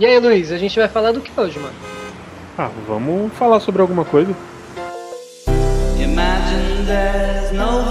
E 0.00 0.06
aí, 0.06 0.18
Luiz, 0.18 0.50
a 0.50 0.56
gente 0.56 0.78
vai 0.78 0.88
falar 0.88 1.12
do 1.12 1.20
que 1.20 1.30
hoje, 1.38 1.58
mano? 1.58 1.74
Ah, 2.56 2.70
vamos 2.88 3.30
falar 3.34 3.60
sobre 3.60 3.82
alguma 3.82 4.02
coisa. 4.02 4.34
Imagine 5.98 6.86
there's 6.86 7.52
no 7.52 7.89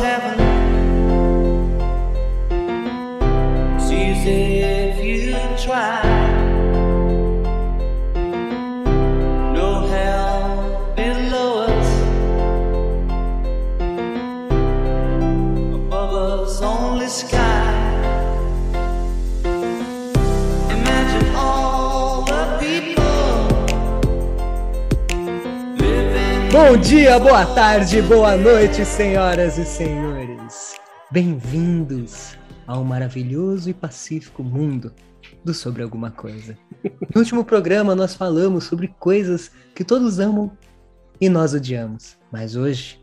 Bom 26.70 26.78
dia, 26.78 27.18
boa 27.18 27.48
tarde, 27.48 28.00
boa 28.00 28.38
noite, 28.38 28.86
senhoras 28.86 29.58
e 29.58 29.66
senhores. 29.66 30.76
Bem-vindos 31.09 32.38
ao 32.68 32.84
maravilhoso 32.84 33.72
e 33.72 33.73
pacífico 33.73 34.44
mundo 34.44 34.94
do 35.44 35.52
Sobre 35.52 35.82
Alguma 35.82 36.12
Coisa. 36.12 36.55
No 36.84 37.22
último 37.22 37.44
programa, 37.44 37.95
nós 37.95 38.14
falamos 38.14 38.66
sobre 38.66 38.88
coisas 39.00 39.50
que 39.73 39.84
todos 39.84 40.20
amam 40.20 40.52
e 41.20 41.28
nós 41.28 41.55
odiamos. 41.55 42.16
Mas 42.32 42.55
hoje, 42.55 43.02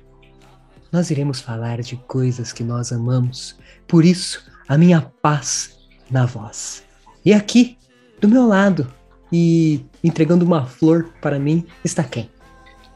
nós 0.93 1.11
iremos 1.11 1.41
falar 1.41 1.81
de 1.81 1.97
coisas 1.97 2.53
que 2.53 2.63
nós 2.63 2.93
amamos. 2.93 3.59
Por 3.89 4.05
isso, 4.05 4.45
a 4.69 4.79
minha 4.79 5.11
paz 5.21 5.77
na 6.09 6.25
voz. 6.25 6.85
E 7.25 7.35
aqui, 7.35 7.77
do 8.21 8.29
meu 8.29 8.47
lado, 8.47 8.87
e 9.33 9.85
entregando 10.05 10.45
uma 10.45 10.65
flor 10.65 11.13
para 11.21 11.37
mim, 11.37 11.67
está 11.85 12.05
quem? 12.05 12.31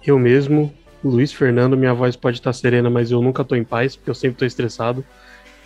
Eu 0.07 0.19
mesmo, 0.19 0.73
Luiz 1.05 1.33
Fernando, 1.33 1.77
minha 1.77 1.95
voz 1.95 2.17
pode 2.17 2.39
estar 2.39 2.53
serena, 2.53 2.89
mas 2.89 3.11
eu 3.11 3.21
nunca 3.21 3.43
estou 3.43 3.57
em 3.57 3.65
paz, 3.65 3.97
porque 3.97 4.11
eu 4.11 4.15
sempre 4.15 4.35
estou 4.35 4.47
estressado. 4.47 5.05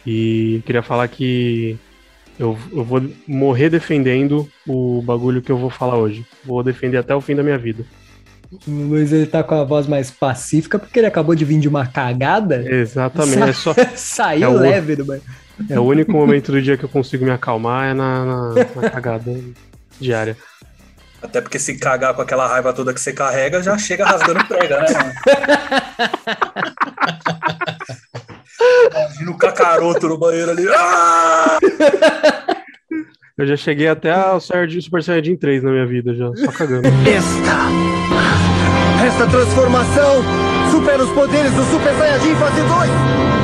E 0.06 0.62
queria 0.66 0.82
falar 0.82 1.08
que 1.08 1.78
eu, 2.38 2.58
eu 2.72 2.84
vou 2.84 3.02
morrer 3.26 3.70
defendendo 3.70 4.48
o 4.66 5.02
bagulho 5.02 5.40
que 5.40 5.50
eu 5.50 5.56
vou 5.56 5.70
falar 5.70 5.96
hoje. 5.96 6.26
Vou 6.44 6.62
defender 6.62 6.98
até 6.98 7.14
o 7.14 7.20
fim 7.20 7.34
da 7.34 7.42
minha 7.42 7.58
vida. 7.58 7.84
O 8.66 8.70
Luiz 8.70 9.12
ele 9.12 9.26
tá 9.26 9.42
com 9.42 9.54
a 9.54 9.64
voz 9.64 9.86
mais 9.86 10.10
pacífica 10.10 10.78
porque 10.78 10.98
ele 10.98 11.06
acabou 11.06 11.34
de 11.34 11.44
vir 11.44 11.58
de 11.58 11.68
uma 11.68 11.86
cagada. 11.86 12.64
Exatamente. 12.68 13.38
Sa 13.38 13.48
é 13.48 13.52
só... 13.52 13.74
Saiu 13.96 14.58
é 14.58 14.60
leve 14.60 14.96
do 14.96 15.04
banho. 15.04 15.22
É 15.70 15.78
o 15.78 15.84
único 15.84 16.12
momento 16.12 16.52
do 16.52 16.60
dia 16.60 16.76
que 16.76 16.84
eu 16.84 16.88
consigo 16.88 17.24
me 17.24 17.30
acalmar 17.30 17.90
é 17.90 17.94
na, 17.94 18.24
na, 18.24 18.54
na 18.54 18.90
cagada 18.90 19.32
diária. 20.00 20.36
Até 21.24 21.40
porque 21.40 21.58
se 21.58 21.78
cagar 21.78 22.12
com 22.12 22.20
aquela 22.20 22.46
raiva 22.46 22.74
toda 22.74 22.92
que 22.92 23.00
você 23.00 23.10
carrega, 23.10 23.62
já 23.62 23.78
chega 23.78 24.04
rasgando 24.04 24.44
prega, 24.44 24.80
né, 24.80 24.86
mano? 24.92 25.12
Imagina 28.92 29.30
o 29.30 29.38
cacaroto 29.38 30.06
no 30.06 30.18
banheiro 30.18 30.50
ali. 30.50 30.66
Ah! 30.68 31.58
Eu 33.38 33.46
já 33.46 33.56
cheguei 33.56 33.88
até 33.88 34.12
ao 34.12 34.38
Super 34.38 35.02
Saiyajin 35.02 35.36
3 35.36 35.62
na 35.64 35.70
minha 35.70 35.86
vida, 35.86 36.14
já, 36.14 36.30
só 36.36 36.52
cagando. 36.52 36.86
Esta, 36.86 37.68
esta 39.04 39.26
transformação 39.26 40.22
supera 40.70 41.02
os 41.02 41.10
poderes 41.10 41.52
do 41.52 41.64
Super 41.64 41.94
Saiyajin 41.94 42.36
fase 42.36 42.60
2! 42.60 43.43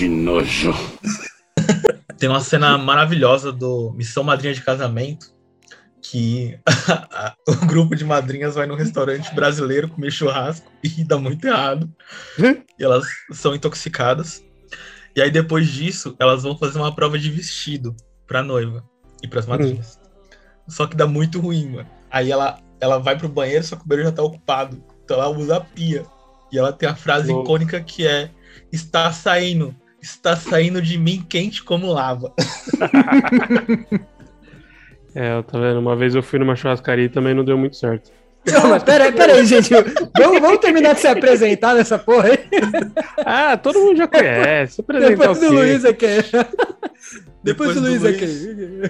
Que 0.00 0.08
nojo. 0.08 0.72
Tem 2.18 2.26
uma 2.26 2.40
cena 2.40 2.78
maravilhosa 2.78 3.52
do 3.52 3.92
Missão 3.92 4.24
Madrinha 4.24 4.54
de 4.54 4.62
Casamento, 4.62 5.26
que 6.00 6.58
o 7.46 7.66
grupo 7.66 7.94
de 7.94 8.02
madrinhas 8.02 8.54
vai 8.54 8.66
no 8.66 8.76
restaurante 8.76 9.34
brasileiro 9.34 9.90
comer 9.90 10.10
churrasco 10.10 10.72
e 10.82 11.04
dá 11.04 11.18
muito 11.18 11.46
errado. 11.46 11.86
e 12.38 12.82
elas 12.82 13.04
são 13.30 13.54
intoxicadas. 13.54 14.42
E 15.14 15.20
aí 15.20 15.30
depois 15.30 15.68
disso, 15.68 16.16
elas 16.18 16.44
vão 16.44 16.56
fazer 16.56 16.78
uma 16.78 16.94
prova 16.94 17.18
de 17.18 17.30
vestido 17.30 17.94
pra 18.26 18.42
noiva 18.42 18.82
e 19.22 19.28
pras 19.28 19.44
madrinhas. 19.44 20.00
Hum. 20.02 20.30
Só 20.66 20.86
que 20.86 20.96
dá 20.96 21.06
muito 21.06 21.38
ruim, 21.38 21.72
mano. 21.72 21.90
Aí 22.10 22.32
ela, 22.32 22.58
ela 22.80 22.96
vai 22.96 23.18
pro 23.18 23.28
banheiro, 23.28 23.64
só 23.64 23.76
que 23.76 23.84
o 23.84 23.86
banheiro 23.86 24.08
já 24.08 24.16
tá 24.16 24.22
ocupado. 24.22 24.82
Então 25.04 25.18
ela 25.18 25.28
usa 25.28 25.58
a 25.58 25.60
pia. 25.60 26.06
E 26.50 26.58
ela 26.58 26.72
tem 26.72 26.88
a 26.88 26.96
frase 26.96 27.30
icônica 27.30 27.78
que 27.82 28.06
é: 28.06 28.30
Está 28.72 29.12
saindo 29.12 29.76
está 30.02 30.36
saindo 30.36 30.80
de 30.80 30.98
mim 30.98 31.24
quente 31.28 31.62
como 31.62 31.92
lava. 31.92 32.32
é, 35.14 35.42
tá 35.42 35.58
vendo? 35.58 35.80
Uma 35.80 35.96
vez 35.96 36.14
eu 36.14 36.22
fui 36.22 36.38
numa 36.38 36.56
churrascaria 36.56 37.06
e 37.06 37.08
também 37.08 37.34
não 37.34 37.44
deu 37.44 37.58
muito 37.58 37.76
certo. 37.76 38.10
Não, 38.46 38.70
mas 38.70 38.82
peraí, 38.82 39.12
peraí, 39.12 39.44
gente. 39.44 39.68
Vamos, 40.16 40.40
vamos 40.40 40.60
terminar 40.60 40.94
de 40.94 41.00
se 41.00 41.06
apresentar 41.06 41.74
nessa 41.74 41.98
porra 41.98 42.30
aí. 42.30 42.38
Ah, 43.18 43.56
todo 43.56 43.78
mundo 43.78 43.98
já 43.98 44.08
conhece. 44.08 44.82
Depois 44.88 45.38
do 45.38 45.52
Luiz 45.52 45.84
aqui. 45.84 46.06
Depois, 46.06 46.46
Depois 47.44 47.74
do 47.74 47.80
Luiz 47.82 48.04
aqui. 48.04 48.24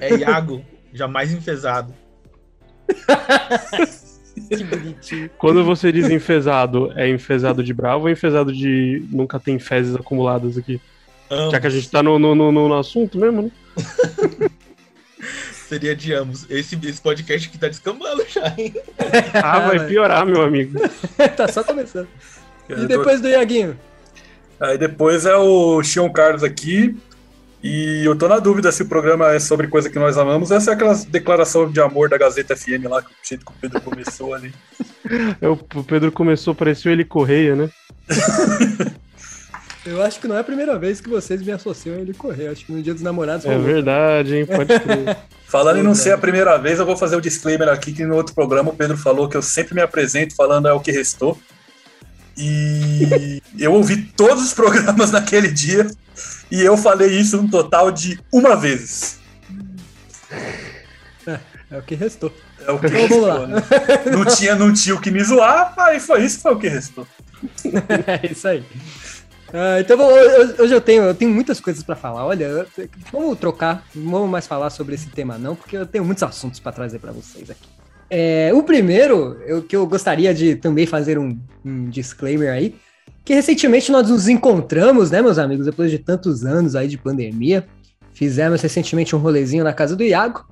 É 0.00 0.18
Iago, 0.18 0.64
jamais 0.92 1.32
enfesado. 1.32 1.92
que 4.48 4.64
bonitinho. 4.64 5.30
Quando 5.36 5.64
você 5.64 5.90
diz 5.90 6.08
enfesado, 6.08 6.92
é 6.96 7.08
enfesado 7.08 7.62
de 7.62 7.74
bravo 7.74 8.04
ou 8.04 8.10
enfesado 8.10 8.52
de 8.52 9.04
nunca 9.10 9.38
tem 9.38 9.58
fezes 9.58 9.94
acumuladas 9.94 10.56
aqui? 10.56 10.80
Ambos. 11.30 11.52
Já 11.52 11.60
que 11.60 11.66
a 11.66 11.70
gente 11.70 11.90
tá 11.90 12.02
no, 12.02 12.18
no, 12.18 12.34
no, 12.34 12.50
no 12.50 12.74
assunto 12.74 13.16
mesmo, 13.18 13.42
né? 13.42 13.50
Seria 15.68 15.94
de 15.94 16.12
ambos. 16.12 16.50
Esse, 16.50 16.76
esse 16.82 17.00
podcast 17.00 17.48
aqui 17.48 17.56
tá 17.56 17.68
descambando 17.68 18.26
já, 18.28 18.52
hein? 18.58 18.74
ah, 19.40 19.60
vai 19.60 19.86
piorar, 19.86 20.26
meu 20.26 20.42
amigo. 20.42 20.80
tá 21.36 21.46
só 21.46 21.62
começando. 21.62 22.08
E 22.68 22.86
depois 22.86 23.20
do 23.20 23.28
Iaguinho? 23.28 23.78
Aí 24.58 24.76
depois 24.76 25.24
é 25.26 25.36
o 25.36 25.80
Xion 25.82 26.10
Carlos 26.10 26.42
aqui. 26.42 26.96
E 27.62 28.02
eu 28.04 28.16
tô 28.16 28.26
na 28.26 28.38
dúvida 28.38 28.72
se 28.72 28.82
o 28.82 28.88
programa 28.88 29.32
é 29.32 29.38
sobre 29.38 29.68
coisa 29.68 29.88
que 29.88 29.98
nós 29.98 30.18
amamos. 30.18 30.50
Essa 30.50 30.72
é 30.72 30.74
aquela 30.74 30.94
declaração 30.94 31.70
de 31.70 31.80
amor 31.80 32.08
da 32.08 32.18
Gazeta 32.18 32.56
FM 32.56 32.86
lá, 32.88 33.02
que 33.02 33.10
o 33.10 33.14
jeito 33.22 33.44
que 33.44 33.52
o 33.52 33.54
Pedro 33.60 33.80
começou 33.82 34.34
ali. 34.34 34.52
É, 35.40 35.48
o 35.48 35.56
Pedro 35.84 36.10
começou, 36.10 36.54
pareceu 36.54 36.90
ele 36.90 37.04
Correia, 37.04 37.54
né? 37.54 37.70
Eu 39.84 40.02
acho 40.02 40.20
que 40.20 40.28
não 40.28 40.36
é 40.36 40.40
a 40.40 40.44
primeira 40.44 40.78
vez 40.78 41.00
que 41.00 41.08
vocês 41.08 41.40
me 41.42 41.50
associam 41.52 41.96
a 41.96 42.00
ele 42.00 42.12
correr. 42.12 42.48
Acho 42.48 42.66
que 42.66 42.72
no 42.72 42.82
dia 42.82 42.92
dos 42.92 43.02
namorados. 43.02 43.46
É 43.46 43.58
verdade, 43.58 44.36
hein? 44.36 44.46
Pode 44.46 44.78
crer. 44.78 45.16
Falando 45.48 45.78
em 45.78 45.82
não 45.82 45.94
ser 45.94 46.12
a 46.12 46.18
primeira 46.18 46.56
vez, 46.58 46.78
eu 46.78 46.86
vou 46.86 46.96
fazer 46.96 47.16
o 47.16 47.20
disclaimer 47.20 47.68
aqui 47.68 47.92
que 47.92 48.04
no 48.04 48.14
outro 48.14 48.34
programa 48.34 48.70
o 48.70 48.76
Pedro 48.76 48.96
falou 48.96 49.28
que 49.28 49.36
eu 49.36 49.42
sempre 49.42 49.74
me 49.74 49.80
apresento 49.80 50.34
falando 50.36 50.68
é 50.68 50.72
o 50.72 50.80
que 50.80 50.92
restou. 50.92 51.38
E 52.36 53.42
eu 53.58 53.72
ouvi 53.72 53.96
todos 54.16 54.44
os 54.44 54.52
programas 54.52 55.10
naquele 55.12 55.48
dia 55.48 55.86
e 56.50 56.60
eu 56.60 56.76
falei 56.76 57.18
isso 57.18 57.40
um 57.40 57.48
total 57.48 57.90
de 57.90 58.20
uma 58.30 58.54
vez. 58.54 59.18
É, 61.26 61.40
é 61.70 61.78
o 61.78 61.82
que 61.82 61.94
restou. 61.94 62.32
É 62.66 62.70
o 62.70 62.78
que 62.78 62.86
então, 62.86 63.00
restou. 63.00 63.46
Né? 63.46 63.62
Não, 64.12 64.24
tinha, 64.26 64.54
não 64.54 64.72
tinha 64.72 64.94
o 64.94 65.00
que 65.00 65.10
me 65.10 65.24
zoar, 65.24 65.74
aí 65.78 65.98
foi 65.98 66.22
isso, 66.24 66.40
foi 66.40 66.52
o 66.52 66.58
que 66.58 66.68
restou. 66.68 67.06
É 68.06 68.30
isso 68.30 68.46
aí. 68.46 68.62
Ah, 69.52 69.80
então 69.80 69.98
hoje 70.58 70.72
eu 70.72 70.80
tenho, 70.80 71.02
eu 71.04 71.14
tenho 71.14 71.30
muitas 71.30 71.60
coisas 71.60 71.82
para 71.82 71.96
falar. 71.96 72.24
Olha, 72.24 72.66
vamos 73.12 73.38
trocar, 73.38 73.84
não 73.94 74.10
vamos 74.12 74.30
mais 74.30 74.46
falar 74.46 74.70
sobre 74.70 74.94
esse 74.94 75.08
tema 75.08 75.38
não, 75.38 75.56
porque 75.56 75.76
eu 75.76 75.86
tenho 75.86 76.04
muitos 76.04 76.22
assuntos 76.22 76.60
para 76.60 76.72
trazer 76.72 76.98
para 76.98 77.12
vocês 77.12 77.50
aqui. 77.50 77.68
É, 78.08 78.50
o 78.52 78.62
primeiro, 78.62 79.40
eu, 79.46 79.62
que 79.62 79.76
eu 79.76 79.86
gostaria 79.86 80.34
de 80.34 80.56
também 80.56 80.84
fazer 80.84 81.18
um, 81.18 81.38
um, 81.64 81.88
disclaimer 81.88 82.52
aí, 82.52 82.74
que 83.24 83.32
recentemente 83.32 83.92
nós 83.92 84.08
nos 84.08 84.26
encontramos, 84.26 85.12
né, 85.12 85.22
meus 85.22 85.38
amigos, 85.38 85.66
depois 85.66 85.90
de 85.90 85.98
tantos 85.98 86.44
anos 86.44 86.74
aí 86.74 86.88
de 86.88 86.98
pandemia. 86.98 87.66
Fizemos 88.12 88.60
recentemente 88.60 89.14
um 89.14 89.18
rolezinho 89.18 89.62
na 89.62 89.72
casa 89.72 89.94
do 89.94 90.02
Iago. 90.02 90.44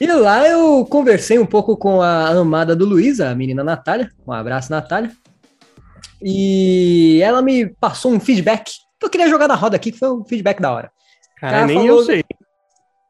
E 0.00 0.06
lá 0.06 0.46
eu 0.46 0.84
conversei 0.84 1.38
um 1.38 1.46
pouco 1.46 1.76
com 1.76 2.00
a 2.00 2.28
amada 2.28 2.76
do 2.76 2.84
Luiz, 2.84 3.20
a 3.20 3.34
menina 3.34 3.64
Natália. 3.64 4.10
Um 4.26 4.32
abraço, 4.32 4.70
Natália. 4.70 5.10
E 6.22 7.20
ela 7.22 7.40
me 7.42 7.68
passou 7.68 8.12
um 8.12 8.20
feedback. 8.20 8.72
Eu 9.02 9.10
queria 9.10 9.28
jogar 9.28 9.48
na 9.48 9.54
roda 9.54 9.76
aqui, 9.76 9.92
que 9.92 9.98
foi 9.98 10.10
um 10.10 10.24
feedback 10.24 10.60
da 10.60 10.72
hora. 10.72 10.90
Cara, 11.40 11.66
nem 11.66 11.76
falou... 11.76 12.00
eu 12.00 12.04
sei. 12.04 12.24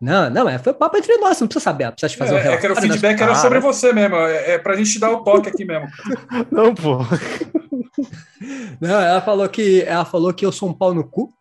Não, 0.00 0.30
não, 0.30 0.48
é, 0.48 0.58
foi 0.58 0.72
papo 0.72 0.96
entre 0.96 1.16
nós, 1.16 1.40
não 1.40 1.48
precisa 1.48 1.64
saber, 1.64 1.90
precisa 1.90 2.16
fazer 2.16 2.36
é, 2.36 2.50
um 2.50 2.52
É 2.52 2.56
que 2.56 2.66
era 2.66 2.72
o 2.72 2.80
feedback 2.80 3.20
era 3.20 3.34
sobre 3.34 3.58
você 3.58 3.92
mesmo, 3.92 4.14
é, 4.14 4.52
é 4.52 4.58
pra 4.58 4.76
gente 4.76 4.96
dar 5.00 5.10
o 5.10 5.24
toque 5.24 5.48
aqui 5.48 5.64
mesmo. 5.64 5.88
Não, 6.52 6.72
pô. 6.72 6.98
Não, 8.80 9.00
ela 9.00 9.20
falou 9.20 9.48
que 9.48 9.82
ela 9.82 10.04
falou 10.04 10.32
que 10.32 10.46
eu 10.46 10.52
sou 10.52 10.68
um 10.68 10.72
pau 10.72 10.94
no 10.94 11.02
cu. 11.02 11.32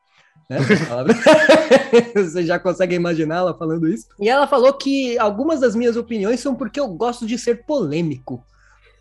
Né? 0.50 0.58
Você 2.16 2.46
já 2.46 2.58
consegue 2.58 2.96
imaginar 2.96 3.38
ela 3.38 3.58
falando 3.58 3.88
isso. 3.88 4.08
E 4.20 4.28
ela 4.28 4.48
falou 4.48 4.74
que 4.74 5.20
algumas 5.20 5.60
das 5.60 5.76
minhas 5.76 5.96
opiniões 5.96 6.40
são 6.40 6.56
porque 6.56 6.80
eu 6.80 6.88
gosto 6.88 7.28
de 7.28 7.38
ser 7.38 7.66
polêmico. 7.66 8.44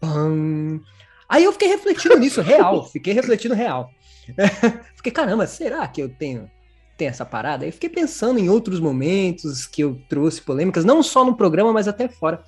Pum. 0.00 0.80
Aí 1.28 1.44
eu 1.44 1.52
fiquei 1.52 1.68
refletindo 1.68 2.18
nisso, 2.18 2.40
real. 2.40 2.86
Fiquei 2.90 3.12
refletindo 3.12 3.54
real. 3.54 3.90
fiquei, 4.96 5.12
caramba, 5.12 5.46
será 5.46 5.86
que 5.86 6.00
eu 6.00 6.08
tenho, 6.08 6.50
tenho 6.96 7.10
essa 7.10 7.24
parada? 7.24 7.64
Aí 7.64 7.72
fiquei 7.72 7.88
pensando 7.88 8.38
em 8.38 8.48
outros 8.48 8.80
momentos 8.80 9.66
que 9.66 9.82
eu 9.82 10.00
trouxe 10.08 10.42
polêmicas, 10.42 10.84
não 10.84 11.02
só 11.02 11.24
no 11.24 11.36
programa, 11.36 11.72
mas 11.72 11.88
até 11.88 12.08
fora. 12.08 12.42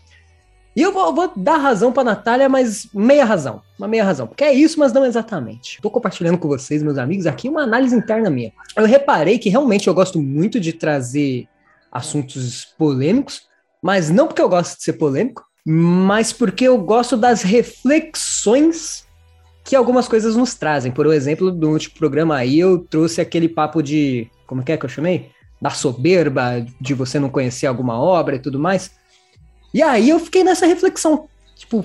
E 0.78 0.82
eu 0.82 0.92
vou, 0.92 1.12
vou 1.12 1.32
dar 1.36 1.56
razão 1.56 1.92
pra 1.92 2.04
Natália, 2.04 2.48
mas 2.48 2.88
meia 2.94 3.24
razão. 3.24 3.62
Uma 3.76 3.88
meia 3.88 4.04
razão. 4.04 4.28
Porque 4.28 4.44
é 4.44 4.52
isso, 4.52 4.78
mas 4.78 4.92
não 4.92 5.04
exatamente. 5.04 5.80
Tô 5.82 5.90
compartilhando 5.90 6.38
com 6.38 6.46
vocês, 6.46 6.84
meus 6.84 6.98
amigos, 6.98 7.26
aqui 7.26 7.48
uma 7.48 7.62
análise 7.62 7.96
interna 7.96 8.30
minha. 8.30 8.52
Eu 8.76 8.84
reparei 8.84 9.40
que 9.40 9.48
realmente 9.48 9.88
eu 9.88 9.94
gosto 9.94 10.22
muito 10.22 10.60
de 10.60 10.72
trazer 10.72 11.48
assuntos 11.90 12.64
polêmicos, 12.78 13.48
mas 13.82 14.08
não 14.08 14.28
porque 14.28 14.40
eu 14.40 14.48
gosto 14.48 14.76
de 14.76 14.84
ser 14.84 14.92
polêmico, 14.92 15.47
mas 15.66 16.32
porque 16.32 16.64
eu 16.64 16.78
gosto 16.78 17.16
das 17.16 17.42
reflexões 17.42 19.06
que 19.64 19.76
algumas 19.76 20.08
coisas 20.08 20.34
nos 20.34 20.54
trazem. 20.54 20.90
Por 20.90 21.06
exemplo, 21.06 21.52
no 21.52 21.72
último 21.72 21.94
programa 21.98 22.36
aí 22.36 22.58
eu 22.58 22.78
trouxe 22.78 23.20
aquele 23.20 23.48
papo 23.48 23.82
de. 23.82 24.30
Como 24.46 24.62
que 24.62 24.72
é 24.72 24.76
que 24.76 24.84
eu 24.86 24.88
chamei? 24.88 25.30
Da 25.60 25.70
soberba, 25.70 26.64
de 26.80 26.94
você 26.94 27.18
não 27.18 27.28
conhecer 27.28 27.66
alguma 27.66 28.00
obra 28.00 28.36
e 28.36 28.38
tudo 28.38 28.58
mais. 28.58 28.90
E 29.74 29.82
aí 29.82 30.08
eu 30.08 30.18
fiquei 30.18 30.42
nessa 30.42 30.64
reflexão. 30.64 31.28
Tipo, 31.54 31.84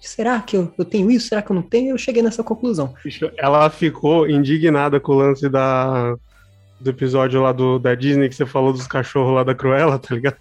será 0.00 0.40
que 0.40 0.56
eu, 0.56 0.72
eu 0.78 0.84
tenho 0.84 1.10
isso? 1.10 1.28
Será 1.28 1.42
que 1.42 1.50
eu 1.50 1.56
não 1.56 1.62
tenho? 1.62 1.90
Eu 1.90 1.98
cheguei 1.98 2.22
nessa 2.22 2.44
conclusão. 2.44 2.94
Ela 3.36 3.68
ficou 3.68 4.28
indignada 4.28 5.00
com 5.00 5.12
o 5.12 5.16
lance 5.16 5.48
da, 5.48 6.14
do 6.78 6.90
episódio 6.90 7.42
lá 7.42 7.50
do, 7.50 7.80
da 7.80 7.96
Disney 7.96 8.28
que 8.28 8.36
você 8.36 8.46
falou 8.46 8.72
dos 8.72 8.86
cachorros 8.86 9.34
lá 9.34 9.42
da 9.42 9.54
Cruella, 9.54 9.98
tá 9.98 10.14
ligado? 10.14 10.36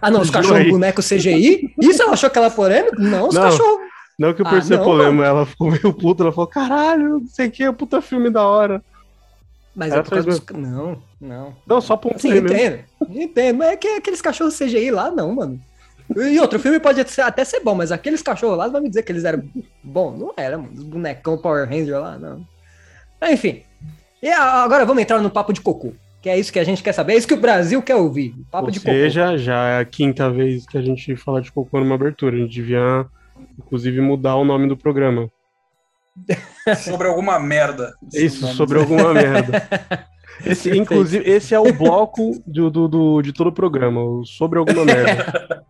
Ah, 0.00 0.10
não, 0.10 0.20
os 0.20 0.30
cachorros 0.30 0.68
boneco 0.68 1.02
CGI? 1.02 1.74
Isso 1.80 2.02
ela 2.02 2.12
achou 2.12 2.26
aquela 2.26 2.50
polêmica? 2.50 2.96
Não, 2.98 3.28
os 3.28 3.36
cachorros. 3.36 3.90
Não 4.18 4.34
que 4.34 4.42
eu 4.42 4.46
por 4.46 4.62
ser 4.62 4.74
ah, 4.74 4.82
polêmica, 4.84 5.24
ela 5.24 5.46
ficou 5.46 5.70
meio 5.70 5.92
puta, 5.94 6.22
ela 6.22 6.32
falou, 6.32 6.46
caralho, 6.46 7.20
não 7.20 7.26
sei 7.26 7.48
o 7.48 7.50
que, 7.50 7.64
é 7.64 7.72
puta 7.72 8.02
filme 8.02 8.28
da 8.28 8.46
hora. 8.46 8.82
Mas 9.74 9.92
ela 9.92 10.00
é 10.00 10.02
por 10.02 10.10
causa 10.10 10.26
dos... 10.26 10.42
Não, 10.52 11.02
não. 11.18 11.56
Não, 11.66 11.80
só 11.80 11.96
ponto 11.96 12.20
Sim, 12.20 12.36
entendo, 12.36 12.80
entendo. 13.08 13.56
Mas 13.56 13.68
é 13.70 13.76
que 13.76 13.88
aqueles 13.88 14.20
cachorros 14.20 14.58
CGI 14.58 14.90
lá, 14.90 15.10
não, 15.10 15.34
mano. 15.34 15.60
E 16.16 16.38
outro 16.40 16.58
filme 16.58 16.80
pode 16.80 17.00
até 17.00 17.44
ser 17.44 17.60
bom, 17.60 17.74
mas 17.74 17.92
aqueles 17.92 18.20
cachorros 18.20 18.58
lá 18.58 18.68
vai 18.68 18.80
me 18.80 18.88
dizer 18.88 19.04
que 19.04 19.12
eles 19.12 19.24
eram 19.24 19.42
bom, 19.82 20.10
não 20.10 20.34
era, 20.36 20.58
mano. 20.58 20.72
Os 20.74 20.82
bonecão 20.82 21.38
Power 21.38 21.68
Ranger 21.68 22.00
lá, 22.00 22.18
não. 22.18 22.44
Enfim. 23.30 23.62
E 24.22 24.28
agora 24.28 24.84
vamos 24.84 25.02
entrar 25.02 25.20
no 25.20 25.30
papo 25.30 25.52
de 25.52 25.60
cocô. 25.60 25.92
Que 26.20 26.28
é 26.28 26.38
isso 26.38 26.52
que 26.52 26.58
a 26.58 26.64
gente 26.64 26.82
quer 26.82 26.92
saber, 26.92 27.14
é 27.14 27.16
isso 27.16 27.26
que 27.26 27.34
o 27.34 27.40
Brasil 27.40 27.82
quer 27.82 27.96
ouvir. 27.96 28.34
Papo 28.50 28.66
Ou 28.66 28.70
de 28.70 28.78
seja, 28.78 29.26
cocô. 29.26 29.38
já 29.38 29.68
é 29.68 29.80
a 29.80 29.84
quinta 29.84 30.30
vez 30.30 30.66
que 30.66 30.76
a 30.76 30.82
gente 30.82 31.16
fala 31.16 31.40
de 31.40 31.50
cocô 31.50 31.80
numa 31.80 31.94
abertura. 31.94 32.36
A 32.36 32.38
gente 32.40 32.52
devia, 32.52 33.06
inclusive, 33.58 34.00
mudar 34.00 34.36
o 34.36 34.44
nome 34.44 34.68
do 34.68 34.76
programa. 34.76 35.30
sobre 36.78 37.08
alguma 37.08 37.38
merda. 37.38 37.94
Isso, 38.12 38.46
sobre 38.48 38.78
alguma 38.78 39.12
merda. 39.14 39.66
Esse, 40.44 40.76
inclusive, 40.76 41.28
esse 41.28 41.54
é 41.54 41.58
o 41.58 41.72
bloco 41.72 42.42
do, 42.46 42.70
do, 42.70 42.88
do, 42.88 43.22
de 43.22 43.32
todo 43.32 43.48
o 43.48 43.52
programa, 43.52 44.00
sobre 44.24 44.58
alguma 44.58 44.84
merda. 44.84 45.64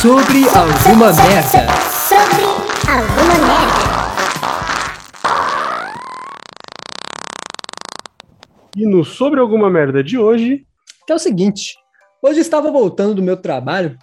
sobre 0.00 0.44
alguma 0.48 1.12
merda. 1.12 1.66
Sobre 2.08 2.44
alguma 2.88 3.46
merda. 3.46 3.91
E 8.82 8.84
no 8.86 9.04
Sobre 9.04 9.38
Alguma 9.38 9.70
Merda 9.70 10.02
de 10.02 10.18
hoje. 10.18 10.66
Que 11.06 11.12
é 11.12 11.14
o 11.14 11.18
seguinte: 11.18 11.76
hoje 12.20 12.40
estava 12.40 12.68
voltando 12.68 13.14
do 13.14 13.22
meu 13.22 13.36
trabalho 13.36 13.96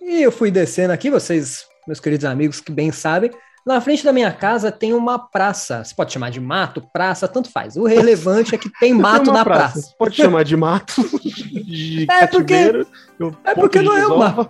e 0.00 0.22
eu 0.22 0.30
fui 0.30 0.52
descendo 0.52 0.92
aqui, 0.92 1.10
vocês, 1.10 1.64
meus 1.84 1.98
queridos 1.98 2.24
amigos 2.24 2.60
que 2.60 2.70
bem 2.70 2.92
sabem, 2.92 3.32
na 3.66 3.80
frente 3.80 4.04
da 4.04 4.12
minha 4.12 4.30
casa 4.30 4.70
tem 4.70 4.92
uma 4.92 5.18
praça. 5.18 5.82
Você 5.82 5.92
pode 5.92 6.12
chamar 6.12 6.30
de 6.30 6.40
mato, 6.40 6.80
praça, 6.92 7.26
tanto 7.26 7.50
faz. 7.50 7.74
O 7.74 7.86
relevante 7.86 8.54
é 8.54 8.58
que 8.58 8.70
tem 8.78 8.94
mato 8.94 9.32
na 9.32 9.44
praça. 9.44 9.80
praça. 9.80 9.94
Pode 9.98 10.14
chamar 10.14 10.44
de 10.44 10.56
mato, 10.56 11.02
de 11.66 12.06
é 12.08 12.26
porque, 12.28 12.54
é 12.54 13.54
porque 13.56 13.82
não 13.82 13.96
é 13.96 14.06
uma. 14.06 14.48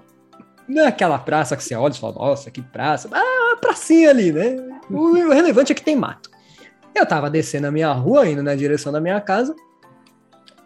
Não 0.68 0.82
é 0.82 0.88
aquela 0.88 1.18
praça 1.18 1.56
que 1.56 1.64
você 1.64 1.74
olha 1.74 1.94
e 1.94 1.98
fala, 1.98 2.16
nossa, 2.16 2.50
que 2.50 2.60
praça. 2.60 3.08
Ah, 3.10 3.54
a 3.54 3.56
pracinha 3.56 4.10
ali, 4.10 4.30
né? 4.30 4.56
O, 4.90 5.08
o 5.08 5.32
relevante 5.32 5.72
é 5.72 5.74
que 5.74 5.82
tem 5.82 5.96
mato. 5.96 6.33
Eu 6.94 7.04
tava 7.04 7.28
descendo 7.28 7.66
a 7.66 7.70
minha 7.70 7.92
rua, 7.92 8.28
indo 8.28 8.42
na 8.42 8.54
direção 8.54 8.92
da 8.92 9.00
minha 9.00 9.20
casa, 9.20 9.54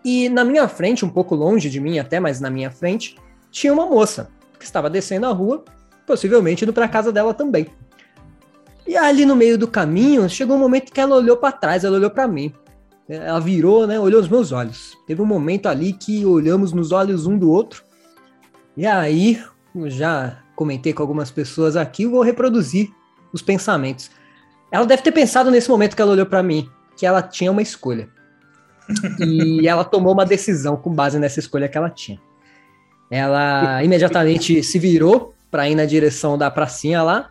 e 0.05 0.29
na 0.29 0.45
minha 0.45 0.69
frente, 0.69 1.05
um 1.05 1.09
pouco 1.09 1.35
longe 1.35 1.69
de 1.69 1.81
mim 1.81 1.99
até, 1.99 2.21
mas 2.21 2.41
na 2.41 2.51
minha 2.51 2.71
frente, 2.71 3.17
tinha 3.51 3.73
uma 3.73 3.87
moça 3.87 4.31
que 4.59 4.65
estava 4.65 4.91
descendo 4.91 5.27
a 5.27 5.33
rua, 5.33 5.65
possivelmente 6.07 6.65
indo 6.65 6.73
para 6.73 6.89
casa 6.89 7.13
dela 7.13 7.35
também. 7.35 7.67
E 8.87 8.97
ali 8.97 9.27
no 9.27 9.37
meio 9.37 9.59
do 9.59 9.69
caminho, 9.69 10.29
chegou 10.29 10.57
um 10.57 10.59
momento 10.59 10.93
que 10.93 11.01
ela 11.01 11.17
olhou 11.17 11.37
para 11.37 11.53
trás, 11.53 11.85
ela 11.85 11.97
olhou 11.97 12.11
para 12.11 12.27
mim. 12.27 12.53
Ela 13.09 13.39
virou, 13.39 13.87
né, 13.87 13.99
olhou 13.99 14.21
os 14.21 14.29
meus 14.29 14.53
olhos. 14.53 14.97
Teve 15.07 15.21
um 15.21 15.27
momento 15.27 15.67
ali 15.67 15.93
que 15.93 16.25
olhamos 16.25 16.73
nos 16.73 16.93
olhos 16.93 17.27
um 17.27 17.39
do 17.39 17.51
outro. 17.51 17.83
E 18.77 18.87
aí, 18.87 19.43
já 19.87 20.39
comentei 20.55 20.93
com 20.93 21.03
algumas 21.03 21.31
pessoas 21.31 21.77
aqui, 21.77 22.07
vou 22.07 22.23
reproduzir 22.23 22.91
os 23.33 23.43
pensamentos. 23.43 24.11
Ela 24.71 24.87
deve 24.87 25.03
ter 25.03 25.13
pensado 25.13 25.51
nesse 25.51 25.69
momento 25.69 25.97
que 25.97 26.03
ela 26.03 26.13
olhou 26.13 26.27
para 26.27 26.43
mim, 26.43 26.71
que 26.97 27.07
ela 27.07 27.23
tinha 27.23 27.51
uma 27.51 27.63
escolha. 27.63 28.09
e 29.21 29.67
ela 29.69 29.85
tomou 29.85 30.13
uma 30.13 30.27
decisão 30.27 30.77
com 30.77 30.93
base 30.93 31.19
nessa 31.19 31.41
escolha 31.41 31.69
que 31.69 31.79
ela 31.79 31.91
tinha. 31.91 32.21
Ela 33.11 33.83
imediatamente 33.83 34.63
se 34.63 34.79
virou 34.79 35.35
para 35.51 35.69
ir 35.69 35.75
na 35.75 35.87
direção 35.87 36.37
da 36.37 36.51
pracinha 36.51 37.03
lá, 37.03 37.31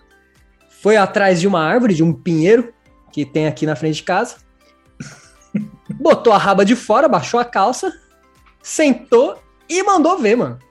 foi 0.82 0.98
atrás 0.98 1.40
de 1.40 1.48
uma 1.48 1.62
árvore, 1.62 1.94
de 1.94 2.04
um 2.04 2.12
pinheiro 2.12 2.74
que 3.12 3.26
tem 3.26 3.48
aqui 3.48 3.66
na 3.66 3.76
frente 3.76 3.98
de 3.98 4.04
casa, 4.04 4.38
botou 6.00 6.34
a 6.34 6.38
raba 6.38 6.66
de 6.66 6.76
fora, 6.76 7.08
baixou 7.08 7.40
a 7.40 7.46
calça, 7.46 7.94
sentou 8.62 9.42
e 9.70 9.84
mandou 9.84 10.18
ver, 10.18 10.36
mano 10.36 10.67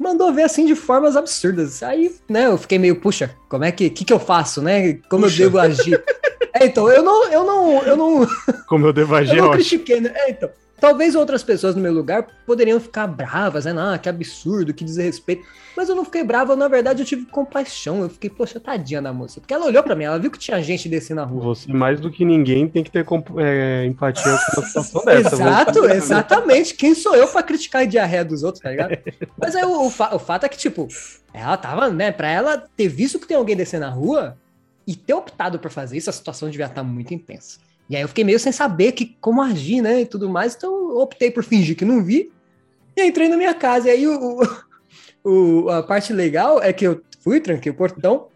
mandou 0.00 0.32
ver 0.32 0.44
assim 0.44 0.64
de 0.64 0.74
formas 0.74 1.14
absurdas. 1.14 1.82
Aí, 1.82 2.16
né, 2.26 2.46
eu 2.46 2.56
fiquei 2.56 2.78
meio, 2.78 2.96
puxa, 2.96 3.36
como 3.50 3.64
é 3.64 3.70
que, 3.70 3.90
que, 3.90 4.02
que 4.02 4.12
eu 4.12 4.18
faço, 4.18 4.62
né? 4.62 4.94
Como 5.10 5.24
puxa. 5.24 5.42
eu 5.42 5.50
devo 5.50 5.58
agir? 5.58 6.02
é, 6.54 6.64
então, 6.64 6.90
eu 6.90 7.02
não, 7.02 7.30
eu 7.30 7.44
não, 7.44 7.82
eu 7.82 7.96
não. 7.96 8.26
Como 8.66 8.86
eu 8.86 8.92
devo 8.94 9.14
agir, 9.14 9.36
eu 9.36 9.44
não 9.44 9.52
critiquei, 9.52 10.00
né? 10.00 10.10
É, 10.14 10.30
então. 10.30 10.48
Talvez 10.80 11.14
outras 11.14 11.42
pessoas 11.42 11.74
no 11.74 11.82
meu 11.82 11.92
lugar 11.92 12.26
poderiam 12.46 12.80
ficar 12.80 13.06
bravas, 13.06 13.66
né? 13.66 13.74
Ah, 13.76 13.98
que 13.98 14.08
absurdo, 14.08 14.72
que 14.72 14.84
desrespeito. 14.84 15.46
Mas 15.76 15.88
eu 15.88 15.94
não 15.94 16.04
fiquei 16.04 16.24
brava, 16.24 16.56
na 16.56 16.68
verdade 16.68 17.02
eu 17.02 17.06
tive 17.06 17.26
compaixão. 17.26 18.02
Eu 18.02 18.08
fiquei, 18.08 18.30
poxa, 18.30 18.58
tadinha 18.58 19.02
da 19.02 19.12
moça. 19.12 19.40
Porque 19.40 19.52
ela 19.52 19.66
olhou 19.66 19.82
para 19.82 19.94
mim, 19.94 20.04
ela 20.04 20.18
viu 20.18 20.30
que 20.30 20.38
tinha 20.38 20.60
gente 20.62 20.88
descendo 20.88 21.20
na 21.20 21.26
rua. 21.26 21.42
Você, 21.44 21.70
mais 21.70 22.00
do 22.00 22.10
que 22.10 22.24
ninguém, 22.24 22.66
tem 22.66 22.82
que 22.82 22.90
ter 22.90 23.06
é, 23.38 23.84
empatia 23.84 24.24
com 24.24 24.60
uma 24.60 24.66
situação 24.66 25.04
dessa. 25.04 25.34
Exato, 25.34 25.84
exatamente. 25.84 26.74
Quem 26.74 26.94
sou 26.94 27.14
eu 27.14 27.28
para 27.28 27.42
criticar 27.42 27.82
a 27.82 27.86
diarreia 27.86 28.24
dos 28.24 28.42
outros, 28.42 28.62
tá 28.62 28.70
ligado? 28.70 28.96
Mas 29.36 29.54
aí 29.54 29.64
o, 29.64 29.86
o, 29.86 29.90
fa 29.90 30.14
o 30.14 30.18
fato 30.18 30.44
é 30.44 30.48
que, 30.48 30.56
tipo, 30.56 30.88
ela 31.34 31.56
tava, 31.56 31.90
né, 31.90 32.10
pra 32.10 32.28
ela 32.28 32.58
ter 32.76 32.88
visto 32.88 33.18
que 33.18 33.28
tem 33.28 33.36
alguém 33.36 33.54
descendo 33.54 33.84
na 33.84 33.90
rua 33.90 34.36
e 34.86 34.96
ter 34.96 35.14
optado 35.14 35.58
por 35.58 35.70
fazer 35.70 35.96
isso, 35.96 36.10
a 36.10 36.12
situação 36.12 36.50
devia 36.50 36.66
estar 36.66 36.82
muito 36.82 37.14
intensa. 37.14 37.58
E 37.90 37.96
aí 37.96 38.02
eu 38.02 38.08
fiquei 38.08 38.22
meio 38.22 38.38
sem 38.38 38.52
saber 38.52 38.92
que, 38.92 39.16
como 39.20 39.42
agir, 39.42 39.82
né? 39.82 40.02
E 40.02 40.06
tudo 40.06 40.30
mais. 40.30 40.54
Então 40.54 40.72
eu 40.90 40.98
optei 40.98 41.28
por 41.28 41.42
fingir 41.42 41.76
que 41.76 41.84
não 41.84 42.04
vi. 42.04 42.30
E 42.96 43.04
entrei 43.04 43.28
na 43.28 43.36
minha 43.36 43.52
casa. 43.52 43.88
E 43.88 43.90
aí 43.90 44.06
o, 44.06 44.40
o, 45.24 45.68
a 45.68 45.82
parte 45.82 46.12
legal 46.12 46.62
é 46.62 46.72
que 46.72 46.86
eu 46.86 47.02
fui, 47.18 47.40
tranquei 47.40 47.72
o 47.72 47.74
portão. 47.74 48.28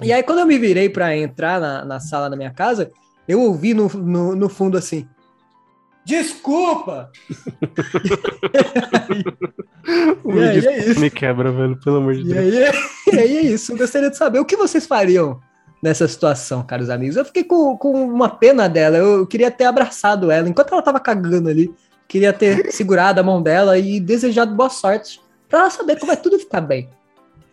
E 0.00 0.12
aí 0.12 0.22
quando 0.22 0.38
eu 0.38 0.46
me 0.46 0.56
virei 0.56 0.88
para 0.88 1.16
entrar 1.16 1.60
na, 1.60 1.84
na 1.84 1.98
sala 1.98 2.30
da 2.30 2.36
minha 2.36 2.52
casa, 2.52 2.92
eu 3.26 3.40
ouvi 3.40 3.74
no, 3.74 3.88
no, 3.88 4.36
no 4.36 4.48
fundo 4.48 4.78
assim. 4.78 5.08
Desculpa! 6.06 7.10
e 10.24 10.40
aí 10.40 10.66
é. 10.66 10.94
Me 10.94 11.10
quebra, 11.10 11.50
velho, 11.50 11.76
pelo 11.80 11.96
amor 11.96 12.14
de 12.14 12.20
e 12.20 12.24
Deus. 12.32 12.38
Aí, 12.38 12.62
é, 12.62 12.72
e 13.12 13.18
aí 13.18 13.36
é 13.38 13.42
isso. 13.42 13.72
Eu 13.72 13.76
gostaria 13.76 14.08
de 14.08 14.16
saber 14.16 14.38
o 14.38 14.44
que 14.44 14.56
vocês 14.56 14.86
fariam 14.86 15.40
nessa 15.82 16.06
situação, 16.08 16.62
caros 16.62 16.90
amigos. 16.90 17.16
Eu 17.16 17.24
fiquei 17.24 17.44
com, 17.44 17.76
com 17.76 18.04
uma 18.04 18.28
pena 18.28 18.68
dela, 18.68 18.96
eu 18.96 19.26
queria 19.26 19.50
ter 19.50 19.64
abraçado 19.64 20.30
ela 20.30 20.48
enquanto 20.48 20.72
ela 20.72 20.82
tava 20.82 21.00
cagando 21.00 21.48
ali. 21.48 21.72
Queria 22.06 22.32
ter 22.32 22.70
segurado 22.72 23.20
a 23.20 23.22
mão 23.22 23.42
dela 23.42 23.78
e 23.78 24.00
desejado 24.00 24.54
boa 24.54 24.70
sorte 24.70 25.20
para 25.48 25.60
ela 25.60 25.70
saber 25.70 25.96
como 25.96 26.12
vai 26.12 26.16
tudo 26.16 26.38
ficar 26.38 26.60
bem. 26.60 26.88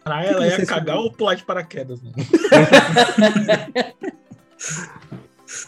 Pra 0.03 0.23
ela 0.23 0.45
ia 0.45 0.65
cagar 0.65 0.97
ou 0.97 1.11
pular 1.11 1.35
de 1.35 1.43
paraquedas, 1.43 2.01
né? 2.01 2.11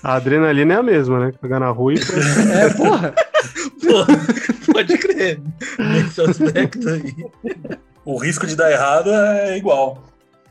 A 0.03 0.15
adrenalina 0.15 0.73
é 0.73 0.77
a 0.77 0.83
mesma, 0.83 1.19
né? 1.19 1.33
Cagar 1.41 1.59
na 1.59 1.69
rua 1.69 1.93
e. 1.93 1.97
É, 1.97 2.73
porra! 2.73 3.13
porra 3.81 4.07
pode 4.71 4.97
crer. 4.97 5.39
Nesse 5.79 6.21
aspecto 6.21 6.89
aí. 6.89 7.13
O 8.03 8.17
risco 8.17 8.47
de 8.47 8.55
dar 8.55 8.71
errado 8.71 9.11
é 9.11 9.57
igual. 9.57 10.03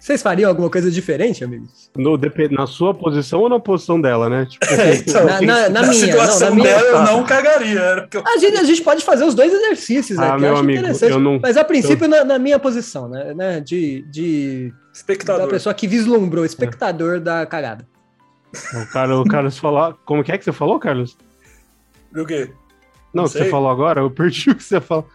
Vocês 0.06 0.22
fariam 0.22 0.48
alguma 0.48 0.70
coisa 0.70 0.88
diferente, 0.88 1.42
amigos? 1.42 1.90
No, 1.96 2.16
na 2.52 2.64
sua 2.68 2.94
posição 2.94 3.40
ou 3.40 3.48
na 3.48 3.58
posição 3.58 4.00
dela, 4.00 4.30
né? 4.30 4.46
Tipo, 4.46 4.64
Então, 5.04 5.24
Na- 5.24 5.40
na- 5.40 5.68
na 5.68 5.80
minha, 5.82 5.92
situação 5.94 6.50
não, 6.50 6.56
na 6.58 6.62
minha- 6.62 6.76
dela, 6.76 6.88
eu 7.00 7.02
não 7.02 7.24
cagaria. 7.24 7.80
Era 7.80 8.02
porque 8.02 8.16
eu- 8.18 8.22
A 8.24 8.36
gente, 8.38 8.56
a 8.56 8.62
gente 8.62 8.82
pode 8.82 9.04
fazer 9.04 9.24
os 9.24 9.34
dois 9.34 9.52
exercícios 9.52 10.16
Ah, 10.16 10.28
aqui, 10.34 10.42
meu 10.42 10.50
eu 10.50 10.52
acho 10.54 10.62
amigo, 10.62 10.78
interessante. 10.78 11.10
eu 11.10 11.18
não- 11.18 11.40
Mas 11.42 11.56
a 11.56 11.64
princípio, 11.64 12.06
na, 12.06 12.22
na 12.24 12.38
minha 12.38 12.56
posição, 12.56 13.08
né? 13.08 13.34
né, 13.34 13.58
De, 13.60 14.02
de 14.08 14.70
da 14.70 14.76
Espectador. 14.92 15.48
pessoa 15.48 15.74
que 15.74 15.88
vislumbrou, 15.88 16.44
espectador 16.44 17.18
da 17.18 17.44
cagada. 17.44 17.84
o, 18.54 18.86
cara, 18.92 19.18
o 19.18 19.24
Carlos 19.24 19.58
falou. 19.58 19.92
Como 20.04 20.22
que 20.22 20.30
é 20.30 20.38
que 20.38 20.44
você 20.44 20.52
falou, 20.52 20.78
Carlos? 20.78 21.18
O 22.16 22.24
quê? 22.24 22.48
Não, 23.12 23.24
Não 23.24 23.28
você 23.28 23.46
falou 23.46 23.70
agora? 23.70 24.02
Eu 24.02 24.10
perdi 24.10 24.50
o 24.50 24.54
que 24.54 24.62
você 24.62 24.80
falou. 24.80 25.08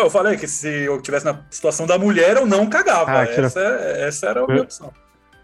Eu 0.00 0.10
falei 0.10 0.36
que 0.36 0.46
se 0.48 0.68
eu 0.68 1.00
tivesse 1.00 1.24
na 1.24 1.40
situação 1.50 1.86
da 1.86 1.98
mulher, 1.98 2.36
eu 2.36 2.46
não 2.46 2.66
cagava. 2.68 3.10
Ah, 3.20 3.24
essa, 3.24 3.60
essa 3.60 4.26
era 4.28 4.42
a 4.42 4.46
minha 4.46 4.58
Eu- 4.58 4.64
opção. 4.64 4.92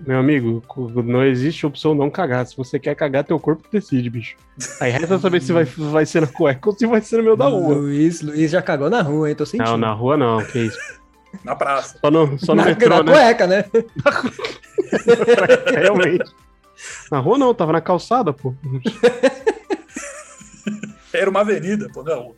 Meu 0.06 0.18
amigo, 0.18 0.62
não 1.04 1.22
existe 1.22 1.66
opção 1.66 1.94
não 1.94 2.08
cagar. 2.08 2.46
Se 2.46 2.56
você 2.56 2.78
quer 2.78 2.94
cagar, 2.94 3.22
teu 3.22 3.38
corpo 3.38 3.68
decide, 3.70 4.08
bicho. 4.08 4.34
Aí 4.80 4.90
resta 4.90 5.18
saber 5.18 5.42
se 5.42 5.52
vai, 5.52 5.64
vai 5.64 6.06
ser 6.06 6.22
na 6.22 6.26
cueca 6.26 6.70
ou 6.70 6.74
se 6.74 6.86
vai 6.86 7.02
ser 7.02 7.18
no 7.18 7.24
meio 7.24 7.36
da 7.36 7.44
rua. 7.48 7.74
Luiz, 7.74 8.22
Luiz 8.22 8.50
já 8.50 8.62
cagou 8.62 8.88
na 8.88 9.02
rua, 9.02 9.28
hein? 9.28 9.34
Tô 9.34 9.44
sentindo. 9.44 9.68
Não, 9.68 9.76
na 9.76 9.92
rua 9.92 10.16
não, 10.16 10.42
que 10.42 10.58
isso. 10.58 10.78
Na 11.44 11.54
praça. 11.54 11.98
Só 12.00 12.10
no, 12.10 12.38
só 12.38 12.54
no 12.54 12.62
na, 12.62 12.68
metrô, 12.68 12.88
na 12.88 13.02
né? 13.02 13.12
cueca, 13.12 13.46
né? 13.46 13.64
Realmente. 15.76 16.32
Na 17.12 17.18
rua 17.18 17.36
não, 17.36 17.52
tava 17.54 17.72
na 17.72 17.82
calçada, 17.82 18.32
pô. 18.32 18.54
Era 21.12 21.28
uma 21.28 21.40
avenida, 21.40 21.88
pô, 21.92 22.02
não. 22.02 22.34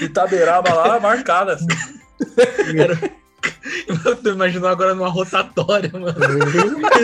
Itaberaba 0.00 0.72
lá, 0.74 1.00
marcada. 1.00 1.54
Assim. 1.54 1.66
Eu 4.04 4.16
tô 4.16 4.30
imaginando 4.30 4.68
agora 4.68 4.94
numa 4.94 5.08
rotatória, 5.08 5.90
mano. 5.92 6.16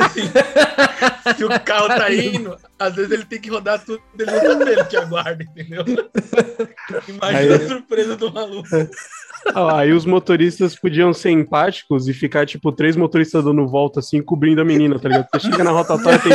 Assim, 0.05 0.31
se 1.37 1.45
o 1.45 1.61
carro 1.61 1.89
tá 1.89 2.13
indo, 2.13 2.57
às 2.79 2.95
vezes 2.95 3.11
ele 3.11 3.25
tem 3.25 3.41
que 3.41 3.51
rodar 3.51 3.85
tudo, 3.85 4.01
ele 4.19 4.31
não 4.31 4.41
sabe 4.41 4.71
ele 4.71 4.85
que 4.85 4.97
aguarda, 4.97 5.43
entendeu? 5.43 5.85
Imagina 7.09 7.39
Aí- 7.39 7.53
a 7.53 7.69
surpresa 7.69 8.17
do 8.17 8.33
maluco. 8.33 8.69
Ah, 9.55 9.79
Aí 9.81 9.93
os 9.93 10.05
motoristas 10.05 10.75
podiam 10.75 11.13
ser 11.13 11.31
empáticos 11.31 12.09
e 12.09 12.13
ficar, 12.13 12.47
tipo, 12.47 12.71
três 12.73 12.97
motoristas 12.97 13.45
dando 13.45 13.67
volta, 13.67 14.01
assim, 14.01 14.21
cobrindo 14.23 14.61
a 14.61 14.65
menina, 14.65 14.99
tá 14.99 15.09
ligado? 15.09 15.27
Você 15.33 15.41
chega 15.51 15.65
na 15.65 15.71
rotatória, 15.71 16.19
tem, 16.19 16.33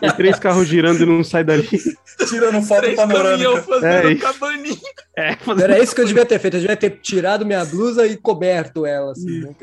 tem 0.00 0.10
três 0.12 0.38
carros 0.38 0.66
girando 0.66 1.02
e 1.02 1.06
não 1.06 1.22
sai 1.24 1.42
dali. 1.44 1.66
Tirando 2.28 2.62
foto 2.62 2.80
Três 2.82 2.96
caminhão 2.96 3.22
panorâmica. 3.22 3.62
fazendo 3.62 3.86
É 3.86 4.12
isso. 4.12 4.22
cabaninha. 4.22 4.76
É, 5.16 5.36
fazer 5.36 5.62
Era 5.64 5.78
isso 5.82 5.94
que 5.94 6.00
eu 6.00 6.06
devia 6.06 6.24
ter 6.26 6.38
feito. 6.38 6.54
Eu 6.56 6.60
devia 6.60 6.76
ter 6.76 6.90
tirado 7.00 7.44
minha 7.46 7.64
blusa 7.64 8.06
e 8.06 8.16
coberto 8.16 8.84
ela, 8.86 9.12
assim. 9.12 9.40
né? 9.40 9.54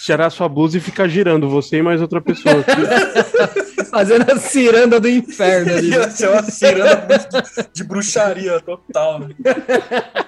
tirar 0.00 0.30
sua 0.30 0.48
blusa 0.48 0.78
e 0.78 0.80
ficar 0.80 1.08
girando, 1.08 1.48
você 1.48 1.78
e 1.78 1.82
mais 1.82 2.00
outra 2.00 2.20
pessoa. 2.20 2.64
Fazendo 3.90 4.30
a 4.30 4.36
ciranda 4.38 4.98
do 5.00 5.08
inferno 5.08 5.72
ali. 5.74 5.90
né? 5.90 5.96
Ia 5.96 6.10
ser 6.10 6.28
uma 6.30 6.42
ciranda 6.42 7.18
de, 7.18 7.66
de 7.72 7.84
bruxaria 7.84 8.60
total. 8.60 9.20
Né? 9.20 9.28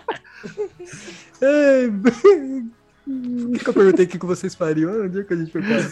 Eu 3.67 3.73
perguntei 3.73 4.05
o 4.05 4.09
que 4.09 4.19
vocês 4.27 4.55
fariam? 4.55 4.91
Ah, 4.91 5.05
Onde 5.05 5.21
é 5.21 5.25
que 5.25 5.33
a 5.33 5.37
gente 5.37 5.51
foi 5.51 5.63
parar? 5.63 5.91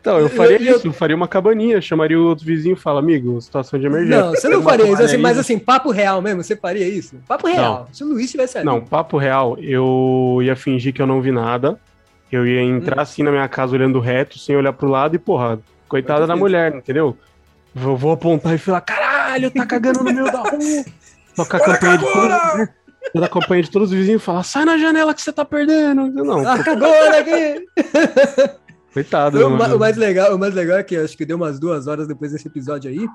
Então, 0.00 0.18
eu 0.18 0.28
faria 0.28 0.56
Eu- 0.60 0.66
eu- 0.66 0.76
isso, 0.78 0.86
eu 0.88 0.92
faria 0.92 1.14
uma 1.14 1.28
cabaninha, 1.28 1.80
chamaria 1.80 2.18
o 2.18 2.24
outro 2.24 2.44
vizinho 2.44 2.72
e 2.72 2.78
fala, 2.78 2.98
amigo, 2.98 3.40
situação 3.40 3.78
de 3.78 3.86
emergência. 3.86 4.20
Não, 4.20 4.30
você 4.30 4.48
não 4.48 4.60
faria 4.62 4.90
isso, 4.92 5.00
assim, 5.02 5.16
mas 5.18 5.38
assim, 5.38 5.56
papo 5.60 5.92
real 5.92 6.20
mesmo, 6.20 6.42
você 6.42 6.56
faria 6.56 6.88
isso? 6.88 7.14
Papo 7.28 7.46
real. 7.46 7.88
Se 7.92 8.02
o 8.02 8.08
Luiz 8.08 8.28
tivesse 8.28 8.58
ali. 8.58 8.66
Não, 8.66 8.80
papo 8.80 9.16
real, 9.16 9.56
eu 9.60 10.40
ia 10.42 10.56
fingir 10.56 10.92
que 10.92 11.00
eu 11.00 11.06
não 11.06 11.20
vi 11.22 11.30
nada. 11.30 11.78
Eu 12.32 12.44
ia 12.44 12.60
entrar 12.62 12.98
Hum. 12.98 13.02
assim 13.02 13.22
na 13.22 13.30
minha 13.30 13.46
casa 13.48 13.76
olhando 13.76 14.00
reto, 14.00 14.40
sem 14.40 14.56
olhar 14.56 14.72
pro 14.72 14.88
lado 14.88 15.14
e, 15.14 15.18
porra, 15.20 15.60
coitada 15.86 16.26
da 16.26 16.34
mulher, 16.34 16.74
entendeu? 16.74 17.16
Vou, 17.72 17.96
vou 17.96 18.10
apontar 18.10 18.54
e 18.54 18.58
falar, 18.58 18.80
caralho, 18.80 19.52
tá 19.52 19.64
cagando 19.64 20.02
no 20.02 20.12
meio 20.12 20.24
da 20.24 20.40
rua. 20.40 20.84
Tocar 21.36 21.58
a 21.58 21.78
campanha 21.78 21.98
de 21.98 22.04
cagona! 23.02 23.10
todos, 23.10 23.12
toda 23.12 23.26
a 23.26 23.28
campanha 23.28 23.62
de 23.62 23.70
todos 23.70 23.90
os 23.90 23.94
vizinhos 23.96 24.22
e 24.22 24.24
falar, 24.24 24.42
sai 24.42 24.64
na 24.64 24.78
janela 24.78 25.12
que 25.14 25.22
você 25.22 25.32
tá 25.32 25.44
perdendo. 25.44 26.08
Não, 26.10 26.42
cagou 26.64 26.88
aqui! 27.08 27.66
coitado. 28.92 29.46
O, 29.46 29.50
ma- 29.50 29.74
o 29.74 29.78
mais 29.78 29.96
legal, 29.96 30.34
o 30.34 30.38
mais 30.38 30.54
legal 30.54 30.78
é 30.78 30.82
que 30.82 30.94
eu 30.94 31.04
acho 31.04 31.16
que 31.16 31.24
deu 31.24 31.36
umas 31.36 31.58
duas 31.58 31.86
horas 31.86 32.06
depois 32.06 32.32
desse 32.32 32.46
episódio 32.46 32.90
aí. 32.90 33.08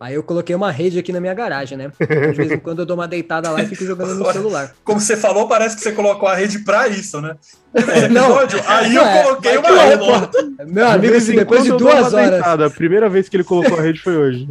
Aí 0.00 0.14
eu 0.14 0.22
coloquei 0.22 0.54
uma 0.54 0.70
rede 0.70 0.98
aqui 0.98 1.12
na 1.12 1.20
minha 1.20 1.34
garagem, 1.34 1.76
né? 1.76 1.90
De 1.98 2.32
vez 2.32 2.52
em 2.52 2.58
quando 2.58 2.80
eu 2.80 2.86
dou 2.86 2.96
uma 2.96 3.08
deitada 3.08 3.50
lá 3.50 3.60
e 3.62 3.66
fico 3.66 3.84
jogando 3.84 4.14
no 4.14 4.24
celular. 4.32 4.72
Como 4.84 5.00
você 5.00 5.16
falou, 5.16 5.48
parece 5.48 5.76
que 5.76 5.82
você 5.82 5.92
colocou 5.92 6.28
a 6.28 6.36
rede 6.36 6.60
pra 6.60 6.86
isso, 6.86 7.20
né? 7.20 7.36
Esse 7.74 8.08
Não. 8.08 8.38
aí 8.38 8.92
Não, 8.94 9.02
eu 9.02 9.08
é, 9.08 9.22
coloquei 9.24 9.58
uma 9.58 9.62
que 9.62 9.72
eu 9.72 9.78
rede. 9.78 10.72
Meu 10.72 10.86
amigo, 10.88 11.16
em 11.16 11.36
depois 11.36 11.64
de 11.64 11.72
duas 11.72 12.14
horas. 12.14 12.30
deitada. 12.30 12.66
A 12.66 12.70
primeira 12.70 13.08
vez 13.08 13.28
que 13.28 13.36
ele 13.36 13.44
colocou 13.44 13.76
a 13.76 13.82
rede 13.82 14.00
foi 14.00 14.16
hoje. 14.16 14.46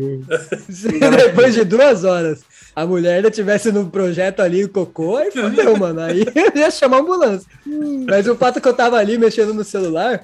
Se 0.70 0.88
depois 1.00 1.54
de 1.54 1.64
duas 1.64 2.04
horas 2.04 2.44
a 2.76 2.86
mulher 2.86 3.16
ainda 3.16 3.32
tivesse 3.32 3.72
no 3.72 3.90
projeto 3.90 4.40
ali 4.42 4.64
o 4.64 4.70
cocô, 4.70 5.18
aí 5.18 5.32
fodeu, 5.32 5.76
mano. 5.80 6.00
Aí 6.02 6.24
eu 6.36 6.62
ia 6.62 6.70
chamar 6.70 6.98
a 6.98 7.00
ambulância. 7.00 7.50
Mas 8.08 8.28
o 8.28 8.36
fato 8.36 8.60
é 8.60 8.62
que 8.62 8.68
eu 8.68 8.74
tava 8.74 8.98
ali 8.98 9.18
mexendo 9.18 9.52
no 9.52 9.64
celular, 9.64 10.24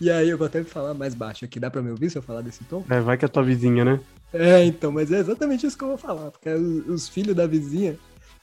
e 0.00 0.10
aí 0.10 0.30
eu 0.30 0.38
vou 0.38 0.46
até 0.46 0.64
falar 0.64 0.94
mais 0.94 1.14
baixo 1.14 1.44
aqui. 1.44 1.60
Dá 1.60 1.70
pra 1.70 1.82
me 1.82 1.90
ouvir 1.90 2.08
se 2.08 2.16
eu 2.16 2.22
falar 2.22 2.40
desse 2.40 2.64
tom? 2.64 2.82
É, 2.88 2.98
vai 3.00 3.18
que 3.18 3.26
é 3.26 3.28
tua 3.28 3.42
vizinha, 3.42 3.84
né? 3.84 4.00
É, 4.32 4.64
então, 4.64 4.90
mas 4.90 5.10
é 5.12 5.18
exatamente 5.18 5.66
isso 5.66 5.76
que 5.76 5.84
eu 5.84 5.88
vou 5.88 5.98
falar. 5.98 6.30
Porque 6.30 6.48
os, 6.50 6.88
os 6.88 7.08
filhos 7.08 7.34
da 7.36 7.46
vizinha 7.46 7.98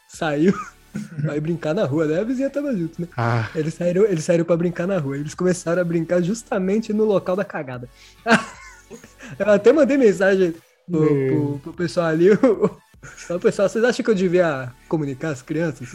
saiu 0.07 0.53
vai 1.23 1.39
brincar 1.39 1.73
na 1.73 1.85
rua, 1.85 2.05
né? 2.05 2.19
A 2.19 2.23
vizinha 2.23 2.49
tava 2.49 2.75
junto, 2.75 3.01
né? 3.01 3.07
Ah, 3.17 3.49
Eles 3.55 3.73
saíram, 3.73 4.05
eles 4.05 4.23
saíram 4.23 4.45
pra 4.45 4.57
brincar 4.57 4.87
na 4.87 4.97
rua. 4.99 5.17
Eles 5.17 5.33
começaram 5.33 5.81
a 5.81 5.85
brincar 5.85 6.21
justamente 6.21 6.93
no 6.93 7.05
local 7.05 7.35
da 7.35 7.45
cagada. 7.45 7.89
Eu 9.37 9.49
até 9.51 9.71
mandei 9.71 9.97
mensagem 9.97 10.55
pro, 10.89 10.99
pro- 11.27 11.59
pro 11.59 11.73
pessoal 11.73 12.07
ali. 12.07 12.27
O, 13.29 13.35
o 13.35 13.39
pessoal, 13.39 13.69
vocês 13.69 13.81
acham 13.85 14.03
que 14.03 14.11
eu 14.11 14.15
devia 14.15 14.73
comunicar 14.89 15.29
as 15.29 15.41
crianças? 15.41 15.87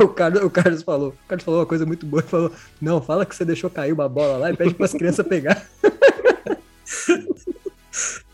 O 0.00 0.06
Carlos, 0.06 0.44
o 0.44 0.48
Carlos 0.48 0.82
falou. 0.84 1.08
O 1.08 1.26
Carlos 1.28 1.44
falou 1.44 1.58
uma 1.58 1.66
coisa 1.66 1.84
muito 1.84 2.06
boa. 2.06 2.22
Ele 2.22 2.28
falou: 2.28 2.52
Não, 2.80 3.02
fala 3.02 3.26
que 3.26 3.34
você 3.34 3.44
deixou 3.44 3.68
cair 3.68 3.92
uma 3.92 4.08
bola 4.08 4.38
lá 4.38 4.52
e 4.52 4.56
pede 4.56 4.72
para 4.72 4.84
as 4.86 4.92
crianças 4.92 5.26
pegar. 5.26 5.60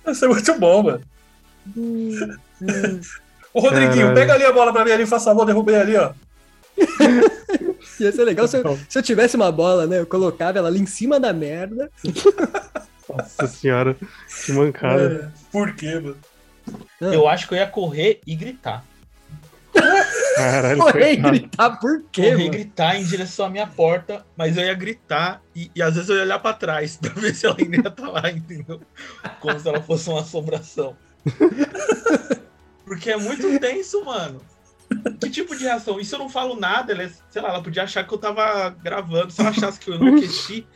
Vai 0.09 0.15
ser 0.15 0.27
muito 0.27 0.59
bom, 0.59 0.83
mano. 0.83 1.00
Ô, 3.53 3.61
Rodriguinho, 3.61 4.07
Caralho. 4.07 4.15
pega 4.15 4.33
ali 4.33 4.45
a 4.45 4.53
bola 4.53 4.73
pra 4.73 4.87
mim 4.87 4.91
ali, 4.91 5.05
faz 5.05 5.23
favor, 5.23 5.45
derrubei 5.45 5.77
ali, 5.77 5.97
ó. 5.97 6.12
Ia 8.00 8.11
ser 8.11 8.25
legal 8.25 8.49
se 8.49 8.57
eu, 8.57 8.79
se 8.88 8.99
eu 8.99 9.03
tivesse 9.03 9.37
uma 9.37 9.53
bola, 9.53 9.87
né? 9.87 9.99
Eu 9.99 10.07
colocava 10.07 10.57
ela 10.57 10.69
ali 10.69 10.81
em 10.81 10.87
cima 10.87 11.21
da 11.21 11.31
merda. 11.31 11.91
nossa 13.07 13.47
senhora. 13.47 13.95
Que 14.47 14.53
mancada. 14.53 15.31
Por 15.53 15.75
quê, 15.75 16.00
mano? 16.00 16.17
Eu 17.00 17.29
acho 17.29 17.47
que 17.47 17.53
eu 17.53 17.59
ia 17.59 17.67
correr 17.67 18.21
e 18.27 18.35
gritar. 18.35 18.83
Caralho, 20.38 20.78
Correr 20.78 21.12
e 21.12 21.16
coitado. 21.16 21.30
gritar, 21.38 21.71
por 21.80 22.02
quê, 22.12 22.30
Correr 22.30 22.45
e 22.45 22.49
gritar 22.49 22.97
em 22.97 23.04
direção 23.04 23.47
à 23.47 23.50
minha 23.50 23.66
porta, 23.66 24.25
mas 24.37 24.57
eu 24.57 24.64
ia 24.64 24.75
gritar 24.75 25.42
e, 25.54 25.71
e 25.75 25.83
às 25.83 25.95
vezes 25.95 26.09
eu 26.09 26.16
ia 26.16 26.23
olhar 26.23 26.38
pra 26.38 26.52
trás 26.54 26.97
pra 27.02 27.11
ver 27.14 27.35
se 27.35 27.47
ela 27.47 27.57
ainda 27.59 27.76
ia 27.76 27.88
estar 27.88 28.09
lá, 28.09 28.30
entendeu? 28.30 28.80
Como 29.40 29.59
se 29.59 29.68
ela 29.68 29.83
fosse 29.83 30.09
uma 30.09 30.21
assombração. 30.21 30.97
Porque 32.85 33.11
é 33.11 33.16
muito 33.16 33.59
tenso, 33.61 34.04
mano. 34.04 34.40
Que 35.21 35.28
tipo 35.28 35.54
de 35.54 35.64
reação? 35.64 36.00
Isso 36.00 36.14
eu 36.14 36.18
não 36.18 36.28
falo 36.30 36.59
nada, 36.59 36.92
ela, 36.92 37.02
é- 37.02 37.11
sei 37.30 37.42
lá, 37.42 37.50
ela 37.50 37.62
podia 37.62 37.83
achar 37.83 38.07
que 38.07 38.14
eu 38.14 38.18
tava 38.18 38.71
gravando. 38.83 39.30
Se 39.30 39.40
ela 39.40 39.50
achasse 39.50 39.78
que 39.78 39.90
eu 39.90 39.95
enlouqueci, 39.97 40.66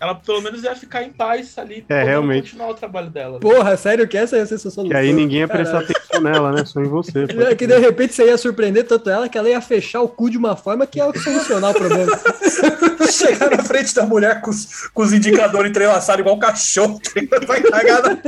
ela 0.00 0.14
pelo 0.14 0.40
menos 0.40 0.62
ia 0.62 0.76
ficar 0.76 1.02
em 1.02 1.12
paz 1.12 1.58
ali. 1.58 1.82
podendo 1.82 2.06
realmente. 2.06 2.50
continuar 2.50 2.70
o 2.70 2.74
trabalho 2.74 3.10
dela. 3.10 3.40
Porra, 3.40 3.76
sério 3.76 4.06
que 4.06 4.16
essa 4.16 4.36
ia 4.36 4.46
ser 4.46 4.58
sua 4.58 4.70
solução? 4.70 4.96
E 4.96 5.00
aí 5.00 5.12
ninguém 5.12 5.40
ia 5.40 5.48
prestar 5.48 5.82
Caralho. 5.82 5.90
atenção 5.90 6.20
nela, 6.22 6.52
né? 6.52 6.64
Só 6.64 6.80
em 6.80 6.88
você. 6.88 7.26
É 7.48 7.54
que 7.54 7.66
de 7.66 7.78
repente 7.78 8.14
você 8.14 8.26
ia 8.26 8.36
surpreender 8.36 8.84
tanto 8.86 9.08
ela 9.10 9.28
que 9.28 9.38
ela 9.38 9.48
ia 9.48 9.60
fechar 9.60 10.00
o 10.02 10.08
cu 10.08 10.30
de 10.30 10.36
uma 10.36 10.54
forma 10.54 10.86
que 10.86 10.98
ia 10.98 11.12
solucionar 11.12 11.70
o 11.70 11.74
problema. 11.74 12.12
Chegar 13.10 13.50
na 13.50 13.62
frente 13.64 13.94
da 13.94 14.04
mulher 14.04 14.40
com 14.40 14.50
os, 14.50 14.88
com 14.88 15.02
os 15.02 15.12
indicadores 15.12 15.70
entrelaçados 15.70 16.20
igual 16.20 16.36
um 16.36 16.38
cachorro. 16.38 17.00
Vai 17.46 17.62
cagar, 17.62 18.02
não. 18.02 18.18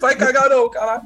Vai 0.00 0.16
cagar, 0.16 0.50
não, 0.50 0.68
caralho. 0.68 1.02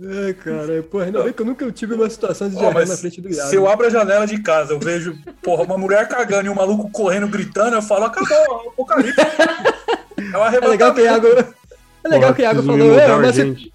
Ai, 0.00 0.32
cara, 0.32 0.80
porra, 0.84 1.06
ainda 1.06 1.22
bem 1.24 1.32
que 1.32 1.42
eu 1.42 1.46
nunca 1.46 1.70
tive 1.72 1.94
uma 1.94 2.08
situação 2.08 2.48
de 2.48 2.54
diarreia 2.54 2.74
mas 2.74 2.88
na 2.88 2.96
frente 2.96 3.20
do 3.20 3.28
Iago. 3.28 3.50
Se 3.50 3.56
eu 3.56 3.68
abro 3.68 3.86
a 3.86 3.90
janela 3.90 4.26
de 4.26 4.40
casa, 4.40 4.72
eu 4.72 4.78
vejo, 4.78 5.18
porra, 5.42 5.64
uma 5.64 5.76
mulher 5.76 6.06
cagando 6.06 6.46
e 6.46 6.48
um 6.48 6.54
maluco 6.54 6.88
correndo, 6.90 7.26
gritando, 7.26 7.74
eu 7.74 7.82
falo, 7.82 8.04
acabou, 8.04 8.66
o 8.66 8.68
apocalipse. 8.68 9.20
É 9.20 10.38
um 10.38 10.44
É 10.44 10.60
legal 10.68 10.94
que 10.94 11.00
o 11.00 11.04
Iago. 11.04 11.26
É 11.26 12.08
legal 12.08 12.20
Porra, 12.20 12.34
que 12.34 12.42
o 12.42 12.44
Iago 12.44 12.62
falou, 12.62 12.98
é, 12.98 13.06
uma 13.06 13.26
urgente. 13.26 13.72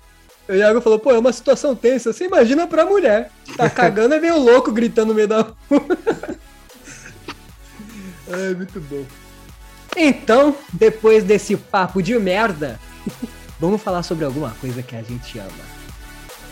o 0.48 0.54
Iago 0.54 0.82
falou, 0.82 1.00
pô, 1.00 1.12
é 1.12 1.20
uma 1.20 1.34
situação 1.34 1.76
tensa. 1.76 2.14
Você 2.14 2.26
imagina 2.26 2.68
pra 2.68 2.86
mulher. 2.86 3.30
Tá 3.58 3.70
cagando 3.70 4.16
e 4.16 4.20
vem 4.20 4.32
o 4.32 4.40
louco 4.40 4.72
gritando 4.72 5.10
no 5.10 5.14
meio 5.14 5.28
da 5.28 5.42
rua. 5.42 5.56
Ai, 8.32 8.54
muito 8.56 8.80
bom. 8.80 9.04
Então, 9.96 10.56
depois 10.72 11.24
desse 11.24 11.58
papo 11.58 12.02
de 12.02 12.18
merda, 12.18 12.80
vamos 13.60 13.82
falar 13.82 14.04
sobre 14.04 14.24
alguma 14.24 14.52
coisa 14.62 14.82
que 14.82 14.96
a 14.96 15.02
gente 15.02 15.38
ama. 15.38 15.73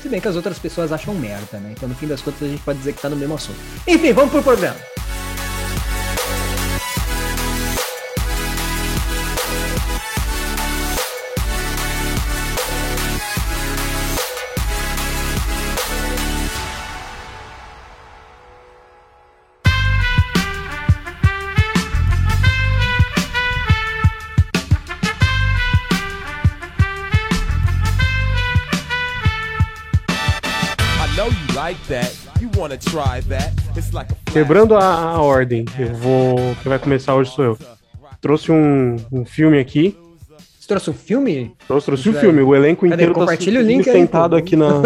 Se 0.01 0.09
bem 0.09 0.19
que 0.19 0.27
as 0.27 0.35
outras 0.35 0.57
pessoas 0.57 0.91
acham 0.91 1.13
merda, 1.13 1.59
né? 1.59 1.73
Então, 1.77 1.87
no 1.87 1.93
fim 1.93 2.07
das 2.07 2.21
contas, 2.21 2.41
a 2.41 2.47
gente 2.47 2.63
pode 2.63 2.79
dizer 2.79 2.93
que 2.93 3.01
tá 3.01 3.09
no 3.09 3.15
mesmo 3.15 3.35
assunto. 3.35 3.59
Enfim, 3.87 4.13
vamos 4.13 4.31
pro 4.31 4.41
programa. 4.41 4.77
Quebrando 34.31 34.75
a, 34.75 34.85
a 34.85 35.21
ordem, 35.21 35.65
eu 35.77 35.93
vou. 35.93 36.35
Quem 36.61 36.69
vai 36.69 36.79
começar 36.79 37.15
hoje 37.15 37.31
sou 37.31 37.43
eu. 37.43 37.57
Trouxe 38.19 38.51
um, 38.51 38.95
um 39.11 39.25
filme 39.25 39.59
aqui. 39.59 39.97
Você 40.59 40.67
trouxe 40.67 40.89
um 40.89 40.93
filme? 40.93 41.53
Trouxe, 41.67 41.85
trouxe 41.85 42.09
um 42.09 42.13
filme. 42.13 42.41
O 42.41 42.55
elenco 42.55 42.81
Cadê? 42.81 42.93
inteiro 42.93 43.13
Compartilha 43.13 43.59
o 43.59 43.63
tá 43.63 43.67
link 43.67 43.89
aí, 43.89 43.95
sentado 43.95 44.31
pô. 44.31 44.35
aqui 44.37 44.55
na, 44.55 44.81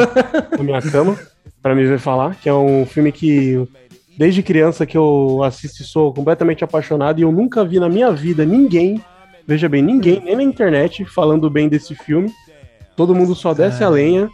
na 0.58 0.63
minha 0.63 0.82
cama 0.82 1.18
pra 1.62 1.75
me 1.75 1.86
ver 1.86 2.00
falar. 2.00 2.36
Que 2.36 2.50
é 2.50 2.54
um 2.54 2.86
filme 2.86 3.12
que, 3.12 3.68
desde 4.18 4.42
criança, 4.42 4.86
que 4.86 4.98
eu 4.98 5.42
assisto 5.44 5.84
e 5.84 5.86
sou 5.86 6.13
completamente 6.13 6.63
apaixonado. 6.63 7.20
E 7.20 7.24
eu 7.24 7.32
nunca 7.32 7.63
vi 7.65 7.80
na 7.80 7.89
minha 7.89 8.12
vida 8.12 8.46
ninguém, 8.46 9.01
veja 9.46 9.68
bem, 9.70 9.82
ninguém, 9.82 10.22
nem 10.24 10.36
na 10.36 10.44
internet, 10.44 11.06
falando 11.06 11.50
bem 11.50 11.68
desse 11.68 11.94
filme. 11.94 12.32
Todo 12.96 13.13
mundo 13.13 13.36
só 13.36 13.54
desce 13.54 13.84
a 13.84 13.89
lenha. 13.89 14.30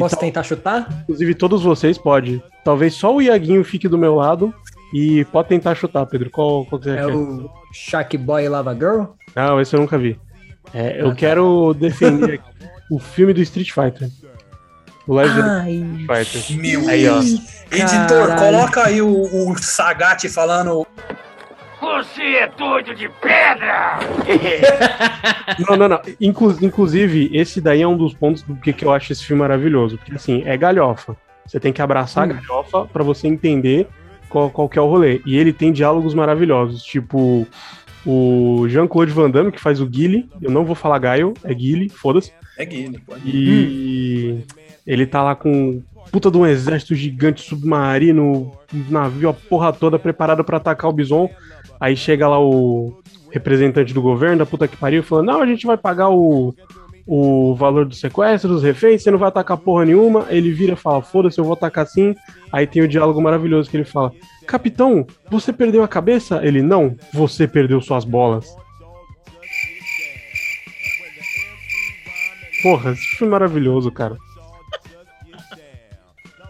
Posso 0.00 0.14
tal- 0.16 0.20
tentar 0.24 0.42
chutar? 0.42 0.88
Inclusive, 1.02 1.34
todos 1.34 1.62
vocês 1.62 1.98
pode. 1.98 2.42
Talvez 2.64 2.94
só 2.94 3.14
o 3.14 3.20
Iaguinho 3.22 3.64
fique 3.64 3.88
do 3.88 3.98
meu 3.98 4.14
lado. 4.14 4.52
E 4.94 5.24
pode 5.26 5.48
tentar 5.48 5.74
chutar, 5.74 6.04
Pedro. 6.06 6.30
Qual, 6.30 6.66
qual 6.66 6.78
que 6.80 6.88
você 6.88 6.96
É 6.98 7.06
quer? 7.06 7.14
o 7.14 7.50
Shark 7.72 8.18
Boy 8.18 8.46
Lava 8.48 8.74
Girl? 8.74 9.04
Não, 9.34 9.58
esse 9.60 9.74
eu 9.74 9.80
nunca 9.80 9.96
vi. 9.96 10.18
É, 10.74 11.00
eu 11.00 11.06
Ah, 11.06 11.10
tá. 11.10 11.14
quero 11.16 11.72
defender 11.74 12.34
aqui 12.34 12.44
o 12.90 12.98
filme 12.98 13.32
do 13.32 13.40
Street 13.40 13.70
Fighter. 13.72 14.08
O 15.06 15.14
live 15.14 15.34
do 15.34 15.42
Ai, 15.42 15.72
Street 15.72 16.26
Fighter. 16.26 16.56
Meu 16.60 16.88
Aí, 16.88 17.08
ó. 17.08 17.18
Editor, 17.20 18.36
coloca 18.38 18.84
aí 18.84 19.00
o, 19.02 19.50
o 19.50 19.56
Sagat 19.58 20.28
falando. 20.28 20.86
Não, 25.68 25.76
não, 25.76 25.88
não. 25.88 26.00
Inclu- 26.20 26.56
inclusive, 26.62 27.30
esse 27.32 27.60
daí 27.60 27.82
é 27.82 27.86
um 27.88 27.96
dos 27.96 28.14
pontos 28.14 28.42
do 28.42 28.54
que, 28.56 28.72
que 28.72 28.84
eu 28.84 28.92
acho 28.92 29.12
esse 29.12 29.24
filme 29.24 29.40
maravilhoso. 29.42 29.98
Porque, 29.98 30.14
assim, 30.14 30.42
é 30.46 30.56
galhofa. 30.56 31.16
Você 31.46 31.58
tem 31.60 31.72
que 31.72 31.82
abraçar 31.82 32.24
a 32.24 32.26
galhofa 32.34 32.86
pra 32.86 33.02
você 33.02 33.26
entender 33.26 33.86
qual, 34.28 34.48
qual 34.50 34.68
que 34.68 34.78
é 34.78 34.82
o 34.82 34.86
rolê. 34.88 35.20
E 35.26 35.36
ele 35.36 35.52
tem 35.52 35.72
diálogos 35.72 36.14
maravilhosos. 36.14 36.82
Tipo, 36.82 37.46
o 38.06 38.64
Jean-Claude 38.68 39.12
Van 39.12 39.30
Damme, 39.30 39.52
que 39.52 39.60
faz 39.60 39.80
o 39.80 39.86
Guile. 39.86 40.28
Eu 40.40 40.50
não 40.50 40.64
vou 40.64 40.74
falar 40.74 40.98
Gaio, 40.98 41.34
é 41.44 41.52
Guile, 41.52 41.88
foda-se. 41.88 42.32
É 42.56 42.64
Guilherme, 42.64 42.98
pô. 42.98 43.14
E 43.24 44.38
ele 44.86 45.06
tá 45.06 45.22
lá 45.22 45.34
com 45.34 45.82
puta 46.12 46.30
de 46.30 46.36
um 46.36 46.46
exército 46.46 46.94
gigante 46.94 47.40
submarino, 47.40 48.52
navio, 48.90 49.30
a 49.30 49.32
porra 49.32 49.72
toda 49.72 49.98
preparado 49.98 50.44
pra 50.44 50.58
atacar 50.58 50.90
o 50.90 50.92
Bison. 50.92 51.28
Aí 51.80 51.96
chega 51.96 52.28
lá 52.28 52.38
o 52.38 52.94
representante 53.30 53.94
do 53.94 54.02
governo, 54.02 54.38
da 54.38 54.46
puta 54.46 54.68
que 54.68 54.76
pariu, 54.76 55.02
falando: 55.02 55.28
Não, 55.28 55.40
a 55.40 55.46
gente 55.46 55.66
vai 55.66 55.76
pagar 55.76 56.10
o, 56.10 56.54
o 57.06 57.54
valor 57.54 57.86
do 57.86 57.94
sequestro, 57.94 58.50
dos 58.50 58.62
reféns, 58.62 59.02
você 59.02 59.10
não 59.10 59.18
vai 59.18 59.28
atacar 59.28 59.56
porra 59.56 59.86
nenhuma. 59.86 60.26
Ele 60.28 60.52
vira 60.52 60.74
e 60.74 60.76
fala: 60.76 61.00
Foda-se, 61.00 61.38
eu 61.38 61.44
vou 61.44 61.54
atacar 61.54 61.86
sim. 61.86 62.14
Aí 62.52 62.66
tem 62.66 62.82
o 62.82 62.88
diálogo 62.88 63.20
maravilhoso 63.20 63.70
que 63.70 63.76
ele 63.78 63.84
fala: 63.84 64.12
Capitão, 64.46 65.06
você 65.30 65.50
perdeu 65.50 65.82
a 65.82 65.88
cabeça? 65.88 66.44
Ele: 66.44 66.62
Não, 66.62 66.94
você 67.12 67.48
perdeu 67.48 67.80
suas 67.80 68.04
bolas. 68.04 68.54
Porra, 72.62 72.92
esse 72.92 73.16
filme 73.16 73.30
é 73.30 73.32
maravilhoso, 73.32 73.90
cara. 73.90 74.16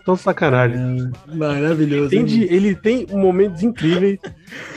Tão 0.04 0.16
sacanagem. 0.16 1.10
maravilhoso. 1.32 2.10
Tem 2.10 2.24
de- 2.24 2.44
ele 2.52 2.74
tem 2.74 3.06
momentos 3.10 3.62
incríveis. 3.62 4.18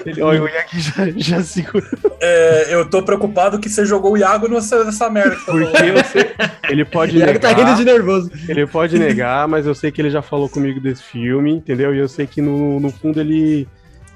Ele, 0.05 0.21
olha, 0.23 0.43
o 0.43 0.47
Iac 0.47 0.79
já, 0.79 1.09
já 1.17 1.43
segura. 1.43 1.89
É, 2.21 2.73
eu 2.75 2.88
tô 2.88 3.01
preocupado 3.01 3.57
que 3.59 3.67
você 3.67 3.85
jogou 3.85 4.13
o 4.13 4.17
Iago 4.17 4.47
nessa, 4.47 4.83
nessa 4.83 5.09
merda. 5.09 5.35
que 5.35 5.45
tá 5.45 5.51
Porque 5.51 5.83
eu 5.83 6.03
sei. 6.05 6.31
Ele 6.69 6.85
pode 6.85 7.17
O 7.17 7.19
Iago 7.19 7.39
tá 7.39 7.47
rindo 7.49 7.61
negar. 7.61 7.75
de 7.77 7.85
nervoso. 7.85 8.31
Ele 8.47 8.67
pode 8.67 8.99
negar, 8.99 9.47
mas 9.47 9.65
eu 9.65 9.73
sei 9.73 9.91
que 9.91 9.99
ele 9.99 10.11
já 10.11 10.21
falou 10.21 10.47
comigo 10.47 10.79
desse 10.79 11.01
filme, 11.01 11.51
entendeu? 11.53 11.95
E 11.95 11.97
eu 11.97 12.07
sei 12.07 12.27
que 12.27 12.39
no, 12.41 12.79
no 12.79 12.91
fundo 12.91 13.19
ele. 13.19 13.67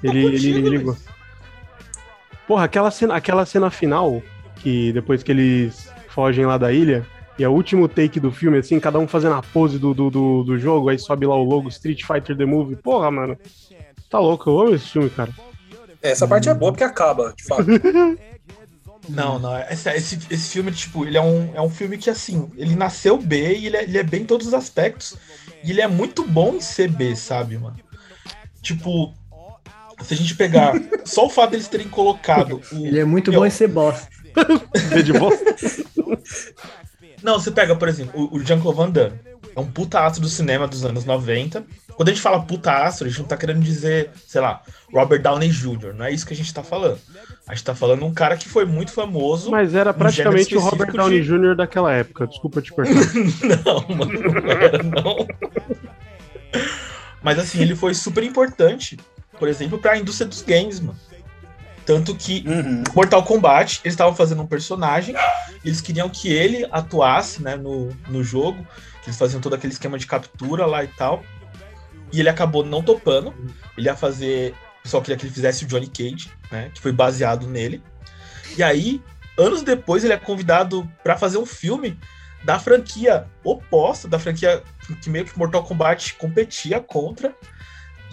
Ele, 0.02 0.18
ele, 0.24 0.30
contigo, 0.36 0.66
ele 0.68 0.78
gosta. 0.78 1.10
Porra, 2.46 2.64
aquela 2.64 2.90
cena, 2.90 3.14
aquela 3.14 3.44
cena 3.44 3.68
final, 3.70 4.22
que 4.56 4.92
depois 4.92 5.22
que 5.22 5.30
eles 5.32 5.92
fogem 6.08 6.46
lá 6.46 6.56
da 6.56 6.72
ilha, 6.72 7.04
e 7.40 7.42
é 7.42 7.48
o 7.48 7.52
último 7.52 7.88
take 7.88 8.20
do 8.20 8.30
filme, 8.30 8.58
assim, 8.58 8.78
cada 8.78 8.98
um 8.98 9.08
fazendo 9.08 9.34
a 9.34 9.40
pose 9.40 9.78
do, 9.78 9.94
do, 9.94 10.10
do, 10.10 10.44
do 10.44 10.58
jogo, 10.58 10.90
aí 10.90 10.98
sobe 10.98 11.24
lá 11.24 11.34
o 11.34 11.42
logo 11.42 11.70
Street 11.70 12.04
Fighter 12.04 12.36
The 12.36 12.44
Movie. 12.44 12.76
Porra, 12.76 13.10
mano. 13.10 13.34
Tá 14.10 14.18
louco, 14.18 14.50
eu 14.50 14.60
amo 14.60 14.74
esse 14.74 14.90
filme, 14.90 15.08
cara. 15.08 15.30
Essa 16.02 16.28
parte 16.28 16.50
é 16.50 16.54
boa 16.54 16.70
porque 16.70 16.84
acaba, 16.84 17.32
de 17.34 17.42
fato. 17.42 17.64
Não, 19.08 19.38
não. 19.38 19.58
Esse, 19.58 19.88
esse, 19.90 20.18
esse 20.30 20.52
filme, 20.52 20.70
tipo, 20.70 21.06
ele 21.06 21.16
é 21.16 21.22
um, 21.22 21.52
é 21.54 21.60
um 21.60 21.70
filme 21.70 21.96
que, 21.96 22.10
assim, 22.10 22.50
ele 22.56 22.76
nasceu 22.76 23.16
B 23.16 23.56
e 23.56 23.66
ele 23.66 23.76
é, 23.78 23.82
ele 23.82 23.98
é 23.98 24.02
bem 24.02 24.22
em 24.22 24.26
todos 24.26 24.46
os 24.46 24.54
aspectos. 24.54 25.16
E 25.64 25.70
ele 25.70 25.80
é 25.80 25.88
muito 25.88 26.22
bom 26.22 26.54
em 26.54 26.60
ser 26.60 26.88
B, 26.88 27.16
sabe, 27.16 27.56
mano? 27.56 27.76
Tipo, 28.60 29.12
se 30.02 30.12
a 30.14 30.16
gente 30.16 30.36
pegar 30.36 30.74
só 31.04 31.26
o 31.26 31.30
fato 31.30 31.52
deles 31.52 31.66
terem 31.66 31.88
colocado 31.88 32.60
o. 32.70 32.86
Ele 32.86 33.00
é 33.00 33.04
muito 33.04 33.30
Meu, 33.30 33.40
bom 33.40 33.46
em 33.46 33.50
ser 33.50 33.68
bosta. 33.68 34.06
Vê 34.90 35.02
de 35.02 35.12
volta. 35.12 35.56
Não, 37.22 37.38
você 37.38 37.50
pega, 37.50 37.74
por 37.76 37.88
exemplo, 37.88 38.28
o, 38.32 38.36
o 38.36 38.40
Jean-Claude 38.44 38.76
Van 38.78 38.90
Damme. 38.90 39.18
É 39.56 39.58
um 39.60 39.66
puta 39.66 40.00
astro 40.04 40.22
do 40.22 40.28
cinema 40.28 40.68
dos 40.68 40.84
anos 40.84 41.04
90. 41.04 41.64
Quando 41.96 42.08
a 42.08 42.12
gente 42.12 42.22
fala 42.22 42.40
puta 42.42 42.72
astro, 42.72 43.06
a 43.06 43.10
gente 43.10 43.18
não 43.20 43.26
tá 43.26 43.36
querendo 43.36 43.60
dizer, 43.60 44.10
sei 44.26 44.40
lá, 44.40 44.62
Robert 44.92 45.20
Downey 45.20 45.48
Jr. 45.50 45.92
Não 45.94 46.04
é 46.04 46.12
isso 46.12 46.24
que 46.26 46.32
a 46.32 46.36
gente 46.36 46.54
tá 46.54 46.62
falando. 46.62 46.98
A 47.48 47.54
gente 47.54 47.64
tá 47.64 47.74
falando 47.74 48.04
um 48.06 48.14
cara 48.14 48.36
que 48.36 48.48
foi 48.48 48.64
muito 48.64 48.92
famoso. 48.92 49.50
Mas 49.50 49.74
era 49.74 49.92
praticamente 49.92 50.56
o 50.56 50.60
Robert 50.60 50.92
Downey 50.92 51.20
de- 51.20 51.26
Jr. 51.28 51.56
daquela 51.56 51.92
época. 51.92 52.26
Desculpa 52.28 52.62
te 52.62 52.72
cortar. 52.72 52.94
Não, 53.64 53.96
mano, 53.96 54.32
não 54.32 54.50
era, 54.50 54.82
não. 54.82 55.26
Mas 57.22 57.38
assim, 57.38 57.60
ele 57.60 57.74
foi 57.74 57.92
super 57.94 58.22
importante, 58.24 58.96
por 59.38 59.48
exemplo, 59.48 59.78
pra 59.78 59.98
indústria 59.98 60.26
dos 60.28 60.42
games, 60.42 60.80
mano. 60.80 60.98
Tanto 61.90 62.14
que 62.14 62.44
Uhum. 62.46 62.84
Mortal 62.94 63.24
Kombat, 63.24 63.80
eles 63.82 63.94
estavam 63.94 64.14
fazendo 64.14 64.40
um 64.42 64.46
personagem, 64.46 65.12
eles 65.64 65.80
queriam 65.80 66.08
que 66.08 66.32
ele 66.32 66.64
atuasse, 66.70 67.42
né, 67.42 67.56
no, 67.56 67.88
no 68.08 68.22
jogo, 68.22 68.64
que 69.02 69.08
eles 69.08 69.18
faziam 69.18 69.40
todo 69.40 69.56
aquele 69.56 69.72
esquema 69.72 69.98
de 69.98 70.06
captura 70.06 70.66
lá 70.66 70.84
e 70.84 70.86
tal. 70.86 71.24
E 72.12 72.20
ele 72.20 72.28
acabou 72.28 72.64
não 72.64 72.80
topando. 72.80 73.34
Ele 73.76 73.88
ia 73.88 73.96
fazer. 73.96 74.54
O 74.78 74.82
pessoal 74.84 75.02
queria 75.02 75.16
que 75.16 75.24
ele 75.26 75.34
fizesse 75.34 75.64
o 75.64 75.66
Johnny 75.66 75.88
Cage, 75.88 76.30
né? 76.52 76.70
Que 76.72 76.80
foi 76.80 76.92
baseado 76.92 77.48
nele. 77.48 77.82
E 78.56 78.62
aí, 78.62 79.02
anos 79.36 79.62
depois, 79.62 80.04
ele 80.04 80.12
é 80.12 80.16
convidado 80.16 80.88
pra 81.02 81.16
fazer 81.16 81.38
um 81.38 81.46
filme 81.46 81.98
da 82.44 82.60
franquia 82.60 83.26
oposta, 83.42 84.06
da 84.06 84.20
franquia 84.20 84.62
que 85.02 85.10
meio 85.10 85.24
que 85.24 85.36
Mortal 85.36 85.64
Kombat 85.64 86.14
competia 86.14 86.78
contra. 86.78 87.34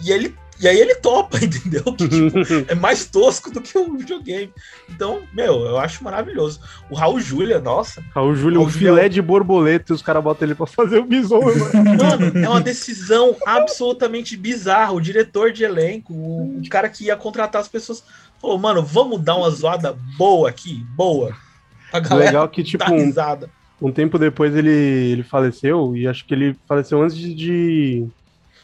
E 0.02 0.10
ele. 0.10 0.36
E 0.60 0.66
aí 0.66 0.78
ele 0.78 0.96
topa, 0.96 1.38
entendeu? 1.44 1.84
Que, 1.84 2.08
tipo, 2.08 2.38
é 2.68 2.74
mais 2.74 3.04
tosco 3.06 3.50
do 3.50 3.60
que 3.60 3.78
o 3.78 3.96
videogame. 3.96 4.52
Então, 4.90 5.22
meu, 5.32 5.60
eu 5.66 5.78
acho 5.78 6.02
maravilhoso. 6.02 6.60
O 6.90 6.94
Raul 6.96 7.20
Júlia, 7.20 7.60
nossa, 7.60 8.02
Raul 8.14 8.34
Júlio, 8.34 8.60
um 8.60 8.68
Júlio- 8.68 8.78
filé 8.94 9.08
de 9.08 9.22
borboleta 9.22 9.92
e 9.92 9.94
os 9.94 10.02
caras 10.02 10.22
botam 10.24 10.46
ele 10.48 10.54
pra 10.54 10.66
fazer 10.66 10.98
o 10.98 11.04
bison, 11.04 11.40
mano. 11.40 11.64
mano, 12.02 12.38
é 12.44 12.48
uma 12.48 12.60
decisão 12.60 13.36
absolutamente 13.46 14.36
bizarra. 14.36 14.92
O 14.92 15.00
diretor 15.00 15.52
de 15.52 15.62
elenco, 15.64 16.12
o 16.12 16.60
cara 16.70 16.88
que 16.88 17.04
ia 17.04 17.16
contratar 17.16 17.60
as 17.60 17.68
pessoas, 17.68 18.02
falou, 18.40 18.58
mano, 18.58 18.82
vamos 18.82 19.20
dar 19.22 19.36
uma 19.36 19.50
zoada 19.50 19.96
boa 20.16 20.48
aqui, 20.48 20.84
boa. 20.96 21.36
Pra 21.90 22.00
galera 22.00 22.26
Legal 22.30 22.48
que, 22.48 22.62
tipo, 22.64 22.84
um, 22.92 22.96
risada. 22.96 23.48
um 23.80 23.90
tempo 23.92 24.18
depois 24.18 24.54
ele, 24.56 24.70
ele 24.70 25.22
faleceu, 25.22 25.96
e 25.96 26.06
acho 26.06 26.24
que 26.26 26.34
ele 26.34 26.56
faleceu 26.66 27.00
antes 27.02 27.16
de- 27.16 28.06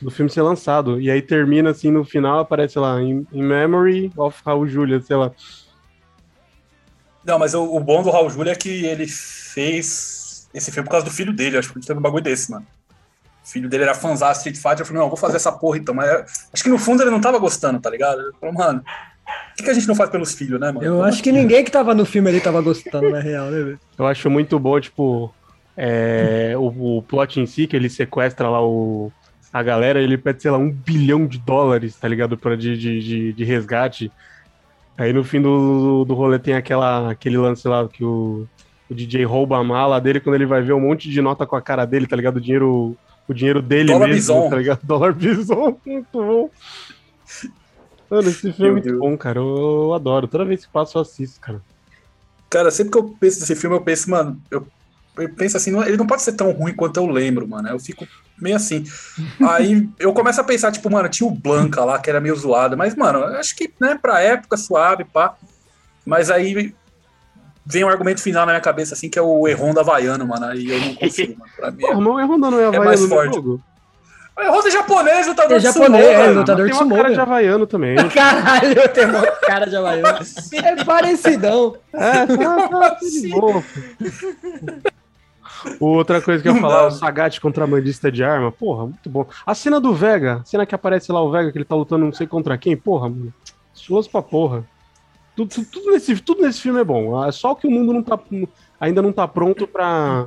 do 0.05 0.11
filme 0.11 0.31
ser 0.31 0.43
lançado. 0.43 1.01
E 1.01 1.11
aí 1.11 1.23
termina 1.23 1.71
assim, 1.71 1.90
no 1.90 2.05
final 2.05 2.38
aparece 2.38 2.79
lá, 2.79 3.01
in, 3.01 3.27
in 3.33 3.43
Memory 3.43 4.12
of 4.17 4.38
Raul 4.45 4.69
Julia, 4.69 5.01
sei 5.01 5.17
lá. 5.17 5.33
Não, 7.25 7.38
mas 7.38 7.55
o, 7.55 7.64
o 7.64 7.81
bom 7.81 8.03
do 8.03 8.11
Raul 8.11 8.29
Júlia 8.29 8.53
é 8.53 8.55
que 8.55 8.85
ele 8.85 9.07
fez 9.07 10.47
esse 10.53 10.71
filme 10.71 10.85
por 10.85 10.93
causa 10.93 11.07
do 11.07 11.11
filho 11.11 11.33
dele. 11.33 11.57
Acho 11.57 11.73
que 11.73 11.81
teve 11.81 11.99
um 11.99 12.03
bagulho 12.03 12.23
desse, 12.23 12.51
mano. 12.51 12.67
O 13.43 13.49
filho 13.49 13.67
dele 13.67 13.85
era 13.85 13.95
fãzão 13.95 14.31
de 14.31 14.37
Street 14.37 14.57
Fighter. 14.57 14.81
Eu 14.81 14.87
falei, 14.87 14.99
não, 14.99 15.07
eu 15.07 15.11
vou 15.11 15.17
fazer 15.17 15.37
essa 15.37 15.51
porra 15.51 15.79
então. 15.79 15.95
Mas 15.95 16.11
acho 16.53 16.62
que 16.62 16.69
no 16.69 16.79
fundo 16.79 17.03
ele 17.03 17.11
não 17.11 17.23
tava 17.23 17.38
gostando, 17.38 17.81
tá 17.81 17.88
ligado? 17.88 18.21
Ele 18.21 18.33
falou, 18.38 18.55
mano, 18.55 18.81
por 18.81 19.57
que, 19.57 19.62
que 19.62 19.71
a 19.71 19.75
gente 19.75 19.88
não 19.88 19.95
faz 19.95 20.11
pelos 20.11 20.35
filhos, 20.35 20.61
né, 20.61 20.71
mano? 20.71 20.85
Eu 20.85 21.03
acho 21.03 21.23
que 21.23 21.33
ninguém 21.33 21.64
que 21.64 21.71
tava 21.71 21.95
no 21.95 22.05
filme 22.05 22.29
ali 22.29 22.43
tava 22.43 22.61
gostando, 22.61 23.09
na 23.09 23.21
real, 23.21 23.47
né, 23.47 23.62
velho? 23.62 23.81
Eu 23.99 24.07
acho 24.07 24.29
muito 24.29 24.59
bom, 24.59 24.79
tipo, 24.79 25.35
é, 25.75 26.53
o, 26.59 26.99
o 26.99 27.03
plot 27.03 27.40
em 27.40 27.47
si, 27.47 27.67
que 27.67 27.75
ele 27.75 27.88
sequestra 27.88 28.51
lá 28.51 28.62
o, 28.62 29.11
a 29.55 29.62
galera, 29.62 30.03
ele 30.03 30.19
pede, 30.19 30.43
sei 30.43 30.51
lá, 30.51 30.59
um 30.59 30.69
bilhão 30.69 31.29
de 31.29 31.38
dólares, 31.38 31.95
tá 31.95 32.09
ligado? 32.09 32.37
Pra, 32.37 32.57
de, 32.57 32.77
de, 32.77 33.33
de, 33.33 33.45
resgate. 33.45 34.11
Aí 34.99 35.12
no 35.12 35.23
fim 35.23 35.40
do, 35.40 36.05
do 36.05 36.12
rolê 36.12 36.40
tem 36.40 36.55
aquela, 36.55 37.12
aquele 37.12 37.38
lance 37.38 37.69
lá 37.69 37.87
que 37.88 38.05
o, 38.05 38.49
o 38.90 38.95
DJ 38.95 39.25
rouba 39.25 39.57
a 39.57 39.62
mala 39.62 40.01
dele 40.01 40.19
quando 40.19 40.35
ele 40.35 40.45
vai 40.45 40.61
ver 40.61 40.73
um 40.73 40.81
monte 40.81 41.09
de 41.09 41.23
nota 41.23 41.47
com 41.47 41.55
a 41.55 41.62
cara 41.62 41.85
dele, 41.85 42.09
tá 42.09 42.17
ligado? 42.17 42.38
O 42.38 42.40
dinheiro, 42.40 42.97
o 43.29 43.33
dinheiro 43.33 43.62
dele 43.62 43.93
Dólar 43.93 44.09
mesmo, 44.09 44.35
Bison. 44.35 44.51
tá 44.51 44.57
ligado? 44.57 44.81
Dólar 44.83 45.12
bison, 45.12 45.79
muito 45.87 46.09
bom. 46.12 46.51
Mano, 48.11 48.29
esse 48.29 48.53
filme 48.53 48.69
é 48.69 48.73
muito 48.73 48.88
Deus. 48.88 48.99
bom, 48.99 49.17
cara. 49.17 49.38
Eu, 49.38 49.85
eu 49.85 49.95
adoro. 49.95 50.27
Toda 50.27 50.45
vez 50.45 50.67
que 50.67 50.73
passo, 50.73 50.99
eu 50.99 51.03
assisto, 51.03 51.40
cara. 51.40 51.62
Cara, 52.51 52.73
sempre 52.73 52.90
que 52.90 52.99
eu 52.99 53.05
penso 53.21 53.38
nesse 53.38 53.55
filme, 53.55 53.77
eu 53.77 53.81
penso, 53.83 54.11
mano, 54.11 54.40
eu, 54.51 54.67
eu 55.16 55.29
penso 55.31 55.57
assim, 55.57 55.70
não- 55.70 55.85
ele 55.85 55.96
não 55.96 56.07
pode 56.07 56.22
ser 56.22 56.33
tão 56.33 56.50
ruim 56.50 56.74
quanto 56.74 56.96
eu 56.98 57.07
lembro, 57.07 57.46
mano. 57.46 57.68
Eu 57.68 57.79
fico 57.79 58.07
meio 58.40 58.57
assim. 58.57 58.85
Aí 59.48 59.88
eu 59.98 60.12
começo 60.12 60.40
a 60.40 60.44
pensar, 60.44 60.72
tipo, 60.72 60.90
mano, 60.90 61.09
tinha 61.09 61.27
o 61.27 61.31
Blanca 61.31 61.85
lá, 61.85 61.98
que 61.98 62.11
era 62.11 62.20
meio 62.20 62.37
zoado, 62.37 62.77
mas, 62.77 62.94
mano, 62.94 63.24
acho 63.24 63.55
que, 63.57 63.72
né, 63.81 63.98
pra 64.00 64.20
época, 64.20 64.57
suave, 64.57 65.05
pá. 65.05 65.35
Mas 66.07 66.31
aí 66.31 66.74
vem 67.64 67.85
um 67.85 67.88
argumento 67.88 68.20
final 68.20 68.44
na 68.44 68.53
minha 68.53 68.61
cabeça, 68.61 68.94
assim, 68.94 69.09
que 69.09 69.18
é 69.18 69.22
o 69.22 69.48
Erron 69.48 69.72
da 69.72 69.81
Havaiano, 69.81 70.27
mano. 70.27 70.46
Aí 70.46 70.68
eu 70.68 70.79
não 70.81 70.94
consigo, 70.94 71.38
mano. 71.38 71.50
Pra 71.57 71.70
mim 71.70 71.83
é... 71.83 71.87
Porra, 71.88 72.00
mas 72.00 72.14
o 72.14 72.20
Errondão 72.20 72.50
não 72.50 72.59
é 72.61 72.64
mais 72.64 72.74
havaiano 72.77 73.03
no 73.03 73.09
forte. 73.09 73.35
jogo? 73.37 73.62
O 74.37 74.42
Erron 74.42 74.66
é 74.66 74.70
japonês, 74.70 75.27
lutador 75.29 75.53
É 75.53 75.59
de 75.59 75.64
japonês, 75.64 76.05
sumô, 76.05 76.22
é, 76.22 76.31
lutador 76.31 76.57
Tem 76.57 76.66
de 76.66 76.72
uma 76.72 76.83
sumô, 76.83 76.96
cara 76.96 77.14
de 77.14 77.20
havaiano 77.20 77.66
também. 77.66 77.96
Caralho, 78.11 78.88
tem 78.88 79.05
uma 79.07 79.22
cara 79.22 79.66
de 79.66 79.77
havaiano. 79.77 80.18
É 80.53 80.85
parecidão. 80.85 81.77
É, 81.94 82.27
tá, 82.27 82.68
tá, 82.68 82.90
tudo 82.96 83.11
de 83.11 83.29
boa. 83.29 83.64
Outra 85.81 86.20
coisa 86.20 86.42
que 86.42 86.48
eu 86.48 86.55
ia 86.55 86.61
falar, 86.61 86.87
o 86.87 86.90
Sagat 86.90 87.40
contrabandista 87.40 88.11
de 88.11 88.22
arma, 88.24 88.50
porra, 88.53 88.85
muito 88.87 89.09
bom. 89.09 89.27
A 89.46 89.55
cena 89.55 89.81
do 89.81 89.92
Vega, 89.94 90.40
a 90.42 90.44
cena 90.44 90.64
que 90.66 90.74
aparece 90.74 91.11
lá 91.12 91.22
o 91.22 91.31
Vega, 91.31 91.50
que 91.53 91.59
ele 91.59 91.64
tá 91.64 91.74
lutando 91.74 92.05
não 92.05 92.12
sei 92.12 92.27
contra 92.27 92.57
quem, 92.59 92.77
porra, 92.77 93.09
mano. 93.09 93.33
Estiloso 93.74 94.09
pra 94.11 94.22
porra. 94.22 94.64
Tudo, 95.37 95.48
tudo, 95.53 95.66
tudo 95.70 95.90
nesse, 95.92 96.16
tudo 96.20 96.42
nesse 96.42 96.61
filme 96.61 96.81
é 96.81 96.85
bom. 96.85 97.24
É 97.27 97.33
só 97.33 97.55
que 97.55 97.66
o 97.66 97.70
mundo 97.70 97.92
não 97.92 98.03
tá, 98.03 98.18
ainda 98.79 99.03
não 99.03 99.12
tá 99.12 99.27
pronto 99.27 99.66
pra, 99.66 100.27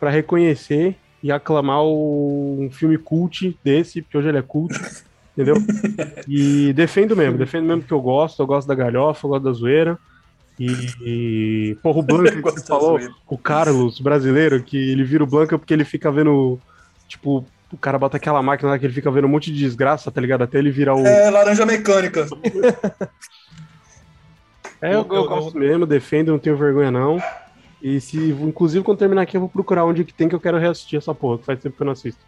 pra 0.00 0.10
reconhecer 0.10 0.96
e 1.22 1.30
aclamar 1.30 1.82
o- 1.82 2.56
um 2.60 2.70
filme 2.70 2.96
cult 2.96 3.58
desse, 3.62 4.00
porque 4.02 4.16
hoje 4.16 4.28
ele 4.28 4.38
é 4.38 4.42
cult, 4.42 4.72
entendeu? 5.34 5.56
E 6.28 6.72
defendo 6.72 7.14
mesmo, 7.16 7.36
defendo 7.38 7.66
mesmo 7.66 7.82
que 7.82 7.92
eu 7.92 8.00
gosto, 8.00 8.40
eu 8.42 8.46
gosto 8.46 8.66
da 8.66 8.74
galhofa, 8.74 9.26
eu 9.26 9.30
gosto 9.30 9.44
da 9.44 9.52
zoeira. 9.52 9.98
E, 10.58 10.88
e 11.02 11.78
porra, 11.82 11.98
o 11.98 12.02
Blanca 12.02 12.32
que 12.36 12.40
você 12.40 12.64
falou, 12.66 12.98
o 13.28 13.36
Carlos 13.38 14.00
brasileiro, 14.00 14.62
que 14.62 14.76
ele 14.76 15.04
vira 15.04 15.22
o 15.22 15.26
Blanca 15.26 15.58
porque 15.58 15.74
ele 15.74 15.84
fica 15.84 16.10
vendo, 16.10 16.58
tipo, 17.06 17.44
o 17.72 17.76
cara 17.76 17.98
bota 17.98 18.16
aquela 18.16 18.42
máquina 18.42 18.70
lá 18.70 18.78
que 18.78 18.86
ele 18.86 18.92
fica 18.94 19.10
vendo 19.10 19.26
um 19.26 19.30
monte 19.30 19.52
de 19.52 19.58
desgraça, 19.58 20.10
tá 20.10 20.20
ligado? 20.20 20.42
Até 20.44 20.58
ele 20.58 20.70
virar 20.70 20.94
o. 20.94 21.06
É, 21.06 21.30
laranja 21.30 21.66
mecânica. 21.66 22.26
É, 24.80 24.88
eu, 24.94 25.00
Eu- 25.00 25.06
eu 25.08 25.14
eu- 25.14 25.28
gosto 25.28 25.56
mesmo, 25.58 25.86
defendo, 25.86 26.32
não 26.32 26.38
tenho 26.38 26.56
vergonha 26.56 26.90
não. 26.90 27.18
E 27.80 28.00
se, 28.00 28.18
inclusive, 28.18 28.84
quando 28.84 28.98
terminar 28.98 29.22
aqui, 29.22 29.36
eu 29.36 29.40
vou 29.40 29.48
procurar 29.48 29.84
onde 29.84 30.04
que 30.04 30.12
tem 30.12 30.28
que 30.28 30.34
eu 30.34 30.40
quero 30.40 30.58
reassistir 30.58 30.98
essa 30.98 31.14
porra, 31.14 31.38
que 31.38 31.44
faz 31.44 31.58
tempo 31.60 31.76
que 31.76 31.82
eu 31.82 31.86
não 31.86 31.92
assisto. 31.92 32.20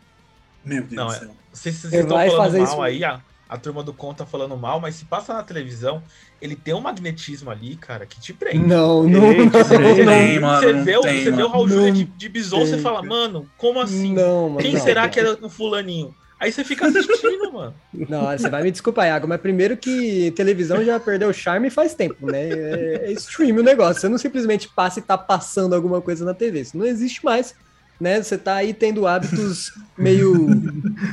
Meu 0.65 0.81
Deus 0.83 0.93
Não, 0.93 1.07
do 1.09 1.13
é- 1.13 1.19
céu. 1.19 1.31
Vocês 1.53 1.85
estão 1.85 2.09
vai 2.17 2.31
falando 2.31 2.43
fazer 2.45 2.59
mal 2.61 2.67
isso- 2.69 2.83
aí, 2.83 3.05
a, 3.05 3.21
a 3.49 3.57
turma 3.57 3.83
do 3.83 3.93
Conta 3.93 4.27
falando 4.27 4.57
mal, 4.57 4.81
mas 4.81 4.97
se 4.97 5.05
passa 5.05 5.33
na 5.33 5.43
televisão, 5.43 6.03
ele 6.41 6.55
tem 6.55 6.75
um 6.75 6.81
magnetismo 6.81 7.51
ali, 7.51 7.77
cara, 7.77 8.05
que 8.05 8.21
te 8.21 8.33
prende. 8.33 8.59
Não, 8.59 9.05
não, 9.05 9.33
Gente, 9.33 9.53
não, 9.53 9.65
tem, 9.65 10.05
não. 10.05 10.13
tem, 10.13 10.41
mano, 10.41 10.61
você 10.61 10.73
não 10.73 10.85
vê, 10.85 10.97
o, 10.97 11.01
tem, 11.01 11.25
você 11.25 11.31
vê 11.31 11.43
o. 11.43 11.49
Raul 11.49 11.69
Júlia 11.69 11.93
de, 11.93 12.05
de 12.05 12.29
bison, 12.29 12.61
você 12.61 12.79
fala, 12.79 13.03
mano, 13.03 13.49
como 13.57 13.81
assim? 13.81 14.13
Não, 14.13 14.51
mano, 14.51 14.61
Quem 14.61 14.75
não. 14.75 14.81
será 14.81 15.09
que 15.09 15.19
é 15.19 15.31
o 15.31 15.49
fulaninho? 15.49 16.15
Aí 16.41 16.53
você 16.53 16.63
fica 16.63 16.87
assistindo, 16.87 17.51
mano. 17.53 17.75
Não, 17.93 18.27
você 18.27 18.49
vai 18.49 18.63
me 18.63 18.71
desculpar, 18.71 19.07
Iago, 19.07 19.27
mas 19.27 19.41
primeiro 19.41 19.77
que 19.77 20.31
televisão 20.33 20.85
já 20.85 21.01
perdeu 21.01 21.31
o 21.31 21.35
charme 21.35 21.69
faz 21.69 21.95
tempo, 21.95 22.31
né? 22.31 22.49
É, 22.49 23.05
é 23.07 23.13
stream 23.13 23.57
o 23.57 23.63
negócio. 23.63 24.01
Você 24.01 24.09
não 24.09 24.19
simplesmente 24.19 24.69
passa 24.69 25.01
e 25.01 25.03
tá 25.03 25.19
passando 25.19 25.75
alguma 25.75 26.01
coisa 26.01 26.25
na 26.25 26.35
TV. 26.35 26.61
Isso 26.61 26.79
não 26.79 26.87
existe 26.87 27.25
mais. 27.25 27.55
Né? 28.01 28.23
Você 28.23 28.39
tá 28.39 28.55
aí 28.55 28.73
tendo 28.73 29.07
hábitos 29.07 29.73
meio 29.97 30.47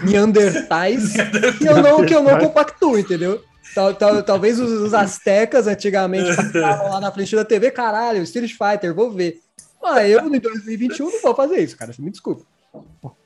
neandertais 0.03 1.13
que 1.57 1.65
eu 1.67 1.81
não, 1.81 2.05
que 2.05 2.13
eu 2.13 2.21
não 2.23 2.37
compactuo, 2.37 2.97
entendeu? 2.99 3.41
Tal, 3.73 3.93
tal- 3.93 4.23
talvez 4.23 4.59
os, 4.59 4.69
os 4.71 4.93
astecas 4.93 5.67
antigamente 5.67 6.33
passavam 6.35 6.91
lá 6.91 7.01
na 7.01 7.11
frente 7.11 7.35
da 7.35 7.43
TV, 7.43 7.71
caralho, 7.71 8.21
Street 8.23 8.51
Fighter, 8.51 8.93
vou 8.93 9.11
ver. 9.11 9.41
Mas 9.81 10.09
eu, 10.11 10.33
em 10.33 10.39
2021, 10.39 11.11
não 11.11 11.21
vou 11.21 11.35
fazer 11.35 11.57
isso, 11.59 11.75
cara. 11.77 11.91
Você 11.91 12.01
me 12.01 12.09
desculpa. 12.11 12.43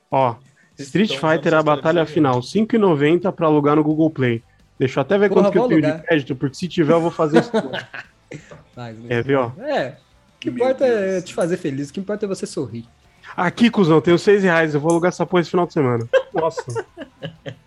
Ó, 0.09 0.35
Street 0.77 1.11
Então, 1.11 1.29
Fighter, 1.29 1.53
a 1.53 1.61
batalha 1.63 2.05
final, 2.05 2.39
5,90 2.41 3.31
pra 3.31 3.47
alugar 3.47 3.75
no 3.75 3.83
Google 3.83 4.09
Play. 4.09 4.41
Deixa 4.79 4.99
eu 4.99 5.01
até 5.01 5.17
ver 5.17 5.29
Porra, 5.29 5.43
quanto 5.43 5.51
que 5.51 5.57
eu 5.59 5.67
tenho 5.67 5.81
de 5.97 6.03
crédito, 6.03 6.35
porque 6.35 6.55
se 6.55 6.67
tiver 6.67 6.93
eu 6.93 7.01
vou 7.01 7.11
fazer 7.11 7.39
isso. 7.41 7.51
É, 9.09 9.21
viu? 9.21 9.39
ó? 9.41 9.61
É, 9.61 9.97
o 10.35 10.39
que 10.39 10.49
Meu 10.49 10.63
importa 10.63 10.85
é 10.85 11.11
Deus. 11.13 11.23
te 11.25 11.33
fazer 11.33 11.57
feliz, 11.57 11.89
o 11.89 11.93
que 11.93 11.99
importa 11.99 12.25
é 12.25 12.29
você 12.29 12.45
sorrir. 12.45 12.85
Aqui, 13.35 13.69
cuzão, 13.69 14.01
tenho 14.01 14.17
6 14.19 14.43
reais, 14.43 14.73
eu 14.73 14.79
vou 14.79 14.91
alugar 14.91 15.09
essa 15.09 15.25
porra 15.25 15.41
esse 15.41 15.49
final 15.51 15.65
de 15.67 15.73
semana. 15.73 16.07
Nossa. 16.33 16.63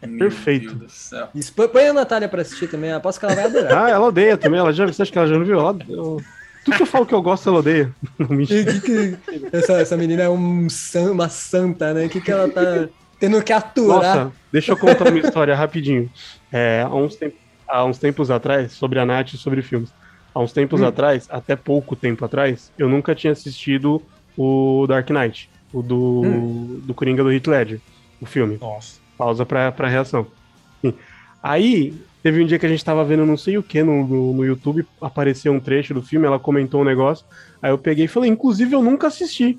Meu 0.06 0.18
Perfeito. 0.18 0.74
Deus 0.74 0.78
do 0.80 0.88
céu. 0.90 1.28
Isso, 1.34 1.52
põe- 1.54 1.86
a 1.86 1.92
Natália 1.92 2.28
pra 2.28 2.42
assistir 2.42 2.68
também, 2.68 2.92
aposto 2.92 3.18
que 3.18 3.24
ela 3.24 3.34
vai 3.34 3.44
adorar. 3.44 3.84
Ah, 3.84 3.90
ela 3.90 4.06
odeia 4.06 4.36
também, 4.36 4.58
ela 4.60 4.72
já, 4.72 4.86
você 4.86 5.02
acha 5.02 5.10
que 5.12 5.18
ela 5.18 5.26
já 5.26 5.38
não 5.38 5.44
viu? 5.44 5.58
Ela, 5.58 5.76
eu- 5.88 6.20
tudo 6.64 6.76
que 6.76 6.82
eu 6.82 6.86
falo 6.86 7.06
que 7.06 7.14
eu 7.14 7.22
gosto, 7.22 7.48
ela 7.48 7.58
odeia. 7.58 7.92
Não 8.18 8.28
me 8.28 8.46
Que- 8.46 8.64
que- 8.64 8.80
que- 9.16 9.48
essa, 9.52 9.72
essa 9.80 9.96
menina 9.96 10.22
é 10.22 10.28
um, 10.28 10.68
uma 11.10 11.28
santa, 11.28 11.92
né? 11.92 12.06
O 12.06 12.08
que, 12.08 12.20
que 12.20 12.30
ela 12.30 12.48
tá 12.48 12.88
tendo 13.18 13.42
que 13.42 13.52
aturar? 13.52 13.96
Nossa, 14.16 14.32
deixa 14.52 14.70
eu 14.70 14.76
contar 14.76 15.08
uma 15.08 15.18
história 15.18 15.56
rapidinho. 15.56 16.08
É, 16.52 16.82
há, 16.86 16.94
uns 16.94 17.16
temp- 17.16 17.34
há 17.66 17.84
uns 17.84 17.98
tempos 17.98 18.30
atrás, 18.30 18.70
sobre 18.72 19.00
a 19.00 19.04
Nath 19.06 19.32
e 19.34 19.38
sobre 19.38 19.60
filmes. 19.60 19.92
Há 20.32 20.38
uns 20.38 20.52
tempos 20.52 20.80
Hum. 20.80 20.86
atrás, 20.86 21.26
até 21.30 21.56
pouco 21.56 21.96
tempo 21.96 22.24
atrás, 22.24 22.70
eu 22.78 22.88
nunca 22.88 23.12
tinha 23.12 23.32
assistido 23.32 24.00
o 24.38 24.86
Dark 24.86 25.10
Knight, 25.10 25.50
o 25.72 25.82
do, 25.82 26.22
Hum. 26.24 26.80
do 26.84 26.94
Coringa 26.94 27.22
do 27.22 27.32
Heath 27.32 27.46
Ledger, 27.46 27.80
o 28.20 28.26
filme. 28.26 28.58
Nossa. 28.60 29.00
Pausa 29.16 29.44
pra, 29.46 29.70
pra 29.72 29.88
reação. 29.88 30.26
Sim. 30.80 30.94
Aí, 31.42 31.94
teve 32.22 32.42
um 32.42 32.46
dia 32.46 32.58
que 32.58 32.66
a 32.66 32.68
gente 32.68 32.84
tava 32.84 33.04
vendo 33.04 33.24
não 33.26 33.36
sei 33.36 33.58
o 33.58 33.62
que 33.62 33.82
no, 33.82 34.06
no, 34.06 34.32
no 34.34 34.44
YouTube, 34.44 34.86
apareceu 35.00 35.52
um 35.52 35.60
trecho 35.60 35.92
do 35.94 36.02
filme, 36.02 36.26
ela 36.26 36.38
comentou 36.38 36.80
um 36.80 36.84
negócio, 36.84 37.24
aí 37.60 37.70
eu 37.70 37.78
peguei 37.78 38.04
e 38.04 38.08
falei, 38.08 38.30
inclusive 38.30 38.74
eu 38.74 38.82
nunca 38.82 39.06
assisti. 39.08 39.58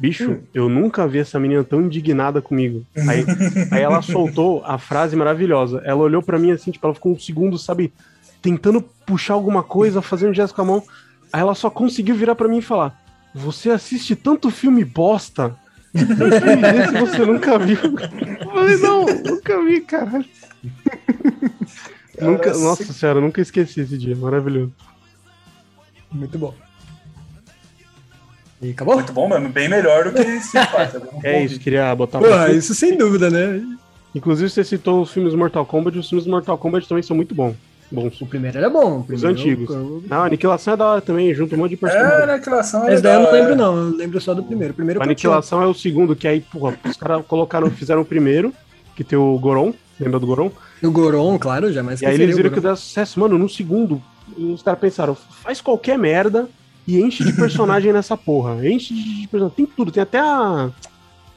Bicho, 0.00 0.30
Hum. 0.30 0.38
eu 0.54 0.68
nunca 0.68 1.08
vi 1.08 1.18
essa 1.18 1.40
menina 1.40 1.64
tão 1.64 1.80
indignada 1.82 2.40
comigo. 2.40 2.84
Aí, 3.08 3.24
aí 3.72 3.82
ela 3.82 4.00
soltou 4.00 4.62
a 4.64 4.78
frase 4.78 5.16
maravilhosa. 5.16 5.82
Ela 5.84 6.00
olhou 6.02 6.22
pra 6.22 6.38
mim 6.38 6.52
assim, 6.52 6.70
tipo, 6.70 6.86
ela 6.86 6.94
ficou 6.94 7.12
um 7.12 7.18
segundo, 7.18 7.58
sabe, 7.58 7.92
tentando 8.40 8.80
puxar 9.04 9.34
alguma 9.34 9.62
coisa, 9.64 10.00
fazendo 10.00 10.32
gesto 10.32 10.54
com 10.54 10.62
a 10.62 10.64
mão. 10.64 10.82
Aí 11.32 11.40
ela 11.40 11.54
só 11.54 11.68
conseguiu 11.68 12.14
virar 12.14 12.36
pra 12.36 12.46
mim 12.46 12.58
e 12.58 12.62
falar: 12.62 12.96
Você 13.34 13.70
assiste 13.70 14.16
tanto 14.16 14.50
filme 14.50 14.84
bosta? 14.84 15.56
Desse 15.92 16.98
você 16.98 17.24
nunca 17.24 17.58
viu. 17.58 17.78
Eu 18.40 18.50
falei, 18.50 18.76
não, 18.76 19.06
nunca 19.06 19.62
vi, 19.64 19.80
caralho. 19.80 20.24
Nunca, 22.20 22.44
Cara, 22.44 22.58
nossa 22.58 22.92
senhora, 22.92 23.18
eu 23.18 23.22
nunca 23.22 23.40
esqueci 23.40 23.80
esse 23.80 23.96
dia, 23.96 24.16
maravilhoso. 24.16 24.72
Muito 26.10 26.38
bom. 26.38 26.54
E 28.60 28.70
acabou? 28.70 28.96
Muito 28.96 29.12
bom 29.12 29.28
mesmo, 29.28 29.48
bem 29.50 29.68
melhor 29.68 30.04
do 30.04 30.12
que. 30.12 30.20
Eu 30.20 31.00
não 31.12 31.20
É 31.22 31.34
vou 31.34 31.42
isso, 31.42 31.60
queria 31.60 31.94
botar 31.94 32.50
isso 32.50 32.74
sem 32.74 32.96
dúvida, 32.96 33.30
né? 33.30 33.62
Inclusive, 34.14 34.50
você 34.50 34.64
citou 34.64 35.02
os 35.02 35.12
filmes 35.12 35.34
Mortal 35.34 35.64
Kombat, 35.64 35.96
os 35.96 36.08
filmes 36.08 36.26
Mortal 36.26 36.58
Kombat 36.58 36.88
também 36.88 37.02
são 37.02 37.14
muito 37.14 37.34
bons. 37.34 37.54
Bons. 37.90 38.20
O 38.20 38.26
primeiro 38.26 38.58
era 38.58 38.68
bom. 38.68 38.96
o 38.96 39.00
Os 39.00 39.06
primeiro- 39.06 39.30
antigos. 39.30 39.70
o- 39.70 40.02
Não, 40.08 40.18
a 40.22 40.26
Aniquilação 40.26 40.74
é 40.74 40.76
da 40.76 40.86
hora 40.86 41.00
também, 41.00 41.32
junto 41.34 41.54
um 41.54 41.58
monte 41.58 41.70
de 41.70 41.76
É, 41.76 41.78
personagens. 41.78 42.20
a 42.20 42.32
aniquilação 42.34 42.88
é 42.88 42.92
Esse 42.94 43.02
daí 43.02 43.14
eu 43.14 43.22
não 43.22 43.32
lembro, 43.32 43.52
é. 43.52 43.56
não. 43.56 43.76
Eu 43.76 43.96
lembro 43.96 44.20
só 44.20 44.34
do 44.34 44.42
primeiro. 44.42 44.72
O 44.72 44.76
primeiro 44.76 44.98
eu. 45.00 45.02
Aniquilação 45.04 45.62
é 45.62 45.66
o 45.66 45.72
segundo, 45.74 46.14
que 46.14 46.28
aí, 46.28 46.40
porra, 46.40 46.78
os 46.84 46.96
caras 46.96 47.24
colocaram, 47.26 47.70
fizeram 47.70 48.02
o 48.02 48.04
primeiro, 48.04 48.52
que 48.94 49.02
tem 49.02 49.18
o 49.18 49.38
Goron, 49.38 49.72
lembra 49.98 50.20
do 50.20 50.26
Goron? 50.26 50.50
O 50.82 50.90
Goron, 50.90 51.38
claro, 51.38 51.72
jamais 51.72 52.02
E 52.02 52.06
aí 52.06 52.14
eles 52.20 52.34
o 52.34 52.36
viram 52.36 52.50
que 52.50 52.60
dá 52.60 52.76
sucesso. 52.76 53.18
Mano, 53.18 53.38
no 53.38 53.48
segundo, 53.48 54.02
os 54.36 54.62
caras 54.62 54.78
pensaram, 54.80 55.14
faz 55.14 55.60
qualquer 55.60 55.96
merda 55.98 56.46
e 56.86 57.00
enche 57.00 57.24
de 57.24 57.32
personagem 57.32 57.90
nessa 57.94 58.16
porra. 58.16 58.66
Enche 58.68 58.92
de 58.94 59.26
personagem. 59.28 59.56
Tem 59.56 59.66
tudo, 59.66 59.90
tem 59.90 60.02
até 60.02 60.18
a, 60.18 60.68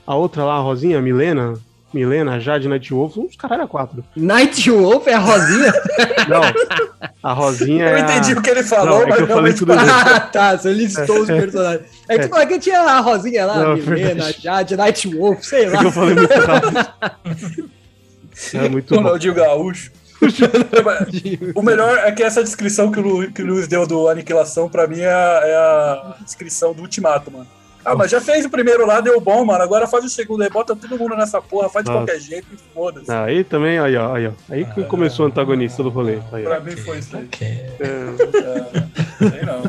a 0.06 0.16
outra 0.16 0.44
lá, 0.44 0.56
a 0.56 0.60
Rosinha, 0.60 1.00
a 1.00 1.02
Milena. 1.02 1.54
Milena, 1.94 2.40
Jade 2.40 2.68
Nightwolf, 2.68 3.18
uns 3.18 3.36
caralho 3.36 3.64
a 3.64 3.68
quatro. 3.68 4.04
Night 4.16 4.70
Wolf 4.72 5.08
é 5.08 5.14
a 5.14 5.20
Rosinha? 5.20 5.74
Não, 6.30 6.42
a 7.22 7.34
Rosinha 7.34 7.90
Eu 7.90 7.98
é. 7.98 8.00
entendi 8.02 8.34
a... 8.34 8.40
o 8.40 8.42
que 8.42 8.50
ele 8.50 8.64
falou, 8.64 9.00
Não, 9.00 9.02
é 9.02 9.04
que 9.04 9.10
mas 9.10 9.20
eu 9.20 9.28
falei 9.28 9.54
tudo 9.54 9.74
ah, 9.78 10.20
tá. 10.22 10.58
Você 10.58 10.72
listou 10.74 11.22
os 11.22 11.28
personagens. 11.28 11.86
É 12.08 12.20
que, 12.28 12.36
é 12.36 12.46
que 12.46 12.60
tinha 12.60 12.80
a 12.80 13.00
Rosinha 13.00 13.46
lá, 13.46 13.58
Não, 13.58 13.76
Milena, 13.76 14.06
verdade. 14.26 14.42
Jade, 14.42 14.76
Night 14.78 15.08
Wolf, 15.16 15.44
sei 15.44 15.66
É 15.66 15.70
lá. 15.70 15.80
que 15.80 15.86
eu 15.86 15.92
falei 15.92 16.16
muito 16.16 16.34
rápido. 16.34 17.70
É 18.54 18.70
muito 18.70 18.96
bom. 18.96 19.02
Ronaldinho 19.02 19.34
Gaúcho. 19.36 19.92
o 21.54 21.62
melhor 21.62 21.98
é 22.00 22.12
que 22.12 22.24
essa 22.24 22.44
descrição 22.44 22.92
que 22.92 23.00
o, 23.00 23.04
Lu, 23.04 23.32
que 23.32 23.42
o 23.44 23.46
Luiz 23.46 23.68
deu 23.68 23.86
do 23.86 24.08
Aniquilação, 24.08 24.70
pra 24.70 24.88
mim, 24.88 25.00
é 25.00 25.12
a, 25.12 25.42
é 25.44 25.56
a 25.56 26.16
descrição 26.24 26.74
do 26.74 26.82
Ultimato, 26.82 27.30
mano. 27.32 27.48
Ah, 27.84 27.96
mas 27.96 28.12
já 28.12 28.22
fez 28.22 28.46
o 28.46 28.50
primeiro 28.50 28.86
lá, 28.86 29.02
deu 29.02 29.20
bom, 29.20 29.44
mano. 29.44 29.64
Agora 29.64 29.88
faz 29.88 30.06
o 30.06 30.10
segundo 30.10 30.44
aí, 30.44 30.50
bota 30.50 30.76
todo 30.76 30.98
mundo 30.98 31.16
nessa 31.16 31.42
porra, 31.42 31.68
faz 31.70 31.84
de 31.84 31.92
Nossa. 31.92 32.06
qualquer 32.06 32.22
jeito 32.22 32.48
e 32.54 32.58
foda-se. 32.74 33.12
Ah, 33.12 33.24
Aí 33.24 33.44
também, 33.44 33.80
aí, 33.80 33.96
ó, 33.96 34.14
aí, 34.16 34.28
ó. 34.28 34.32
Aí 34.50 34.66
que 34.66 34.84
começou 34.84 35.26
o 35.26 35.30
antagonista 35.30 35.82
do 35.82 35.90
rolê. 35.90 36.20
Aí, 36.32 36.46
ó. 36.46 36.50
Pra 36.50 36.60
mim 36.60 36.76
foi 36.78 37.00
isso 37.00 37.18
aí. 37.18 37.24
Ok. 37.26 37.48
É, 37.48 39.30
Sei 39.30 39.42
não. 39.42 39.64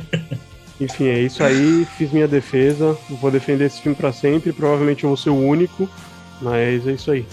enfim, 0.80 1.08
é 1.08 1.18
isso 1.20 1.42
aí. 1.44 1.86
Fiz 1.96 2.10
minha 2.10 2.26
defesa. 2.28 2.96
Vou 3.20 3.30
defender 3.30 3.66
esse 3.66 3.80
filme 3.80 3.94
pra 3.96 4.12
sempre. 4.12 4.52
Provavelmente 4.52 5.04
eu 5.04 5.08
vou 5.10 5.16
ser 5.16 5.30
o 5.30 5.36
único. 5.36 5.88
Mas 6.40 6.86
é 6.86 6.92
isso 6.92 7.10
aí. 7.10 7.26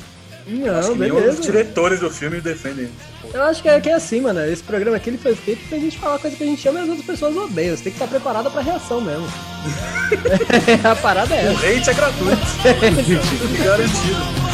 Não, 0.47 0.79
Acho 0.79 0.91
que 0.93 0.97
nem 0.99 1.11
os 1.11 1.19
beleza. 1.19 1.41
diretores 1.41 1.99
do 1.99 2.09
filme 2.09 2.41
defendem. 2.41 2.89
Eu 3.33 3.43
acho 3.43 3.61
que 3.61 3.69
é, 3.69 3.79
que 3.79 3.89
é 3.89 3.93
assim, 3.93 4.21
mano. 4.21 4.43
Esse 4.45 4.63
programa 4.63 4.97
aqui 4.97 5.09
ele 5.11 5.17
foi 5.17 5.35
feito 5.35 5.67
pra 5.69 5.77
gente 5.77 5.97
falar 5.97 6.17
coisa 6.19 6.35
que 6.35 6.43
a 6.43 6.47
gente 6.47 6.67
ama 6.67 6.79
e 6.79 6.83
as 6.83 6.89
outras 6.89 7.05
pessoas 7.05 7.35
odeiam. 7.37 7.75
Você 7.77 7.83
tem 7.83 7.93
que 7.93 7.97
estar 7.97 8.07
preparado 8.07 8.49
pra 8.49 8.61
reação 8.61 9.01
mesmo. 9.01 9.27
a 10.83 10.95
parada 10.95 11.35
é 11.35 11.49
O 11.49 11.51
essa. 11.53 11.67
hate 11.67 11.89
é 11.89 11.93
gratuito. 11.93 12.41
Tudo 13.39 13.57
garantido. 13.63 14.48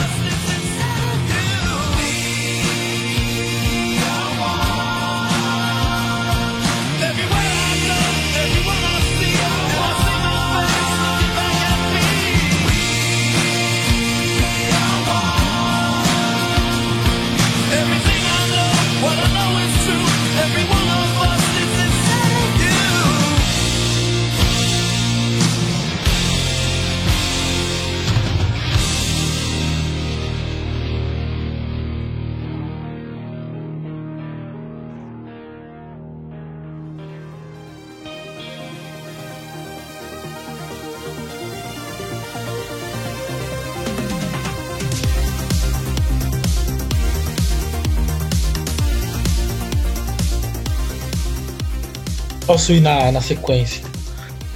Posso 52.56 52.72
ir 52.72 52.80
na, 52.80 53.12
na 53.12 53.20
sequência. 53.20 53.84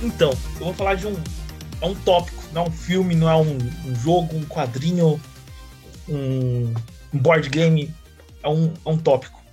Então, 0.02 0.30
eu 0.30 0.68
vou 0.68 0.74
falar 0.74 0.96
de 0.96 1.06
um. 1.06 1.22
É 1.82 1.86
um 1.86 1.94
tópico, 1.94 2.42
não 2.54 2.64
é 2.64 2.68
um 2.70 2.72
filme, 2.72 3.14
não 3.14 3.30
é 3.30 3.36
um, 3.36 3.58
um 3.86 3.94
jogo, 3.94 4.38
um 4.38 4.46
quadrinho, 4.46 5.20
um, 6.08 6.74
um 7.14 7.20
board 7.20 7.50
game. 7.50 7.94
É 8.42 8.48
um, 8.48 8.74
é 8.86 8.90
um 8.90 8.98
tópico. 8.98 9.44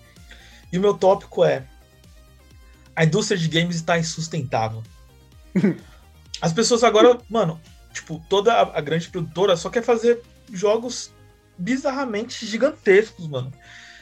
E 0.73 0.79
o 0.79 0.81
meu 0.81 0.95
tópico 0.95 1.45
é. 1.45 1.65
A 2.95 3.03
indústria 3.03 3.37
de 3.37 3.49
games 3.49 3.75
está 3.75 3.99
insustentável. 3.99 4.81
As 6.41 6.53
pessoas 6.53 6.85
agora, 6.85 7.19
mano, 7.29 7.61
tipo, 7.93 8.25
toda 8.29 8.55
a, 8.55 8.79
a 8.79 8.81
grande 8.81 9.09
produtora 9.09 9.57
só 9.57 9.69
quer 9.69 9.83
fazer 9.83 10.23
jogos 10.53 11.11
bizarramente 11.59 12.47
gigantescos, 12.47 13.27
mano. 13.27 13.53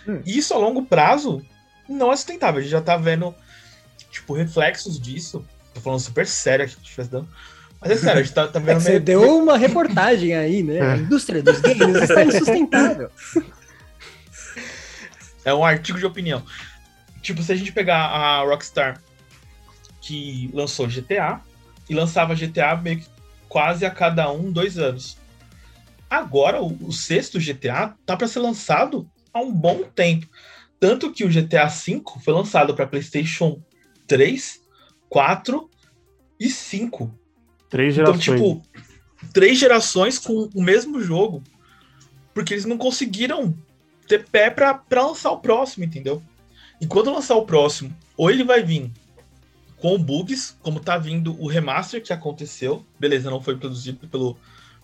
Hum. 0.06 0.20
E 0.26 0.36
isso 0.36 0.52
a 0.52 0.58
longo 0.58 0.84
prazo 0.84 1.42
não 1.88 2.12
é 2.12 2.16
sustentável. 2.16 2.58
A 2.58 2.62
gente 2.62 2.72
já 2.72 2.82
tá 2.82 2.98
vendo, 2.98 3.34
tipo, 4.14 4.32
reflexos 4.32 4.98
disso. 4.98 5.44
Tô 5.74 5.80
falando 5.80 6.00
super 6.00 6.26
sério 6.26 6.64
aqui, 6.64 6.76
tivesse 6.80 7.10
dando. 7.10 7.28
Mas 7.80 7.90
é 7.90 7.96
sério, 7.96 8.20
a 8.20 8.22
gente 8.22 8.32
tá, 8.34 8.46
tá 8.46 8.58
É 8.60 8.62
vendo. 8.62 8.76
que 8.76 8.82
você 8.82 9.00
deu 9.00 9.38
uma 9.38 9.58
reportagem 9.58 10.34
aí, 10.34 10.62
né? 10.62 10.80
A 10.80 10.96
indústria 10.96 11.42
dos 11.42 11.60
games 11.60 12.02
está 12.02 12.24
insustentável. 12.24 13.10
É 15.44 15.52
um 15.52 15.64
artigo 15.64 15.98
de 15.98 16.06
opinião. 16.06 16.42
Tipo, 17.20 17.42
se 17.42 17.52
a 17.52 17.56
gente 17.56 17.72
pegar 17.72 17.98
a 18.06 18.42
Rockstar, 18.44 19.02
que 20.00 20.48
lançou 20.54 20.86
GTA, 20.86 21.40
e 21.88 21.94
lançava 21.94 22.34
GTA 22.34 22.76
meio 22.76 23.00
que 23.00 23.06
quase 23.48 23.84
a 23.84 23.90
cada 23.90 24.30
um, 24.30 24.50
dois 24.50 24.78
anos. 24.78 25.18
Agora, 26.08 26.62
o, 26.62 26.88
o 26.88 26.92
sexto 26.92 27.38
GTA 27.38 27.94
tá 28.06 28.16
para 28.16 28.28
ser 28.28 28.38
lançado 28.38 29.08
há 29.32 29.40
um 29.40 29.52
bom 29.52 29.82
tempo. 29.94 30.26
Tanto 30.78 31.12
que 31.12 31.24
o 31.24 31.28
GTA 31.28 31.66
V 31.66 32.02
foi 32.24 32.32
lançado 32.32 32.74
para 32.74 32.86
PlayStation 32.86 33.60
3, 34.06 34.60
4 35.08 35.70
e 36.38 36.48
5. 36.48 37.12
Três 37.68 37.96
Então, 37.98 38.14
gerações. 38.14 38.40
tipo, 38.40 38.62
três 39.32 39.58
gerações 39.58 40.18
com 40.18 40.48
o 40.54 40.62
mesmo 40.62 41.00
jogo. 41.00 41.42
Porque 42.32 42.54
eles 42.54 42.64
não 42.64 42.76
conseguiram 42.76 43.54
ter 44.08 44.28
pé 44.28 44.50
pra, 44.50 44.74
pra 44.74 45.06
lançar 45.06 45.30
o 45.30 45.38
próximo, 45.38 45.84
entendeu? 45.84 46.22
E 46.80 46.86
quando 46.86 47.12
lançar 47.12 47.36
o 47.36 47.46
próximo, 47.46 47.96
ou 48.16 48.30
ele 48.30 48.44
vai 48.44 48.62
vir 48.62 48.90
com 49.76 49.98
bugs, 49.98 50.56
como 50.62 50.80
tá 50.80 50.98
vindo 50.98 51.40
o 51.40 51.46
remaster 51.46 52.02
que 52.02 52.12
aconteceu. 52.12 52.84
Beleza, 52.98 53.30
não 53.30 53.40
foi 53.40 53.56
produzido 53.56 54.06
pelo, 54.08 54.36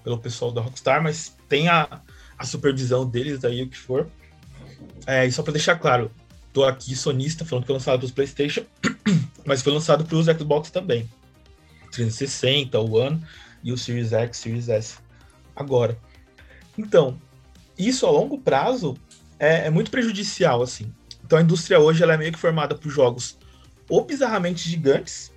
pelo 0.05 0.19
pessoal 0.19 0.53
da 0.53 0.61
Rockstar, 0.61 1.03
mas 1.03 1.37
tem 1.49 1.69
a, 1.69 2.01
a 2.39 2.45
supervisão 2.47 3.09
deles 3.09 3.45
aí, 3.45 3.63
o 3.63 3.69
que 3.69 3.77
for. 3.77 4.09
É, 5.07 5.27
e 5.27 5.33
só 5.33 5.43
pra 5.43 5.53
deixar 5.53 5.77
claro, 5.77 6.11
tô 6.53 6.65
aqui 6.65 6.95
sonista 6.97 7.45
falando 7.45 7.63
que 7.63 7.69
foi 7.69 7.75
lançado 7.75 7.99
pros 8.01 8.11
PlayStation, 8.11 8.65
mas 9.47 9.63
foi 9.63 9.73
lançado 9.73 10.05
pros 10.05 10.27
Xbox 10.27 10.71
também. 10.71 11.09
360, 11.93 12.79
o 12.79 12.93
One 12.93 13.23
e 13.63 13.73
o 13.73 13.79
Series 13.79 14.13
X, 14.13 14.39
Series 14.39 14.69
S. 14.69 14.99
Agora. 15.55 15.99
Então, 16.79 17.21
isso 17.79 18.07
a 18.07 18.11
longo 18.11 18.39
prazo 18.39 18.97
é, 19.39 19.67
é 19.67 19.71
muito 19.71 19.91
prejudicial, 19.91 20.63
assim. 20.63 20.93
Então 21.25 21.39
a 21.39 21.43
indústria 21.43 21.79
hoje 21.79 22.03
ela 22.03 22.15
é 22.15 22.17
meio 22.17 22.33
que 22.33 22.39
formada 22.39 22.75
por 22.75 22.91
jogos 22.91 23.39
ou 23.89 24.05
bizarramente 24.05 24.69
gigantes 24.69 25.33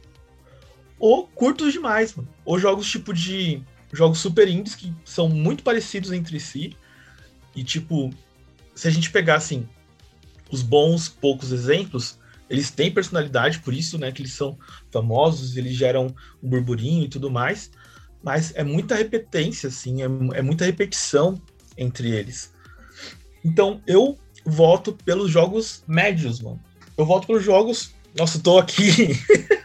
ou 0.99 1.28
curtos 1.28 1.71
demais, 1.71 2.15
mano. 2.15 2.28
Ou 2.43 2.58
jogos 2.60 2.89
tipo 2.89 3.13
de 3.13 3.62
jogos 3.91 4.19
super 4.19 4.47
indies 4.47 4.76
que 4.76 4.93
são 5.06 5.30
muito 5.30 5.63
parecidos 5.63 6.12
entre 6.12 6.39
si. 6.39 6.76
E 7.56 7.63
tipo, 7.63 8.10
se 8.73 8.88
a 8.88 8.91
gente 8.91 9.12
pegar 9.12 9.36
assim 9.36 9.67
os 10.51 10.62
bons 10.62 11.08
poucos 11.10 11.51
exemplos, 11.51 12.19
eles 12.49 12.69
têm 12.69 12.91
personalidade, 12.91 13.60
por 13.60 13.73
isso, 13.73 13.97
né, 13.97 14.12
que 14.12 14.21
eles 14.21 14.34
são 14.34 14.58
famosos, 14.91 15.58
eles 15.58 15.73
geram 15.73 16.13
um 16.41 16.49
burburinho 16.49 17.06
e 17.06 17.10
tudo 17.10 17.32
mais, 17.32 17.71
mas 18.23 18.53
é 18.56 18.63
muita 18.63 18.95
repetência, 18.95 19.69
assim, 19.69 20.01
é, 20.01 20.06
é 20.38 20.41
muita 20.41 20.65
repetição 20.65 21.41
entre 21.77 22.12
eles. 22.12 22.53
Então, 23.43 23.82
eu 23.86 24.17
voto 24.45 24.93
pelos 24.93 25.32
jogos 25.32 25.84
médios, 25.88 26.39
mano. 26.39 26.62
Eu 26.97 27.06
voto 27.06 27.27
pelos 27.27 27.43
jogos. 27.43 27.93
Nossa, 28.17 28.39
tô 28.39 28.60
aqui. 28.60 29.19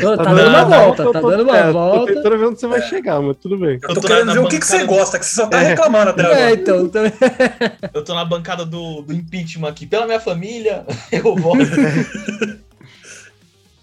Tô- 0.00 0.16
tá 0.16 0.34
dando 0.34 0.48
uma 0.48 0.64
volta, 0.64 1.12
tá 1.12 1.20
dando 1.20 1.42
uma 1.44 1.56
é, 1.56 1.62
Tô 1.66 1.72
volta. 1.72 2.14
tentando 2.14 2.38
ver 2.38 2.44
onde 2.46 2.60
você 2.60 2.66
vai 2.66 2.82
chegar, 2.82 3.20
mas 3.22 3.36
tudo 3.36 3.56
bem. 3.56 3.74
Eu 3.82 3.94
tô 3.94 4.00
tô 4.00 4.08
querendo 4.08 4.26
na 4.26 4.32
ver 4.32 4.38
o 4.40 4.48
que, 4.48 4.58
que 4.58 4.66
você 4.66 4.78
bancada- 4.80 4.98
gosta, 4.98 5.18
que 5.18 5.24
você 5.26 5.34
só 5.34 5.46
tá 5.46 5.60
reclamando 5.60 6.10
até 6.10 6.22
É, 6.22 6.26
agora. 6.26 6.52
então, 6.54 6.84
então 6.86 7.02
Eu 7.94 8.02
tô 8.04 8.14
na 8.14 8.24
bancada 8.24 8.64
do, 8.66 9.02
do 9.02 9.12
impeachment 9.12 9.68
aqui. 9.68 9.86
Pela 9.86 10.06
minha 10.06 10.18
família, 10.20 10.84
eu 11.12 11.36
voto. 11.36 11.58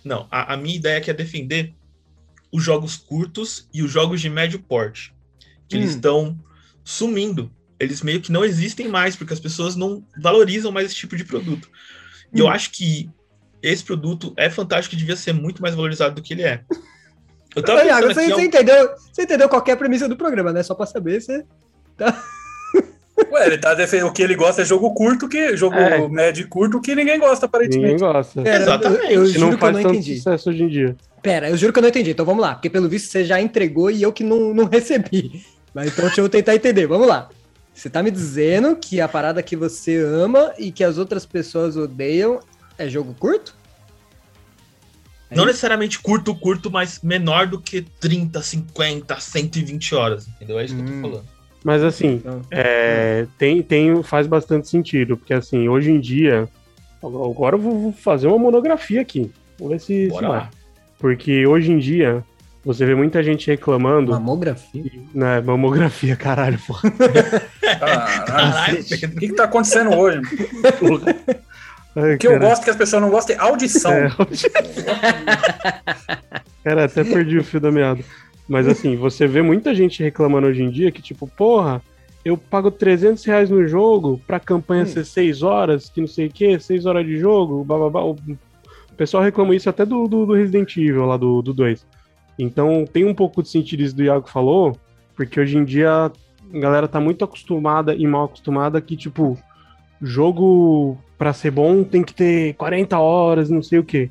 Não, 0.04 0.28
a, 0.32 0.54
a 0.54 0.58
minha 0.58 0.76
ideia 0.76 0.98
aqui 0.98 1.10
é 1.10 1.14
defender 1.14 1.74
os 2.52 2.64
jogos 2.64 2.96
curtos 2.96 3.68
e 3.74 3.84
os 3.84 3.92
jogos 3.92 4.22
de 4.22 4.30
médio 4.30 4.60
porte. 4.60 5.14
Que 5.68 5.76
eles 5.76 5.92
Hum. 5.92 5.96
estão 5.96 6.40
sumindo. 6.84 7.52
Eles 7.80 8.02
meio 8.02 8.22
que 8.22 8.32
não 8.32 8.44
existem 8.44 8.88
mais, 8.88 9.16
porque 9.16 9.34
as 9.34 9.40
pessoas 9.40 9.76
não 9.76 10.04
valorizam 10.22 10.72
mais 10.72 10.88
esse 10.88 10.96
tipo 10.96 11.16
de 11.16 11.24
produto. 11.26 11.70
E 12.34 12.40
eu 12.40 12.46
Hum. 12.46 12.50
acho 12.50 12.72
que 12.72 13.10
esse 13.62 13.84
produto 13.84 14.34
é 14.38 14.50
fantástico 14.50 14.96
e 14.96 14.98
devia 14.98 15.16
ser 15.16 15.34
muito 15.34 15.62
mais 15.62 15.76
valorizado 15.76 16.16
do 16.16 16.22
que 16.22 16.34
ele 16.34 16.44
é. 16.44 16.62
Eu 17.56 17.64
tava 17.64 17.84
Iago, 17.84 18.08
pensando 18.08 18.26
você, 18.26 18.34
você 18.36 18.42
entendeu, 18.46 18.90
você 19.12 19.22
entendeu 19.24 19.50
qual 19.50 19.62
que 19.62 19.72
é 19.72 19.76
premissa 19.76 20.08
do 20.08 20.16
programa, 20.16 20.54
né? 20.54 20.62
Só 20.64 20.76
pra 20.76 20.86
saber 20.86 21.22
se. 21.22 21.44
Ué, 23.32 23.48
ele 23.48 23.58
tá 23.58 23.74
defendendo 23.74 24.10
o 24.10 24.14
que 24.14 24.22
ele 24.22 24.36
gosta 24.36 24.62
é 24.62 24.66
jogo 24.66 24.94
curto, 24.94 25.28
que 25.28 25.58
jogo 25.58 25.76
É. 25.76 26.08
médio 26.08 26.44
e 26.44 26.48
curto 26.48 26.80
que 26.80 26.94
ninguém 26.94 27.18
gosta, 27.20 27.48
Ninguém 27.48 27.48
aparentemente. 27.48 28.00
gosta. 28.00 28.42
Pera, 28.44 28.58
Exatamente. 28.62 29.12
Eu, 29.14 29.26
eu 29.26 29.32
Que 29.32 29.40
não 29.40 29.48
juro 29.48 29.58
que 29.58 29.64
eu 29.66 29.72
não 29.72 29.82
tanto 29.82 29.94
entendi. 29.96 30.16
sucesso 30.18 30.50
hoje 30.52 30.64
em 30.64 30.68
dia. 30.68 30.96
Pera, 31.24 31.50
eu 31.50 31.58
juro 31.58 31.74
que 31.74 31.80
eu 31.80 31.82
não 31.82 31.90
entendi. 31.90 32.12
Então 32.12 32.26
vamos 32.26 32.42
lá, 32.44 32.54
porque 32.54 32.70
pelo 32.70 32.88
visto 32.88 33.10
você 33.12 33.26
já 33.26 33.42
entregou 33.42 33.90
e 33.90 34.04
eu 34.04 34.14
que 34.14 34.24
não, 34.24 34.54
não 34.54 34.66
recebi. 34.66 35.44
Mas 35.74 35.88
então 35.92 36.06
deixa 36.06 36.22
eu 36.22 36.30
tentar 36.30 36.54
entender. 36.56 36.86
Vamos 36.86 37.08
lá. 37.08 37.28
Você 37.74 37.90
tá 37.90 38.04
me 38.04 38.12
dizendo 38.12 38.76
que 38.76 39.02
a 39.02 39.08
parada 39.08 39.42
que 39.42 39.56
você 39.56 39.98
ama 39.98 40.54
e 40.58 40.72
que 40.72 40.84
as 40.84 40.98
outras 41.00 41.26
pessoas 41.26 41.76
odeiam 41.76 42.40
é 42.78 42.88
jogo 42.90 43.14
curto? 43.18 43.56
Não 45.30 45.46
necessariamente 45.46 46.00
curto, 46.00 46.34
curto, 46.34 46.72
mas 46.72 47.02
menor 47.02 47.48
do 47.48 47.60
que 47.60 47.82
30, 47.82 48.42
50, 48.42 49.20
120 49.20 49.94
horas, 49.96 50.28
entendeu? 50.28 50.58
É 50.58 50.66
isso 50.66 50.76
que 50.76 50.82
eu 50.82 50.86
Hum. 50.86 51.02
tô 51.02 51.10
falando. 51.10 51.26
Mas 51.64 51.84
assim, 51.84 52.14
Então, 52.16 52.42
é, 52.50 53.28
tem, 53.38 53.62
tem, 53.62 54.02
faz 54.04 54.26
bastante 54.26 54.70
sentido, 54.70 55.18
porque 55.18 55.34
assim, 55.34 55.68
hoje 55.68 55.92
em 55.92 56.00
dia. 56.00 56.48
Agora 57.04 57.56
eu 57.56 57.60
vou 57.62 57.92
fazer 57.94 58.28
uma 58.28 58.40
monografia 58.40 59.02
aqui. 59.02 59.32
Vamos 59.60 59.74
ver 59.74 59.80
se, 59.80 60.04
se 60.06 60.08
Bora 60.10 60.28
lá. 60.30 60.50
Porque 60.98 61.46
hoje 61.46 61.72
em 61.72 61.78
dia, 61.78 62.24
você 62.64 62.86
vê 62.86 62.96
muita 62.96 63.22
gente 63.22 63.48
reclamando. 63.48 64.12
Mamografia? 64.12 64.84
Né, 65.14 65.42
mamografia, 65.42 66.16
caralho, 66.16 66.60
pô. 66.66 66.74
Caralho, 67.62 68.80
o 68.80 68.84
que, 68.84 68.98
que 69.28 69.34
tá 69.34 69.44
acontecendo 69.44 69.94
hoje? 69.96 70.22
Ai, 72.00 72.14
O 72.14 72.18
que 72.20 72.28
eu 72.28 72.34
cara. 72.34 72.48
gosto 72.50 72.64
que 72.64 72.70
as 72.70 72.76
pessoas 72.76 73.02
não 73.02 73.10
gostam 73.10 73.36
é 73.36 73.40
audição. 73.40 73.92
É, 73.92 74.10
Cara, 76.64 76.86
até 76.86 77.04
perdi 77.04 77.40
o 77.40 77.44
fio 77.44 77.60
da 77.60 77.72
meada. 77.72 78.04
Mas 78.48 78.68
assim, 78.68 78.96
você 78.96 79.26
vê 79.28 79.42
muita 79.42 79.74
gente 79.74 80.04
reclamando 80.04 80.48
hoje 80.48 80.62
em 80.64 80.70
dia 80.70 80.92
que, 80.92 81.02
tipo, 81.02 81.28
porra, 81.28 81.82
eu 82.24 82.38
pago 82.38 82.70
300 82.70 83.24
reais 83.26 83.50
no 83.50 83.68
jogo 83.68 84.22
pra 84.28 84.40
campanha 84.40 84.86
ser 84.86 85.06
6 85.06 85.42
horas, 85.44 85.90
que 85.90 86.00
não 86.00 86.08
sei 86.08 86.28
o 86.28 86.30
que, 86.32 86.60
6 86.60 86.86
horas 86.86 87.06
de 87.06 87.18
jogo, 87.18 87.64
bababá. 87.64 88.04
O 88.04 88.16
pessoal 88.96 89.24
reclama 89.24 89.56
isso 89.56 89.70
até 89.70 89.86
do, 89.86 90.08
do, 90.08 90.26
do 90.26 90.34
Resident 90.34 90.76
Evil 90.78 91.06
lá 91.06 91.18
do, 91.18 91.42
do 91.42 91.54
2. 91.54 91.86
Então 92.38 92.86
tem 92.92 93.06
um 93.06 93.14
pouco 93.16 93.42
de 93.42 93.50
sentido 93.50 93.82
isso 93.82 93.96
do 93.96 94.04
Iago 94.04 94.30
falou, 94.30 94.78
porque 95.16 95.40
hoje 95.40 95.58
em 95.58 95.66
dia 95.66 95.90
a 96.54 96.60
galera 96.60 96.88
tá 96.88 97.00
muito 97.00 97.26
acostumada 97.26 97.96
e 97.96 98.06
mal 98.06 98.26
acostumada 98.26 98.80
que, 98.80 98.96
tipo, 98.96 99.38
jogo 100.02 100.98
pra 101.18 101.34
ser 101.34 101.52
bom 101.52 101.84
tem 101.84 102.04
que 102.04 102.14
ter 102.14 102.54
40 102.56 103.00
horas, 103.00 103.50
não 103.50 103.64
sei 103.64 103.80
o 103.80 103.84
quê. 103.84 104.10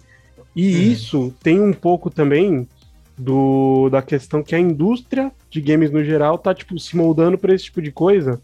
E 0.54 0.90
isso 0.90 1.34
tem 1.42 1.60
um 1.60 1.72
pouco 1.72 2.10
também 2.10 2.66
do 3.18 3.88
da 3.90 4.02
questão 4.02 4.42
que 4.42 4.54
a 4.54 4.58
indústria 4.58 5.32
de 5.50 5.60
games 5.60 5.90
no 5.90 6.04
geral 6.04 6.38
tá 6.38 6.54
tipo 6.54 6.78
se 6.78 6.96
moldando 6.96 7.38
para 7.38 7.54
esse 7.54 7.64
tipo 7.64 7.80
de 7.80 7.90
coisa 7.90 8.40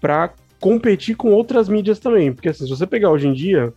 para 0.00 0.32
competir 0.60 1.16
com 1.16 1.30
outras 1.32 1.68
mídias 1.68 1.98
também, 1.98 2.32
porque 2.32 2.48
assim, 2.48 2.64
se 2.64 2.70
você 2.70 2.86
pegar 2.86 3.10
hoje 3.10 3.26
em 3.26 3.32
dia, 3.32 3.72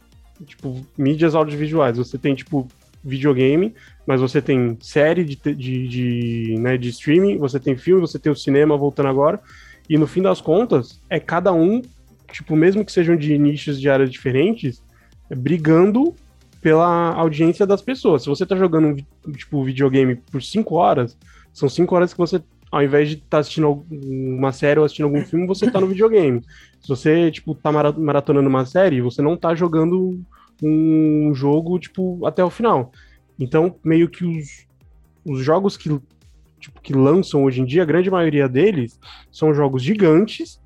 tipo, 0.46 0.86
mídias 0.98 1.34
audiovisuais, 1.34 1.98
você 1.98 2.18
tem 2.18 2.36
tipo 2.36 2.68
videogame, 3.04 3.74
mas 4.06 4.22
você 4.22 4.42
tem 4.42 4.78
série 4.82 5.24
de, 5.24 5.36
de, 5.36 5.88
de, 5.88 6.56
né, 6.60 6.78
de 6.78 6.90
streaming, 6.90 7.38
você 7.38 7.60
tem 7.60 7.76
filme, 7.76 8.02
você 8.02 8.20
tem 8.20 8.32
o 8.32 8.36
cinema 8.36 8.78
voltando 8.78 9.10
agora, 9.10 9.40
e 9.90 9.98
no 9.98 10.08
fim 10.08 10.22
das 10.22 10.42
contas, 10.42 11.00
é 11.10 11.20
cada 11.20 11.54
um, 11.54 11.82
tipo, 12.32 12.56
mesmo 12.56 12.84
que 12.86 12.92
sejam 12.92 13.16
de 13.16 13.38
nichos 13.38 13.80
de 13.80 13.90
áreas 13.90 14.10
diferentes, 14.12 14.84
brigando 15.30 16.14
pela 16.62 17.14
audiência 17.14 17.66
das 17.66 17.82
pessoas. 17.82 18.24
Se 18.24 18.30
você 18.30 18.46
tá 18.46 18.56
jogando 18.56 18.88
um 19.28 19.32
tipo 19.32 19.64
videogame 19.64 20.16
por 20.16 20.42
5 20.42 20.76
horas, 20.76 21.18
são 21.54 21.70
5 21.70 21.96
horas 21.96 22.12
que 22.12 22.18
você, 22.18 22.42
ao 22.72 22.84
invés 22.84 23.10
de 23.10 23.16
estar 23.16 23.40
assistindo 23.40 23.68
algum- 23.68 23.86
uma 24.38 24.52
série 24.52 24.80
ou 24.80 24.86
assistindo 24.86 25.06
algum 25.06 25.22
filme, 25.26 25.46
você 25.48 25.70
tá 25.70 25.80
no 25.80 25.88
videogame. 25.88 26.42
Se 26.82 26.88
você, 26.88 27.30
tipo, 27.32 27.54
tá 27.56 27.72
mara- 27.72 27.92
maratonando 27.92 28.50
uma 28.50 28.66
série, 28.66 29.02
você 29.02 29.22
não 29.22 29.38
tá 29.38 29.54
jogando 29.56 30.20
um 30.64 31.34
jogo, 31.34 31.78
tipo, 31.80 32.26
até 32.26 32.44
o 32.44 32.50
final. 32.50 32.92
Então, 33.40 33.76
meio 33.84 34.08
que 34.10 34.24
os, 34.26 34.66
os 35.26 35.44
jogos 35.44 35.76
que, 35.78 35.90
tipo, 36.60 36.82
que 36.82 36.94
lançam 36.94 37.44
hoje 37.44 37.62
em 37.62 37.66
dia, 37.66 37.84
a 37.84 37.86
grande 37.86 38.10
maioria 38.10 38.48
deles, 38.48 39.00
são 39.32 39.54
jogos 39.54 39.84
gigantes 39.84 40.60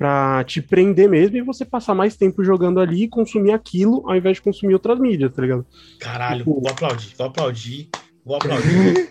pra 0.00 0.42
te 0.44 0.62
prender 0.62 1.10
mesmo 1.10 1.36
e 1.36 1.42
você 1.42 1.62
passar 1.62 1.94
mais 1.94 2.16
tempo 2.16 2.42
jogando 2.42 2.80
ali 2.80 3.02
e 3.02 3.08
consumir 3.08 3.52
aquilo 3.52 4.02
ao 4.08 4.16
invés 4.16 4.38
de 4.38 4.42
consumir 4.42 4.72
outras 4.72 4.98
mídias, 4.98 5.30
tá 5.30 5.42
ligado? 5.42 5.66
Caralho, 5.98 6.38
Tipo- 6.38 6.58
vou 6.58 6.70
aplaudir, 6.70 7.14
vou 7.18 7.26
aplaudir, 7.26 7.88
vou 8.24 8.36
aplaudir. 8.40 9.10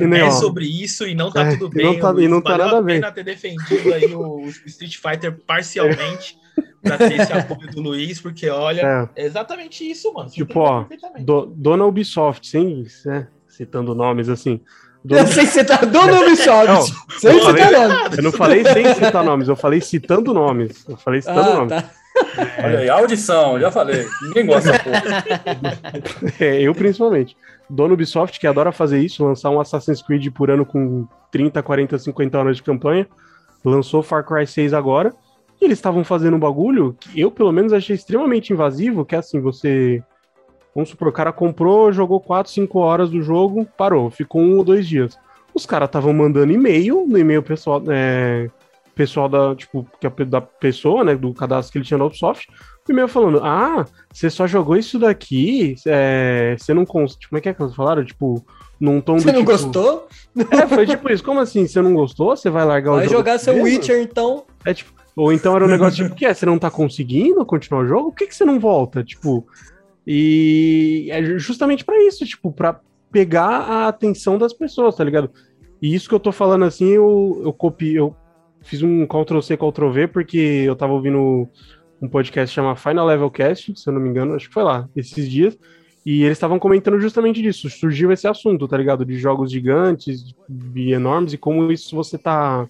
É 0.00 0.30
sobre 0.32 0.64
isso 0.66 1.06
e 1.06 1.14
não 1.14 1.30
tá 1.30 1.52
É, 1.52 1.56
tudo 1.56 1.78
e 1.78 1.84
não 1.84 1.92
bem. 1.92 2.00
tá- 2.00 2.10
e 2.18 2.26
não 2.26 2.38
Luiz. 2.38 2.42
tá 2.44 2.58
nada 2.58 2.78
a 2.78 2.80
ver. 2.80 2.94
pena 2.94 3.12
ter 3.12 3.22
defendido 3.22 3.94
aí 3.94 4.06
o, 4.12 4.40
o 4.44 4.48
Street 4.66 4.96
Fighter 4.96 5.38
parcialmente 5.46 6.36
pra 6.82 6.98
ter 6.98 7.20
esse 7.20 7.32
apoio 7.32 7.70
do 7.70 7.80
Luiz, 7.80 8.20
porque 8.20 8.48
olha, 8.48 9.10
é, 9.16 9.22
é 9.22 9.26
exatamente 9.26 9.88
isso, 9.88 10.12
mano. 10.12 10.28
Você 10.30 10.34
Tipo, 10.34 10.58
ó, 10.58 10.84
do- 11.20 11.46
dona 11.46 11.84
Ubisoft, 11.84 12.44
sem 12.48 12.84
né, 13.06 13.28
citando 13.46 13.94
nomes 13.94 14.28
assim. 14.28 14.60
Dona- 15.04 15.20
Eu 15.22 15.26
sei 15.26 15.64
tá 15.64 15.76
dando 15.76 16.16
Ubisoft. 16.22 16.66
Não, 16.66 16.82
Sem 17.18 17.38
citar 17.40 17.54
falei- 17.58 17.88
nome. 17.88 18.16
Eu 18.16 18.22
não 18.22 18.32
falei 18.32 18.64
sem 18.64 18.94
citar 18.94 19.22
nomes, 19.24 19.48
eu 19.48 19.56
falei 19.56 19.80
citando 19.80 20.32
nomes. 20.32 20.84
Eu 20.88 20.96
falei 20.96 21.20
citando 21.20 21.40
Ah, 21.50 21.54
nomes. 21.56 21.68
tá. 21.74 21.84
Olha 22.64 22.78
aí, 22.78 22.88
audição, 22.88 23.58
já 23.60 23.70
falei. 23.70 24.06
Ninguém 24.22 24.46
gosta. 24.46 24.70
É, 26.40 26.60
eu 26.62 26.74
principalmente. 26.74 27.36
Dona 27.68 27.94
Ubisoft, 27.94 28.38
que 28.38 28.46
adora 28.46 28.72
fazer 28.72 28.98
isso, 29.00 29.24
lançar 29.24 29.50
um 29.50 29.60
Assassin's 29.60 30.02
Creed 30.02 30.28
por 30.32 30.50
ano 30.50 30.64
com 30.66 31.06
30, 31.30 31.62
40, 31.62 31.98
50 31.98 32.38
horas 32.38 32.56
de 32.56 32.62
campanha, 32.62 33.06
lançou 33.64 34.02
Far 34.02 34.24
Cry 34.24 34.46
6 34.46 34.72
agora, 34.74 35.12
e 35.60 35.64
eles 35.64 35.78
estavam 35.78 36.04
fazendo 36.04 36.36
um 36.36 36.40
bagulho 36.40 36.96
que 37.00 37.18
eu, 37.20 37.30
pelo 37.30 37.52
menos, 37.52 37.72
achei 37.72 37.94
extremamente 37.96 38.52
invasivo, 38.52 39.04
que 39.04 39.14
é 39.14 39.18
assim, 39.18 39.40
você... 39.40 40.02
Vamos 40.74 40.90
supor, 40.90 41.08
o 41.08 41.12
cara 41.12 41.32
comprou, 41.32 41.92
jogou 41.92 42.20
4, 42.20 42.50
5 42.50 42.78
horas 42.78 43.10
do 43.10 43.22
jogo, 43.22 43.66
parou, 43.76 44.10
ficou 44.10 44.40
um 44.40 44.58
ou 44.58 44.64
dois 44.64 44.88
dias. 44.88 45.16
Os 45.54 45.64
caras 45.64 45.88
estavam 45.88 46.12
mandando 46.12 46.52
e-mail, 46.52 47.06
no 47.06 47.16
e-mail 47.16 47.42
pessoal, 47.42 47.80
é, 47.88 48.50
pessoal 48.94 49.28
da, 49.28 49.54
tipo, 49.54 49.86
é 50.02 50.24
da 50.24 50.40
pessoa, 50.40 51.04
né, 51.04 51.14
do 51.14 51.32
cadastro 51.32 51.72
que 51.72 51.78
ele 51.78 51.84
tinha 51.84 51.98
na 51.98 52.06
Ubisoft, 52.06 52.48
o 52.88 52.92
e-mail 52.92 53.06
falando, 53.06 53.40
ah, 53.42 53.86
você 54.12 54.28
só 54.28 54.46
jogou 54.46 54.76
isso 54.76 54.98
daqui, 54.98 55.76
é, 55.86 56.56
você 56.58 56.74
não 56.74 56.84
cons... 56.84 57.16
Como 57.28 57.38
é 57.38 57.40
que 57.40 57.48
é 57.48 57.54
que 57.54 57.62
eles 57.62 57.74
falaram? 57.74 58.04
Tipo, 58.04 58.44
num 58.80 59.00
tom 59.00 59.18
Você 59.18 59.32
não 59.32 59.40
tipo... 59.40 59.52
gostou? 59.52 60.08
É, 60.50 60.66
foi 60.66 60.86
tipo 60.86 61.10
isso. 61.10 61.22
Como 61.24 61.40
assim? 61.40 61.66
Você 61.66 61.80
não 61.80 61.94
gostou? 61.94 62.36
Você 62.36 62.50
vai 62.50 62.64
largar 62.64 62.92
o 62.92 62.96
Vai 62.96 63.04
jogo? 63.04 63.16
jogar 63.16 63.38
seu 63.38 63.54
mesmo? 63.54 63.68
Witcher, 63.68 64.02
então. 64.02 64.44
É 64.64 64.74
tipo, 64.74 64.92
ou 65.16 65.32
então 65.32 65.54
era 65.54 65.64
um 65.64 65.68
negócio 65.68 66.02
tipo, 66.02 66.14
o 66.14 66.16
que 66.16 66.26
é? 66.26 66.34
Você 66.34 66.44
não 66.44 66.58
tá 66.58 66.70
conseguindo 66.70 67.44
continuar 67.46 67.82
o 67.82 67.86
jogo? 67.86 68.10
Por 68.10 68.16
que, 68.16 68.26
que 68.26 68.34
você 68.34 68.44
não 68.44 68.58
volta? 68.58 69.02
Tipo, 69.04 69.46
e 70.06 71.08
é 71.10 71.22
justamente 71.38 71.84
pra 71.84 72.02
isso, 72.02 72.24
tipo, 72.24 72.52
pra 72.52 72.80
pegar 73.10 73.46
a 73.46 73.88
atenção 73.88 74.36
das 74.38 74.52
pessoas, 74.52 74.96
tá 74.96 75.04
ligado? 75.04 75.30
E 75.80 75.94
isso 75.94 76.08
que 76.08 76.14
eu 76.14 76.20
tô 76.20 76.32
falando 76.32 76.64
assim, 76.64 76.88
eu, 76.90 77.40
eu 77.44 77.52
copiei, 77.52 77.98
eu 77.98 78.14
fiz 78.62 78.82
um 78.82 79.06
Ctrl-C, 79.06 79.56
Ctrl-V, 79.56 80.08
porque 80.08 80.38
eu 80.38 80.74
tava 80.74 80.92
ouvindo 80.92 81.48
um 82.00 82.08
podcast 82.08 82.54
chamado 82.54 82.76
Final 82.76 83.06
Level 83.06 83.30
Cast, 83.30 83.78
se 83.78 83.88
eu 83.88 83.92
não 83.92 84.00
me 84.00 84.08
engano, 84.08 84.34
acho 84.34 84.48
que 84.48 84.54
foi 84.54 84.62
lá, 84.62 84.88
esses 84.96 85.30
dias, 85.30 85.56
e 86.04 86.22
eles 86.22 86.36
estavam 86.36 86.58
comentando 86.58 87.00
justamente 87.00 87.40
disso, 87.40 87.70
surgiu 87.70 88.12
esse 88.12 88.26
assunto, 88.26 88.68
tá 88.68 88.76
ligado? 88.76 89.04
De 89.04 89.16
jogos 89.16 89.50
gigantes 89.50 90.34
e 90.74 90.92
enormes, 90.92 91.32
e 91.32 91.38
como 91.38 91.70
isso 91.70 91.94
você 91.94 92.18
tá... 92.18 92.66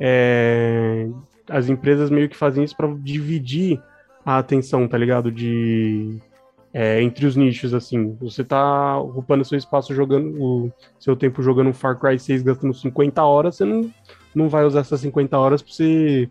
é, 0.00 1.08
as 1.48 1.68
empresas 1.68 2.10
meio 2.10 2.28
que 2.28 2.36
fazem 2.36 2.64
isso 2.64 2.76
pra 2.76 2.92
dividir 2.98 3.80
a 4.24 4.38
atenção, 4.38 4.88
tá 4.88 4.98
ligado? 4.98 5.30
De 5.30 6.18
é, 6.78 7.00
entre 7.00 7.24
os 7.24 7.34
nichos, 7.36 7.72
assim. 7.72 8.14
Você 8.20 8.44
tá 8.44 8.98
ocupando 8.98 9.46
seu 9.46 9.56
espaço 9.56 9.94
jogando 9.94 10.38
o 10.38 10.72
seu 11.00 11.16
tempo 11.16 11.42
jogando 11.42 11.70
um 11.70 11.72
Far 11.72 11.98
Cry 11.98 12.18
6, 12.18 12.42
gastando 12.42 12.74
50 12.74 13.24
horas, 13.24 13.56
você 13.56 13.64
não, 13.64 13.90
não 14.34 14.46
vai 14.46 14.62
usar 14.62 14.80
essas 14.80 15.00
50 15.00 15.38
horas 15.38 15.62
pra 15.62 15.72
você 15.72 16.28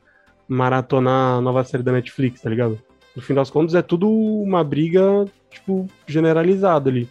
maratonar 0.47 1.39
a 1.39 1.41
nova 1.41 1.63
série 1.63 1.81
da 1.81 1.91
Netflix, 1.91 2.41
tá 2.41 2.49
ligado? 2.51 2.79
No 3.15 3.23
fim 3.23 3.33
das 3.33 3.49
contas, 3.49 3.73
é 3.73 3.81
tudo 3.81 4.07
uma 4.07 4.63
briga, 4.63 5.25
tipo, 5.49 5.87
generalizada 6.05 6.91
ali. 6.91 7.09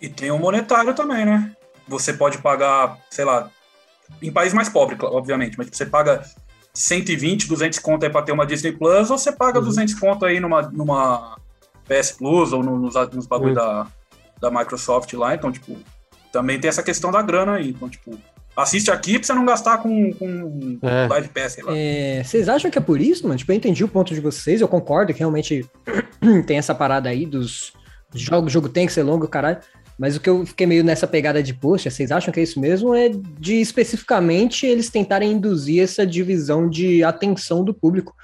E 0.00 0.08
tem 0.08 0.30
o 0.30 0.38
monetário 0.38 0.94
também, 0.94 1.24
né? 1.24 1.50
Você 1.88 2.12
pode 2.12 2.38
pagar, 2.38 2.96
sei 3.10 3.24
lá, 3.24 3.50
em 4.22 4.30
país 4.30 4.54
mais 4.54 4.68
pobre, 4.68 4.96
obviamente, 5.02 5.58
mas 5.58 5.66
você 5.72 5.84
paga 5.84 6.22
120, 6.72 7.48
200 7.48 7.80
conto 7.80 8.04
aí 8.04 8.10
pra 8.10 8.22
ter 8.22 8.30
uma 8.30 8.46
Disney 8.46 8.70
Plus, 8.70 9.10
ou 9.10 9.18
você 9.18 9.32
paga 9.32 9.58
Uhum. 9.58 9.64
200 9.64 9.94
conto 9.94 10.24
aí 10.24 10.38
numa, 10.38 10.62
numa 10.62 11.36
PS 11.90 12.12
Plus 12.12 12.52
ou 12.52 12.62
no- 12.62 12.78
nos, 12.78 12.94
nos 13.12 13.26
bagulho 13.26 13.54
da, 13.54 13.86
da 14.40 14.50
Microsoft 14.50 15.12
lá. 15.14 15.34
Então, 15.34 15.50
tipo, 15.50 15.76
também 16.32 16.58
tem 16.60 16.68
essa 16.68 16.82
questão 16.82 17.10
da 17.10 17.20
grana 17.20 17.54
aí. 17.56 17.70
Então, 17.70 17.88
tipo, 17.88 18.16
assiste 18.56 18.90
aqui 18.90 19.18
pra 19.18 19.26
você 19.26 19.32
não 19.32 19.44
gastar 19.44 19.78
com, 19.78 20.12
com 20.14 20.78
É. 20.82 21.06
Live 21.08 21.28
Pass, 21.28 21.52
sei 21.52 21.64
lá. 21.64 21.72
É, 21.76 22.22
vocês 22.24 22.48
acham 22.48 22.70
que 22.70 22.78
é 22.78 22.80
por 22.80 23.00
isso, 23.00 23.24
mano? 23.26 23.38
Tipo, 23.38 23.52
eu 23.52 23.56
entendi 23.56 23.82
o 23.84 23.88
ponto 23.88 24.14
de 24.14 24.20
vocês, 24.20 24.60
eu 24.60 24.68
concordo 24.68 25.12
que 25.12 25.18
realmente 25.18 25.66
tem 26.46 26.58
essa 26.58 26.74
parada 26.74 27.08
aí 27.08 27.26
dos 27.26 27.72
jogos, 28.14 28.50
o 28.50 28.52
jogo 28.52 28.68
tem 28.68 28.86
que 28.86 28.92
ser 28.92 29.02
longo, 29.02 29.26
caralho. 29.28 29.58
Mas 29.98 30.16
o 30.16 30.20
que 30.20 30.30
eu 30.30 30.46
fiquei 30.46 30.66
meio 30.66 30.82
nessa 30.82 31.06
pegada 31.06 31.42
de, 31.42 31.52
poxa, 31.52 31.90
vocês 31.90 32.10
acham 32.10 32.32
que 32.32 32.40
é 32.40 32.42
isso 32.42 32.58
mesmo? 32.58 32.94
É 32.94 33.10
de 33.38 33.60
especificamente 33.60 34.64
eles 34.64 34.88
tentarem 34.88 35.32
induzir 35.32 35.82
essa 35.82 36.06
divisão 36.06 36.68
de 36.70 37.04
atenção 37.04 37.62
do 37.62 37.74
público. 37.74 38.14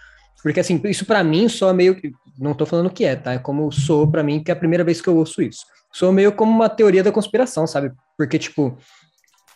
Porque 0.42 0.61
assim, 0.61 0.81
isso 0.85 1.05
pra 1.05 1.22
mim 1.22 1.48
só 1.50 1.74
meio 1.74 1.94
que. 1.94 2.12
Não 2.38 2.55
tô 2.55 2.66
falando 2.66 2.90
que 2.90 3.05
é, 3.05 3.16
tá? 3.16 3.33
É 3.33 3.38
como 3.38 3.70
soou 3.72 4.11
pra 4.11 4.22
mim, 4.22 4.43
que 4.43 4.51
é 4.51 4.55
a 4.55 4.57
primeira 4.57 4.84
vez 4.84 5.01
que 5.01 5.09
eu 5.09 5.16
ouço 5.16 5.43
isso. 5.43 5.64
Soa 5.93 6.12
meio 6.12 6.32
como 6.32 6.53
uma 6.53 6.68
teoria 6.68 7.03
da 7.03 7.12
conspiração, 7.12 7.66
sabe? 7.66 7.93
Porque, 8.16 8.39
tipo, 8.39 8.76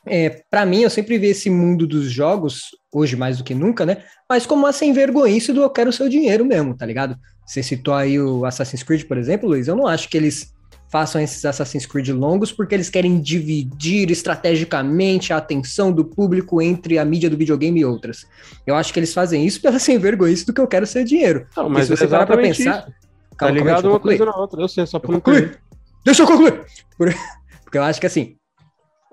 é, 0.07 0.43
para 0.51 0.65
mim, 0.65 0.83
eu 0.83 0.91
sempre 0.91 1.19
vi 1.19 1.29
esse 1.29 1.51
mundo 1.51 1.87
dos 1.87 2.11
jogos, 2.11 2.71
hoje 2.93 3.17
mais 3.17 3.39
do 3.39 3.45
que 3.45 3.55
nunca, 3.55 3.85
né? 3.85 4.03
Mas 4.29 4.47
como 4.47 4.65
uma 4.65 4.73
sem 4.73 4.93
vergonhice 4.93 5.53
do 5.53 5.63
eu 5.63 5.71
quero 5.71 5.91
o 5.91 5.93
seu 5.93 6.09
dinheiro 6.09 6.45
mesmo, 6.45 6.75
tá 6.75 6.87
ligado? 6.87 7.17
Você 7.47 7.63
citou 7.63 7.95
aí 7.95 8.19
o 8.21 8.45
Assassin's 8.45 8.83
Creed, 8.83 9.05
por 9.05 9.19
exemplo, 9.19 9.49
Luiz. 9.49 9.69
Eu 9.69 9.77
não 9.77 9.87
acho 9.87 10.09
que 10.09 10.17
eles 10.17 10.55
façam 10.91 11.21
esses 11.21 11.45
Assassin's 11.45 11.87
Creed 11.87 12.09
longos 12.09 12.53
porque 12.53 12.75
eles 12.75 12.91
querem 12.91 13.21
dividir 13.21 14.11
estrategicamente 14.11 15.33
a 15.33 15.37
atenção 15.37 15.93
do 15.93 16.05
público 16.05 16.61
entre 16.61 16.99
a 16.99 17.05
mídia 17.05 17.31
do 17.31 17.37
videogame 17.37 17.81
e 17.81 17.85
outras. 17.85 18.27
Eu 18.67 18.75
acho 18.75 18.93
que 18.93 18.99
eles 18.99 19.15
fazem 19.15 19.47
isso 19.47 19.63
pela 19.63 19.79
sem 19.81 19.99
vergonhice 19.99 20.45
do 20.45 20.53
que 20.53 20.61
eu 20.61 20.67
quero 20.67 20.87
ser 20.87 21.05
dinheiro. 21.05 21.47
Não, 21.57 21.69
mas 21.69 21.87
se 21.87 21.97
você 21.97 22.07
parar 22.09 22.27
pra 22.27 22.37
pensar. 22.37 22.81
isso. 22.81 23.01
Tá 23.31 23.47
Calma, 23.47 23.55
ligado 23.55 23.89
uma 23.89 24.01
coisa 24.01 24.25
na 24.25 24.37
outra. 24.37 24.61
Eu 24.61 24.69
sei, 24.69 24.85
só 24.85 24.99
não 24.99 25.15
concluir. 25.15 25.59
Deixa 26.05 26.23
eu 26.23 26.27
concluir. 26.27 26.65
Por- 26.99 27.15
Porque 27.65 27.79
eu 27.79 27.85
acho 27.85 28.01
que 28.01 28.07
assim, 28.07 28.37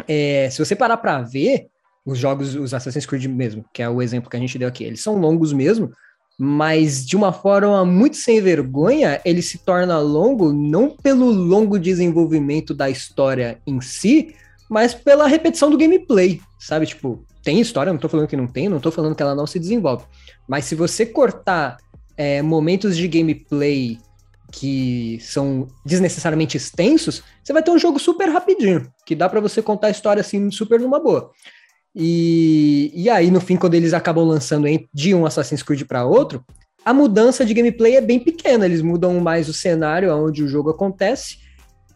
é, 0.07 0.49
se 0.49 0.57
você 0.57 0.75
parar 0.75 0.97
pra 0.97 1.21
ver, 1.21 1.67
os 2.03 2.17
jogos, 2.17 2.55
os 2.55 2.73
Assassin's 2.73 3.05
Creed 3.05 3.25
mesmo, 3.25 3.63
que 3.71 3.83
é 3.83 3.89
o 3.89 4.01
exemplo 4.01 4.29
que 4.29 4.35
a 4.35 4.39
gente 4.39 4.57
deu 4.57 4.67
aqui, 4.67 4.83
eles 4.83 5.01
são 5.01 5.15
longos 5.15 5.53
mesmo, 5.53 5.91
mas 6.37 7.05
de 7.05 7.15
uma 7.15 7.33
forma 7.33 7.83
muito 7.83 8.17
sem 8.17 8.39
vergonha, 8.39 9.19
ele 9.25 9.41
se 9.41 9.57
torna 9.57 9.99
longo 9.99 10.53
não 10.53 10.89
pelo 10.89 11.25
longo 11.25 11.79
desenvolvimento 11.79 12.73
da 12.73 12.89
história 12.89 13.59
em 13.65 13.81
si, 13.81 14.35
mas 14.69 14.93
pela 14.93 15.27
repetição 15.27 15.71
do 15.71 15.77
gameplay, 15.77 16.39
sabe? 16.59 16.85
Tipo, 16.85 17.25
tem 17.43 17.59
história, 17.59 17.91
não 17.91 17.99
tô 17.99 18.09
falando 18.09 18.27
que 18.27 18.37
não 18.37 18.45
tem, 18.45 18.69
não 18.69 18.79
tô 18.79 18.91
falando 18.91 19.15
que 19.15 19.23
ela 19.23 19.33
não 19.33 19.47
se 19.47 19.57
desenvolve. 19.57 20.05
Mas 20.47 20.65
se 20.65 20.75
você 20.75 21.05
cortar 21.05 21.77
é, 22.15 22.41
momentos 22.41 22.95
de 22.95 23.07
gameplay 23.07 23.97
que 24.51 25.17
são 25.21 25.67
desnecessariamente 25.85 26.55
extensos, 26.55 27.23
você 27.43 27.51
vai 27.51 27.63
ter 27.63 27.71
um 27.71 27.79
jogo 27.79 27.99
super 27.99 28.29
rapidinho, 28.29 28.91
que 29.05 29.15
dá 29.15 29.27
para 29.27 29.41
você 29.41 29.61
contar 29.61 29.87
a 29.87 29.91
história 29.91 30.21
assim 30.21 30.51
super 30.51 30.79
numa 30.79 30.99
boa. 30.99 31.31
E, 31.99 32.91
e 32.93 33.09
aí, 33.09 33.31
no 33.31 33.41
fim, 33.41 33.55
quando 33.57 33.73
eles 33.73 33.91
acabam 33.91 34.23
lançando 34.23 34.67
de 34.93 35.15
um 35.15 35.25
Assassin's 35.25 35.63
Creed 35.63 35.83
para 35.85 36.05
outro, 36.05 36.45
a 36.85 36.93
mudança 36.93 37.43
de 37.43 37.55
gameplay 37.55 37.95
é 37.95 38.01
bem 38.01 38.19
pequena. 38.19 38.65
Eles 38.65 38.83
mudam 38.83 39.19
mais 39.19 39.49
o 39.49 39.53
cenário 39.53 40.15
onde 40.15 40.43
o 40.43 40.47
jogo 40.47 40.69
acontece. 40.69 41.39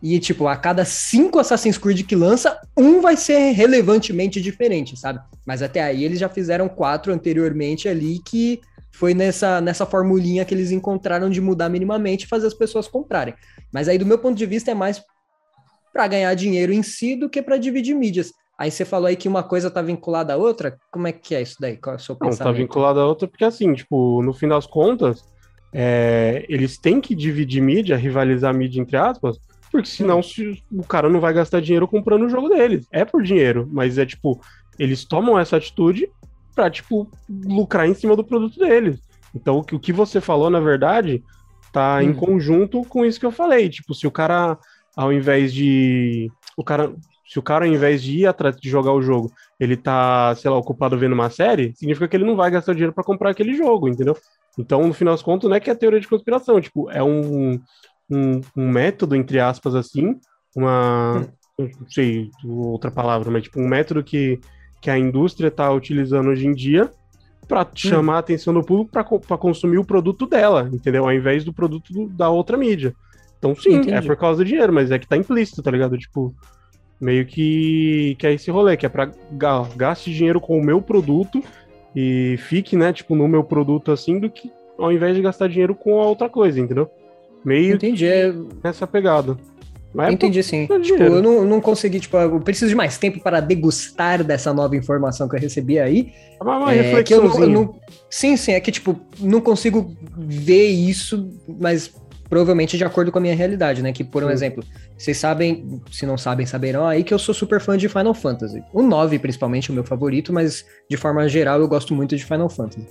E, 0.02 0.20
tipo, 0.20 0.48
a 0.48 0.58
cada 0.58 0.84
cinco 0.84 1.38
Assassin's 1.38 1.78
Creed 1.78 2.02
que 2.08 2.16
lança, 2.16 2.60
um 2.76 3.00
vai 3.00 3.16
ser 3.16 3.52
relevantemente 3.52 4.42
diferente, 4.42 4.98
sabe? 4.98 5.20
Mas 5.46 5.62
até 5.62 5.84
aí 5.84 6.04
eles 6.04 6.20
já 6.20 6.28
fizeram 6.28 6.68
quatro 6.68 7.14
anteriormente 7.14 7.88
ali 7.88 8.20
que 8.26 8.60
foi 8.92 9.14
nessa, 9.14 9.62
nessa 9.62 9.86
formulinha 9.86 10.44
que 10.44 10.56
eles 10.56 10.72
encontraram 10.72 11.30
de 11.30 11.40
mudar 11.40 11.70
minimamente 11.70 12.26
e 12.26 12.28
fazer 12.28 12.48
as 12.48 12.56
pessoas 12.56 12.88
comprarem. 12.88 13.36
Mas 13.72 13.88
aí, 13.88 14.00
do 14.00 14.06
meu 14.06 14.18
ponto 14.18 14.36
de 14.36 14.48
vista, 14.48 14.72
é 14.72 14.74
mais 14.74 15.00
para 15.94 16.08
ganhar 16.08 16.34
dinheiro 16.34 16.74
em 16.74 16.82
si 16.82 17.16
do 17.16 17.30
que 17.30 17.40
para 17.40 17.58
dividir 17.58 17.94
mídias. 17.94 18.34
Aí 18.58 18.70
você 18.70 18.86
falou 18.86 19.08
aí 19.08 19.16
que 19.16 19.28
uma 19.28 19.44
coisa 19.44 19.72
tá 19.72 19.82
vinculada 19.82 20.34
à 20.34 20.38
outra. 20.38 20.78
Como 20.92 21.08
é 21.08 21.12
que 21.12 21.34
é 21.34 21.42
isso 21.42 21.56
daí? 21.60 21.78
Qual 21.78 21.94
é 21.96 21.98
o 21.98 22.00
seu 22.00 22.16
Não, 22.16 22.30
pensamento? 22.30 22.54
tá 22.54 22.60
vinculada 22.60 23.00
à 23.02 23.06
outra 23.08 23.28
porque, 23.28 23.44
assim, 23.44 23.74
tipo, 23.74 24.22
no 24.22 24.34
fim 24.34 24.48
das 24.48 24.68
contas, 24.68 25.22
é, 25.74 26.46
eles 26.48 26.78
têm 26.78 27.02
que 27.02 27.16
dividir 27.16 27.62
mídia, 27.62 27.98
rivalizar 27.98 28.54
mídia, 28.54 28.80
entre 28.82 28.98
aspas, 28.98 29.40
porque 29.72 29.88
senão 29.88 30.22
se- 30.22 30.62
o 30.70 30.84
cara 30.84 31.10
não 31.10 31.20
vai 31.20 31.34
gastar 31.34 31.62
dinheiro 31.62 31.88
comprando 31.88 32.24
o 32.26 32.30
jogo 32.30 32.50
deles. 32.50 32.86
É 32.92 33.04
por 33.06 33.24
dinheiro, 33.24 33.68
mas 33.72 33.98
é 33.98 34.06
tipo, 34.06 34.40
eles 34.78 35.06
tomam 35.06 35.40
essa 35.40 35.58
atitude 35.58 36.08
pra, 36.54 36.70
tipo, 36.70 37.10
lucrar 37.30 37.88
em 37.88 37.94
cima 37.94 38.16
do 38.16 38.24
produto 38.24 38.60
deles. 38.60 39.00
Então, 39.34 39.58
o 39.60 39.64
que, 39.64 39.74
o 39.74 39.80
que 39.80 39.94
você 39.94 40.20
falou, 40.20 40.50
na 40.50 40.60
verdade, 40.60 41.24
tá 41.72 42.04
em 42.04 42.10
Hum. 42.12 42.16
conjunto 42.16 42.84
com 42.84 43.06
isso 43.06 43.20
que 43.20 43.26
eu 43.26 43.32
falei. 43.32 43.70
Tipo, 43.70 43.94
se 43.96 44.06
o 44.06 44.12
cara, 44.12 44.58
ao 44.96 45.12
invés 45.14 45.54
de. 45.54 46.30
O 46.58 46.64
cara. 46.64 46.94
Se 47.32 47.40
o 47.40 47.42
cara, 47.42 47.64
ao 47.64 47.72
invés 47.72 48.04
de 48.04 48.20
ir 48.20 48.26
atrás 48.26 48.58
de 48.58 48.70
jogar 48.70 48.92
o 48.92 49.02
jogo, 49.02 49.32
ele 49.58 49.78
tá, 49.78 50.36
sei 50.36 50.52
lá, 50.52 50.58
ocupado 50.58 50.98
vendo 50.98 51.14
uma 51.14 51.30
série, 51.30 51.74
significa 51.78 52.06
que 52.06 52.18
ele 52.18 52.26
não 52.26 52.36
vai 52.36 52.52
gastar 52.52 52.74
dinheiro 52.74 52.92
pra 52.92 53.06
comprar 53.06 53.30
aquele 53.30 53.56
jogo, 53.56 53.88
entendeu? 53.88 54.18
Então, 54.60 54.86
no 54.86 54.94
final 54.94 55.14
das 55.14 55.22
contas, 55.24 55.50
não 55.50 55.56
é 55.56 55.60
que 55.62 55.70
é 55.70 55.74
teoria 55.76 56.02
de 56.02 56.10
conspiração, 56.10 56.60
tipo, 56.60 56.90
é 56.92 57.02
um, 57.02 57.58
um, 58.10 58.42
um 58.58 58.70
método, 58.70 59.16
entre 59.16 59.40
aspas, 59.40 59.76
assim, 59.76 60.20
uma. 60.54 61.26
Não 61.58 61.70
sei 61.90 62.30
outra 62.44 62.92
palavra, 62.92 63.32
mas 63.32 63.44
tipo, 63.44 63.62
um 63.62 63.68
método 63.68 64.04
que, 64.04 64.38
que 64.82 64.90
a 64.90 64.98
indústria 64.98 65.50
tá 65.50 65.72
utilizando 65.72 66.32
hoje 66.32 66.46
em 66.46 66.54
dia 66.54 66.92
para 67.48 67.66
chamar 67.76 68.16
a 68.16 68.20
atenção 68.20 68.54
do 68.54 68.62
público 68.64 68.92
para 68.92 69.38
consumir 69.38 69.78
o 69.78 69.86
produto 69.86 70.26
dela, 70.28 70.70
entendeu? 70.74 71.06
Ao 71.06 71.14
invés 71.14 71.46
do 71.46 71.54
produto 71.54 71.94
do- 71.94 72.10
da 72.10 72.30
outra 72.30 72.58
mídia. 72.58 72.94
Então, 73.38 73.56
sim, 73.56 73.76
Entendi. 73.76 73.96
é 73.96 74.02
por 74.02 74.18
causa 74.18 74.44
do 74.44 74.48
dinheiro, 74.48 74.74
mas 74.74 74.92
é 74.92 75.00
que 75.00 75.08
tá 75.08 75.16
implícito, 75.16 75.64
tá 75.64 75.72
ligado? 75.72 75.98
Tipo, 75.98 76.34
meio 77.02 77.26
que, 77.26 78.16
que 78.20 78.28
é 78.28 78.34
esse 78.34 78.52
rolê, 78.52 78.78
que 78.78 78.86
é 78.86 78.90
pra 78.90 79.10
ga- 79.32 79.68
gaste 79.76 80.14
dinheiro 80.14 80.40
com 80.40 80.58
o 80.58 80.64
meu 80.64 80.82
produto 80.82 81.44
e 81.96 82.36
fique, 82.38 82.78
né, 82.78 82.94
tipo, 82.94 83.16
no 83.16 83.28
meu 83.28 83.44
produto 83.44 83.92
assim, 83.92 84.20
do 84.20 84.30
que 84.30 84.52
ao 84.78 84.92
invés 84.92 85.16
de 85.16 85.22
gastar 85.22 85.50
dinheiro 85.50 85.74
com 85.76 85.92
outra 85.94 86.30
coisa, 86.30 86.60
entendeu? 86.60 86.90
Meio 87.44 87.76
Entendi, 87.76 88.06
é, 88.06 88.32
nessa 88.64 88.86
pegada. 88.86 89.36
Mas 89.94 90.10
é 90.10 90.14
entendi 90.14 90.42
sim. 90.42 90.68
por 90.68 90.80
Tipo, 90.80 90.96
dinheiro. 90.96 91.16
eu 91.16 91.22
não, 91.22 91.44
não 91.44 91.60
consegui, 91.60 92.00
tipo, 92.00 92.16
eu 92.16 92.40
preciso 92.40 92.70
de 92.70 92.76
mais 92.76 92.98
tempo 92.98 93.20
para 93.20 93.42
degustar 93.42 94.24
dessa 94.24 94.54
nova 94.54 94.76
informação 94.78 95.28
que 95.28 95.36
eu 95.36 95.40
recebi 95.40 95.80
aí. 95.80 96.14
por- 96.38 96.48
uma, 96.48 96.60
uma 96.60 96.74
É, 96.74 97.04
que 97.04 97.14
eu 97.14 97.24
não, 97.24 97.40
eu 97.42 97.50
não- 97.50 97.76
Sim, 98.10 98.38
sim, 98.38 98.54
é 98.54 98.60
que, 98.62 98.72
tipo, 98.72 98.96
não 99.20 99.42
consigo 99.42 99.94
ver 100.18 100.68
isso, 100.68 101.30
mas 101.60 101.94
provavelmente 102.32 102.78
de 102.78 102.86
acordo 102.86 103.12
com 103.12 103.18
a 103.18 103.22
minha 103.22 103.36
realidade, 103.36 103.84
né? 103.84 103.92
Que, 103.92 104.06
por 104.06 104.24
um 104.24 104.28
Sim. 104.28 104.34
exemplo, 104.34 104.64
vocês 104.98 105.18
sabem, 105.18 105.82
se 105.92 106.06
não 106.06 106.18
sabem, 106.18 106.46
saberão 106.46 106.88
aí 106.88 107.04
que 107.04 107.14
eu 107.14 107.20
sou 107.20 107.36
super 107.36 107.60
fã 107.60 107.78
de 107.78 107.90
Final 107.90 108.14
Fantasy. 108.14 108.64
O 108.72 108.82
9, 108.82 109.20
principalmente, 109.20 109.70
é 109.70 109.72
o 109.74 109.76
meu 109.76 109.84
favorito, 109.84 110.32
mas 110.32 110.66
de 110.90 110.96
forma 110.96 111.28
geral 111.28 111.60
eu 111.60 111.68
gosto 111.68 111.94
muito 111.94 112.16
de 112.16 112.24
Final 112.24 112.48
Fantasy. 112.48 112.88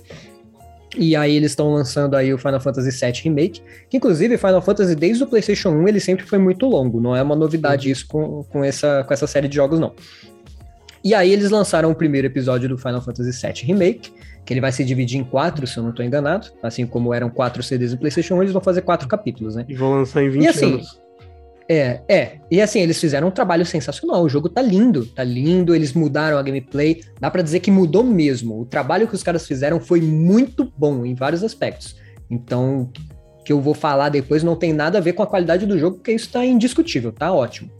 E 0.95 1.15
aí 1.15 1.35
eles 1.35 1.53
estão 1.53 1.73
lançando 1.73 2.15
aí 2.15 2.31
o 2.31 2.37
Final 2.37 2.61
Fantasy 2.61 2.91
VII 2.91 3.13
Remake, 3.23 3.63
que 3.89 3.97
inclusive 3.97 4.37
Final 4.37 4.61
Fantasy 4.61 4.93
desde 4.93 5.23
o 5.23 5.27
PlayStation 5.27 5.69
1 5.69 5.87
ele 5.87 5.99
sempre 5.99 6.23
foi 6.23 6.37
muito 6.37 6.67
longo, 6.67 7.01
não 7.01 7.15
é 7.15 7.23
uma 7.23 7.35
novidade 7.35 7.89
isso 7.89 8.05
com, 8.07 8.43
com, 8.43 8.63
essa, 8.63 9.03
com 9.05 9.11
essa 9.11 9.25
série 9.25 9.47
de 9.47 9.55
jogos 9.55 9.79
não. 9.79 9.95
E 11.03 11.15
aí 11.15 11.31
eles 11.31 11.49
lançaram 11.49 11.89
o 11.89 11.95
primeiro 11.95 12.27
episódio 12.27 12.69
do 12.69 12.77
Final 12.77 13.01
Fantasy 13.01 13.31
VII 13.31 13.65
Remake, 13.65 14.11
que 14.51 14.53
ele 14.53 14.59
vai 14.59 14.73
se 14.73 14.83
dividir 14.83 15.17
em 15.17 15.23
quatro, 15.23 15.65
se 15.65 15.77
eu 15.77 15.83
não 15.83 15.91
estou 15.91 16.03
enganado, 16.03 16.49
assim 16.61 16.85
como 16.85 17.13
eram 17.13 17.29
quatro 17.29 17.63
CDs 17.63 17.91
do 17.91 17.97
PlayStation 17.97 18.35
1, 18.35 18.41
eles 18.41 18.51
vão 18.51 18.61
fazer 18.61 18.81
quatro 18.81 19.07
capítulos, 19.07 19.55
né? 19.55 19.63
E 19.65 19.73
vão 19.73 19.93
lançar 19.93 20.21
em 20.21 20.29
20 20.29 20.43
E 20.43 20.47
assim, 20.49 20.73
anos. 20.73 21.01
É, 21.69 22.01
é. 22.09 22.31
E 22.51 22.61
assim, 22.61 22.81
eles 22.81 22.99
fizeram 22.99 23.29
um 23.29 23.31
trabalho 23.31 23.65
sensacional. 23.65 24.21
O 24.21 24.27
jogo 24.27 24.49
tá 24.49 24.61
lindo, 24.61 25.05
tá 25.05 25.23
lindo. 25.23 25.73
Eles 25.73 25.93
mudaram 25.93 26.37
a 26.37 26.41
gameplay. 26.41 27.01
Dá 27.17 27.31
pra 27.31 27.41
dizer 27.41 27.61
que 27.61 27.71
mudou 27.71 28.03
mesmo. 28.03 28.59
O 28.59 28.65
trabalho 28.65 29.07
que 29.07 29.15
os 29.15 29.23
caras 29.23 29.47
fizeram 29.47 29.79
foi 29.79 30.01
muito 30.01 30.69
bom 30.77 31.05
em 31.05 31.15
vários 31.15 31.45
aspectos. 31.45 31.95
Então, 32.29 32.91
o 33.39 33.43
que 33.45 33.53
eu 33.53 33.61
vou 33.61 33.73
falar 33.73 34.09
depois 34.09 34.43
não 34.43 34.57
tem 34.57 34.73
nada 34.73 34.97
a 34.97 35.01
ver 35.01 35.13
com 35.13 35.23
a 35.23 35.27
qualidade 35.27 35.65
do 35.65 35.79
jogo, 35.79 35.95
porque 35.95 36.11
isso 36.11 36.29
tá 36.29 36.45
indiscutível, 36.45 37.13
tá 37.13 37.31
ótimo. 37.31 37.71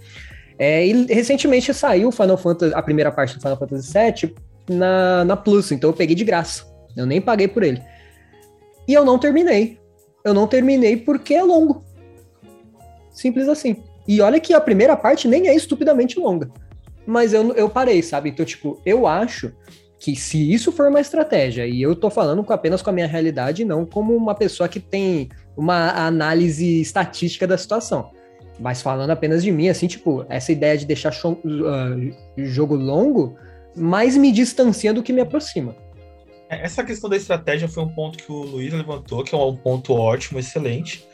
É, 0.58 0.88
e 0.88 1.06
recentemente 1.08 1.74
saiu 1.74 2.08
o 2.08 2.12
Final 2.14 2.38
Fantasy, 2.38 2.74
a 2.74 2.82
primeira 2.82 3.12
parte 3.12 3.36
do 3.36 3.42
Final 3.42 3.58
Fantasy 3.58 3.92
VII 3.92 4.51
na, 4.72 5.24
na 5.26 5.38
Plus, 5.38 5.72
então 5.72 5.90
eu 5.90 5.96
peguei 5.96 6.16
de 6.16 6.24
graça. 6.24 6.66
Eu 6.96 7.06
nem 7.06 7.22
paguei 7.22 7.48
por 7.48 7.64
ele. 7.64 7.82
E 8.88 8.94
eu 8.94 9.06
não 9.06 9.18
terminei. 9.20 9.80
Eu 10.24 10.34
não 10.34 10.48
terminei 10.48 10.98
porque 10.98 11.34
é 11.34 11.44
longo. 11.44 11.84
Simples 13.12 13.48
assim. 13.48 13.78
E 14.08 14.22
olha 14.22 14.40
que 14.40 14.54
a 14.54 14.62
primeira 14.62 14.96
parte 14.98 15.28
nem 15.28 15.48
é 15.48 15.56
estupidamente 15.56 16.20
longa. 16.20 16.50
Mas 17.06 17.34
eu, 17.34 17.54
eu 17.54 17.70
parei, 17.70 18.02
sabe? 18.02 18.30
Então, 18.30 18.46
tipo, 18.46 18.80
eu 18.86 19.08
acho 19.08 19.52
que 20.00 20.16
se 20.16 20.52
isso 20.52 20.72
for 20.72 20.88
uma 20.88 21.00
estratégia, 21.00 21.68
e 21.68 21.82
eu 21.82 21.96
tô 21.96 22.10
falando 22.10 22.44
com- 22.44 22.54
apenas 22.54 22.82
com 22.82 22.90
a 22.90 22.94
minha 22.94 23.08
realidade, 23.08 23.64
não 23.64 23.86
como 23.86 24.16
uma 24.16 24.34
pessoa 24.34 24.68
que 24.68 24.80
tem 24.80 25.30
uma 25.56 25.92
análise 25.92 26.82
estatística 26.82 27.46
da 27.46 27.58
situação. 27.58 28.10
Mas 28.60 28.82
falando 28.82 29.12
apenas 29.12 29.44
de 29.44 29.52
mim, 29.52 29.70
assim, 29.70 29.88
tipo, 29.88 30.26
essa 30.30 30.52
ideia 30.52 30.78
de 30.78 30.86
deixar 30.86 31.12
cho- 31.12 31.38
ah, 31.68 31.96
jogo 32.38 32.76
longo 32.76 33.36
mais 33.76 34.18
me 34.18 34.32
distancia 34.32 34.94
do 34.94 35.04
que 35.04 35.14
me 35.14 35.22
aproxima. 35.22 35.76
É, 36.50 36.66
Essa 36.66 36.84
questão 36.84 37.10
da 37.10 37.16
estratégia 37.16 37.68
foi 37.68 37.84
um 37.84 37.90
ponto 37.90 38.18
que 38.18 38.32
o 38.32 38.42
Luiz 38.44 38.74
levantou, 38.74 39.24
que 39.24 39.34
é 39.34 39.38
um 39.38 39.56
ponto 39.56 39.94
ótimo, 39.94 40.40
excelente. 40.40 41.08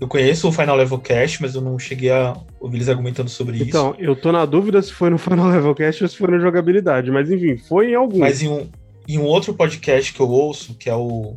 Eu 0.00 0.08
conheço 0.08 0.48
o 0.48 0.52
Final 0.52 0.76
Level 0.76 0.98
Cast, 0.98 1.40
mas 1.42 1.54
eu 1.54 1.60
não 1.60 1.78
cheguei 1.78 2.10
a 2.10 2.36
ouvir 2.60 2.78
eles 2.78 2.88
argumentando 2.88 3.30
sobre 3.30 3.56
isso. 3.56 3.68
Então, 3.68 3.94
eu 3.98 4.16
tô 4.16 4.32
na 4.32 4.44
dúvida 4.44 4.80
se 4.82 4.92
foi 4.92 5.10
no 5.10 5.18
Final 5.18 5.48
Level 5.48 5.74
Cast 5.74 6.02
ou 6.02 6.08
se 6.08 6.16
foi 6.16 6.30
na 6.30 6.38
jogabilidade, 6.38 7.10
mas 7.10 7.30
enfim, 7.30 7.56
foi 7.56 7.90
em 7.90 7.94
algum. 7.94 8.18
Mas 8.18 8.42
em 8.42 8.48
um, 8.48 8.68
em 9.06 9.18
um 9.18 9.24
outro 9.24 9.54
podcast 9.54 10.12
que 10.12 10.20
eu 10.20 10.28
ouço, 10.28 10.74
que 10.74 10.88
é 10.88 10.94
o, 10.94 11.36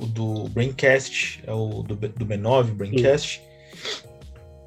o 0.00 0.06
do 0.06 0.48
Braincast, 0.50 1.42
é 1.46 1.52
o 1.52 1.82
do, 1.82 1.96
do 1.96 2.26
B9, 2.26 2.64
Braincast, 2.74 3.42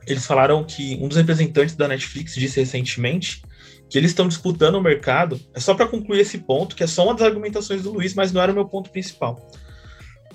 eles 0.08 0.26
falaram 0.26 0.64
que 0.64 0.98
um 1.02 1.08
dos 1.08 1.18
representantes 1.18 1.76
da 1.76 1.88
Netflix 1.88 2.36
disse 2.36 2.60
recentemente 2.60 3.42
que 3.90 3.98
eles 3.98 4.12
estão 4.12 4.28
disputando 4.28 4.76
o 4.76 4.82
mercado. 4.82 5.40
É 5.54 5.60
só 5.60 5.74
para 5.74 5.88
concluir 5.88 6.20
esse 6.20 6.38
ponto, 6.38 6.76
que 6.76 6.84
é 6.84 6.88
só 6.88 7.04
uma 7.04 7.14
das 7.14 7.24
argumentações 7.24 7.82
do 7.82 7.92
Luiz, 7.92 8.14
mas 8.14 8.32
não 8.32 8.42
era 8.42 8.52
o 8.52 8.56
meu 8.56 8.66
ponto 8.66 8.90
principal. 8.90 9.50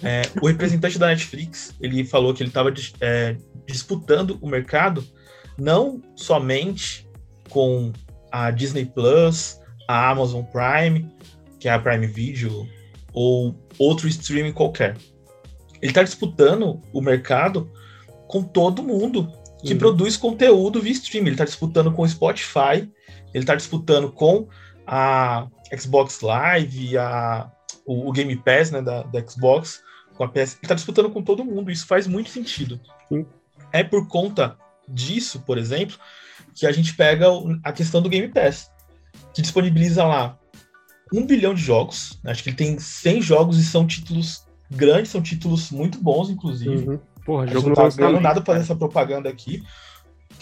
É, 0.03 0.23
o 0.43 0.49
representante 0.49 0.99
da 0.99 1.07
Netflix 1.07 1.75
ele 1.81 2.05
falou 2.05 2.35
que 2.35 2.43
ele 2.43 2.51
estava 2.51 2.73
disputando 3.65 4.37
o 4.43 4.49
mercado 4.49 5.07
não 5.57 6.03
somente 6.17 7.09
com 7.49 7.93
a 8.33 8.51
Disney 8.51 8.85
Plus, 8.85 9.61
a 9.89 10.11
Amazon 10.11 10.43
Prime, 10.45 11.09
que 11.61 11.69
é 11.69 11.73
a 11.73 11.79
Prime 11.79 12.07
Video, 12.09 12.69
ou 13.13 13.55
outro 13.79 14.09
streaming 14.09 14.53
qualquer. 14.53 14.97
Ele 15.81 15.91
está 15.91 16.03
disputando 16.03 16.81
o 16.93 17.01
mercado 17.01 17.71
com 18.27 18.43
todo 18.43 18.83
mundo 18.83 19.31
que 19.63 19.75
produz 19.75 20.17
conteúdo 20.17 20.81
via 20.81 20.93
streaming. 20.93 21.29
Ele 21.29 21.35
está 21.35 21.45
disputando 21.45 21.93
com 21.93 22.03
o 22.03 22.09
Spotify, 22.09 22.91
ele 23.35 23.43
está 23.43 23.55
disputando 23.55 24.11
com 24.11 24.49
a 24.87 25.47
Xbox 25.79 26.21
Live, 26.21 26.97
a, 26.97 27.51
o, 27.85 28.09
o 28.09 28.13
Game 28.13 28.35
Pass 28.37 28.71
né, 28.71 28.81
da, 28.81 29.03
da 29.03 29.27
Xbox, 29.27 29.83
com 30.17 30.25
a 30.25 30.29
PS. 30.29 30.37
Ele 30.55 30.59
está 30.63 30.75
disputando 30.75 31.11
com 31.11 31.23
todo 31.23 31.45
mundo. 31.45 31.71
Isso 31.71 31.87
faz 31.87 32.07
muito 32.07 32.31
sentido. 32.31 32.81
Sim. 33.09 33.27
É 33.73 33.83
por 33.83 34.07
conta 34.09 34.57
disso, 34.89 35.41
por 35.41 35.59
exemplo, 35.59 35.97
que 36.55 36.67
a 36.67 36.73
gente 36.73 36.95
pega 36.95 37.27
a 37.63 37.73
questão 37.73 38.01
do 38.01 38.09
Game 38.09 38.29
Pass. 38.29 38.71
que 39.35 39.43
disponibiliza 39.43 40.05
lá 40.05 40.39
um 41.13 41.27
bilhão 41.27 41.55
de 41.55 41.63
jogos. 41.63 42.19
Acho 42.25 42.43
que 42.43 42.51
ele 42.51 42.57
tem 42.57 42.79
100 42.79 43.21
jogos 43.23 43.59
e 43.59 43.65
são 43.65 43.87
títulos 43.87 44.47
grandes, 44.71 45.11
são 45.11 45.21
títulos 45.23 45.71
muito 45.71 45.99
bons, 46.01 46.31
inclusive. 46.31 46.89
Uhum. 46.89 47.01
Porra, 47.25 47.47
jogo 47.47 47.71
não 47.71 47.91
tá 47.91 48.21
nada 48.21 48.41
para 48.41 48.59
essa 48.59 48.77
propaganda 48.77 49.29
aqui. 49.29 49.63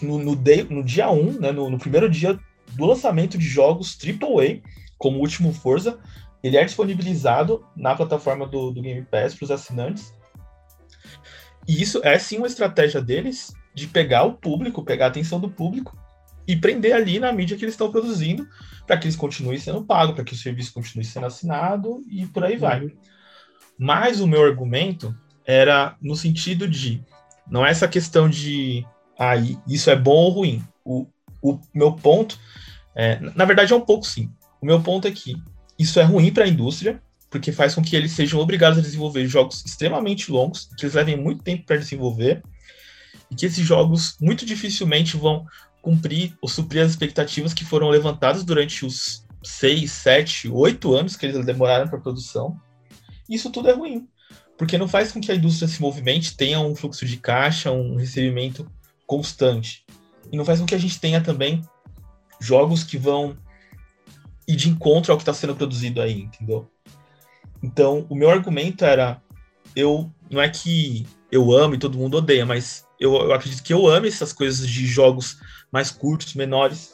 No, 0.01 0.19
no, 0.19 0.35
day- 0.35 0.65
no 0.69 0.83
dia 0.83 1.11
1, 1.11 1.41
né, 1.41 1.53
no, 1.53 1.71
no 1.71 1.79
primeiro 1.79 2.09
dia 2.11 2.39
do 2.77 2.87
lançamento 2.87 3.37
de 3.39 3.47
jogos 3.47 3.99
AAA, 4.03 4.61
como 4.99 5.19
o 5.19 5.21
último 5.21 5.53
Forza, 5.53 5.99
ele 6.43 6.57
é 6.57 6.65
disponibilizado 6.65 7.65
na 7.77 7.95
plataforma 7.95 8.47
do, 8.47 8.71
do 8.71 8.83
Game 8.83 9.03
Pass 9.03 9.35
para 9.35 9.45
os 9.45 9.51
assinantes. 9.51 10.13
E 11.67 11.81
isso 11.81 12.01
é 12.03 12.19
sim 12.19 12.39
uma 12.39 12.47
estratégia 12.47 13.01
deles 13.01 13.55
de 13.75 13.87
pegar 13.87 14.25
o 14.25 14.35
público, 14.35 14.85
pegar 14.85 15.07
a 15.07 15.09
atenção 15.09 15.39
do 15.41 15.49
público 15.51 15.97
e 16.47 16.57
prender 16.57 16.93
ali 16.95 17.21
na 17.21 17.33
mídia 17.33 17.57
que 17.57 17.65
eles 17.65 17.75
estão 17.75 17.91
produzindo 17.91 18.47
para 18.87 18.97
que 18.97 19.07
eles 19.07 19.17
continuem 19.17 19.59
sendo 19.59 19.85
pagos, 19.85 20.15
para 20.17 20.25
que 20.25 20.33
o 20.33 20.37
serviço 20.37 20.73
continue 20.75 21.05
sendo 21.05 21.27
assinado 21.27 22.03
e 22.11 22.27
por 22.27 22.45
aí 22.45 22.57
vai. 22.57 22.91
Mas 23.79 24.21
o 24.21 24.27
meu 24.27 24.43
argumento 24.45 25.15
era 25.47 25.97
no 26.01 26.17
sentido 26.17 26.69
de 26.69 27.03
não 27.49 27.65
é 27.65 27.71
essa 27.71 27.87
questão 27.89 28.29
de 28.29 28.85
ah, 29.19 29.37
i- 29.37 29.59
isso 29.69 29.89
é 29.91 29.97
bom 29.97 30.17
ou 30.17 30.31
ruim. 30.31 30.65
O, 30.85 31.07
o 31.43 31.59
meu 31.75 31.93
ponto, 31.93 32.39
é, 32.95 33.19
na 33.35 33.45
verdade 33.45 33.73
é 33.73 33.77
um 33.77 33.81
pouco 33.81 34.07
sim. 34.07 34.31
O 34.61 34.67
meu 34.67 34.81
ponto 34.81 35.09
é 35.09 35.11
que 35.11 35.35
isso 35.79 35.99
é 35.99 36.05
ruim 36.05 36.33
para 36.33 36.45
a 36.45 36.49
indústria, 36.49 37.03
porque 37.29 37.51
faz 37.51 37.75
com 37.75 37.83
que 37.83 37.97
eles 37.97 38.13
sejam 38.13 38.39
obrigados 38.39 38.79
a 38.79 38.83
desenvolver 38.83 39.27
jogos 39.27 39.65
extremamente 39.65 40.31
longos, 40.31 40.69
que 40.77 40.85
eles 40.85 40.95
levem 40.95 41.17
muito 41.17 41.43
tempo 41.43 41.65
para 41.65 41.79
desenvolver, 41.79 42.43
e 43.31 43.35
que 43.35 43.47
esses 43.47 43.67
jogos 43.67 44.17
muito 44.21 44.45
dificilmente 44.45 45.17
vão 45.17 45.47
cumprir 45.81 46.37
ou 46.41 46.49
suprir 46.49 46.83
as 46.83 46.91
expectativas 46.91 47.53
que 47.53 47.65
foram 47.65 47.89
levantadas 47.89 48.45
durante 48.45 48.87
os 48.87 49.25
seis, 49.43 49.91
sete, 49.91 50.49
oito 50.49 50.95
anos 50.95 51.17
que 51.17 51.27
eles 51.27 51.45
demoraram 51.45 51.89
para 51.89 51.99
produção. 51.99 52.61
Isso 53.29 53.51
tudo 53.51 53.69
é 53.69 53.73
ruim, 53.73 54.07
porque 54.57 54.79
não 54.79 54.87
faz 54.87 55.11
com 55.11 55.21
que 55.21 55.33
a 55.33 55.35
indústria 55.35 55.67
se 55.67 55.81
movimente, 55.81 56.37
tenha 56.37 56.61
um 56.61 56.77
fluxo 56.77 57.05
de 57.05 57.17
caixa, 57.17 57.73
um 57.73 57.97
recebimento 57.97 58.71
constante. 59.07 59.85
E 60.31 60.37
não 60.37 60.45
faz 60.45 60.61
com 60.61 60.67
que 60.67 60.75
a 60.75 60.79
gente 60.79 61.01
tenha 61.01 61.21
também 61.21 61.63
jogos 62.41 62.85
que 62.85 62.99
vão 62.99 63.37
ir 64.47 64.57
de 64.57 64.69
encontro 64.69 65.13
ao 65.13 65.19
que 65.19 65.23
está 65.23 65.33
sendo 65.33 65.55
produzido 65.55 66.01
aí, 66.01 66.23
entendeu? 66.23 66.71
Então, 67.63 68.07
o 68.09 68.15
meu 68.15 68.31
argumento 68.31 68.85
era: 68.85 69.23
eu 69.75 70.11
não 70.31 70.41
é 70.41 70.49
que 70.49 71.07
eu 71.31 71.53
amo 71.53 71.75
e 71.75 71.79
todo 71.79 71.99
mundo 71.99 72.19
odeia, 72.19 72.45
mas 72.45 72.87
eu, 72.99 73.15
eu 73.15 73.33
acredito 73.33 73.63
que 73.63 73.73
eu 73.73 73.87
amo 73.87 74.07
essas 74.07 74.33
coisas 74.33 74.69
de 74.69 74.87
jogos 74.87 75.39
mais 75.71 75.91
curtos, 75.91 76.35
menores, 76.35 76.93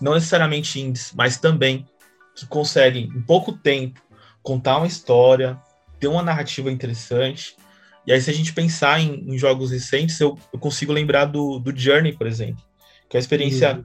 não 0.00 0.14
necessariamente 0.14 0.80
indies, 0.80 1.12
mas 1.14 1.38
também 1.38 1.86
que 2.36 2.46
conseguem, 2.46 3.04
em 3.04 3.20
pouco 3.20 3.52
tempo, 3.52 4.00
contar 4.42 4.78
uma 4.78 4.86
história, 4.86 5.60
ter 5.98 6.08
uma 6.08 6.22
narrativa 6.22 6.70
interessante. 6.70 7.56
E 8.06 8.12
aí, 8.12 8.20
se 8.20 8.30
a 8.30 8.34
gente 8.34 8.52
pensar 8.52 9.00
em, 9.00 9.28
em 9.28 9.36
jogos 9.36 9.70
recentes, 9.70 10.18
eu, 10.20 10.38
eu 10.52 10.58
consigo 10.58 10.92
lembrar 10.92 11.26
do, 11.26 11.58
do 11.58 11.76
Journey, 11.76 12.12
por 12.12 12.26
exemplo, 12.26 12.64
que 13.10 13.16
é 13.16 13.18
uma 13.18 13.22
experiência 13.22 13.84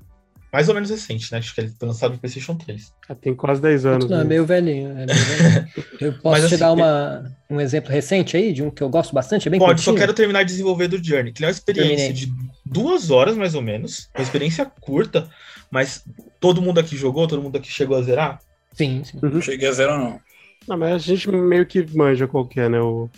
mais 0.53 0.69
ou 0.69 0.73
menos 0.73 0.89
recente, 0.89 1.30
né? 1.34 1.39
Acho 1.39 1.53
que 1.53 1.59
ele 1.59 1.73
foi 1.78 1.86
lançado 1.86 2.13
no 2.13 2.17
PlayStation 2.17 2.55
3. 2.55 2.93
Ah, 3.09 3.15
Tem 3.15 3.36
quase 3.36 3.61
10 3.61 3.86
anos. 3.86 4.09
Não, 4.09 4.19
é 4.19 4.23
né? 4.23 4.30
meio 4.30 4.45
velhinho. 4.45 4.91
é 4.91 5.05
meio 5.05 5.07
velhinho. 5.07 5.67
Eu 5.99 6.13
posso 6.23 6.41
Mas, 6.41 6.41
te 6.43 6.45
assim, 6.45 6.57
dar 6.57 6.71
uma, 6.71 7.36
um 7.49 7.59
exemplo 7.59 7.91
recente 7.91 8.38
aí, 8.38 8.53
de 8.53 8.63
um 8.63 8.69
que 8.69 8.82
eu 8.82 8.88
gosto 8.88 9.13
bastante, 9.13 9.49
é 9.49 9.51
bem 9.51 9.59
Pode, 9.59 9.82
só 9.82 9.91
curtinho? 9.91 9.99
quero 9.99 10.13
terminar 10.13 10.43
de 10.43 10.51
desenvolver 10.51 10.88
do 10.88 11.03
Journey, 11.03 11.34
que 11.34 11.39
ele 11.39 11.47
é 11.47 11.49
uma 11.49 11.51
experiência 11.51 12.13
de 12.13 12.32
duas 12.65 13.11
horas, 13.11 13.36
mais 13.36 13.53
ou 13.53 13.61
menos. 13.61 14.09
Uma 14.15 14.23
experiência 14.23 14.65
curta, 14.80 15.30
mas 15.69 16.05
todo 16.39 16.61
mundo 16.61 16.80
aqui 16.80 16.95
jogou, 16.95 17.28
todo 17.28 17.41
mundo 17.41 17.57
aqui 17.57 17.69
chegou 17.69 17.97
a 17.97 18.01
zerar. 18.01 18.39
Sim, 18.71 19.03
sim. 19.03 19.19
Não 19.21 19.41
cheguei 19.41 19.67
a 19.67 19.73
zero, 19.73 19.97
não. 19.97 20.21
Não, 20.67 20.78
mas 20.78 20.93
a 20.93 20.97
gente 20.99 21.30
meio 21.30 21.65
que 21.65 21.86
manja 21.93 22.28
qual 22.28 22.47
que 22.47 22.61
é, 22.61 22.69
né? 22.69 22.80
O, 22.80 23.09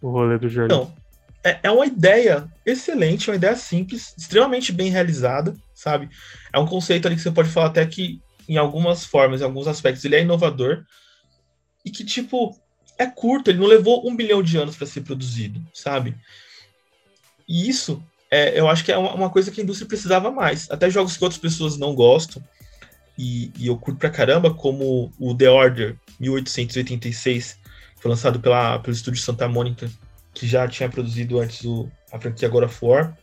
o 0.00 0.10
rolê 0.10 0.38
do 0.38 0.48
Journey. 0.48 0.74
Não, 0.74 0.90
é, 1.46 1.60
é 1.62 1.70
uma 1.70 1.86
ideia 1.86 2.50
excelente, 2.64 3.30
uma 3.30 3.36
ideia 3.36 3.54
simples, 3.54 4.12
extremamente 4.18 4.72
bem 4.72 4.90
realizada, 4.90 5.54
sabe? 5.72 6.10
É 6.52 6.58
um 6.58 6.66
conceito 6.66 7.06
ali 7.06 7.14
que 7.14 7.22
você 7.22 7.30
pode 7.30 7.50
falar 7.50 7.68
até 7.68 7.86
que, 7.86 8.20
em 8.48 8.56
algumas 8.56 9.04
formas, 9.04 9.40
em 9.40 9.44
alguns 9.44 9.68
aspectos, 9.68 10.04
ele 10.04 10.16
é 10.16 10.22
inovador 10.22 10.84
e 11.84 11.90
que, 11.90 12.04
tipo, 12.04 12.58
é 12.98 13.06
curto, 13.06 13.48
ele 13.48 13.60
não 13.60 13.66
levou 13.66 14.08
um 14.08 14.16
bilhão 14.16 14.42
de 14.42 14.56
anos 14.56 14.76
para 14.76 14.88
ser 14.88 15.02
produzido, 15.02 15.64
sabe? 15.72 16.16
E 17.48 17.68
isso, 17.68 18.02
é, 18.28 18.58
eu 18.58 18.68
acho 18.68 18.84
que 18.84 18.90
é 18.90 18.98
uma, 18.98 19.30
coisa 19.30 19.52
que 19.52 19.60
a 19.60 19.64
indústria 19.64 19.86
precisava 19.86 20.32
mais. 20.32 20.68
Até 20.68 20.90
jogos 20.90 21.16
que 21.16 21.22
outras 21.22 21.40
pessoas 21.40 21.78
não 21.78 21.94
gostam, 21.94 22.42
e, 23.16 23.52
e 23.56 23.68
eu 23.68 23.78
curto 23.78 24.00
pra 24.00 24.10
caramba, 24.10 24.52
como 24.52 25.12
o 25.16 25.32
The 25.32 25.48
Order 25.48 25.96
1886, 26.18 27.52
que 27.94 28.02
foi 28.02 28.10
lançado 28.10 28.40
pela, 28.40 28.80
pelo 28.80 28.96
estúdio 28.96 29.22
Santa 29.22 29.46
Mônica, 29.46 29.88
que 30.36 30.46
já 30.46 30.68
tinha 30.68 30.88
produzido 30.88 31.40
antes 31.40 31.64
o, 31.64 31.90
a 32.12 32.20
franquia 32.20 32.48
God 32.48 32.64
of 32.64 32.78
War. 32.84 33.16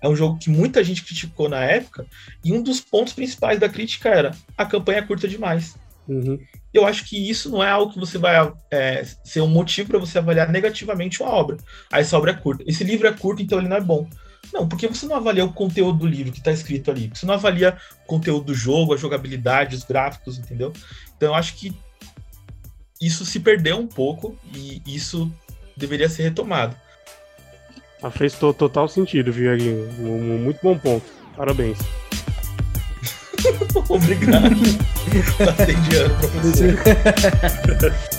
É 0.00 0.08
um 0.08 0.14
jogo 0.14 0.38
que 0.38 0.48
muita 0.48 0.84
gente 0.84 1.02
criticou 1.02 1.48
na 1.48 1.60
época, 1.64 2.06
e 2.44 2.52
um 2.52 2.62
dos 2.62 2.80
pontos 2.80 3.12
principais 3.12 3.58
da 3.58 3.68
crítica 3.68 4.08
era 4.08 4.30
a 4.56 4.64
campanha 4.64 5.00
é 5.00 5.02
curta 5.02 5.26
demais. 5.26 5.74
Uhum. 6.06 6.38
Eu 6.72 6.86
acho 6.86 7.04
que 7.04 7.28
isso 7.28 7.50
não 7.50 7.62
é 7.62 7.68
algo 7.68 7.92
que 7.92 7.98
você 7.98 8.16
vai 8.16 8.52
é, 8.70 9.04
ser 9.24 9.40
um 9.40 9.48
motivo 9.48 9.88
para 9.88 9.98
você 9.98 10.18
avaliar 10.18 10.48
negativamente 10.48 11.20
uma 11.20 11.32
obra. 11.32 11.56
Ah, 11.92 11.98
essa 11.98 12.16
obra 12.16 12.30
é 12.30 12.34
curta. 12.34 12.62
Esse 12.66 12.84
livro 12.84 13.08
é 13.08 13.12
curto, 13.12 13.42
então 13.42 13.58
ele 13.58 13.68
não 13.68 13.76
é 13.76 13.80
bom. 13.80 14.08
Não, 14.52 14.68
porque 14.68 14.86
você 14.86 15.04
não 15.04 15.16
avalia 15.16 15.44
o 15.44 15.52
conteúdo 15.52 15.98
do 15.98 16.06
livro 16.06 16.32
que 16.32 16.38
está 16.38 16.52
escrito 16.52 16.92
ali. 16.92 17.10
Você 17.12 17.26
não 17.26 17.34
avalia 17.34 17.76
o 18.04 18.06
conteúdo 18.06 18.46
do 18.46 18.54
jogo, 18.54 18.94
a 18.94 18.96
jogabilidade, 18.96 19.74
os 19.74 19.82
gráficos, 19.82 20.38
entendeu? 20.38 20.72
Então 21.16 21.30
eu 21.30 21.34
acho 21.34 21.56
que 21.56 21.76
isso 23.00 23.26
se 23.26 23.40
perdeu 23.40 23.78
um 23.78 23.86
pouco 23.86 24.38
e 24.54 24.80
isso 24.86 25.30
deveria 25.78 26.08
ser 26.08 26.24
retomado. 26.24 26.74
Ah, 28.02 28.10
fez 28.10 28.34
to- 28.34 28.52
total 28.52 28.88
sentido, 28.88 29.32
viu, 29.32 29.52
Aguinho? 29.52 29.88
Um, 29.98 30.34
um 30.34 30.38
muito 30.38 30.60
bom 30.62 30.76
ponto. 30.78 31.06
Parabéns. 31.36 31.78
Obrigado. 33.88 34.54
Passei 35.44 35.74
de 35.74 35.96
ano, 35.96 36.14
professor. 36.18 36.74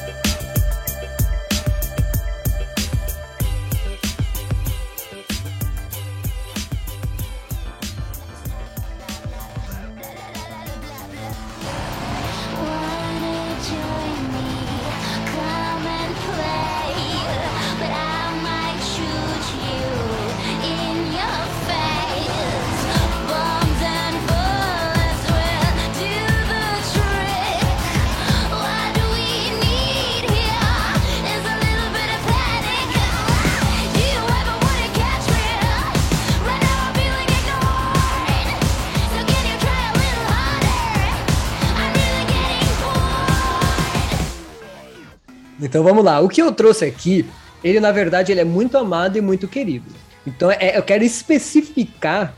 O 46.20 46.30
que 46.30 46.42
eu 46.42 46.52
trouxe 46.52 46.86
aqui, 46.86 47.26
ele 47.64 47.80
na 47.80 47.92
verdade 47.92 48.32
ele 48.32 48.42
é 48.42 48.46
muito 48.46 48.78
amado 48.78 49.18
e 49.18 49.22
muito 49.22 49.48
querido. 49.48 49.86
Então 50.26 50.52
é, 50.52 50.78
eu 50.78 50.84
quero 50.84 51.04
especificar 51.04 52.34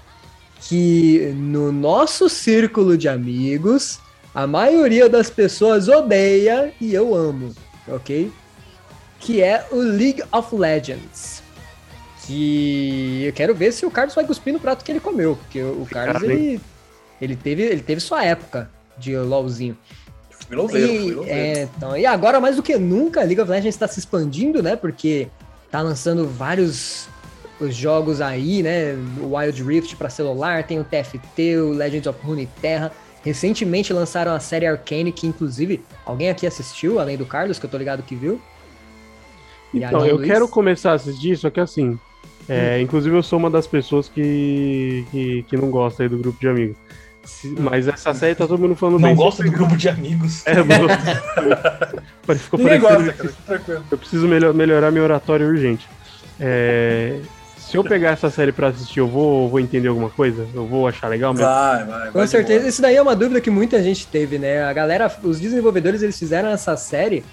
que 0.61 1.33
no 1.35 1.71
nosso 1.71 2.29
círculo 2.29 2.97
de 2.97 3.09
amigos, 3.09 3.99
a 4.33 4.45
maioria 4.45 5.09
das 5.09 5.29
pessoas 5.29 5.87
odeia 5.87 6.71
e 6.79 6.93
eu 6.93 7.15
amo, 7.15 7.53
ok? 7.87 8.31
Que 9.19 9.41
é 9.41 9.65
o 9.71 9.77
League 9.77 10.23
of 10.31 10.55
Legends. 10.55 11.41
Que 12.25 13.23
eu 13.25 13.33
quero 13.33 13.55
ver 13.55 13.73
se 13.73 13.85
o 13.85 13.91
Carlos 13.91 14.13
vai 14.13 14.25
cuspir 14.25 14.53
no 14.53 14.59
prato 14.59 14.85
que 14.85 14.91
ele 14.91 14.99
comeu, 14.99 15.35
porque 15.35 15.61
o 15.61 15.85
Carlos 15.89 16.21
ele, 16.23 16.61
ele 17.19 17.35
teve 17.35 17.63
ele 17.63 17.81
teve 17.81 17.99
sua 17.99 18.23
época 18.23 18.69
de 18.97 19.17
LoLzinho. 19.17 19.75
Fui 20.51 20.57
louveiro, 20.57 21.23
fui 21.23 21.27
E, 21.27 21.29
é, 21.29 21.69
então, 21.77 21.97
e 21.97 22.05
agora, 22.05 22.39
mais 22.41 22.57
do 22.57 22.63
que 22.63 22.77
nunca, 22.77 23.21
League 23.21 23.39
of 23.39 23.49
Legends 23.49 23.73
está 23.73 23.87
se 23.87 23.99
expandindo, 23.99 24.61
né? 24.61 24.75
Porque 24.75 25.27
tá 25.71 25.81
lançando 25.81 26.27
vários 26.27 27.07
os 27.59 27.75
jogos 27.75 28.19
aí, 28.21 28.61
né? 28.61 28.93
O 29.21 29.35
Wild 29.35 29.63
Rift 29.63 29.95
para 29.95 30.09
celular, 30.09 30.63
tem 30.65 30.79
o 30.79 30.83
TFT, 30.83 31.57
o 31.57 31.71
Legends 31.71 32.07
of 32.07 32.19
Runeterra. 32.23 32.91
Recentemente 33.23 33.93
lançaram 33.93 34.33
a 34.33 34.39
série 34.39 34.65
Arcane, 34.65 35.11
que 35.11 35.27
inclusive 35.27 35.79
alguém 36.05 36.29
aqui 36.29 36.47
assistiu, 36.47 36.99
além 36.99 37.17
do 37.17 37.25
Carlos, 37.25 37.59
que 37.59 37.65
eu 37.65 37.69
tô 37.69 37.77
ligado 37.77 38.01
que 38.01 38.15
viu. 38.15 38.41
Então, 39.73 40.05
eu 40.05 40.17
Luiz? 40.17 40.29
quero 40.29 40.47
começar 40.47 40.91
a 40.91 40.95
assistir, 40.95 41.37
só 41.37 41.49
que 41.49 41.59
assim. 41.59 41.97
é, 42.49 42.81
Inclusive, 42.81 43.15
eu 43.15 43.23
sou 43.23 43.39
uma 43.39 43.49
das 43.49 43.67
pessoas 43.67 44.09
que, 44.09 45.05
que, 45.11 45.43
que 45.43 45.55
não 45.55 45.69
gosta 45.69 46.03
aí 46.03 46.09
do 46.09 46.17
grupo 46.17 46.39
de 46.39 46.47
amigos. 46.47 46.77
Se- 47.23 47.55
Mas 47.59 47.87
essa 47.87 48.13
série 48.13 48.35
tá 48.35 48.47
todo 48.47 48.59
mundo 48.59 48.75
falando 48.75 48.99
Não 48.99 49.09
bem. 49.09 49.15
gosto 49.15 49.43
do 49.43 49.51
grupo 49.51 49.75
de 49.77 49.87
amigos. 49.89 50.45
É, 50.45 50.55
mano. 50.63 50.87
Ficou 52.37 52.59
parecendo 52.59 52.79
gosta, 52.81 53.13
cara. 53.13 53.29
fica 53.29 53.33
Tranquilo. 53.45 53.83
Eu 53.91 53.97
preciso 53.97 54.27
melhor- 54.27 54.53
melhorar 54.53 54.91
meu 54.91 55.03
oratório 55.03 55.47
urgente. 55.47 55.87
É, 56.39 57.19
Se 57.57 57.77
eu 57.77 57.83
pegar 57.83 58.09
essa 58.11 58.29
série 58.29 58.51
pra 58.51 58.67
assistir, 58.67 58.99
eu 58.99 59.07
vou, 59.07 59.47
vou 59.49 59.59
entender 59.59 59.87
alguma 59.87 60.09
coisa? 60.09 60.45
Eu 60.53 60.65
vou 60.65 60.87
achar 60.87 61.07
legal 61.07 61.33
mesmo? 61.33 61.47
Vai, 61.47 61.85
vai. 61.85 61.99
vai 62.01 62.11
Com 62.11 62.27
certeza, 62.27 62.67
isso 62.67 62.81
daí 62.81 62.95
é 62.97 63.01
uma 63.01 63.15
dúvida 63.15 63.39
que 63.39 63.49
muita 63.49 63.81
gente 63.81 64.05
teve, 64.07 64.37
né? 64.37 64.63
A 64.63 64.73
galera, 64.73 65.09
os 65.23 65.39
desenvolvedores, 65.39 66.01
eles 66.01 66.17
fizeram 66.19 66.49
essa 66.49 66.75
série 66.75 67.23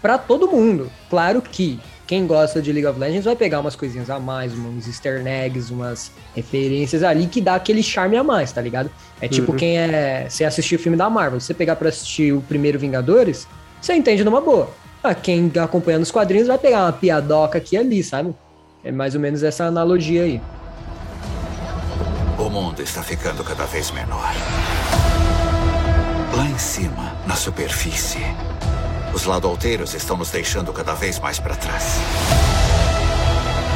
pra 0.00 0.16
todo 0.18 0.46
mundo. 0.46 0.88
Claro 1.10 1.42
que 1.42 1.80
quem 2.08 2.26
gosta 2.26 2.62
de 2.62 2.72
League 2.72 2.86
of 2.86 2.98
Legends 2.98 3.26
vai 3.26 3.36
pegar 3.36 3.60
umas 3.60 3.76
coisinhas 3.76 4.08
a 4.08 4.18
mais, 4.18 4.54
uns 4.54 4.86
easter 4.88 5.24
eggs, 5.26 5.70
umas 5.70 6.10
referências 6.34 7.02
ali 7.02 7.26
que 7.26 7.38
dá 7.38 7.54
aquele 7.54 7.82
charme 7.82 8.16
a 8.16 8.24
mais, 8.24 8.50
tá 8.50 8.62
ligado? 8.62 8.90
É 9.20 9.28
tipo 9.28 9.52
Uhum. 9.52 9.58
quem 9.58 9.78
é. 9.78 10.26
Você 10.26 10.42
assistir 10.46 10.76
o 10.76 10.78
filme 10.78 10.96
da 10.96 11.10
Marvel, 11.10 11.38
você 11.38 11.52
pegar 11.52 11.76
pra 11.76 11.90
assistir 11.90 12.32
o 12.32 12.40
primeiro 12.40 12.78
Vingadores, 12.78 13.46
você 13.78 13.92
entende 13.92 14.24
numa 14.24 14.40
boa. 14.40 14.70
Ah, 15.04 15.14
quem 15.14 15.52
acompanha 15.62 15.98
nos 15.98 16.10
quadrinhos 16.10 16.48
vai 16.48 16.56
pegar 16.56 16.84
uma 16.86 16.92
piadoca 16.92 17.58
aqui 17.58 17.76
e 17.76 17.78
ali, 17.78 18.02
sabe? 18.02 18.34
É 18.82 18.90
mais 18.90 19.14
ou 19.14 19.20
menos 19.20 19.42
essa 19.42 19.64
analogia 19.66 20.22
aí. 20.22 20.40
O 22.38 22.48
mundo 22.48 22.80
está 22.82 23.02
ficando 23.02 23.44
cada 23.44 23.66
vez 23.66 23.90
menor. 23.90 24.32
Lá 26.34 26.46
em 26.46 26.56
cima, 26.58 27.14
na 27.26 27.34
superfície, 27.34 28.18
os 29.18 29.24
ladolteiros 29.24 29.94
estão 29.94 30.16
nos 30.16 30.30
deixando 30.30 30.72
cada 30.72 30.94
vez 30.94 31.18
mais 31.18 31.40
para 31.40 31.56
trás. 31.56 31.96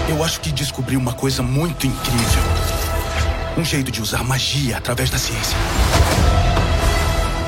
Eu 0.09 0.22
acho 0.22 0.40
que 0.40 0.53
descobri 0.53 0.97
uma 0.97 1.14
coisa 1.14 1.43
muito 1.43 1.84
incrível. 1.84 2.43
Um 3.59 3.64
jeito 3.64 3.90
de 3.90 4.01
usar 4.01 4.22
magia 4.22 4.76
através 4.76 5.11
da 5.11 5.18
ciência. 5.18 5.57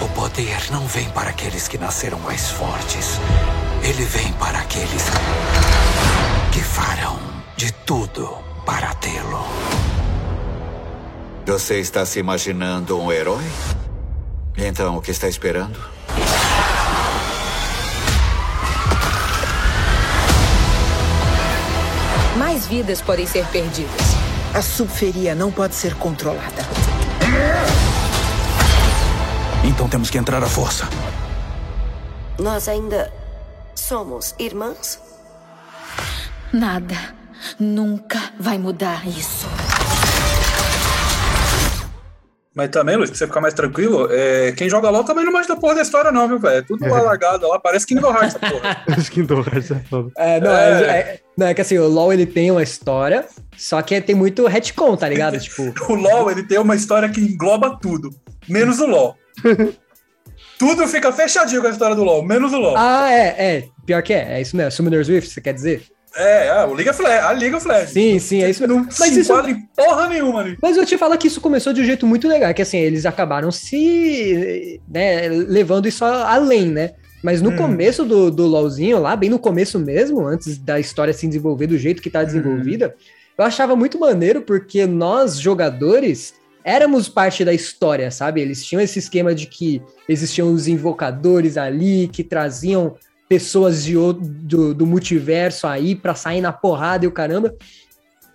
O 0.03 0.09
poder 0.09 0.72
não 0.72 0.84
vem 0.88 1.09
para 1.11 1.30
aqueles 1.30 1.68
que 1.68 1.78
nasceram 1.78 2.18
mais 2.18 2.51
fortes. 2.51 3.20
Ele 3.80 4.05
vem 4.05 4.32
para 4.32 4.59
aqueles 4.59 5.05
que 6.51 6.61
farão 6.61 7.20
de 7.57 7.70
tudo 7.70 8.38
para 8.66 8.92
tê-lo. 8.95 9.47
Você 11.47 11.78
está 11.78 12.05
se 12.05 12.18
imaginando 12.18 12.99
um 12.99 13.12
herói? 13.12 13.45
Então, 14.57 14.97
o 14.97 15.01
que 15.01 15.12
está 15.12 15.28
esperando? 15.28 15.78
Mais 22.65 22.67
vidas 22.67 23.03
podem 23.03 23.27
ser 23.27 23.45
perdidas. 23.49 24.01
A 24.55 24.62
subferia 24.62 25.35
não 25.35 25.53
pode 25.53 25.75
ser 25.75 25.95
controlada. 25.97 26.62
Então 29.62 29.87
temos 29.87 30.09
que 30.09 30.17
entrar 30.17 30.43
à 30.43 30.47
força. 30.47 30.89
Nós 32.39 32.67
ainda 32.67 33.12
somos 33.75 34.35
irmãs? 34.39 34.99
Nada 36.55 36.97
nunca 37.61 38.19
vai 38.41 38.57
mudar 38.57 39.07
isso. 39.07 39.47
Mas 42.55 42.71
também, 42.71 42.97
Luiz, 42.97 43.11
pra 43.11 43.19
você 43.19 43.27
ficar 43.27 43.41
mais 43.43 43.53
tranquilo, 43.53 44.09
é, 44.11 44.53
quem 44.53 44.71
joga 44.71 44.89
LOL 44.89 45.05
também 45.05 45.25
não 45.25 45.33
manja 45.33 45.49
da 45.49 45.57
porra 45.57 45.75
da 45.75 45.83
história, 45.83 46.12
não, 46.12 46.29
viu, 46.29 46.39
velho? 46.39 46.59
É 46.59 46.62
tudo 46.62 46.87
lá 46.89 47.03
largado 47.03 47.47
lá, 47.49 47.59
parece 47.59 47.85
Kingdom 47.85 48.12
Hearts, 48.15 48.37
essa 48.37 48.39
porra. 48.39 48.85
Skin 48.99 49.25
do 49.25 49.41
Hearts 49.41 49.71
é 49.73 49.81
foda. 49.91 50.11
É, 50.17 50.41
não, 50.41 50.51
É. 50.53 50.83
é. 50.83 51.24
Não, 51.37 51.47
é 51.49 51.55
que 51.55 51.61
assim, 51.61 51.78
o 51.78 51.89
LoL 51.89 52.12
ele 52.12 52.26
tem 52.26 52.51
uma 52.51 52.62
história, 52.62 53.24
só 53.57 53.80
que 53.82 54.01
tem 54.01 54.14
muito 54.14 54.47
retcon, 54.47 54.97
tá 54.97 55.09
ligado? 55.09 55.39
tipo, 55.41 55.72
O 55.89 55.95
LoL, 55.95 56.30
ele 56.30 56.43
tem 56.45 56.59
uma 56.59 56.74
história 56.76 57.09
que 57.09 57.20
engloba 57.20 57.78
tudo, 57.80 58.11
menos 58.49 58.80
o 58.80 58.87
LoL. 58.87 59.16
tudo 60.59 60.87
fica 60.87 61.12
fechadinho 61.12 61.61
com 61.61 61.66
a 61.66 61.70
história 61.70 61.97
do 61.97 62.05
LoL, 62.05 62.22
menos 62.24 62.53
o 62.53 62.59
LoL. 62.59 62.74
ah, 62.76 63.11
é, 63.12 63.26
é, 63.57 63.64
pior 63.85 64.03
que 64.03 64.12
é, 64.12 64.35
é 64.35 64.41
isso 64.41 64.57
mesmo, 64.57 64.70
Summoner's 64.72 65.09
Rift, 65.09 65.30
você 65.32 65.41
quer 65.41 65.53
dizer? 65.55 65.82
É, 66.16 66.47
é, 66.47 66.64
o 66.64 66.72
League 66.74 66.89
of 66.89 67.03
Legends, 67.03 67.24
a 67.24 67.30
League 67.32 67.55
of 67.57 67.66
Legends. 67.66 67.91
Sim, 67.91 68.18
sim, 68.20 68.43
é 68.45 68.49
isso 68.49 68.61
mesmo. 68.62 68.76
Não 68.76 68.85
Mas 68.85 68.95
se 68.97 69.20
isso- 69.20 69.32
enquadra 69.32 69.51
em 69.51 69.61
porra 69.74 70.07
nenhuma 70.09 70.41
ali. 70.43 70.57
Mas 70.62 70.76
eu 70.76 70.87
te 70.87 70.97
falo 70.97 71.18
que 71.18 71.26
isso 71.26 71.41
começou 71.41 71.72
de 71.72 71.80
um 71.80 71.85
jeito 71.85 72.07
muito 72.07 72.28
legal, 72.28 72.55
que 72.55 72.62
assim, 72.62 72.78
eles 72.78 73.05
acabaram 73.05 73.51
se, 73.51 74.80
né, 74.89 75.26
levando 75.28 75.89
isso 75.89 76.05
a- 76.05 76.32
além, 76.32 76.66
né? 76.70 76.93
Mas 77.25 77.41
no 77.41 77.49
Hum. 77.49 77.57
começo 77.57 78.05
do, 78.05 78.31
do 78.31 78.47
LoLzinho, 78.47 79.01
lá, 79.01 79.16
bem 79.16 79.31
no 79.31 79.39
começo 79.39 79.79
mesmo, 79.79 80.27
antes 80.27 80.59
da 80.59 80.79
história 80.79 81.14
se 81.14 81.27
desenvolver 81.27 81.66
do 81.66 81.79
jeito 81.79 82.03
que 82.03 82.11
tá 82.11 82.22
desenvolvida, 82.22 82.95
eu 83.39 83.43
achava 83.43 83.75
muito 83.75 83.99
maneiro 83.99 84.43
porque 84.43 84.87
nós, 84.87 85.41
jogadores, 85.41 86.35
éramos 86.62 87.09
parte 87.09 87.43
da 87.43 87.55
história, 87.55 88.11
sabe? 88.11 88.43
Eles 88.43 88.62
tinham 88.62 88.83
esse 88.83 88.99
esquema 88.99 89.35
de 89.35 89.47
que 89.47 89.81
existiam 90.07 90.53
os 90.53 90.68
invocadores 90.68 91.57
ali, 91.57 92.09
que 92.09 92.22
traziam 92.22 92.95
pessoas 93.27 93.83
de, 93.83 93.95
do, 93.95 94.75
do 94.75 94.87
multiverso 94.87 95.66
aí 95.66 95.97
pra 95.97 96.14
sair 96.14 96.43
na 96.43 96.53
porrada 96.53 97.07
e 97.07 97.09
o 97.09 97.12
caramba. 97.12 97.55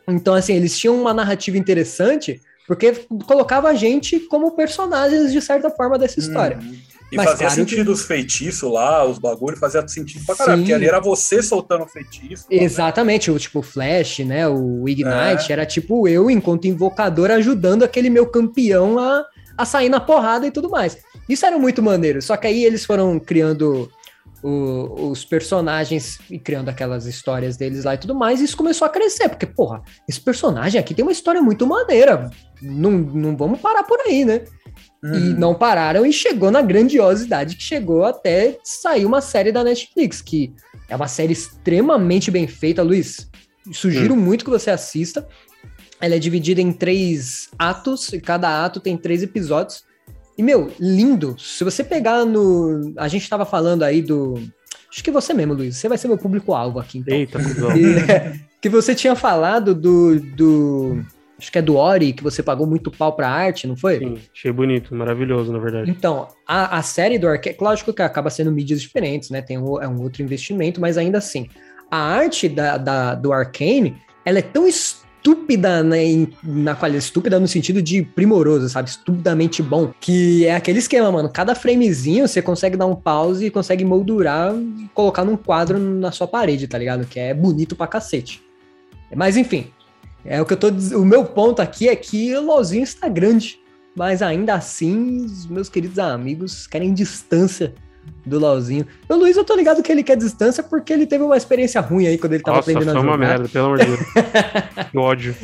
Então, 0.08 0.34
assim, 0.34 0.56
eles 0.56 0.76
tinham 0.76 1.00
uma 1.00 1.14
narrativa 1.14 1.60
interessante 1.60 2.42
porque 2.66 3.06
colocava 3.28 3.70
a 3.70 3.76
gente 3.76 4.20
como 4.20 4.56
personagens, 4.56 5.32
de 5.32 5.42
certa 5.42 5.70
forma, 5.70 5.96
dessa 5.98 6.20
história. 6.20 6.58
Uhum. 6.58 6.90
E 7.12 7.16
Mas 7.18 7.26
fazia 7.32 7.48
claro 7.48 7.66
que- 7.66 7.70
sentido 7.72 7.92
os 7.92 8.04
feitiços 8.06 8.72
lá, 8.72 9.04
os 9.06 9.18
bagulhos, 9.18 9.60
fazia 9.60 9.86
sentido 9.88 10.24
pra 10.26 10.36
caralho, 10.36 10.58
Sim. 10.58 10.64
porque 10.64 10.74
ali 10.74 10.88
era 10.88 11.00
você 11.00 11.42
soltando 11.42 11.84
o 11.84 11.88
feitiço. 11.88 12.46
Exatamente, 12.50 13.32
o 13.32 13.40
tipo 13.40 13.62
Flash, 13.62 14.20
né? 14.20 14.48
O 14.48 14.88
Ignite 14.88 15.50
É. 15.50 15.54
era 15.54 15.66
tipo 15.66 16.08
eu, 16.08 16.30
enquanto 16.30 16.66
invocador, 16.68 17.32
ajudando 17.32 17.84
aquele 17.84 18.10
meu 18.10 18.28
campeão 18.28 19.00
a, 19.00 19.26
a 19.58 19.66
sair 19.66 19.90
na 19.90 20.00
porrada 20.00 20.46
e 20.46 20.52
tudo 20.52 20.70
mais. 20.70 20.98
Isso 21.28 21.46
era 21.46 21.58
muito 21.58 21.82
maneiro. 21.82 22.22
Só 22.22 22.38
que 22.38 22.46
aí 22.48 22.64
eles 22.64 22.86
foram 22.86 23.20
criando 23.20 23.90
o- 24.44 25.10
os 25.10 25.26
personagens 25.26 26.18
e 26.30 26.40
criando 26.40 26.70
aquelas 26.70 27.06
histórias 27.06 27.58
deles 27.58 27.84
lá 27.84 27.96
e 27.96 27.98
tudo 27.98 28.16
mais, 28.16 28.40
e 28.40 28.46
isso 28.46 28.56
começou 28.56 28.86
a 28.86 28.90
crescer, 28.90 29.28
porque, 29.28 29.46
porra, 29.46 29.82
esse 30.08 30.22
personagem 30.22 30.80
aqui 30.80 30.94
tem 30.94 31.04
uma 31.04 31.12
história 31.12 31.42
muito 31.42 31.68
maneira. 31.68 32.30
Não, 32.62 32.92
não 32.92 33.36
vamos 33.36 33.60
parar 33.60 33.84
por 33.84 34.00
aí, 34.02 34.24
né? 34.24 34.44
E 35.02 35.08
Uhum. 35.08 35.40
não 35.40 35.56
pararam 35.56 36.06
e 36.06 36.12
chegou 36.12 36.52
na 36.52 36.62
grandiosidade 36.62 37.56
que 37.56 37.64
chegou 37.64 38.04
até 38.04 38.58
sair 38.64 39.06
uma 39.06 39.22
série 39.22 39.50
da 39.52 39.64
Netflix, 39.64 40.22
que 40.22 40.52
é 40.90 40.96
uma 40.96 41.08
série 41.08 41.32
extremamente 41.32 42.30
bem 42.30 42.48
feita, 42.48 42.84
Luiz. 42.84 43.30
Sugiro 43.72 44.16
muito 44.16 44.44
que 44.44 44.52
você 44.52 44.70
assista. 44.72 45.26
Ela 46.02 46.16
é 46.16 46.20
dividida 46.20 46.60
em 46.62 46.72
três 46.74 47.50
atos, 47.58 48.12
e 48.14 48.20
cada 48.20 48.66
ato 48.66 48.80
tem 48.80 48.98
três 48.98 49.22
episódios. 49.24 49.84
E, 50.38 50.44
meu, 50.44 50.72
lindo. 50.80 51.36
Se 51.38 51.64
você 51.64 51.84
pegar 51.84 52.26
no. 52.26 52.94
A 52.98 53.08
gente 53.08 53.30
tava 53.30 53.46
falando 53.46 53.84
aí 53.84 54.02
do. 54.02 54.34
Acho 54.92 55.04
que 55.04 55.12
você 55.12 55.34
mesmo, 55.34 55.54
Luiz. 55.54 55.76
Você 55.78 55.88
vai 55.88 55.98
ser 55.98 56.08
meu 56.08 56.18
público-alvo 56.18 56.80
aqui, 56.80 56.98
então. 57.00 57.14
Eita. 57.16 57.40
E- 57.78 58.50
que 58.62 58.68
você 58.70 58.94
tinha 58.96 59.16
falado 59.16 59.74
do, 59.76 60.20
do. 60.20 61.06
Acho 61.40 61.52
que 61.52 61.58
é 61.58 61.62
do 61.62 61.78
Ori, 61.78 62.12
que 62.14 62.22
você 62.22 62.44
pagou 62.44 62.68
muito 62.68 62.92
pau 62.92 63.14
pra 63.14 63.30
arte, 63.30 63.66
não 63.66 63.76
foi? 63.78 63.98
Sim, 64.00 64.18
achei 64.36 64.52
bonito, 64.52 64.94
maravilhoso, 64.94 65.52
na 65.54 65.58
verdade. 65.60 65.90
Então, 65.90 66.28
a, 66.46 66.78
a 66.78 66.82
série 66.82 67.18
do 67.18 67.28
Arcane, 67.28 67.56
lógico 67.60 67.94
que 67.94 68.02
acaba 68.02 68.30
sendo 68.30 68.52
mídias 68.52 68.82
diferentes, 68.82 69.30
né? 69.30 69.42
Tem 69.42 69.58
um, 69.58 69.82
é 69.82 69.88
um 69.88 70.02
outro 70.02 70.22
investimento, 70.22 70.82
mas 70.82 70.98
ainda 70.98 71.18
assim, 71.18 71.48
a 71.90 71.98
arte 71.98 72.50
da, 72.50 72.78
da- 72.78 73.16
do 73.16 73.32
Arcane, 73.32 73.96
ela 74.26 74.40
é 74.40 74.42
tão 74.42 74.68
estúpida 74.68 75.82
né, 75.84 76.28
na 76.44 76.76
qualidade, 76.76 77.04
estúpida 77.06 77.40
no 77.40 77.48
sentido 77.48 77.82
de 77.82 78.04
primoroso, 78.04 78.68
sabe? 78.70 78.90
Estupidamente 78.90 79.62
bom, 79.64 79.94
que 80.00 80.46
é 80.46 80.56
aquele 80.56 80.80
esquema, 80.80 81.12
mano. 81.12 81.30
Cada 81.30 81.56
framezinho 81.56 82.28
você 82.28 82.42
consegue 82.42 82.78
dar 82.78 82.86
um 82.86 82.96
pause 82.96 83.46
e 83.46 83.50
consegue 83.50 83.84
moldurar 83.86 84.54
e 84.56 84.90
colocar 84.94 85.24
num 85.24 85.36
quadro 85.38 85.80
na 85.80 86.12
sua 86.12 86.28
parede, 86.28 86.68
tá 86.68 86.78
ligado? 86.78 87.06
Que 87.06 87.20
é 87.20 87.34
bonito 87.34 87.76
pra 87.76 87.88
cacete. 87.88 88.42
Mas 89.16 89.36
enfim, 89.36 89.68
é 90.26 90.42
o 90.42 90.46
que 90.46 90.54
eu 90.54 90.58
tô 90.58 90.68
O 90.98 91.06
meu 91.06 91.24
ponto 91.26 91.62
aqui 91.62 91.88
é 91.88 91.96
que 91.96 92.36
o 92.36 92.42
LOLzinho 92.42 92.84
está 92.84 93.08
grande. 93.08 93.60
Mas 93.96 94.22
ainda 94.22 94.54
assim, 94.54 95.26
os 95.26 95.48
meus 95.48 95.68
queridos 95.68 96.00
amigos 96.00 96.68
querem 96.68 96.94
distância 96.94 97.74
do 98.26 98.40
LOLzinho. 98.40 98.86
O 99.10 99.16
Luiz, 99.16 99.36
eu 99.36 99.44
tô 99.44 99.56
ligado 99.56 99.84
que 99.84 99.92
ele 99.92 100.04
quer 100.04 100.16
distância 100.16 100.64
porque 100.64 100.94
ele 100.94 101.06
teve 101.06 101.24
uma 101.24 101.36
experiência 101.36 101.82
ruim 101.82 102.08
aí 102.08 102.18
quando 102.18 102.34
ele 102.34 102.44
tava 102.44 102.58
Nossa, 102.58 102.72
aprendendo 102.72 102.92
foi 102.92 103.02
a 103.02 103.04
uma 103.04 103.14
jogar. 103.14 103.28
merda, 103.28 103.50
pelo 103.50 103.66
amor 103.66 103.80
de 103.80 103.86
Deus. 103.86 104.00
Que 104.92 104.98
ódio. 104.98 105.36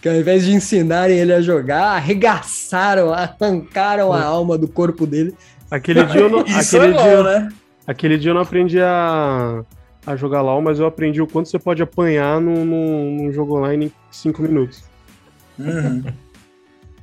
Que 0.00 0.08
ao 0.08 0.16
invés 0.16 0.44
de 0.44 0.52
ensinarem 0.52 1.16
ele 1.18 1.32
a 1.32 1.40
jogar, 1.40 1.96
arregaçaram, 1.96 3.12
arrancaram 3.12 4.12
a 4.12 4.22
alma 4.22 4.58
do 4.58 4.68
corpo 4.68 5.06
dele. 5.06 5.34
Aquele 5.70 6.04
dia 6.04 6.20
eu 6.20 6.28
não, 6.28 6.44
Isso 6.44 6.76
aquele 6.76 6.94
é 6.94 7.02
dia, 7.02 7.14
LOL, 7.16 7.24
né? 7.24 7.48
aquele 7.86 8.18
dia 8.18 8.30
eu 8.30 8.34
não 8.34 8.42
aprendi 8.42 8.80
a, 8.80 9.62
a 10.06 10.16
jogar 10.16 10.42
LOL, 10.42 10.60
mas 10.60 10.78
eu 10.78 10.86
aprendi 10.86 11.20
o 11.22 11.26
quanto 11.26 11.48
você 11.48 11.58
pode 11.58 11.82
apanhar 11.82 12.40
num, 12.40 12.64
num, 12.64 13.10
num 13.16 13.32
jogo 13.32 13.58
online 13.58 13.86
em 13.86 13.92
5 14.10 14.42
minutos. 14.42 14.82
Uhum. 15.58 16.02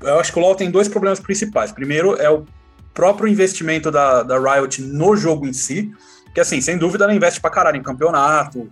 Eu 0.02 0.20
acho 0.20 0.32
que 0.34 0.40
o 0.40 0.42
LoL 0.42 0.56
tem 0.56 0.70
dois 0.72 0.88
problemas 0.88 1.20
principais. 1.20 1.72
Primeiro 1.72 2.16
é 2.16 2.30
o 2.30 2.46
próprio 2.94 3.28
investimento 3.28 3.90
da, 3.92 4.24
da 4.24 4.38
Riot 4.40 4.82
no 4.82 5.16
jogo 5.16 5.48
em 5.48 5.54
si, 5.54 5.92
que 6.34 6.40
assim, 6.40 6.60
sem 6.62 6.78
dúvida 6.78 7.04
ela 7.06 7.14
investe 7.14 7.40
pra 7.40 7.50
caralho 7.50 7.78
em 7.78 7.84
campeonato, 7.84 8.70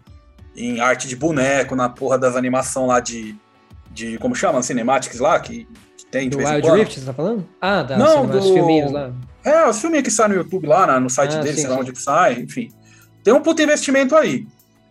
em 0.55 0.80
arte 0.80 1.07
de 1.07 1.15
boneco, 1.15 1.75
na 1.75 1.88
porra 1.89 2.17
das 2.17 2.36
animação 2.36 2.88
lá 2.88 2.99
de, 2.99 3.36
de 3.91 4.17
como 4.17 4.36
chama? 4.36 4.61
Cinematics 4.61 5.19
lá, 5.19 5.39
que, 5.39 5.67
que 5.97 6.05
tem 6.05 6.23
de 6.30 6.32
Do 6.32 6.38
vez 6.38 6.49
em 6.49 6.53
Wild 6.55 6.67
quando. 6.67 6.80
Rift, 6.80 6.99
você 6.99 7.05
tá 7.05 7.13
falando? 7.13 7.47
Ah, 7.61 7.84
da 7.84 7.97
Não, 7.97 8.25
do- 8.25 8.41
filminhos 8.41 8.91
lá. 8.91 9.11
É, 9.43 9.67
os 9.69 9.80
filminhos 9.80 10.03
que 10.03 10.11
saem 10.11 10.30
no 10.32 10.36
YouTube 10.36 10.67
lá, 10.67 10.86
na- 10.86 10.99
no 10.99 11.09
site 11.09 11.36
Ah, 11.38 11.41
dele, 11.41 11.55
sim, 11.55 11.61
sei 11.61 11.69
lá 11.69 11.75
sim. 11.77 11.82
onde 11.82 11.91
que 11.93 12.01
sai, 12.01 12.34
enfim. 12.41 12.69
Tem 13.30 13.38
um 13.38 13.41
puto 13.41 13.61
investimento 13.61 14.15
aí. 14.15 14.47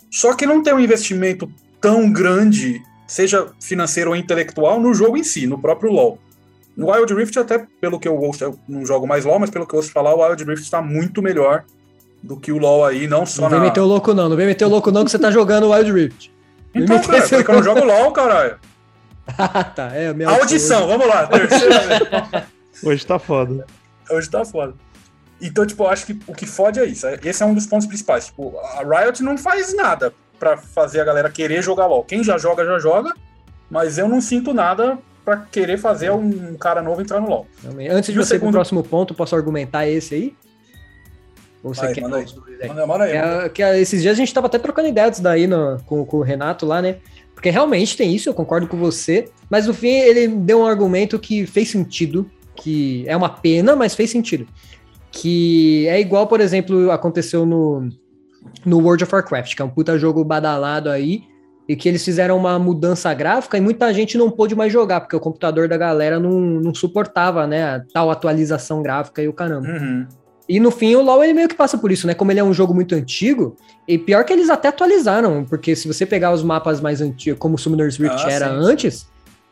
Só 0.08 0.32
que 0.32 0.46
não 0.46 0.62
tem 0.62 0.72
um 0.72 0.78
investimento 0.78 1.50
tão 1.80 2.08
grande, 2.08 2.80
seja 3.04 3.48
financeiro 3.60 4.10
ou 4.10 4.16
intelectual, 4.16 4.78
no 4.78 4.94
jogo 4.94 5.16
em 5.16 5.24
si, 5.24 5.44
no 5.44 5.58
próprio 5.58 5.90
LoL. 5.90 6.20
No 6.76 6.88
Wild 6.88 7.12
Rift, 7.14 7.36
até 7.36 7.66
pelo 7.80 7.98
que 7.98 8.06
eu 8.06 8.16
ouço, 8.16 8.44
eu 8.44 8.56
não 8.68 8.86
jogo 8.86 9.08
mais 9.08 9.24
LoL, 9.24 9.40
mas 9.40 9.50
pelo 9.50 9.66
que 9.66 9.74
eu 9.74 9.78
ouço 9.78 9.90
falar, 9.90 10.14
o 10.14 10.24
Wild 10.24 10.44
Rift 10.44 10.62
está 10.62 10.80
muito 10.80 11.20
melhor 11.20 11.64
do 12.22 12.36
que 12.36 12.52
o 12.52 12.58
LoL 12.58 12.84
aí, 12.84 13.08
não 13.08 13.26
só 13.26 13.42
Não 13.42 13.50
vem 13.50 13.58
na... 13.58 13.64
meter 13.64 13.80
o 13.80 13.86
louco 13.86 14.14
não, 14.14 14.28
não 14.28 14.36
vem 14.36 14.46
meter 14.46 14.66
o 14.66 14.68
louco 14.68 14.92
não 14.92 15.04
que 15.04 15.10
você 15.10 15.18
tá 15.18 15.32
jogando 15.32 15.72
Wild 15.72 15.90
Rift. 15.90 16.32
Vem 16.72 16.84
Então, 16.84 17.00
cara, 17.02 17.28
porque 17.28 17.50
eu 17.50 17.54
não 17.56 17.62
jogo 17.64 17.84
LoL, 17.84 18.12
caralho. 18.12 18.56
Ah, 19.36 19.64
tá, 19.64 19.90
é, 19.94 20.06
a 20.06 20.14
minha 20.14 20.28
Audição, 20.28 20.86
vamos 20.86 21.08
lá, 21.08 21.26
terceira 21.26 21.80
vez. 21.80 22.44
Hoje 22.84 23.04
tá 23.04 23.18
foda. 23.18 23.66
Hoje 24.08 24.30
tá 24.30 24.44
foda. 24.44 24.74
Então, 25.40 25.64
tipo, 25.66 25.84
eu 25.84 25.88
acho 25.88 26.06
que 26.06 26.18
o 26.26 26.34
que 26.34 26.46
fode 26.46 26.80
é 26.80 26.84
isso. 26.84 27.06
Esse 27.24 27.42
é 27.42 27.46
um 27.46 27.54
dos 27.54 27.66
pontos 27.66 27.86
principais. 27.86 28.26
Tipo, 28.26 28.54
a 28.58 28.82
Riot 28.82 29.22
não 29.22 29.38
faz 29.38 29.74
nada 29.74 30.12
pra 30.38 30.56
fazer 30.56 31.00
a 31.00 31.04
galera 31.04 31.30
querer 31.30 31.62
jogar 31.62 31.86
LoL. 31.86 32.04
Quem 32.04 32.24
já 32.24 32.36
joga, 32.38 32.64
já 32.64 32.78
joga, 32.78 33.14
mas 33.70 33.98
eu 33.98 34.08
não 34.08 34.20
sinto 34.20 34.52
nada 34.52 34.98
pra 35.24 35.36
querer 35.50 35.78
fazer 35.78 36.10
um 36.10 36.56
cara 36.56 36.80
novo 36.82 37.00
entrar 37.02 37.20
no 37.20 37.28
LoL. 37.28 37.46
Antes 37.64 37.78
de 37.80 37.88
E 37.88 37.92
você 37.92 38.06
ir 38.06 38.14
pro 38.14 38.24
segundo- 38.24 38.52
próximo 38.54 38.82
ponto, 38.82 39.14
posso 39.14 39.36
argumentar 39.36 39.86
esse 39.86 40.14
aí? 40.14 40.36
Ou 41.62 41.74
você 41.74 41.82
Vai, 41.86 41.94
quer 41.94 42.00
manda 42.02 42.16
aí. 42.18 42.24
os 42.24 42.32
dois 42.32 42.60
aí? 42.60 42.68
Manda, 42.68 42.86
manda 42.86 43.04
aí. 43.04 43.12
É, 43.12 43.48
que, 43.48 43.62
é, 43.62 43.78
esses 43.80 44.00
dias 44.00 44.12
a 44.14 44.16
gente 44.16 44.32
tava 44.32 44.46
até 44.46 44.58
trocando 44.58 44.88
ideias 44.88 45.18
daí 45.20 45.46
no, 45.46 45.78
com, 45.86 46.04
com 46.04 46.18
o 46.18 46.22
Renato 46.22 46.64
lá, 46.64 46.80
né? 46.80 46.96
Porque 47.34 47.50
realmente 47.50 47.96
tem 47.96 48.14
isso, 48.14 48.28
eu 48.28 48.34
concordo 48.34 48.66
com 48.66 48.76
você. 48.76 49.28
Mas 49.50 49.66
no 49.66 49.74
fim 49.74 49.88
ele 49.88 50.28
deu 50.28 50.60
um 50.60 50.66
argumento 50.66 51.18
que 51.18 51.46
fez 51.46 51.68
sentido, 51.70 52.28
que 52.56 53.04
é 53.08 53.16
uma 53.16 53.28
pena, 53.28 53.74
mas 53.76 53.94
fez 53.94 54.10
sentido. 54.10 54.46
Que 55.10 55.86
é 55.88 56.00
igual, 56.00 56.26
por 56.26 56.40
exemplo, 56.40 56.90
aconteceu 56.90 57.46
no, 57.46 57.88
no 58.64 58.78
World 58.78 59.04
of 59.04 59.14
Warcraft, 59.14 59.54
que 59.54 59.62
é 59.62 59.64
um 59.64 59.70
puta 59.70 59.98
jogo 59.98 60.22
badalado 60.24 60.90
aí, 60.90 61.22
e 61.68 61.76
que 61.76 61.88
eles 61.88 62.04
fizeram 62.04 62.36
uma 62.36 62.58
mudança 62.58 63.12
gráfica 63.12 63.58
e 63.58 63.60
muita 63.60 63.92
gente 63.92 64.16
não 64.16 64.30
pôde 64.30 64.54
mais 64.54 64.72
jogar, 64.72 65.00
porque 65.00 65.16
o 65.16 65.20
computador 65.20 65.68
da 65.68 65.76
galera 65.76 66.18
não, 66.18 66.40
não 66.40 66.74
suportava, 66.74 67.46
né, 67.46 67.62
a 67.62 67.82
tal 67.92 68.10
atualização 68.10 68.82
gráfica 68.82 69.22
e 69.22 69.28
o 69.28 69.32
caramba. 69.32 69.68
Uhum. 69.68 70.06
E 70.48 70.58
no 70.58 70.70
fim, 70.70 70.94
o 70.94 71.02
LoL 71.02 71.22
ele 71.24 71.34
meio 71.34 71.48
que 71.48 71.54
passa 71.54 71.76
por 71.76 71.92
isso, 71.92 72.06
né? 72.06 72.14
Como 72.14 72.32
ele 72.32 72.40
é 72.40 72.44
um 72.44 72.54
jogo 72.54 72.72
muito 72.72 72.94
antigo, 72.94 73.54
e 73.86 73.98
pior 73.98 74.24
que 74.24 74.32
eles 74.32 74.48
até 74.48 74.68
atualizaram, 74.68 75.44
porque 75.44 75.76
se 75.76 75.86
você 75.86 76.06
pegar 76.06 76.32
os 76.32 76.42
mapas 76.42 76.80
mais 76.80 77.02
antigos, 77.02 77.38
como 77.38 77.56
o 77.56 77.58
Summoner's 77.58 77.98
Rift 77.98 78.16
Ah, 78.24 78.32
era 78.32 78.48
sim, 78.48 78.62
sim. 78.62 78.70
antes, 78.70 79.06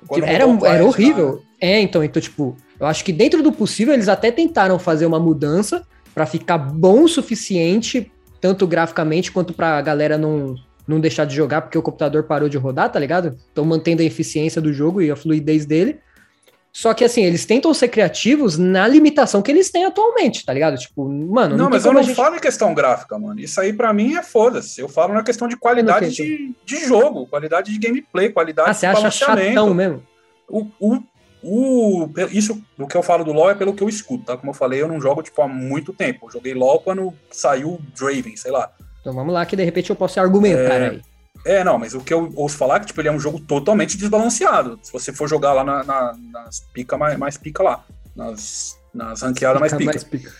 Quando 0.08 0.24
era, 0.24 0.44
era 0.64 0.84
horrível. 0.86 1.34
né? 1.34 1.40
É, 1.60 1.80
então, 1.80 2.02
então, 2.02 2.20
tipo, 2.22 2.56
eu 2.78 2.86
acho 2.86 3.04
que 3.04 3.12
dentro 3.12 3.42
do 3.42 3.52
possível 3.52 3.94
eles 3.94 4.08
até 4.08 4.30
tentaram 4.30 4.78
fazer 4.78 5.06
uma 5.06 5.18
mudança 5.18 5.86
pra 6.14 6.26
ficar 6.26 6.58
bom 6.58 7.02
o 7.04 7.08
suficiente, 7.08 8.10
tanto 8.40 8.66
graficamente 8.66 9.32
quanto 9.32 9.52
pra 9.52 9.80
galera 9.82 10.16
não, 10.16 10.54
não 10.86 11.00
deixar 11.00 11.24
de 11.24 11.34
jogar, 11.34 11.62
porque 11.62 11.76
o 11.76 11.82
computador 11.82 12.24
parou 12.24 12.48
de 12.48 12.56
rodar, 12.56 12.90
tá 12.90 12.98
ligado? 12.98 13.36
Estão 13.48 13.64
mantendo 13.64 14.02
a 14.02 14.04
eficiência 14.04 14.60
do 14.60 14.72
jogo 14.72 15.02
e 15.02 15.10
a 15.10 15.16
fluidez 15.16 15.66
dele. 15.66 15.98
Só 16.72 16.92
que 16.92 17.02
assim, 17.04 17.24
eles 17.24 17.46
tentam 17.46 17.72
ser 17.72 17.88
criativos 17.88 18.58
na 18.58 18.86
limitação 18.86 19.40
que 19.40 19.50
eles 19.50 19.70
têm 19.70 19.86
atualmente, 19.86 20.44
tá 20.44 20.52
ligado? 20.52 20.76
Tipo, 20.76 21.08
mano, 21.08 21.56
Não, 21.56 21.64
não, 21.64 21.70
mas 21.70 21.86
eu 21.86 21.92
não 21.94 22.00
a 22.00 22.02
gente... 22.02 22.14
falo 22.14 22.36
em 22.36 22.38
questão 22.38 22.74
gráfica, 22.74 23.18
mano. 23.18 23.40
Isso 23.40 23.58
aí 23.58 23.72
pra 23.72 23.94
mim 23.94 24.14
é 24.14 24.22
foda-se. 24.22 24.78
Eu 24.78 24.86
falo 24.86 25.14
na 25.14 25.22
questão 25.22 25.48
de 25.48 25.56
qualidade 25.56 26.10
de, 26.10 26.54
de 26.66 26.84
jogo, 26.84 27.26
qualidade 27.28 27.72
de 27.72 27.78
gameplay, 27.78 28.28
qualidade 28.28 28.68
Ah, 28.68 28.72
de 28.72 28.78
você 28.78 28.86
acha 28.86 29.10
chatão 29.10 29.72
mesmo? 29.72 30.02
O, 30.46 30.66
o, 30.78 30.98
o, 31.48 32.10
isso, 32.32 32.60
o 32.78 32.86
que 32.86 32.96
eu 32.96 33.02
falo 33.02 33.24
do 33.24 33.32
LoL 33.32 33.50
é 33.50 33.54
pelo 33.54 33.72
que 33.74 33.82
eu 33.82 33.88
escuto, 33.88 34.24
tá? 34.24 34.36
Como 34.36 34.50
eu 34.50 34.54
falei, 34.54 34.82
eu 34.82 34.88
não 34.88 35.00
jogo, 35.00 35.22
tipo, 35.22 35.40
há 35.42 35.48
muito 35.48 35.92
tempo. 35.92 36.26
Eu 36.26 36.30
joguei 36.32 36.52
LoL 36.54 36.80
quando 36.80 37.12
saiu 37.30 37.74
o 37.74 37.80
Draven, 37.96 38.36
sei 38.36 38.50
lá. 38.50 38.70
Então 39.00 39.12
vamos 39.14 39.32
lá, 39.32 39.46
que 39.46 39.54
de 39.54 39.62
repente 39.64 39.90
eu 39.90 39.96
posso 39.96 40.18
argumentar 40.18 40.74
É, 40.74 40.88
aí. 40.90 41.02
É, 41.44 41.62
não, 41.62 41.78
mas 41.78 41.94
o 41.94 42.00
que 42.00 42.12
eu 42.12 42.32
ouço 42.34 42.56
falar 42.56 42.76
é 42.76 42.80
que, 42.80 42.86
tipo, 42.86 43.00
ele 43.00 43.08
é 43.08 43.12
um 43.12 43.20
jogo 43.20 43.38
totalmente 43.38 43.96
desbalanceado. 43.96 44.80
Se 44.82 44.92
você 44.92 45.12
for 45.12 45.28
jogar 45.28 45.52
lá 45.52 45.62
na- 45.62 45.84
na- 45.84 46.16
nas 46.32 46.60
pica 46.72 46.98
mais, 46.98 47.16
mais 47.16 47.36
pica 47.36 47.62
lá. 47.62 47.84
Nas, 48.16 48.76
nas 48.92 49.22
ranqueadas 49.22 49.60
mais 49.60 49.72
pica. 49.72 49.84
mais 49.84 50.02
pica. 50.02 50.32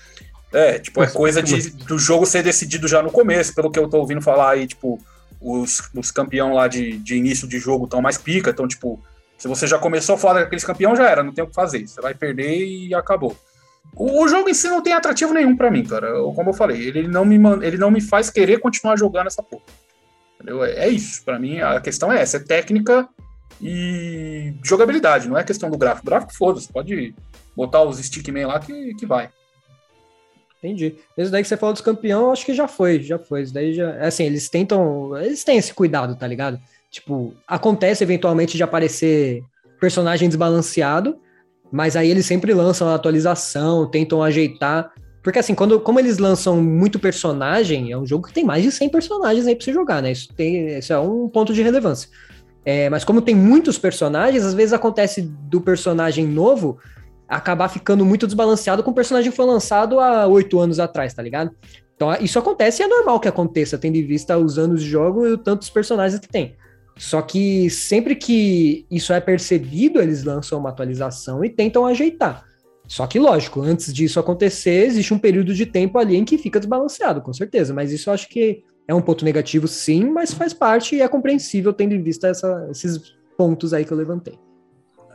É, 0.52 0.78
tipo, 0.78 1.02
é 1.02 1.07
coisa 1.07 1.42
de, 1.42 1.70
do 1.70 1.98
jogo 1.98 2.26
ser 2.26 2.42
decidido 2.42 2.88
já 2.88 3.02
no 3.02 3.11
começo, 3.11 3.54
pelo 3.54 3.70
que 3.70 3.78
eu 3.78 3.88
tô 3.88 3.98
ouvindo 3.98 4.20
falar 4.22 4.52
aí, 4.52 4.66
tipo, 4.66 4.98
os, 5.40 5.82
os 5.94 6.11
campeão 6.11 6.52
lá 6.54 6.66
de, 6.66 6.98
de 6.98 7.14
início 7.16 7.46
de 7.46 7.59
jogo 7.59 7.84
estão 7.84 8.00
mais 8.02 8.16
pica, 8.18 8.50
então, 8.50 8.66
tipo, 8.66 9.00
se 9.37 9.49
você 9.49 9.66
já 9.66 9.78
começou 9.78 10.16
foda 10.16 10.41
com 10.41 10.47
aqueles 10.47 10.64
campeão, 10.64 10.97
já 10.97 11.09
era, 11.09 11.22
não 11.22 11.32
tem 11.32 11.45
o 11.45 11.49
que 11.49 11.55
fazer. 11.55 11.87
Você 11.87 12.01
vai 12.01 12.14
perder 12.14 12.64
e 12.64 12.95
acabou. 12.95 13.37
O, 13.95 14.22
o 14.22 14.28
jogo 14.28 14.49
em 14.49 14.55
si 14.55 14.68
não 14.68 14.82
tem 14.82 14.93
atrativo 14.93 15.34
nenhum 15.34 15.57
pra 15.57 15.70
mim, 15.70 15.84
cara. 15.84 16.12
Como 16.34 16.51
eu 16.51 16.55
falei, 16.55 16.80
ele 16.80 17.07
não, 17.07 17.24
me, 17.24 17.37
ele 17.62 17.78
não 17.78 17.91
me 17.91 18.01
faz 18.01 18.30
querer 18.30 18.59
continuar 18.59 18.97
jogando 18.97 19.26
essa 19.26 19.43
porra. 19.43 19.64
Entendeu? 20.34 20.64
É, 20.64 20.87
é 20.87 20.89
isso. 20.89 21.24
Pra 21.24 21.39
mim, 21.39 21.61
a 21.61 21.80
questão 21.80 22.12
é 22.12 22.20
essa: 22.20 22.39
é 22.39 22.41
técnica 22.41 23.09
e 23.61 24.55
jogabilidade, 24.62 25.28
não 25.28 25.39
é 25.39 25.45
questão 25.45 25.70
do 25.70 25.78
gráfico. 25.78 26.07
O 26.07 26.11
gráfico, 26.11 26.34
foda-se, 26.34 26.72
pode 26.72 27.14
botar 27.55 27.82
os 27.82 27.99
stickman 27.99 28.47
lá 28.47 28.59
que, 28.59 28.95
que 28.95 29.07
vai. 29.07 29.30
Entendi. 30.59 30.97
Esse 31.16 31.30
daí 31.30 31.43
que 31.43 31.49
você 31.49 31.57
falou 31.57 31.72
dos 31.72 31.82
campeão, 31.82 32.32
acho 32.32 32.45
que 32.45 32.55
já 32.55 32.66
foi, 32.66 33.01
já 33.01 33.18
foi. 33.18 33.43
Isso 33.43 33.55
daí 33.55 33.74
já. 33.74 33.97
Assim, 33.99 34.24
eles 34.24 34.49
tentam. 34.49 35.16
Eles 35.18 35.45
têm 35.45 35.59
esse 35.59 35.72
cuidado, 35.72 36.16
tá 36.16 36.26
ligado? 36.26 36.59
Tipo, 36.97 37.34
acontece 37.47 38.03
eventualmente 38.03 38.57
de 38.57 38.62
aparecer 38.62 39.42
personagem 39.78 40.28
desbalanceado, 40.28 41.18
mas 41.70 41.94
aí 41.94 42.11
eles 42.11 42.24
sempre 42.24 42.55
lançam 42.55 42.88
a 42.88 42.94
atualização, 42.94 43.86
tentam 43.86 44.22
ajeitar. 44.22 44.90
Porque 45.22 45.38
assim, 45.38 45.55
quando, 45.55 45.78
como 45.78 46.01
eles 46.01 46.16
lançam 46.16 46.59
muito 46.62 46.99
personagem, 46.99 47.92
é 47.92 47.99
um 47.99 48.07
jogo 48.07 48.26
que 48.26 48.32
tem 48.32 48.44
mais 48.44 48.62
de 48.62 48.72
100 48.72 48.88
personagens 48.88 49.47
aí 49.47 49.55
pra 49.55 49.62
você 49.62 49.74
jogar, 49.74 50.01
né? 50.01 50.12
Isso, 50.12 50.32
tem, 50.32 50.78
isso 50.78 50.90
é 50.90 50.99
um 50.99 51.28
ponto 51.28 51.53
de 51.53 51.62
relevância. 51.62 52.09
É, 52.64 52.88
mas 52.88 53.05
como 53.05 53.20
tem 53.20 53.34
muitos 53.34 53.76
personagens, 53.76 54.42
às 54.42 54.55
vezes 54.55 54.72
acontece 54.72 55.20
do 55.20 55.61
personagem 55.61 56.26
novo 56.26 56.78
acabar 57.28 57.68
ficando 57.68 58.07
muito 58.07 58.26
desbalanceado 58.26 58.82
com 58.82 58.90
o 58.90 58.94
personagem 58.94 59.30
que 59.30 59.36
foi 59.36 59.44
lançado 59.44 60.01
há 60.01 60.26
oito 60.26 60.59
anos 60.59 60.80
atrás, 60.80 61.12
tá 61.12 61.22
ligado? 61.22 61.51
Então 61.94 62.11
isso 62.22 62.38
acontece 62.38 62.82
e 62.82 62.86
é 62.86 62.88
normal 62.88 63.20
que 63.20 63.28
aconteça, 63.28 63.76
tendo 63.76 63.97
em 63.97 64.07
vista 64.07 64.38
os 64.38 64.59
anos 64.59 64.82
de 64.82 64.88
jogo 64.88 65.28
e 65.28 65.36
tantos 65.36 65.68
personagens 65.68 66.18
que 66.18 66.28
tem. 66.28 66.57
Só 66.97 67.20
que 67.20 67.68
sempre 67.68 68.16
que 68.16 68.86
isso 68.90 69.12
é 69.12 69.20
percebido, 69.20 70.01
eles 70.01 70.24
lançam 70.24 70.59
uma 70.59 70.70
atualização 70.70 71.44
e 71.44 71.51
tentam 71.51 71.84
ajeitar. 71.86 72.44
Só 72.88 73.07
que, 73.07 73.18
lógico, 73.18 73.61
antes 73.61 73.92
disso 73.92 74.18
acontecer, 74.18 74.86
existe 74.86 75.12
um 75.12 75.18
período 75.18 75.53
de 75.55 75.66
tempo 75.66 75.99
ali 75.99 76.16
em 76.16 76.24
que 76.24 76.38
fica 76.38 76.59
desbalanceado, 76.59 77.20
com 77.20 77.32
certeza. 77.32 77.74
Mas 77.74 77.92
isso 77.92 78.09
eu 78.09 78.14
acho 78.14 78.28
que 78.28 78.62
é 78.88 78.94
um 78.94 79.01
ponto 79.03 79.24
negativo, 79.24 79.66
sim, 79.66 80.05
mas 80.09 80.32
faz 80.32 80.55
parte 80.55 80.94
e 80.97 81.03
é 81.03 81.09
compreensível 81.09 81.72
tendo 81.72 81.94
em 81.94 82.03
vista 82.03 82.28
essa- 82.28 82.68
esses 82.70 82.99
pontos 83.36 83.74
aí 83.74 83.84
que 83.84 83.92
eu 83.92 83.97
levantei. 83.99 84.38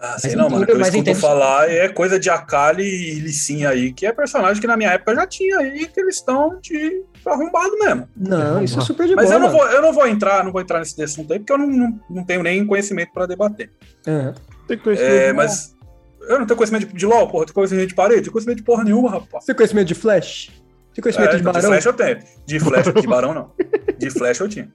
Ah, 0.04 0.18
sei 0.20 0.32
Mas 0.32 0.38
não, 0.40 0.50
mano. 0.50 0.64
O 0.64 0.66
que 0.66 0.72
eu 0.74 0.78
mas 0.80 0.88
escuto 0.90 1.10
entendo- 1.10 1.22
falar 1.22 1.70
é 1.70 1.88
coisa 1.88 2.20
de 2.20 2.30
Akali 2.30 2.84
e 2.84 3.20
Licinha 3.20 3.70
aí, 3.70 3.94
que 3.94 4.06
é 4.06 4.12
personagem 4.12 4.60
que 4.60 4.68
na 4.68 4.76
minha 4.76 4.90
época 4.92 5.16
já 5.16 5.26
tinha 5.28 5.60
aí, 5.60 5.88
que 5.88 6.00
eles 6.00 6.16
estão 6.16 6.60
de 6.60 7.04
arrombado 7.30 7.78
mesmo. 7.78 8.08
Não, 8.16 8.64
isso 8.64 8.80
é 8.80 8.82
super 8.82 9.08
de 9.08 9.16
Mas 9.16 9.26
boa. 9.26 9.36
eu 9.36 9.40
não, 9.40 9.50
vou, 9.50 9.66
eu 9.68 9.82
não 9.82 9.94
vou 9.94 10.08
entrar, 10.08 10.44
não 10.44 10.52
vou 10.52 10.62
entrar 10.62 10.80
nesse 10.80 11.02
assunto 11.02 11.32
aí, 11.34 11.40
porque 11.40 11.54
eu 11.54 11.58
não, 11.58 11.68
não, 11.68 12.00
não 12.10 12.24
tenho 12.24 12.44
nem 12.44 12.66
conhecimento 12.66 13.12
pra 13.14 13.26
debater. 13.26 13.70
Aham. 14.08 14.34
Tem 14.68 14.78
conhecimento 14.78 15.14
É, 15.14 15.34
mas 15.34 15.76
eu 16.30 16.40
não 16.40 16.46
tenho 16.46 16.58
conhecimento 16.58 16.88
de, 16.88 16.94
de 16.94 17.06
LOL, 17.06 17.28
porra, 17.28 17.44
eu 17.44 17.46
tenho 17.48 17.56
conhecimento 17.56 17.88
de 17.90 17.96
parede, 17.96 18.22
tenho 18.22 18.32
conhecimento 18.32 18.58
de 18.58 18.64
porra 18.64 18.84
nenhuma, 18.84 19.10
rapaz. 19.10 19.44
Você 19.44 19.48
tem 19.48 19.56
conhecimento 19.56 19.88
de 19.88 19.96
Flash? 19.96 20.52
Tem 20.94 21.02
conhecimento 21.02 21.30
É, 21.30 21.32
de 21.34 21.38
de 21.38 21.44
Barão? 21.44 21.62
Flash 21.62 21.86
eu 21.86 21.94
tenho. 21.94 22.20
De 22.46 22.60
Flash, 22.60 22.94
de 23.02 23.08
Barão 23.08 23.34
não. 23.34 23.52
De 23.98 24.10
Flash 24.10 24.40
eu 24.40 24.50
tinha. 24.50 24.70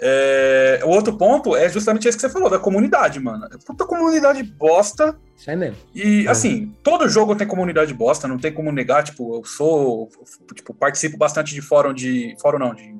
É, 0.00 0.80
o 0.84 0.88
outro 0.90 1.16
ponto 1.16 1.56
é 1.56 1.68
justamente 1.68 2.06
esse 2.06 2.16
que 2.16 2.20
você 2.22 2.28
falou, 2.30 2.48
da 2.48 2.58
comunidade, 2.58 3.18
mano. 3.18 3.46
É 3.46 3.56
Puta 3.66 3.84
comunidade 3.84 4.42
bosta. 4.44 5.18
Isso 5.36 5.50
aí 5.50 5.56
mesmo. 5.56 5.76
E, 5.94 6.26
É. 6.26 6.30
assim, 6.30 6.72
todo 6.84 7.08
jogo 7.08 7.34
tem 7.34 7.46
comunidade 7.46 7.92
bosta, 7.94 8.28
não 8.28 8.38
tem 8.38 8.52
como 8.52 8.70
negar. 8.70 9.02
Tipo, 9.02 9.36
eu 9.36 9.44
sou. 9.44 10.08
Tipo, 10.54 10.72
participo 10.72 11.16
bastante 11.16 11.52
de 11.54 11.60
fórum 11.60 11.92
de. 11.92 12.36
Fórum 12.40 12.58
não, 12.58 12.74
de 12.74 12.94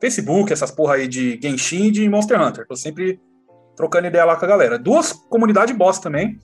Facebook, 0.00 0.50
essas 0.52 0.70
porra 0.70 0.94
aí 0.94 1.06
de 1.08 1.38
Genshin 1.42 1.88
e 1.88 1.90
de 1.90 2.08
Monster 2.08 2.40
Hunter. 2.40 2.66
Tô 2.66 2.74
sempre 2.74 3.20
trocando 3.76 4.06
ideia 4.06 4.24
lá 4.24 4.36
com 4.36 4.44
a 4.44 4.48
galera. 4.48 4.78
Duas 4.78 5.12
comunidades 5.12 5.76
bosta 5.76 6.04
também. 6.04 6.38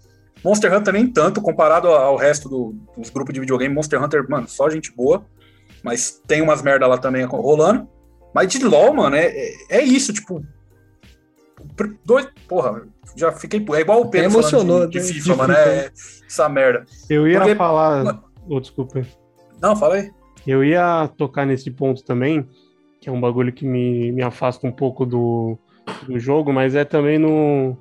Monster 0.44 0.74
Hunter 0.76 0.92
nem 0.92 1.06
tanto, 1.06 1.40
comparado 1.40 1.88
ao 1.88 2.16
resto 2.16 2.48
do- 2.50 2.74
dos 2.98 3.08
grupos 3.08 3.32
de 3.32 3.40
videogame. 3.40 3.74
Monster 3.74 4.02
Hunter, 4.02 4.28
mano, 4.28 4.46
só 4.46 4.68
gente 4.68 4.94
boa. 4.94 5.24
Mas 5.86 6.20
tem 6.26 6.42
umas 6.42 6.62
merda 6.62 6.84
lá 6.88 6.98
também 6.98 7.22
rolando. 7.24 7.86
Mas 8.34 8.48
de 8.48 8.58
LOL, 8.64 8.92
mano, 8.92 9.14
é, 9.14 9.26
é, 9.26 9.54
é 9.78 9.82
isso, 9.84 10.12
tipo. 10.12 10.44
Dois, 12.04 12.26
porra, 12.48 12.82
já 13.16 13.30
fiquei. 13.30 13.64
É 13.72 13.80
igual 13.80 14.00
o 14.00 14.10
Pedro 14.10 14.32
emocionou, 14.32 14.88
de, 14.88 14.92
de 14.94 14.98
né? 14.98 15.04
FIFA, 15.04 15.22
De 15.30 15.36
mano. 15.36 15.54
FIFA. 15.54 15.68
É 15.68 15.90
essa 16.26 16.48
merda. 16.48 16.84
Eu 17.08 17.28
ia 17.28 17.38
Porque- 17.38 17.54
falar. 17.54 18.20
Oh, 18.48 18.58
desculpa. 18.60 19.00
Não, 19.62 19.76
fala 19.76 19.94
aí. 19.94 20.10
Eu 20.44 20.64
ia 20.64 21.08
tocar 21.16 21.46
nesse 21.46 21.70
ponto 21.70 22.02
também, 22.02 22.48
que 23.00 23.08
é 23.08 23.12
um 23.12 23.20
bagulho 23.20 23.52
que 23.52 23.64
me, 23.64 24.10
me 24.10 24.22
afasta 24.22 24.66
um 24.66 24.72
pouco 24.72 25.06
do, 25.06 25.56
do 26.08 26.18
jogo, 26.18 26.52
mas 26.52 26.74
é 26.74 26.84
também 26.84 27.16
no, 27.18 27.76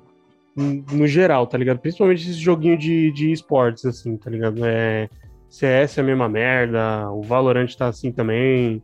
no 0.56 1.06
geral, 1.08 1.46
tá 1.48 1.58
ligado? 1.58 1.80
Principalmente 1.80 2.22
esse 2.22 2.38
joguinho 2.38 2.78
de, 2.78 3.10
de 3.10 3.32
esportes, 3.32 3.84
assim, 3.84 4.16
tá 4.16 4.30
ligado? 4.30 4.64
É, 4.64 5.08
CS 5.48 5.98
é 5.98 6.00
a 6.00 6.04
mesma 6.04 6.28
merda, 6.28 7.10
o 7.10 7.22
Valorant 7.22 7.72
tá 7.74 7.86
assim 7.86 8.12
também, 8.12 8.82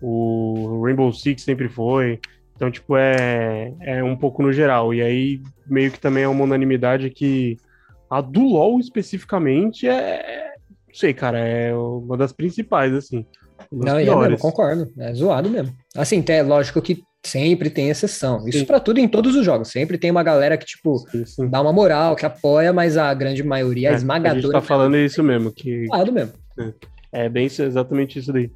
o 0.00 0.82
Rainbow 0.84 1.12
Six 1.12 1.42
sempre 1.42 1.68
foi. 1.68 2.20
Então, 2.54 2.70
tipo, 2.70 2.96
é, 2.96 3.72
é 3.80 4.04
um 4.04 4.16
pouco 4.16 4.42
no 4.42 4.52
geral. 4.52 4.92
E 4.92 5.02
aí, 5.02 5.42
meio 5.66 5.90
que 5.90 5.98
também 5.98 6.24
é 6.24 6.28
uma 6.28 6.44
unanimidade 6.44 7.10
que 7.10 7.56
a 8.10 8.20
do 8.20 8.42
LoL 8.42 8.78
especificamente 8.78 9.88
é. 9.88 10.52
Não 10.86 10.94
sei, 10.94 11.14
cara, 11.14 11.38
é 11.38 11.74
uma 11.74 12.16
das 12.16 12.32
principais, 12.32 12.92
assim. 12.92 13.24
Não, 13.70 13.98
é 13.98 14.04
mesmo, 14.04 14.38
concordo. 14.38 14.92
É 14.98 15.14
zoado 15.14 15.48
mesmo. 15.48 15.74
Assim, 15.96 16.22
é 16.28 16.42
lógico 16.42 16.82
que 16.82 17.02
sempre 17.24 17.70
tem 17.70 17.88
exceção. 17.88 18.46
Isso 18.48 18.66
para 18.66 18.80
tudo 18.80 18.98
em 18.98 19.08
todos 19.08 19.36
os 19.36 19.44
jogos. 19.44 19.68
Sempre 19.68 19.96
tem 19.98 20.10
uma 20.10 20.22
galera 20.22 20.56
que, 20.56 20.66
tipo, 20.66 20.98
sim, 21.10 21.24
sim. 21.24 21.48
dá 21.48 21.60
uma 21.60 21.72
moral, 21.72 22.16
que 22.16 22.26
apoia, 22.26 22.72
mas 22.72 22.96
a 22.96 23.12
grande 23.14 23.42
maioria, 23.42 23.90
é, 23.90 23.92
a 23.92 23.96
esmagadora. 23.96 24.38
A 24.38 24.42
gente 24.42 24.52
tá 24.52 24.60
falando 24.60 24.96
isso 24.96 25.22
mesmo. 25.22 25.52
Que... 25.52 25.86
Zoado 25.86 26.12
mesmo. 26.12 26.32
É, 27.12 27.24
é 27.24 27.28
bem 27.28 27.46
exatamente 27.46 28.18
isso 28.18 28.32
daí. 28.32 28.50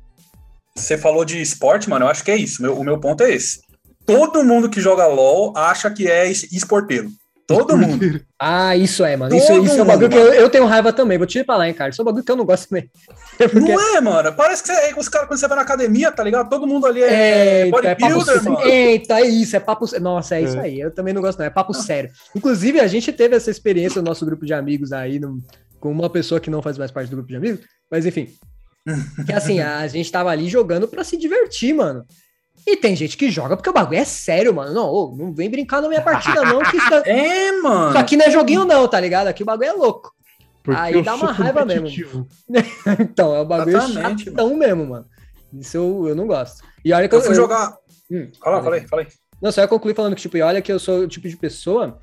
Você 0.74 0.98
falou 0.98 1.24
de 1.24 1.40
esporte, 1.40 1.88
mano, 1.88 2.04
eu 2.04 2.10
acho 2.10 2.24
que 2.24 2.30
é 2.30 2.36
isso. 2.36 2.60
Meu, 2.60 2.78
o 2.78 2.84
meu 2.84 2.98
ponto 2.98 3.22
é 3.22 3.32
esse. 3.32 3.60
Todo 4.04 4.44
mundo 4.44 4.68
que 4.68 4.80
joga 4.80 5.06
LOL 5.06 5.56
acha 5.56 5.90
que 5.90 6.06
é 6.06 6.30
esporteiro. 6.30 7.08
Todo 7.46 7.78
mundo. 7.78 8.20
Ah, 8.40 8.76
isso 8.76 9.04
é, 9.04 9.16
mano. 9.16 9.34
isso, 9.34 9.52
isso 9.62 9.78
é 9.78 9.82
um 9.82 9.86
bagulho 9.86 10.08
que 10.08 10.16
eu, 10.16 10.34
eu, 10.34 10.50
tenho 10.50 10.66
raiva 10.66 10.92
também. 10.92 11.16
Vou 11.16 11.28
te 11.28 11.44
falar, 11.44 11.68
hein, 11.68 11.74
cara. 11.74 11.90
Isso 11.90 12.00
é 12.00 12.02
um 12.02 12.06
bagulho 12.06 12.24
que 12.24 12.32
eu 12.32 12.36
não 12.36 12.44
gosto 12.44 12.68
também. 12.68 12.90
Porque... 13.38 13.60
Não 13.60 13.96
é, 13.96 14.00
mano. 14.00 14.32
Parece 14.32 14.64
que 14.64 14.68
você, 14.68 14.94
os 14.98 15.08
caras, 15.08 15.28
quando 15.28 15.38
você 15.38 15.46
vai 15.46 15.56
na 15.56 15.62
academia, 15.62 16.10
tá 16.10 16.24
ligado? 16.24 16.50
Todo 16.50 16.66
mundo 16.66 16.86
ali 16.86 17.02
é, 17.02 17.68
é 17.68 17.70
bodybuilder, 17.70 18.36
é 18.36 18.40
mano. 18.42 18.66
Eita, 18.66 19.20
é 19.20 19.26
isso. 19.26 19.54
É 19.54 19.60
papo. 19.60 19.86
Nossa, 20.00 20.34
é, 20.34 20.40
é, 20.40 20.44
isso 20.44 20.58
aí. 20.58 20.80
Eu 20.80 20.90
também 20.90 21.14
não 21.14 21.22
gosto, 21.22 21.38
não. 21.38 21.46
É 21.46 21.50
papo 21.50 21.72
sério. 21.72 22.10
Inclusive, 22.34 22.80
a 22.80 22.86
gente 22.88 23.12
teve 23.12 23.36
essa 23.36 23.50
experiência 23.50 24.02
no 24.02 24.08
nosso 24.08 24.26
grupo 24.26 24.44
de 24.44 24.52
amigos 24.52 24.92
aí, 24.92 25.20
no, 25.20 25.38
com 25.78 25.92
uma 25.92 26.10
pessoa 26.10 26.40
que 26.40 26.50
não 26.50 26.60
faz 26.60 26.76
mais 26.76 26.90
parte 26.90 27.10
do 27.10 27.16
grupo 27.16 27.28
de 27.28 27.36
amigos. 27.36 27.60
Mas 27.88 28.04
enfim. 28.04 28.28
que 29.24 29.32
assim, 29.32 29.60
a 29.60 29.86
gente 29.86 30.10
tava 30.10 30.30
ali 30.30 30.48
jogando 30.48 30.88
pra 30.88 31.04
se 31.04 31.16
divertir, 31.16 31.74
mano. 31.74 32.04
E 32.66 32.76
tem 32.76 32.96
gente 32.96 33.16
que 33.16 33.30
joga 33.30 33.56
porque 33.56 33.70
o 33.70 33.72
bagulho 33.72 34.00
é 34.00 34.04
sério, 34.04 34.52
mano. 34.52 34.74
Não, 34.74 34.88
ô, 34.90 35.14
não 35.16 35.32
vem 35.32 35.48
brincar 35.48 35.80
na 35.80 35.88
minha 35.88 36.02
partida, 36.02 36.42
não. 36.42 36.58
Que 36.64 36.76
isso 36.76 36.94
é, 37.06 37.52
mano. 37.52 37.90
Isso 37.90 37.98
aqui 37.98 38.16
não 38.16 38.26
é 38.26 38.30
joguinho, 38.30 38.64
não, 38.64 38.88
tá 38.88 38.98
ligado? 38.98 39.28
Aqui 39.28 39.44
o 39.44 39.46
bagulho 39.46 39.68
é 39.68 39.72
louco. 39.72 40.12
Porque 40.64 40.80
Aí 40.80 41.00
dá 41.00 41.14
uma 41.14 41.30
raiva 41.30 41.64
mesmo. 41.64 42.26
então, 42.98 43.36
é 43.36 43.40
o 43.40 43.44
bagulho 43.44 43.76
Exatamente, 43.76 44.24
chatão 44.24 44.48
mano. 44.48 44.58
mesmo, 44.58 44.86
mano. 44.86 45.06
Isso 45.52 45.76
eu, 45.76 46.08
eu 46.08 46.16
não 46.16 46.26
gosto. 46.26 46.64
E 46.84 46.92
olha 46.92 47.08
que 47.08 47.14
eu, 47.14 47.20
eu 47.20 47.24
fui 47.24 47.32
eu... 47.32 47.36
jogar. 47.36 47.76
Hum, 48.10 48.28
fala, 48.42 48.62
falei, 48.62 48.80
falei. 48.88 49.06
Não, 49.40 49.52
só 49.52 49.60
ia 49.60 49.68
concluir 49.68 49.94
falando 49.94 50.16
que, 50.16 50.22
tipo, 50.22 50.36
e 50.36 50.42
olha 50.42 50.60
que 50.60 50.72
eu 50.72 50.80
sou 50.80 51.00
o 51.00 51.08
tipo 51.08 51.28
de 51.28 51.36
pessoa 51.36 52.00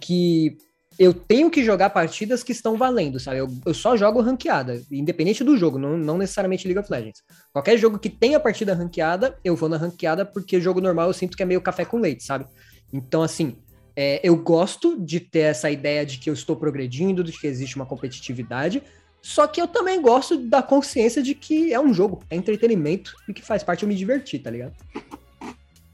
que 0.00 0.58
eu 0.98 1.14
tenho 1.14 1.48
que 1.48 1.62
jogar 1.62 1.90
partidas 1.90 2.42
que 2.42 2.50
estão 2.50 2.76
valendo, 2.76 3.20
sabe? 3.20 3.38
Eu, 3.38 3.48
eu 3.64 3.72
só 3.72 3.96
jogo 3.96 4.20
ranqueada, 4.20 4.82
independente 4.90 5.44
do 5.44 5.56
jogo, 5.56 5.78
não, 5.78 5.96
não, 5.96 6.18
necessariamente 6.18 6.66
League 6.66 6.80
of 6.80 6.90
Legends. 6.90 7.22
Qualquer 7.52 7.78
jogo 7.78 7.98
que 7.98 8.10
tenha 8.10 8.40
partida 8.40 8.74
ranqueada, 8.74 9.38
eu 9.44 9.54
vou 9.54 9.68
na 9.68 9.76
ranqueada, 9.76 10.26
porque 10.26 10.60
jogo 10.60 10.80
normal 10.80 11.06
eu 11.06 11.12
sinto 11.12 11.36
que 11.36 11.42
é 11.42 11.46
meio 11.46 11.60
café 11.60 11.84
com 11.84 11.98
leite, 11.98 12.24
sabe? 12.24 12.46
Então, 12.92 13.22
assim, 13.22 13.56
é, 13.94 14.20
eu 14.24 14.36
gosto 14.36 15.00
de 15.00 15.20
ter 15.20 15.40
essa 15.40 15.70
ideia 15.70 16.04
de 16.04 16.18
que 16.18 16.28
eu 16.28 16.34
estou 16.34 16.56
progredindo, 16.56 17.22
de 17.22 17.30
que 17.30 17.46
existe 17.46 17.76
uma 17.76 17.86
competitividade, 17.86 18.82
só 19.22 19.46
que 19.46 19.60
eu 19.60 19.68
também 19.68 20.00
gosto 20.00 20.36
da 20.36 20.62
consciência 20.62 21.22
de 21.22 21.34
que 21.34 21.72
é 21.72 21.78
um 21.78 21.92
jogo, 21.92 22.22
é 22.30 22.36
entretenimento 22.36 23.14
e 23.28 23.32
que 23.32 23.42
faz 23.42 23.62
parte 23.62 23.82
eu 23.82 23.88
me 23.88 23.94
divertir, 23.94 24.40
tá 24.40 24.50
ligado? 24.50 24.74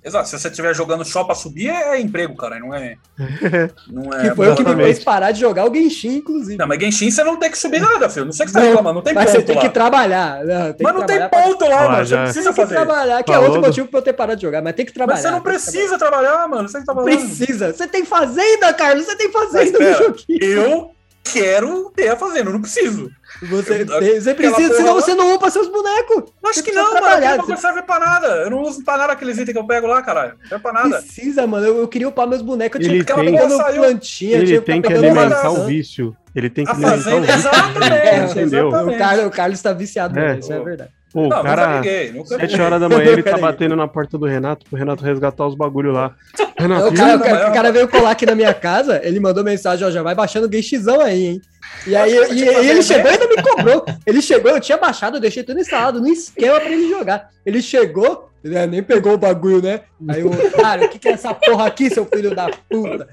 Exato, 0.04 0.28
se 0.28 0.38
você 0.38 0.48
estiver 0.48 0.74
jogando 0.74 1.02
só 1.02 1.24
pra 1.24 1.34
subir, 1.34 1.70
é 1.70 1.98
emprego, 1.98 2.36
cara, 2.36 2.60
não 2.60 2.74
é. 2.74 2.96
Não 3.90 4.12
é 4.12 4.28
que 4.28 4.34
foi 4.34 4.50
o 4.50 4.56
que 4.56 4.64
me 4.64 4.76
fez 4.76 5.02
parar 5.02 5.30
de 5.30 5.40
jogar 5.40 5.64
o 5.64 5.74
Genshin, 5.74 6.16
inclusive. 6.16 6.56
Não, 6.56 6.66
mas 6.66 6.78
Genshin 6.78 7.10
você 7.10 7.22
não 7.22 7.38
tem 7.38 7.50
que 7.50 7.56
subir 7.56 7.80
nada, 7.80 8.08
filho. 8.08 8.26
Não 8.26 8.32
sei 8.32 8.44
o 8.44 8.46
que 8.46 8.52
você 8.52 8.58
tá 8.58 8.64
reclamando, 8.64 8.94
não 8.96 9.02
tem 9.02 9.14
mas 9.14 9.26
ponto. 9.26 9.34
Mas 9.34 9.42
você 9.42 9.46
tem 9.46 9.56
lá. 9.56 9.62
que 9.62 9.68
trabalhar. 9.70 10.44
Não, 10.44 10.72
tem 10.72 10.84
mas 10.84 10.94
não 10.94 11.06
tem 11.06 11.28
ponto 11.28 11.58
pra... 11.58 11.68
lá, 11.68 11.88
mano. 11.90 12.06
Você 12.06 12.16
não 12.16 12.22
precisa 12.24 12.52
fazer. 12.52 12.74
trabalhar, 12.74 13.22
que 13.22 13.32
Falou 13.32 13.46
é 13.46 13.48
outro 13.48 13.66
motivo 13.66 13.88
pra 13.88 13.98
eu 13.98 14.02
ter 14.02 14.12
parado 14.12 14.36
de 14.36 14.42
jogar, 14.42 14.62
mas 14.62 14.74
tem 14.74 14.84
que 14.84 14.92
trabalhar. 14.92 15.16
Mas 15.16 15.24
você 15.24 15.30
não 15.30 15.40
precisa 15.40 15.98
trabalhar, 15.98 16.48
mano. 16.48 16.68
Você 16.68 16.84
tá 16.84 16.94
Precisa. 16.94 17.72
Você 17.72 17.86
tem 17.86 18.04
fazenda, 18.04 18.72
Carlos. 18.74 19.06
Você 19.06 19.16
tem 19.16 19.30
fazenda 19.30 19.78
no 19.78 19.92
joguinho. 20.04 20.38
Eu 20.42 20.90
quero 21.24 21.90
ter 21.96 22.08
a 22.08 22.16
fazenda, 22.16 22.50
eu 22.50 22.52
não 22.52 22.60
preciso. 22.60 23.10
Você, 23.42 23.84
tem, 23.84 24.20
você 24.20 24.34
precisa, 24.34 24.76
senão 24.76 24.94
você 24.94 25.14
não 25.14 25.34
upa 25.34 25.50
seus 25.50 25.68
bonecos. 25.68 26.30
Acho 26.44 26.62
que 26.62 26.70
não, 26.70 26.92
mano. 26.94 27.06
Aquilo 27.06 27.48
não 27.48 27.56
serve 27.56 27.82
pra 27.82 27.98
nada. 27.98 28.26
Eu 28.26 28.50
não 28.50 28.62
uso 28.62 28.84
pra 28.84 28.96
nada 28.96 29.14
aqueles 29.14 29.36
itens 29.38 29.52
que 29.52 29.58
eu 29.58 29.66
pego 29.66 29.86
lá, 29.86 30.02
caralho. 30.02 30.34
Não 30.40 30.48
serve 30.48 30.62
pra 30.62 30.72
nada. 30.72 30.98
Precisa, 30.98 31.46
mano. 31.46 31.66
Eu, 31.66 31.78
eu 31.78 31.88
queria 31.88 32.08
upar 32.08 32.28
meus 32.28 32.42
bonecos. 32.42 32.78
Eu 32.78 32.86
tinha 32.86 32.94
que 32.94 33.00
ficar 33.00 33.20
pegando 33.20 33.56
plantinha. 33.56 34.38
Ele 34.38 34.60
tem 34.60 34.82
que 34.82 34.92
alimentar 34.92 35.50
o 35.50 35.64
vício. 35.66 36.16
Ele 36.34 36.50
tem 36.50 36.64
que 36.64 36.70
alimentar 36.70 37.16
o 37.16 37.20
vício. 37.20 37.34
Exatamente, 37.34 38.30
entendeu? 38.38 38.68
O 38.68 38.98
Carlos, 38.98 39.26
o 39.26 39.30
Carlos 39.30 39.62
tá 39.62 39.72
viciado, 39.72 40.18
é, 40.18 40.38
isso 40.38 40.52
é 40.52 40.60
verdade. 40.62 40.90
Pô, 41.14 41.28
não, 41.28 41.40
o 41.40 41.42
cara, 41.44 41.80
sete 42.26 42.60
horas 42.60 42.80
da 42.80 42.88
manhã, 42.88 43.12
ele 43.12 43.22
tá 43.22 43.38
batendo 43.38 43.76
na 43.76 43.86
porta 43.86 44.18
do 44.18 44.26
Renato, 44.26 44.66
pro 44.68 44.76
Renato 44.76 45.04
resgatar 45.04 45.46
os 45.46 45.54
bagulho 45.54 45.92
lá. 45.92 46.12
Renato, 46.58 46.88
o, 46.88 46.92
cara, 46.92 47.16
o, 47.16 47.20
cara, 47.20 47.50
o 47.50 47.54
cara 47.54 47.72
veio 47.72 47.88
colar 47.88 48.10
aqui 48.10 48.26
na 48.26 48.34
minha 48.34 48.52
casa, 48.52 49.00
ele 49.04 49.20
mandou 49.20 49.44
mensagem, 49.44 49.86
ó, 49.86 49.92
já 49.92 50.02
vai 50.02 50.12
baixando 50.12 50.48
o 50.48 50.52
Genshin 50.52 50.82
aí, 51.04 51.26
hein? 51.26 51.42
E 51.86 51.94
aí 51.94 52.10
e, 52.10 52.42
e 52.42 52.68
ele 52.68 52.82
chegou 52.82 53.08
e 53.08 53.14
ainda 53.14 53.28
me 53.28 53.42
cobrou. 53.42 53.84
Ele 54.04 54.20
chegou, 54.20 54.50
eu 54.50 54.60
tinha 54.60 54.76
baixado, 54.76 55.18
eu 55.18 55.20
deixei 55.20 55.44
tudo 55.44 55.60
instalado 55.60 56.00
no 56.00 56.08
esquema 56.08 56.58
pra 56.58 56.70
ele 56.70 56.88
jogar. 56.88 57.30
Ele 57.46 57.62
chegou, 57.62 58.28
né, 58.42 58.66
nem 58.66 58.82
pegou 58.82 59.12
o 59.12 59.18
bagulho, 59.18 59.62
né? 59.62 59.82
Aí 60.08 60.20
eu, 60.20 60.30
cara, 60.50 60.86
o 60.86 60.88
que, 60.88 60.98
que 60.98 61.08
é 61.08 61.12
essa 61.12 61.32
porra 61.32 61.66
aqui, 61.66 61.90
seu 61.90 62.06
filho 62.06 62.34
da 62.34 62.50
puta? 62.68 63.06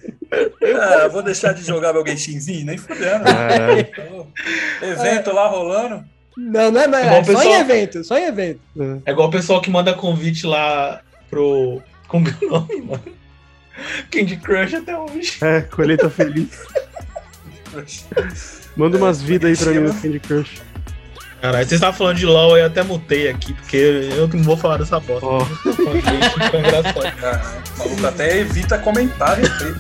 Eu 0.60 0.82
ah, 0.82 1.08
vou 1.08 1.22
deixar 1.22 1.54
de 1.54 1.64
jogar 1.64 1.94
meu 1.94 2.06
Genshinzinho, 2.06 2.66
nem 2.66 2.80
fudendo. 2.80 3.26
É. 3.28 4.88
Evento 4.92 5.30
é. 5.30 5.34
lá 5.34 5.48
rolando. 5.48 6.04
Não, 6.38 6.72
não 6.72 6.82
é, 6.82 6.88
mais, 6.88 7.06
é, 7.06 7.18
é 7.20 7.24
só 7.24 7.44
em 7.44 7.54
evento, 7.54 8.04
só 8.04 8.18
em 8.18 8.26
evento. 8.26 8.62
É 9.06 9.12
igual 9.12 9.28
o 9.28 9.32
pessoal 9.32 9.62
que 9.62 9.70
manda 9.70 9.94
convite 9.94 10.46
lá 10.46 11.02
pro. 11.30 11.82
Como 12.08 12.28
é 12.28 12.46
o 12.46 12.50
nome, 12.50 12.82
mano? 12.82 13.04
Candy 14.10 14.38
Crush 14.38 14.76
até 14.76 14.98
hoje. 14.98 15.38
É, 15.42 15.62
colheita 15.62 16.10
feliz. 16.10 16.50
Manda 18.76 18.98
umas 18.98 19.22
vidas 19.22 19.50
aí 19.50 19.66
pra 19.66 19.82
mim 19.82 19.88
no 19.88 20.02
Candy 20.02 20.20
Crush. 20.20 20.62
Caralho, 21.42 21.66
vocês 21.66 21.80
estavam 21.80 21.98
falando 21.98 22.18
de 22.18 22.26
LOL, 22.26 22.56
eu 22.56 22.68
até 22.68 22.84
mutei 22.84 23.28
aqui, 23.28 23.54
porque 23.54 23.76
eu 24.16 24.28
não 24.28 24.44
vou 24.44 24.56
falar 24.56 24.78
dessa 24.78 25.00
bosta. 25.00 25.26
Oh. 25.26 25.40
Caralho, 26.50 28.06
até 28.08 28.38
evita 28.38 28.78
comentar 28.78 29.40
respeito. 29.40 29.80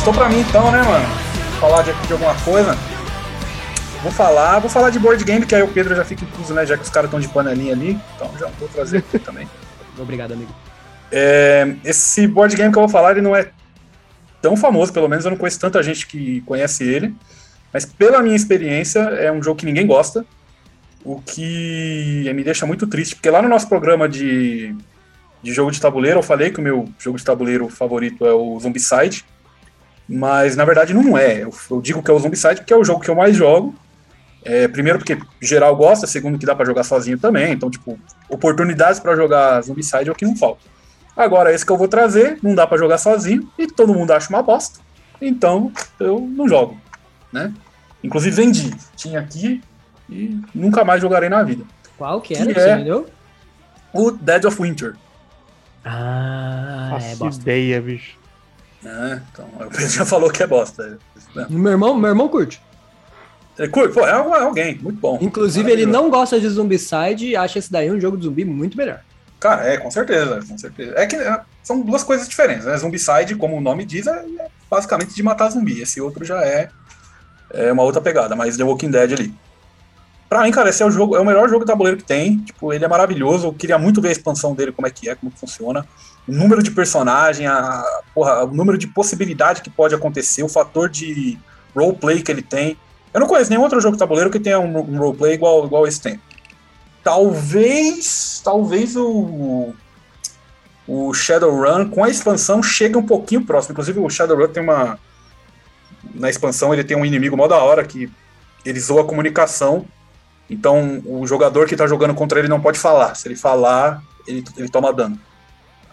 Restou 0.00 0.14
pra 0.14 0.30
mim 0.30 0.40
então, 0.40 0.72
né, 0.72 0.82
mano? 0.82 1.04
Falar 1.60 1.82
de, 1.82 1.92
de 2.06 2.12
alguma 2.14 2.34
coisa. 2.36 2.74
Vou 4.02 4.10
falar, 4.10 4.58
vou 4.58 4.70
falar 4.70 4.88
de 4.88 4.98
board 4.98 5.22
game, 5.22 5.44
que 5.44 5.54
aí 5.54 5.62
o 5.62 5.68
Pedro 5.68 5.94
já 5.94 6.06
fica 6.06 6.24
incluso, 6.24 6.54
né? 6.54 6.64
Já 6.64 6.74
que 6.78 6.84
os 6.84 6.88
caras 6.88 7.08
estão 7.08 7.20
de 7.20 7.28
panelinha 7.28 7.74
ali. 7.74 8.00
Então 8.16 8.30
já 8.38 8.48
vou 8.58 8.66
trazer 8.66 8.96
aqui 8.96 9.18
também. 9.20 9.46
Obrigado, 9.98 10.32
amigo. 10.32 10.50
É, 11.12 11.74
esse 11.84 12.26
board 12.26 12.56
game 12.56 12.72
que 12.72 12.78
eu 12.78 12.80
vou 12.80 12.88
falar, 12.88 13.10
ele 13.10 13.20
não 13.20 13.36
é 13.36 13.50
tão 14.40 14.56
famoso, 14.56 14.90
pelo 14.90 15.06
menos 15.06 15.26
eu 15.26 15.32
não 15.32 15.36
conheço 15.36 15.60
tanta 15.60 15.82
gente 15.82 16.06
que 16.06 16.40
conhece 16.46 16.82
ele. 16.82 17.14
Mas 17.70 17.84
pela 17.84 18.22
minha 18.22 18.36
experiência, 18.36 19.00
é 19.00 19.30
um 19.30 19.42
jogo 19.42 19.60
que 19.60 19.66
ninguém 19.66 19.86
gosta. 19.86 20.24
O 21.04 21.20
que 21.20 22.32
me 22.34 22.42
deixa 22.42 22.64
muito 22.64 22.86
triste, 22.86 23.16
porque 23.16 23.28
lá 23.28 23.42
no 23.42 23.50
nosso 23.50 23.68
programa 23.68 24.08
de, 24.08 24.74
de 25.42 25.52
jogo 25.52 25.70
de 25.70 25.78
tabuleiro, 25.78 26.20
eu 26.20 26.22
falei 26.22 26.50
que 26.50 26.58
o 26.58 26.62
meu 26.62 26.88
jogo 26.98 27.18
de 27.18 27.24
tabuleiro 27.24 27.68
favorito 27.68 28.24
é 28.24 28.32
o 28.32 28.58
Zombicide 28.58 29.26
mas 30.10 30.56
na 30.56 30.64
verdade 30.64 30.92
não 30.92 31.16
é. 31.16 31.42
Eu, 31.44 31.54
eu 31.70 31.80
digo 31.80 32.02
que 32.02 32.10
é 32.10 32.14
o 32.14 32.18
Zombicide 32.18 32.56
porque 32.56 32.72
é 32.72 32.76
o 32.76 32.84
jogo 32.84 33.00
que 33.00 33.08
eu 33.10 33.14
mais 33.14 33.36
jogo. 33.36 33.74
É, 34.42 34.66
primeiro 34.66 34.98
porque 34.98 35.18
geral 35.40 35.76
gosta, 35.76 36.06
segundo 36.06 36.38
que 36.38 36.46
dá 36.46 36.54
para 36.54 36.64
jogar 36.64 36.82
sozinho 36.82 37.18
também. 37.18 37.52
Então, 37.52 37.70
tipo, 37.70 37.98
oportunidades 38.28 38.98
para 38.98 39.14
jogar 39.14 39.60
Zombicide 39.62 40.08
é 40.08 40.12
o 40.12 40.14
que 40.14 40.24
não 40.24 40.34
falta. 40.34 40.62
Agora, 41.16 41.52
esse 41.52 41.64
que 41.64 41.70
eu 41.70 41.76
vou 41.76 41.88
trazer, 41.88 42.38
não 42.42 42.54
dá 42.54 42.66
pra 42.66 42.78
jogar 42.78 42.96
sozinho 42.98 43.48
e 43.58 43.66
todo 43.66 43.92
mundo 43.92 44.10
acha 44.12 44.30
uma 44.30 44.42
bosta. 44.42 44.80
Então, 45.20 45.70
eu 45.98 46.20
não 46.20 46.48
jogo, 46.48 46.76
né? 47.32 47.52
Inclusive 48.02 48.34
vendi. 48.34 48.74
Tinha 48.96 49.20
aqui 49.20 49.62
e 50.08 50.40
nunca 50.54 50.82
mais 50.84 51.02
jogarei 51.02 51.28
na 51.28 51.42
vida. 51.42 51.64
Qual 51.98 52.20
que 52.22 52.34
era 52.34 52.46
que 52.46 52.58
é- 52.58 52.62
você 52.62 52.76
vendeu? 52.76 53.06
O 53.92 54.10
Dead 54.10 54.44
of 54.46 54.62
Winter. 54.62 54.94
Ah, 55.84 56.92
é 56.96 57.00
Faço 57.00 57.16
bosta. 57.18 57.42
ideia, 57.42 57.80
bicho. 57.80 58.18
Né? 58.82 59.22
então, 59.32 59.46
o 59.54 59.70
Pedro 59.70 59.88
já 59.88 60.04
falou 60.04 60.30
que 60.30 60.42
é 60.42 60.46
bosta. 60.46 60.98
Meu 61.48 61.72
irmão, 61.72 61.94
meu 61.94 62.10
irmão 62.10 62.28
curte. 62.28 62.60
É, 63.58 63.68
curto, 63.68 63.94
pô, 63.94 64.06
é 64.06 64.10
é 64.10 64.14
alguém, 64.14 64.78
muito 64.78 64.98
bom. 64.98 65.18
Inclusive, 65.20 65.70
ele 65.70 65.84
não 65.84 66.08
gosta 66.08 66.40
de 66.40 66.48
Zombicide 66.48 67.28
e 67.28 67.36
acha 67.36 67.58
esse 67.58 67.70
daí 67.70 67.90
um 67.90 68.00
jogo 68.00 68.16
de 68.16 68.24
zumbi 68.24 68.44
muito 68.44 68.76
melhor. 68.76 69.00
Cara, 69.38 69.66
é, 69.66 69.76
com 69.78 69.90
certeza, 69.90 70.40
com 70.46 70.56
certeza. 70.56 70.94
É 70.96 71.06
que 71.06 71.16
é, 71.16 71.40
são 71.62 71.80
duas 71.80 72.04
coisas 72.04 72.28
diferentes, 72.28 72.64
né? 72.64 72.76
Zombicide, 72.76 73.34
como 73.36 73.56
o 73.56 73.60
nome 73.60 73.84
diz, 73.84 74.06
é, 74.06 74.24
é 74.38 74.48
basicamente 74.70 75.14
de 75.14 75.22
matar 75.22 75.50
zumbi. 75.50 75.80
Esse 75.80 76.00
outro 76.00 76.24
já 76.24 76.42
é, 76.44 76.68
é 77.52 77.72
uma 77.72 77.82
outra 77.82 78.00
pegada, 78.00 78.36
mas 78.36 78.56
The 78.56 78.64
Walking 78.64 78.90
Dead 78.90 79.12
ali. 79.12 79.34
Pra 80.30 80.44
mim, 80.44 80.52
cara, 80.52 80.70
esse 80.70 80.80
é 80.80 80.86
o 80.86 80.90
jogo, 80.92 81.16
é 81.16 81.20
o 81.20 81.24
melhor 81.24 81.48
jogo 81.48 81.64
de 81.64 81.66
tabuleiro 81.66 81.96
que 81.98 82.04
tem. 82.04 82.38
Tipo, 82.38 82.72
ele 82.72 82.84
é 82.84 82.88
maravilhoso. 82.88 83.48
Eu 83.48 83.52
queria 83.52 83.76
muito 83.76 84.00
ver 84.00 84.10
a 84.10 84.12
expansão 84.12 84.54
dele, 84.54 84.70
como 84.70 84.86
é 84.86 84.90
que 84.90 85.10
é, 85.10 85.16
como 85.16 85.32
que 85.32 85.40
funciona. 85.40 85.84
O 86.28 86.32
número 86.32 86.62
de 86.62 86.70
personagem, 86.70 87.48
a, 87.48 87.82
porra, 88.14 88.44
o 88.44 88.54
número 88.54 88.78
de 88.78 88.86
possibilidade 88.86 89.60
que 89.60 89.68
pode 89.68 89.92
acontecer, 89.92 90.44
o 90.44 90.48
fator 90.48 90.88
de 90.88 91.36
roleplay 91.74 92.22
que 92.22 92.30
ele 92.30 92.42
tem. 92.42 92.78
Eu 93.12 93.18
não 93.18 93.26
conheço 93.26 93.50
nenhum 93.50 93.62
outro 93.62 93.80
jogo 93.80 93.96
de 93.96 93.98
tabuleiro 93.98 94.30
que 94.30 94.38
tenha 94.38 94.60
um, 94.60 94.78
um 94.78 94.98
roleplay 94.98 95.34
igual, 95.34 95.66
igual 95.66 95.84
esse 95.84 96.00
tem. 96.00 96.20
Talvez. 97.02 98.40
Talvez 98.44 98.94
o. 98.94 99.74
O 100.86 101.12
Shadowrun 101.12 101.90
com 101.90 102.04
a 102.04 102.08
expansão 102.08 102.62
chega 102.62 102.96
um 102.96 103.06
pouquinho 103.06 103.44
próximo. 103.44 103.72
Inclusive, 103.72 103.98
o 103.98 104.08
Shadowrun 104.08 104.46
tem 104.46 104.62
uma. 104.62 104.96
Na 106.14 106.30
expansão, 106.30 106.72
ele 106.72 106.84
tem 106.84 106.96
um 106.96 107.04
inimigo 107.04 107.36
mó 107.36 107.48
da 107.48 107.58
hora 107.58 107.84
que 107.84 108.08
ele 108.64 108.78
zoa 108.78 109.00
a 109.00 109.04
comunicação. 109.04 109.84
Então, 110.50 111.00
o 111.06 111.24
jogador 111.26 111.66
que 111.68 111.76
tá 111.76 111.86
jogando 111.86 112.12
contra 112.12 112.40
ele 112.40 112.48
não 112.48 112.60
pode 112.60 112.78
falar. 112.78 113.14
Se 113.14 113.28
ele 113.28 113.36
falar, 113.36 114.02
ele, 114.26 114.44
ele 114.56 114.68
toma 114.68 114.92
dano. 114.92 115.18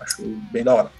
Acho 0.01 0.23
bem 0.51 0.63
da 0.63 0.73
hora. 0.73 0.91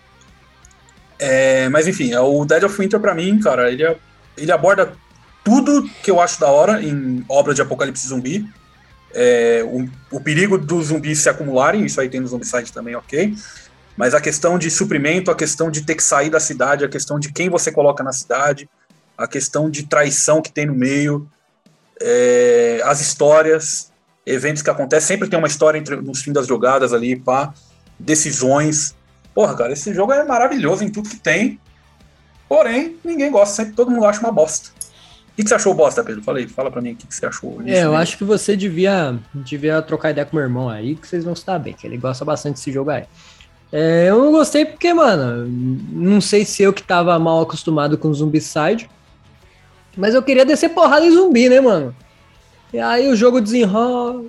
É, 1.17 1.67
mas 1.69 1.87
enfim, 1.87 2.13
é 2.13 2.19
o 2.19 2.45
Dead 2.45 2.63
of 2.63 2.79
Winter 2.79 2.99
pra 2.99 3.15
mim, 3.15 3.39
cara, 3.39 3.71
ele, 3.71 3.83
é- 3.83 3.97
ele 4.37 4.51
aborda 4.51 4.93
tudo 5.43 5.89
que 6.03 6.11
eu 6.11 6.21
acho 6.21 6.39
da 6.39 6.47
hora 6.47 6.81
em 6.83 7.25
obra 7.27 7.55
de 7.55 7.61
apocalipse 7.61 8.07
zumbi. 8.07 8.47
É, 9.13 9.63
o, 9.65 9.89
o 10.17 10.21
perigo 10.21 10.57
dos 10.57 10.87
zumbis 10.87 11.19
se 11.19 11.29
acumularem, 11.29 11.85
isso 11.85 11.99
aí 11.99 12.09
tem 12.09 12.19
no 12.19 12.27
Zombicide 12.27 12.71
também, 12.71 12.95
ok. 12.95 13.33
Mas 13.95 14.13
a 14.13 14.21
questão 14.21 14.59
de 14.59 14.69
suprimento, 14.69 15.31
a 15.31 15.35
questão 15.35 15.71
de 15.71 15.81
ter 15.81 15.95
que 15.95 16.03
sair 16.03 16.29
da 16.29 16.39
cidade, 16.39 16.85
a 16.85 16.89
questão 16.89 17.17
de 17.19 17.31
quem 17.31 17.49
você 17.49 17.71
coloca 17.71 18.03
na 18.03 18.11
cidade, 18.13 18.69
a 19.17 19.25
questão 19.27 19.71
de 19.71 19.83
traição 19.83 20.41
que 20.41 20.51
tem 20.51 20.67
no 20.67 20.75
meio, 20.75 21.27
é, 22.01 22.81
as 22.83 23.01
histórias, 23.01 23.91
eventos 24.25 24.61
que 24.61 24.69
acontecem, 24.69 25.07
sempre 25.07 25.29
tem 25.29 25.37
uma 25.37 25.47
história 25.47 25.77
entre, 25.77 25.95
nos 25.97 26.21
fins 26.21 26.33
das 26.33 26.47
jogadas 26.47 26.93
ali, 26.93 27.15
pá, 27.15 27.53
decisões. 27.99 28.95
Porra, 29.33 29.55
cara, 29.55 29.73
esse 29.73 29.93
jogo 29.93 30.11
é 30.13 30.23
maravilhoso 30.23 30.83
em 30.83 30.89
tudo 30.89 31.09
que 31.09 31.19
tem. 31.19 31.59
Porém, 32.47 32.97
ninguém 33.03 33.31
gosta, 33.31 33.55
sempre 33.55 33.73
todo 33.73 33.91
mundo 33.91 34.05
acha 34.05 34.19
uma 34.19 34.31
bosta. 34.31 34.69
O 34.69 35.35
que, 35.37 35.43
que 35.43 35.49
você 35.49 35.55
achou 35.55 35.73
bosta, 35.73 36.03
Pedro? 36.03 36.23
Fala 36.23 36.39
aí, 36.39 36.47
fala 36.47 36.71
pra 36.71 36.81
mim 36.81 36.93
o 36.93 36.95
que, 36.95 37.05
que 37.05 37.13
você 37.13 37.25
achou. 37.25 37.61
É, 37.63 37.83
eu 37.83 37.95
acho 37.95 38.17
que 38.17 38.23
você 38.23 38.57
devia, 38.57 39.19
devia 39.35 39.81
trocar 39.83 40.09
ideia 40.09 40.25
com 40.25 40.35
meu 40.35 40.43
irmão 40.43 40.67
aí, 40.67 40.95
que 40.95 41.07
vocês 41.07 41.23
vão 41.23 41.35
se 41.35 41.45
dar 41.45 41.59
bem, 41.59 41.73
que 41.73 41.85
ele 41.85 41.97
gosta 41.97 42.25
bastante 42.25 42.55
desse 42.55 42.71
jogo 42.71 42.89
aí. 42.89 43.03
É, 43.71 44.07
eu 44.09 44.17
não 44.23 44.31
gostei 44.31 44.65
porque, 44.65 44.93
mano, 44.93 45.45
não 45.91 46.21
sei 46.21 46.45
se 46.45 46.63
eu 46.63 46.73
que 46.73 46.81
tava 46.81 47.17
mal 47.19 47.41
acostumado 47.41 47.97
com 47.97 48.13
Zombicide, 48.13 48.89
mas 49.97 50.13
eu 50.13 50.21
queria 50.21 50.45
descer 50.45 50.69
porrada 50.69 51.05
em 51.05 51.11
zumbi, 51.11 51.49
né, 51.49 51.59
mano? 51.59 51.95
E 52.71 52.79
aí 52.79 53.07
o 53.07 53.15
jogo 53.15 53.41
desenrola, 53.41 54.25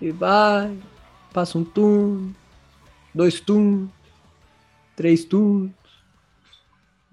e 0.00 0.10
vai, 0.10 0.76
passa 1.32 1.56
um 1.56 1.64
turno, 1.64 2.34
dois 3.14 3.40
turnos, 3.40 3.90
três 4.96 5.24
turnos, 5.24 5.72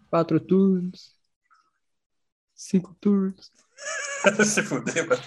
quatro 0.10 0.40
turnos, 0.40 1.16
cinco 2.56 2.96
turnos. 3.00 3.52
Se 4.46 4.62
fuder, 4.64 5.08
mano. 5.08 5.22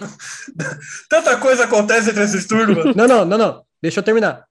Tanta 1.09 1.37
coisa 1.37 1.65
acontece 1.65 2.09
entre 2.09 2.23
esses 2.23 2.45
turnos, 2.47 2.77
mano. 2.77 2.93
Não, 2.95 3.07
não, 3.07 3.25
não, 3.25 3.37
não. 3.37 3.65
Deixa 3.81 3.99
eu 3.99 4.03
terminar. 4.03 4.45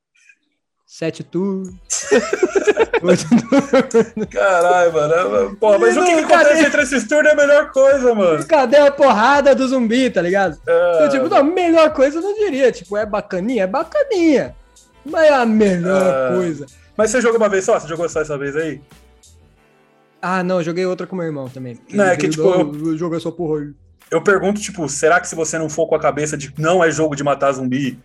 Sete 0.87 1.25
turnos. 1.25 1.75
Caralho, 4.31 4.93
mano. 4.93 5.57
Porra, 5.57 5.79
mas 5.79 5.97
o 5.97 6.05
que, 6.05 6.15
que 6.17 6.23
cadê? 6.23 6.35
acontece 6.35 6.67
entre 6.67 6.83
esses 6.83 7.05
turnos 7.09 7.31
é 7.31 7.35
a 7.35 7.37
melhor 7.37 7.71
coisa, 7.71 8.15
mano. 8.15 8.45
Cadê 8.47 8.77
a 8.77 8.91
porrada 8.91 9.55
do 9.55 9.67
zumbi, 9.67 10.11
tá 10.11 10.21
ligado? 10.23 10.59
Ah. 10.67 10.93
Então, 10.97 11.09
tipo, 11.11 11.29
não, 11.29 11.39
a 11.39 11.43
melhor 11.43 11.93
coisa 11.93 12.19
eu 12.19 12.23
não 12.23 12.35
diria. 12.35 12.71
Tipo, 12.73 12.97
é 12.97 13.05
bacaninha? 13.07 13.65
É 13.65 13.67
bacaninha. 13.67 14.55
Mas 15.05 15.25
é 15.25 15.35
a 15.35 15.45
melhor 15.47 16.03
Ah. 16.03 16.35
coisa. 16.35 16.67
Mas 16.97 17.11
você 17.11 17.21
jogou 17.21 17.39
uma 17.39 17.49
vez 17.49 17.65
só? 17.65 17.79
Você 17.79 17.89
jogou 17.89 18.09
só 18.09 18.21
essa 18.21 18.39
vez 18.39 18.57
aí? 18.57 18.81
Ah, 20.23 20.43
não, 20.43 20.63
joguei 20.63 20.87
outra 20.87 21.07
com 21.07 21.17
meu 21.17 21.27
irmão 21.27 21.49
também. 21.49 21.79
Não, 21.93 22.05
é 22.05 22.17
que, 22.17 22.29
tipo, 22.29 22.43
"Não, 22.45 22.73
eu 22.91 22.97
jogo 22.97 23.15
essa 23.17 23.31
porra 23.31 23.61
aí. 23.61 23.71
Eu 24.11 24.23
pergunto, 24.23 24.61
tipo, 24.61 24.89
será 24.89 25.21
que 25.21 25.29
se 25.29 25.35
você 25.35 25.59
não 25.59 25.69
for 25.69 25.87
com 25.87 25.95
a 25.95 26.01
cabeça 26.01 26.37
de 26.37 26.53
não 26.57 26.83
é 26.83 26.91
jogo 26.91 27.15
de 27.15 27.23
matar 27.25 27.53
zumbi? 27.53 27.99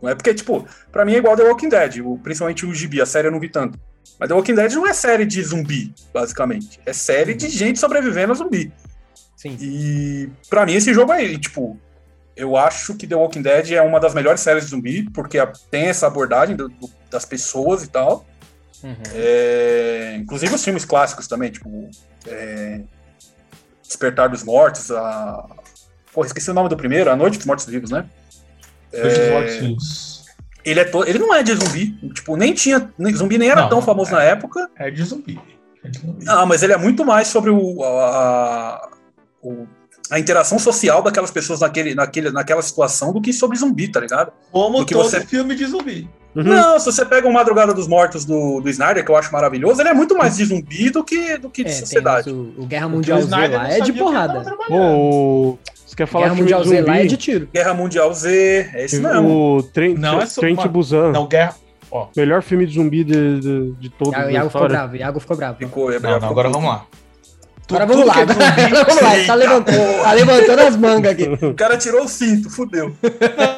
Não 0.00 0.10
é 0.10 0.14
porque, 0.14 0.34
tipo, 0.34 0.64
pra 0.92 1.04
mim 1.04 1.14
é 1.14 1.18
igual 1.18 1.36
The 1.36 1.42
Walking 1.44 1.68
Dead, 1.70 1.94
principalmente 2.22 2.66
o 2.66 2.74
Gibi, 2.74 3.00
a 3.00 3.06
série 3.06 3.28
eu 3.28 3.32
não 3.32 3.40
vi 3.40 3.48
tanto. 3.48 3.78
Mas 4.18 4.28
The 4.28 4.34
Walking 4.34 4.54
Dead 4.54 4.72
não 4.72 4.86
é 4.86 4.92
série 4.92 5.26
de 5.26 5.42
zumbi, 5.42 5.92
basicamente. 6.12 6.80
É 6.86 6.92
série 6.92 7.34
de 7.34 7.48
gente 7.48 7.78
sobrevivendo 7.78 8.32
a 8.32 8.36
zumbi. 8.36 8.72
Sim. 9.36 9.56
E 9.60 10.30
pra 10.48 10.64
mim 10.64 10.74
esse 10.74 10.92
jogo 10.94 11.12
aí, 11.12 11.38
tipo, 11.38 11.78
eu 12.34 12.56
acho 12.56 12.94
que 12.94 13.06
The 13.06 13.14
Walking 13.14 13.42
Dead 13.42 13.72
é 13.72 13.82
uma 13.82 14.00
das 14.00 14.14
melhores 14.14 14.40
séries 14.40 14.64
de 14.64 14.70
zumbi, 14.70 15.10
porque 15.10 15.38
a- 15.38 15.52
tem 15.70 15.86
essa 15.86 16.06
abordagem 16.06 16.56
do- 16.56 16.68
do- 16.68 16.90
das 17.10 17.24
pessoas 17.24 17.82
e 17.82 17.88
tal. 17.88 18.26
É, 19.14 20.16
inclusive 20.20 20.54
os 20.54 20.62
filmes 20.64 20.84
clássicos 20.84 21.26
também, 21.26 21.50
tipo. 21.50 21.88
é, 22.26 22.80
Despertar 23.82 24.28
dos 24.28 24.42
Mortos, 24.42 24.90
a. 24.90 25.46
Porra, 26.12 26.26
esqueci 26.26 26.50
o 26.50 26.54
nome 26.54 26.68
do 26.68 26.76
primeiro, 26.76 27.08
A 27.10 27.14
Noite 27.16 27.36
dos 27.36 27.46
Mortos 27.46 27.66
Vivos, 27.66 27.90
né? 27.90 28.04
Noite 28.92 29.08
dos 29.08 29.18
É, 29.18 29.30
Mortos 29.32 29.54
Vivos. 29.56 30.05
Ele, 30.66 30.80
é 30.80 30.84
to- 30.84 31.04
ele 31.04 31.18
não 31.20 31.32
é 31.32 31.42
de 31.42 31.54
zumbi. 31.54 31.92
Tipo, 32.12 32.36
nem 32.36 32.52
tinha. 32.52 32.90
nem- 32.98 33.14
Zumbi 33.14 33.38
nem 33.38 33.48
era 33.48 33.62
Não, 33.62 33.68
tão 33.68 33.80
famoso 33.82 34.10
na 34.10 34.22
época. 34.22 34.68
É 34.76 34.90
de 34.90 35.02
zumbi. 35.04 35.40
É 35.84 35.88
de 35.88 35.98
zumbi. 36.00 36.24
Ah, 36.28 36.44
mas 36.44 36.62
ele 36.62 36.72
é 36.72 36.76
muito 36.76 37.04
mais 37.04 37.28
sobre 37.28 37.50
o, 37.50 37.82
a, 37.84 38.88
o- 39.42 39.66
a 40.10 40.18
interação 40.18 40.58
social 40.58 41.02
daquelas 41.02 41.30
pessoas 41.30 41.60
naquele, 41.60 41.94
naquele, 41.94 42.30
naquela 42.30 42.62
situação 42.62 43.12
do 43.12 43.20
que 43.20 43.32
sobre 43.32 43.56
zumbi, 43.58 43.88
tá 43.88 44.00
ligado? 44.00 44.32
Como 44.50 44.78
do 44.80 44.84
que 44.86 44.94
todo 44.94 45.08
você- 45.08 45.24
filme 45.24 45.54
de 45.54 45.64
zumbi. 45.66 46.08
Não, 46.34 46.78
se 46.78 46.84
você 46.84 47.02
pega 47.02 47.26
o 47.26 47.32
Madrugada 47.32 47.72
dos 47.72 47.88
Mortos 47.88 48.26
do, 48.26 48.60
do 48.60 48.68
Snyder, 48.68 49.02
que 49.02 49.10
eu 49.10 49.16
acho 49.16 49.32
maravilhoso, 49.32 49.80
ele 49.80 49.88
é 49.88 49.94
muito 49.94 50.14
mais 50.14 50.36
de 50.36 50.44
zumbi 50.44 50.90
do 50.90 51.02
que, 51.02 51.38
do 51.38 51.48
que 51.48 51.64
de 51.64 51.70
É, 51.70 51.72
tem 51.72 51.80
sociedade. 51.80 52.28
o, 52.30 52.52
o 52.58 52.66
Guerra 52.66 52.88
Mundial 52.90 53.18
Z 53.20 53.24
Snyder 53.24 53.56
lá 53.58 53.68
é 53.70 53.80
de 53.80 53.92
porrada. 53.94 54.44
Ô, 54.68 55.56
você 55.96 56.04
quer 56.04 56.06
falar 56.06 56.24
Guerra 56.26 56.36
Mundial 56.36 56.64
Z 56.64 56.76
zumbi? 56.76 56.88
lá 56.90 56.98
é 56.98 57.06
de 57.06 57.16
tiro. 57.16 57.48
Guerra 57.52 57.74
Mundial 57.74 58.12
Z, 58.14 58.70
é 58.74 58.84
isso 58.84 59.02
mesmo. 59.02 59.56
O 59.56 59.62
Trent, 59.62 59.98
Não, 59.98 60.20
é 60.20 60.26
só- 60.26 60.40
Trent 60.40 60.56
mano, 60.56 60.70
Busan. 60.70 61.12
Não, 61.12 61.26
Guerra. 61.26 61.54
Ó, 61.90 62.08
Melhor 62.16 62.42
filme 62.42 62.66
de 62.66 62.74
zumbi 62.74 63.04
de, 63.04 63.40
de, 63.40 63.72
de 63.72 63.88
todos 63.90 64.12
Iago, 64.12 64.30
Iago 64.30 64.50
ficou 64.50 64.68
bravo, 64.68 64.96
Iago 64.96 65.20
ficou 65.20 65.36
bravo. 65.36 65.58
Ficou, 65.58 65.92
é, 65.92 65.98
não, 66.00 66.10
não, 66.10 66.14
ficou 66.16 66.30
agora 66.30 66.48
vamos 66.50 66.68
lá. 66.68 66.86
Tu- 67.66 67.74
Agora 67.74 67.86
vamos 67.86 68.06
lá, 68.06 68.14
é 68.20 68.26
zumbi- 68.26 68.84
vamos 68.84 69.02
lá, 69.02 69.16
ele 69.16 69.26
tá 69.26 69.34
levantando, 69.34 70.02
tá 70.02 70.12
levantando 70.12 70.60
as 70.60 70.76
mangas 70.76 71.12
aqui. 71.12 71.24
O 71.46 71.54
cara 71.54 71.76
tirou 71.76 72.04
o 72.04 72.08
cinto, 72.08 72.48
fudeu. 72.50 72.94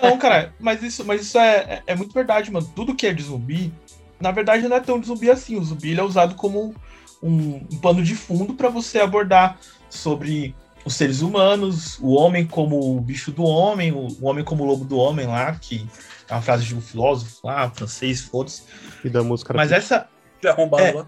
Não, 0.03 0.16
cara, 0.18 0.53
mas 0.61 0.82
isso, 0.82 1.05
mas 1.05 1.22
isso 1.22 1.39
é, 1.39 1.57
é, 1.57 1.82
é 1.89 1.95
muito 1.95 2.12
verdade, 2.14 2.51
mano. 2.53 2.66
Tudo 2.74 2.95
que 2.95 3.07
é 3.07 3.12
de 3.12 3.22
zumbi, 3.22 3.72
na 4.20 4.30
verdade, 4.30 4.66
não 4.68 4.76
é 4.76 4.80
tão 4.80 4.99
de 5.01 5.07
zumbi 5.07 5.30
assim. 5.30 5.57
O 5.59 5.64
zumbi 5.64 5.91
ele 5.91 6.01
é 6.01 6.05
usado 6.05 6.34
como 6.36 6.74
um, 7.22 7.61
um 7.72 7.78
pano 7.82 8.03
de 8.03 8.14
fundo 8.14 8.55
pra 8.55 8.68
você 8.70 8.99
abordar 8.99 9.59
sobre 9.91 10.55
os 10.89 10.95
seres 10.95 11.20
humanos, 11.20 11.99
o 12.01 12.14
homem 12.14 12.47
como 12.47 12.97
o 12.97 13.01
bicho 13.01 13.30
do 13.30 13.45
homem, 13.45 13.93
o, 13.93 14.09
o 14.20 14.26
homem 14.26 14.43
como 14.43 14.64
o 14.64 14.66
lobo 14.66 14.84
do 14.86 14.97
homem 14.97 15.26
lá, 15.26 15.55
que 15.55 15.86
é 16.28 16.32
uma 16.34 16.41
frase 16.41 16.64
de 16.64 16.74
um 16.74 16.80
filósofo 16.80 17.47
lá, 17.47 17.70
francês, 17.70 18.22
foda-se. 18.22 18.62
E 19.05 19.11
da 19.11 19.22
música. 19.22 19.53
Mas 19.55 19.70
essa, 19.70 20.09
Já 20.43 20.53
arrombado 20.53 20.82
É. 20.84 20.93
lá. 20.93 21.07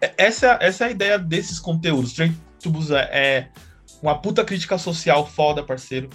é- 0.00 0.14
essa, 0.16 0.56
essa 0.60 0.84
é 0.84 0.88
a 0.88 0.90
ideia 0.92 1.18
desses 1.18 1.58
conteúdos. 1.58 2.12
Train 2.12 2.32
to 2.62 2.70
Busan 2.70 2.98
é 2.98 3.48
uma 4.00 4.16
puta 4.16 4.44
crítica 4.44 4.78
social 4.78 5.26
foda, 5.26 5.64
parceiro. 5.64 6.08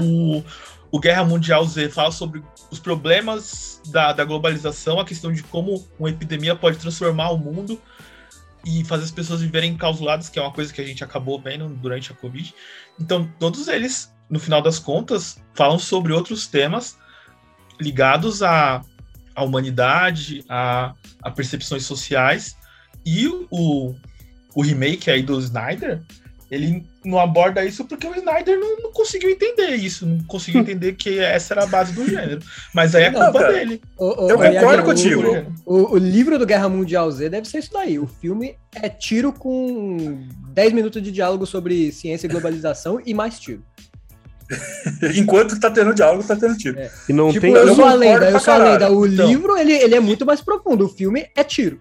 O, 0.00 0.42
o 0.90 1.00
Guerra 1.00 1.24
Mundial 1.24 1.64
Z 1.64 1.88
fala 1.88 2.12
sobre 2.12 2.42
os 2.70 2.78
problemas 2.78 3.80
da, 3.88 4.12
da 4.12 4.24
globalização, 4.24 5.00
a 5.00 5.04
questão 5.04 5.32
de 5.32 5.42
como 5.44 5.82
uma 5.98 6.10
epidemia 6.10 6.54
pode 6.54 6.76
transformar 6.76 7.30
o 7.30 7.38
mundo 7.38 7.80
e 8.64 8.84
fazer 8.84 9.04
as 9.04 9.10
pessoas 9.10 9.40
viverem 9.40 9.72
enclausuladas, 9.72 10.28
que 10.28 10.38
é 10.38 10.42
uma 10.42 10.52
coisa 10.52 10.72
que 10.72 10.80
a 10.80 10.84
gente 10.84 11.02
acabou 11.02 11.40
vendo 11.40 11.68
durante 11.68 12.12
a 12.12 12.14
Covid. 12.14 12.54
Então, 13.00 13.30
todos 13.38 13.68
eles, 13.68 14.12
no 14.30 14.38
final 14.38 14.62
das 14.62 14.78
contas, 14.78 15.42
falam 15.54 15.78
sobre 15.78 16.12
outros 16.12 16.46
temas 16.46 16.96
ligados 17.80 18.42
a 18.42 18.82
a 19.34 19.42
humanidade, 19.42 20.44
a, 20.48 20.94
a 21.22 21.30
percepções 21.30 21.84
sociais. 21.84 22.56
E 23.04 23.26
o, 23.50 23.94
o 24.54 24.62
remake 24.62 25.10
aí 25.10 25.22
do 25.22 25.38
Snyder, 25.40 26.02
ele 26.50 26.86
não 27.04 27.18
aborda 27.18 27.64
isso 27.64 27.84
porque 27.84 28.06
o 28.06 28.14
Snyder 28.14 28.58
não, 28.58 28.76
não 28.80 28.92
conseguiu 28.92 29.28
entender 29.30 29.74
isso, 29.74 30.06
não 30.06 30.22
conseguiu 30.24 30.60
entender 30.62 30.92
que 30.94 31.18
essa 31.18 31.54
era 31.54 31.64
a 31.64 31.66
base 31.66 31.92
do 31.92 32.04
gênero. 32.08 32.40
Mas 32.74 32.94
aí 32.94 33.04
é 33.04 33.10
Não, 33.10 33.20
culpa 33.24 33.40
cara. 33.40 33.52
dele. 33.52 33.80
O- 33.98 34.24
o- 34.26 34.30
Eu 34.30 34.38
concordo 34.38 34.82
o- 34.82 34.86
contigo. 34.86 35.22
O, 35.66 35.94
o 35.94 35.96
livro 35.98 36.38
do 36.38 36.46
Guerra 36.46 36.68
Mundial 36.68 37.10
Z 37.10 37.28
deve 37.28 37.48
ser 37.48 37.58
isso 37.58 37.72
daí. 37.72 37.98
O 37.98 38.06
filme 38.06 38.56
é 38.74 38.88
tiro 38.88 39.32
com 39.32 40.26
10 40.52 40.72
minutos 40.72 41.02
de 41.02 41.10
diálogo 41.10 41.44
sobre 41.46 41.90
ciência 41.92 42.26
e 42.26 42.30
globalização 42.30 43.00
e 43.04 43.12
mais 43.14 43.38
tiro. 43.40 43.62
Enquanto 45.16 45.58
tá 45.58 45.70
tendo 45.70 45.94
diálogo, 45.94 46.22
tá 46.24 46.36
tendo 46.36 46.56
tiro. 46.56 46.76
E 47.08 47.12
não 47.12 47.28
tipo, 47.32 47.40
tem. 47.42 47.52
eu 47.52 47.74
sou 47.74 47.84
a 47.84 47.94
lenda, 47.94 48.30
eu 48.30 48.40
sou 48.40 48.54
a 48.54 48.58
lenda. 48.58 48.90
O 48.92 49.06
Então. 49.06 49.26
livro, 49.26 49.56
ele, 49.56 49.72
ele 49.72 49.94
é 49.94 50.00
muito 50.00 50.26
mais 50.26 50.40
profundo. 50.40 50.84
O 50.84 50.88
filme 50.88 51.26
é 51.36 51.42
tiro. 51.42 51.80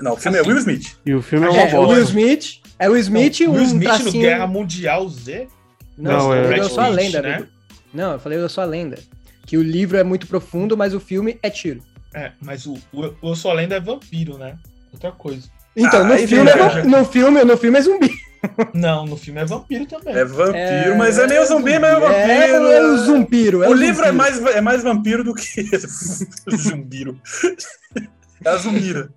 Não, 0.00 0.14
o 0.14 0.16
filme 0.16 0.38
é 0.38 0.42
Will 0.42 0.58
Smith. 0.58 0.96
E 1.06 1.14
o 1.14 1.22
filme 1.22 1.46
é 1.46 1.50
uma 1.50 1.60
É. 1.62 1.78
Will 1.78 2.02
Smith, 2.02 2.60
é 2.84 2.88
o 2.90 2.96
Smith, 2.96 3.40
Não, 3.40 3.52
um 3.52 3.54
Will 3.54 3.64
Smith 3.64 3.88
no 3.88 3.94
tracinho... 3.98 4.22
Guerra 4.22 4.46
Mundial 4.46 5.08
Z? 5.08 5.48
Não, 5.96 6.12
Não, 6.12 6.34
eu 6.34 6.52
é- 6.52 6.58
eu 6.58 6.68
sou 6.68 6.80
a 6.82 6.88
lenda. 6.88 7.22
né? 7.22 7.34
amigo. 7.34 7.48
Não, 7.94 8.12
eu 8.12 8.18
falei 8.18 8.38
eu 8.38 8.48
sou 8.48 8.62
a 8.62 8.66
lenda. 8.66 8.98
Que 9.46 9.56
o 9.56 9.62
livro 9.62 9.96
é 9.98 10.02
muito 10.04 10.26
profundo, 10.26 10.76
mas 10.76 10.94
o 10.94 11.00
filme 11.00 11.38
é 11.42 11.50
tiro. 11.50 11.80
É, 12.14 12.32
mas 12.40 12.66
o, 12.66 12.74
o, 12.92 13.00
o 13.22 13.30
Eu 13.30 13.34
Sou 13.36 13.50
a 13.50 13.54
Lenda 13.54 13.74
é 13.76 13.80
vampiro, 13.80 14.36
né? 14.38 14.56
Outra 14.92 15.10
coisa. 15.12 15.48
Então, 15.74 16.00
Ah, 16.02 16.04
no, 16.04 16.18
filme 16.28 16.50
é, 16.50 16.56
né? 16.56 16.82
no, 16.84 17.04
filme, 17.06 17.44
no 17.44 17.56
filme 17.56 17.78
é 17.78 17.82
zumbi. 17.82 18.10
Não, 18.74 19.06
no 19.06 19.16
filme 19.16 19.40
é 19.40 19.44
vampiro 19.46 19.86
também. 19.86 20.14
É 20.14 20.24
vampiro, 20.24 20.56
É, 20.58 20.94
mas 20.96 21.18
é 21.18 21.26
meio 21.26 21.46
zumbi, 21.46 21.78
meio 21.78 22.00
vampiro. 22.00 22.20
É, 22.30 22.50
é 22.76 22.82
o 22.82 22.96
zumpiro. 22.98 23.62
é 23.62 23.68
o 23.68 23.72
livro 23.72 24.04
é 24.04 24.12
zumpiro. 24.12 24.14
mais, 24.16 24.56
é 24.56 24.60
mais 24.60 24.82
vampiro 24.82 25.24
do 25.24 25.34
que 25.34 25.64
zumbiro. 26.56 27.18
É 28.44 28.48
a 28.48 28.56
zumbira. 28.56 29.08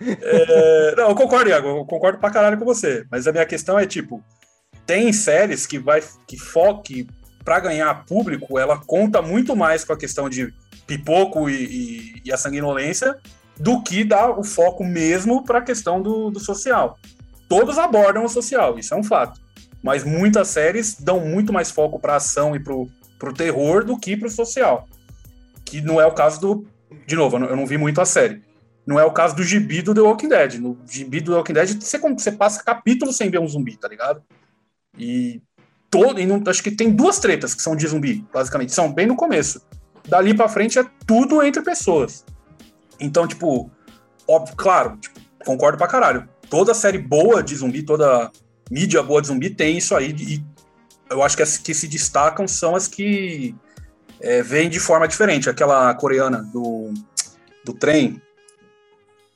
É, 0.00 0.94
não, 0.96 1.10
eu 1.10 1.14
concordo, 1.14 1.50
Iago, 1.50 1.68
eu 1.68 1.84
concordo 1.84 2.18
pra 2.18 2.30
caralho 2.30 2.58
com 2.58 2.64
você. 2.64 3.04
Mas 3.10 3.26
a 3.26 3.32
minha 3.32 3.46
questão 3.46 3.78
é, 3.78 3.86
tipo, 3.86 4.22
tem 4.86 5.12
séries 5.12 5.66
que 5.66 5.78
vai 5.78 6.02
que 6.26 6.38
foque 6.38 7.06
pra 7.44 7.60
ganhar 7.60 8.04
público, 8.06 8.58
ela 8.58 8.78
conta 8.78 9.20
muito 9.22 9.54
mais 9.56 9.84
com 9.84 9.92
a 9.92 9.96
questão 9.96 10.28
de 10.28 10.52
pipoco 10.86 11.48
e, 11.48 11.54
e- 11.64 12.22
e 12.26 12.32
a 12.32 12.36
sanguinolência 12.36 13.16
do 13.58 13.82
que 13.82 14.04
dar 14.04 14.30
o 14.38 14.42
foco 14.44 14.84
mesmo 14.84 15.44
pra 15.44 15.60
questão 15.60 16.00
do, 16.00 16.30
do 16.30 16.40
social. 16.40 16.98
Todos 17.48 17.78
abordam 17.78 18.24
o 18.24 18.28
social, 18.28 18.78
isso 18.78 18.94
é 18.94 18.96
um 18.96 19.04
fato. 19.04 19.40
Mas 19.82 20.04
muitas 20.04 20.48
séries 20.48 20.98
dão 21.00 21.20
muito 21.20 21.52
mais 21.52 21.70
foco 21.70 21.98
pra 21.98 22.16
ação 22.16 22.54
e 22.54 22.60
pro, 22.60 22.86
pro 23.18 23.32
terror 23.32 23.84
do 23.84 23.98
que 23.98 24.16
pro 24.16 24.28
social. 24.30 24.86
Que 25.64 25.80
não 25.80 26.00
é 26.00 26.06
o 26.06 26.12
caso 26.12 26.40
do. 26.40 26.66
De 27.06 27.16
novo, 27.16 27.36
eu 27.36 27.40
não, 27.40 27.48
eu 27.48 27.56
não 27.56 27.66
vi 27.66 27.78
muito 27.78 28.00
a 28.00 28.04
série. 28.04 28.42
Não 28.86 28.98
é 28.98 29.04
o 29.04 29.12
caso 29.12 29.36
do 29.36 29.42
gibi 29.42 29.82
do 29.82 29.94
The 29.94 30.00
Walking 30.00 30.28
Dead. 30.28 30.54
No 30.54 30.78
gibi 30.88 31.20
do 31.20 31.32
The 31.32 31.36
Walking 31.38 31.52
Dead, 31.52 31.80
você, 31.80 31.98
você 31.98 32.32
passa 32.32 32.62
capítulos 32.64 33.16
sem 33.16 33.30
ver 33.30 33.38
um 33.38 33.48
zumbi, 33.48 33.76
tá 33.76 33.88
ligado? 33.88 34.22
E 34.98 35.42
todo. 35.90 36.20
E 36.20 36.26
não, 36.26 36.42
acho 36.46 36.62
que 36.62 36.70
tem 36.70 36.90
duas 36.90 37.18
tretas 37.18 37.54
que 37.54 37.62
são 37.62 37.76
de 37.76 37.86
zumbi, 37.86 38.24
basicamente. 38.32 38.72
São 38.72 38.92
bem 38.92 39.06
no 39.06 39.16
começo. 39.16 39.60
Dali 40.08 40.34
pra 40.34 40.48
frente 40.48 40.78
é 40.78 40.84
tudo 41.06 41.42
entre 41.42 41.62
pessoas. 41.62 42.24
Então, 42.98 43.26
tipo, 43.26 43.70
óbvio, 44.26 44.56
claro, 44.56 44.96
tipo, 44.96 45.20
concordo 45.44 45.78
pra 45.78 45.86
caralho. 45.86 46.28
Toda 46.48 46.74
série 46.74 46.98
boa 46.98 47.42
de 47.42 47.56
zumbi, 47.56 47.82
toda 47.82 48.30
mídia 48.70 49.02
boa 49.02 49.20
de 49.20 49.28
zumbi 49.28 49.50
tem 49.50 49.78
isso 49.78 49.94
aí. 49.94 50.14
E 50.18 50.44
eu 51.10 51.22
acho 51.22 51.36
que 51.36 51.42
as 51.42 51.58
que 51.58 51.74
se 51.74 51.88
destacam 51.88 52.46
são 52.46 52.74
as 52.74 52.86
que 52.86 53.54
é, 54.20 54.42
vêm 54.42 54.68
de 54.68 54.78
forma 54.78 55.08
diferente. 55.08 55.50
Aquela 55.50 55.94
coreana 55.94 56.42
do, 56.42 56.92
do 57.64 57.72
trem. 57.72 58.20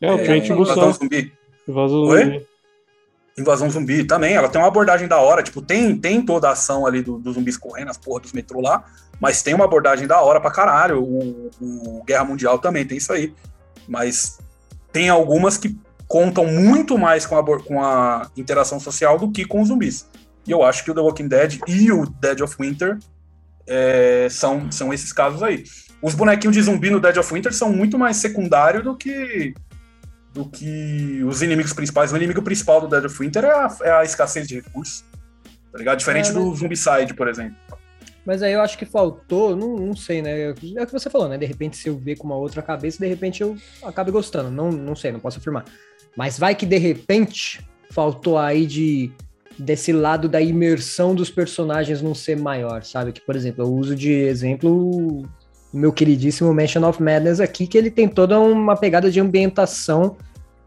É, 0.01 0.13
o 0.13 0.19
Trent 0.19 0.49
Invasão 0.49 0.75
Busan. 0.75 0.93
zumbi. 0.93 1.33
Invasão 1.69 2.03
Oi? 2.05 2.25
zumbi. 2.25 2.47
Invasão 3.37 3.71
zumbi 3.71 4.05
também, 4.05 4.35
ela 4.35 4.49
tem 4.49 4.61
uma 4.61 4.69
abordagem 4.69 5.09
da 5.09 5.19
hora, 5.19 5.43
tipo, 5.43 5.61
tem, 5.61 5.97
tem 5.97 6.23
toda 6.25 6.49
a 6.49 6.53
ação 6.53 6.87
ali 6.87 7.03
do- 7.03 7.19
dos 7.19 7.35
zumbis 7.35 7.57
correndo, 7.57 7.91
as 7.91 7.97
porra 7.99 8.21
dos 8.21 8.33
metrô 8.33 8.61
lá, 8.61 8.85
mas 9.21 9.43
tem 9.43 9.55
uma 9.55 9.65
abordagem 9.65 10.07
da 10.07 10.21
hora 10.21 10.41
pra 10.41 10.51
caralho. 10.53 11.03
O, 11.03 11.51
o 11.61 12.03
Guerra 12.05 12.25
Mundial 12.25 12.59
também 12.61 12.85
tem 12.85 12.99
isso 12.99 13.13
aí. 13.13 13.35
Mas 13.89 14.39
tem 14.93 15.09
algumas 15.09 15.57
que 15.57 15.77
contam 16.07 16.47
muito 16.47 16.97
mais 16.97 17.27
com 17.27 17.37
a, 17.37 17.61
com 17.63 17.83
a 17.83 18.29
interação 18.37 18.79
social 18.79 19.19
do 19.19 19.31
que 19.33 19.45
com 19.45 19.61
os 19.63 19.69
zumbis. 19.69 20.09
E 20.47 20.51
eu 20.53 20.63
acho 20.63 20.85
que 20.85 20.91
o 20.91 20.95
The 20.95 21.01
Walking 21.01 21.27
Dead 21.29 21.59
e 21.67 21.91
o 21.91 22.07
Dead 22.07 22.41
of 22.41 22.55
Winter 22.61 22.99
é, 23.67 24.29
são, 24.31 24.71
são 24.71 24.93
esses 24.93 25.13
casos 25.13 25.43
aí. 25.43 25.65
Os 26.03 26.15
bonequinhos 26.15 26.55
de 26.55 26.63
zumbi 26.63 26.91
no 26.91 27.01
Dead 27.01 27.17
of 27.17 27.33
Winter 27.33 27.53
são 27.53 27.73
muito 27.73 27.99
mais 27.99 28.19
secundário 28.19 28.83
do 28.83 28.95
que 28.97 29.55
do 30.35 30.45
que 30.45 31.23
os 31.25 31.41
inimigos 31.41 31.73
principais. 31.73 32.13
O 32.13 32.17
inimigo 32.17 32.43
principal 32.43 32.81
do 32.81 32.89
Dead 32.89 33.05
of 33.05 33.17
Winter 33.19 33.45
é 33.45 33.53
a, 33.53 33.77
é 33.83 33.91
a 33.93 34.05
escassez 34.05 34.49
de 34.49 34.57
recursos. 34.57 35.05
Tá 35.71 35.79
ligado? 35.79 35.99
Diferente 35.99 36.31
É, 36.31 36.33
do 36.33 36.51
né? 36.51 36.57
Zombicide, 36.57 37.15
por 37.15 37.29
exemplo. 37.29 37.57
Mas 38.27 38.43
aí 38.43 38.53
eu 38.53 38.61
acho 38.61 38.77
que 38.77 38.85
faltou, 38.85 39.55
não, 39.55 39.77
não 39.77 39.95
sei, 39.95 40.23
né? 40.23 40.49
É 40.49 40.51
o 40.51 40.55
que 40.87 40.93
você 40.93 41.09
falou, 41.09 41.29
né? 41.29 41.39
De 41.39 41.47
repente, 41.47 41.77
se 41.77 41.89
eu 41.89 41.97
ver 41.97 42.17
com 42.17 42.27
uma 42.27 42.37
outra 42.37 42.63
cabeça, 42.63 42.99
de 42.99 43.07
repente 43.07 43.43
eu 43.43 43.57
acabe 43.83 44.11
gostando. 44.11 44.51
Não, 44.51 44.73
não 44.73 44.97
sei, 44.97 45.13
não 45.13 45.21
posso 45.21 45.39
afirmar. 45.39 45.65
Mas 46.17 46.39
vai 46.39 46.55
que 46.55 46.67
de 46.67 46.79
repente 46.79 47.65
faltou 47.91 48.39
aí 48.39 48.67
de 48.67 49.13
desse 49.57 49.93
lado 49.93 50.29
da 50.29 50.41
imersão 50.41 51.15
dos 51.15 51.31
personagens 51.31 52.03
não 52.03 52.15
ser 52.15 52.37
maior, 52.37 52.83
sabe? 52.83 53.13
Que, 53.13 53.21
por 53.21 53.37
exemplo, 53.37 53.65
eu 53.65 53.73
uso 53.73 53.95
de 53.95 54.11
exemplo 54.11 55.29
meu 55.75 55.93
queridíssimo 55.93 56.55
Mansion 56.55 56.89
of 56.89 57.03
Madness 57.03 57.41
aqui, 57.41 57.67
que 57.67 57.77
ele 57.77 57.91
tem 57.91 58.09
toda 58.09 58.39
uma 58.39 58.77
pegada 58.77 59.11
de 59.11 59.21
ambientação 59.21 60.17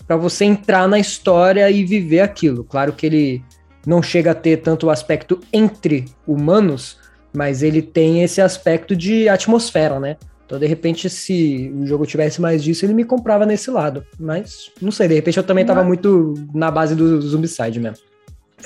para 0.05 0.15
você 0.15 0.45
entrar 0.45 0.87
na 0.87 0.99
história 0.99 1.69
e 1.71 1.83
viver 1.83 2.19
aquilo. 2.21 2.63
Claro 2.63 2.93
que 2.93 3.05
ele 3.05 3.43
não 3.85 4.01
chega 4.01 4.31
a 4.31 4.35
ter 4.35 4.57
tanto 4.57 4.87
o 4.87 4.89
aspecto 4.89 5.39
entre 5.51 6.05
humanos, 6.25 6.97
mas 7.33 7.63
ele 7.63 7.81
tem 7.81 8.23
esse 8.23 8.41
aspecto 8.41 8.95
de 8.95 9.29
atmosfera, 9.29 9.99
né? 9.99 10.17
Então, 10.45 10.57
de 10.57 10.65
repente, 10.65 11.09
se 11.09 11.73
o 11.75 11.85
jogo 11.85 12.05
tivesse 12.05 12.41
mais 12.41 12.63
disso, 12.63 12.85
ele 12.85 12.93
me 12.93 13.03
comprava 13.03 13.45
nesse 13.45 13.69
lado. 13.69 14.05
Mas, 14.17 14.71
não 14.81 14.91
sei, 14.91 15.09
de 15.09 15.15
repente 15.15 15.37
eu 15.37 15.43
também 15.43 15.65
tava 15.65 15.83
muito 15.83 16.33
na 16.53 16.71
base 16.71 16.95
do 16.95 17.21
Zombicide 17.21 17.79
mesmo. 17.81 18.05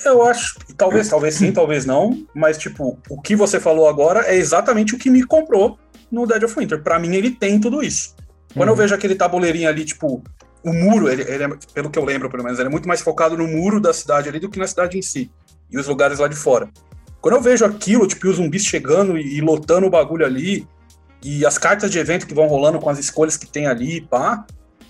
Eu 0.05 0.23
acho, 0.23 0.57
talvez, 0.77 1.09
talvez 1.09 1.35
sim, 1.35 1.51
talvez 1.51 1.85
não, 1.85 2.25
mas 2.33 2.57
tipo, 2.57 2.97
o 3.09 3.21
que 3.21 3.35
você 3.35 3.59
falou 3.59 3.89
agora 3.89 4.21
é 4.27 4.35
exatamente 4.35 4.95
o 4.95 4.97
que 4.97 5.09
me 5.09 5.23
comprou 5.23 5.77
no 6.11 6.25
Dead 6.27 6.43
of 6.43 6.55
Winter. 6.57 6.81
Pra 6.81 6.99
mim, 6.99 7.15
ele 7.15 7.31
tem 7.31 7.59
tudo 7.59 7.81
isso. 7.83 8.15
Quando 8.53 8.69
eu 8.69 8.73
Uhum. 8.73 8.79
vejo 8.81 8.93
aquele 8.95 9.15
tabuleirinho 9.15 9.69
ali, 9.69 9.85
tipo, 9.85 10.23
o 10.63 10.73
muro, 10.73 11.09
ele, 11.09 11.21
ele 11.23 11.43
é, 11.43 11.49
pelo 11.73 11.89
que 11.89 11.97
eu 11.97 12.03
lembro, 12.05 12.29
pelo 12.29 12.43
menos, 12.43 12.59
ele 12.59 12.67
é 12.67 12.71
muito 12.71 12.87
mais 12.87 13.01
focado 13.01 13.37
no 13.37 13.47
muro 13.47 13.79
da 13.79 13.93
cidade 13.93 14.27
ali 14.29 14.39
do 14.39 14.49
que 14.49 14.59
na 14.59 14.67
cidade 14.67 14.97
em 14.97 15.01
si. 15.01 15.31
E 15.71 15.77
os 15.79 15.87
lugares 15.87 16.19
lá 16.19 16.27
de 16.27 16.35
fora. 16.35 16.69
Quando 17.21 17.35
eu 17.35 17.41
vejo 17.41 17.63
aquilo, 17.63 18.05
tipo, 18.07 18.27
os 18.27 18.35
zumbis 18.37 18.65
chegando 18.65 19.17
e, 19.17 19.37
e 19.37 19.41
lotando 19.41 19.87
o 19.87 19.89
bagulho 19.89 20.25
ali, 20.25 20.67
e 21.23 21.45
as 21.45 21.57
cartas 21.57 21.91
de 21.91 21.99
evento 21.99 22.25
que 22.27 22.33
vão 22.33 22.47
rolando 22.47 22.79
com 22.79 22.89
as 22.89 22.97
escolhas 22.99 23.37
que 23.37 23.45
tem 23.47 23.67
ali, 23.67 24.01
pá. 24.01 24.43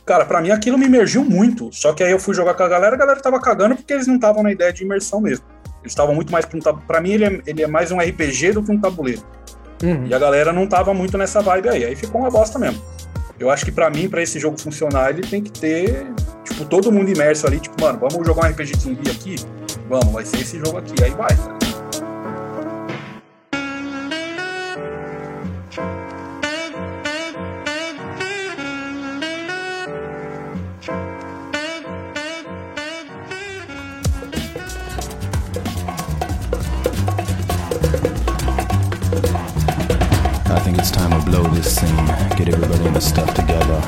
Cara, 0.06 0.26
pra 0.26 0.42
mim 0.42 0.50
aquilo 0.50 0.78
me 0.78 0.86
imergiu 0.86 1.24
muito. 1.24 1.70
Só 1.72 1.94
que 1.94 2.04
aí 2.04 2.12
eu 2.12 2.20
fui 2.20 2.34
jogar 2.34 2.54
com 2.56 2.64
a 2.64 2.68
galera, 2.68 2.96
a 2.96 2.98
galera 2.98 3.20
tava 3.20 3.40
cagando 3.40 3.76
porque 3.76 3.94
eles 3.94 4.08
não 4.08 4.16
estavam 4.16 4.42
na 4.42 4.52
ideia 4.52 4.72
de 4.74 4.84
imersão 4.84 5.22
mesmo. 5.22 5.46
Eles 5.82 5.92
estavam 5.92 6.16
muito 6.16 6.32
mais 6.32 6.46
pra 6.46 6.58
um. 6.58 6.78
Pra 6.88 7.02
mim, 7.02 7.12
ele 7.12 7.26
é, 7.26 7.42
ele 7.46 7.62
é 7.64 7.68
mais 7.68 7.92
um 7.92 8.00
RPG 8.00 8.54
do 8.54 8.64
que 8.64 8.72
um 8.72 8.80
tabuleiro. 8.80 9.22
Uhum. 9.84 10.06
E 10.08 10.14
a 10.14 10.20
galera 10.20 10.54
não 10.54 10.68
tava 10.68 10.94
muito 10.94 11.18
nessa 11.18 11.42
vibe 11.42 11.70
aí. 11.70 11.86
Aí 11.86 11.96
ficou 11.96 12.22
uma 12.22 12.30
bosta 12.30 12.58
mesmo. 12.60 12.82
Eu 13.40 13.50
acho 13.50 13.66
que 13.66 13.72
pra 13.72 13.90
mim, 13.90 14.08
pra 14.08 14.22
esse 14.22 14.40
jogo 14.40 14.60
funcionar, 14.60 15.10
ele 15.10 15.22
tem 15.22 15.42
que 15.42 15.52
ter, 15.52 16.06
tipo, 16.44 16.64
todo 16.66 16.92
mundo 16.92 17.10
imerso 17.10 17.48
ali, 17.48 17.60
tipo, 17.60 17.82
mano, 17.82 17.98
vamos 18.00 18.26
jogar 18.26 18.46
um 18.46 18.52
RPG 18.52 18.74
de 18.74 18.80
zumbi 18.80 19.10
aqui? 19.10 19.36
Vamos, 19.90 20.14
vai 20.14 20.24
ser 20.24 20.42
esse 20.42 20.60
jogo 20.60 20.78
aqui. 20.78 21.04
Aí 21.04 21.10
vai, 21.12 21.36
tá 21.36 21.71
this 41.62 41.76
scene. 41.76 42.06
Get 42.38 42.48
everybody 42.50 42.86
in 42.86 42.94
the 42.94 43.02
stuff 43.02 43.34
together. 43.34 43.82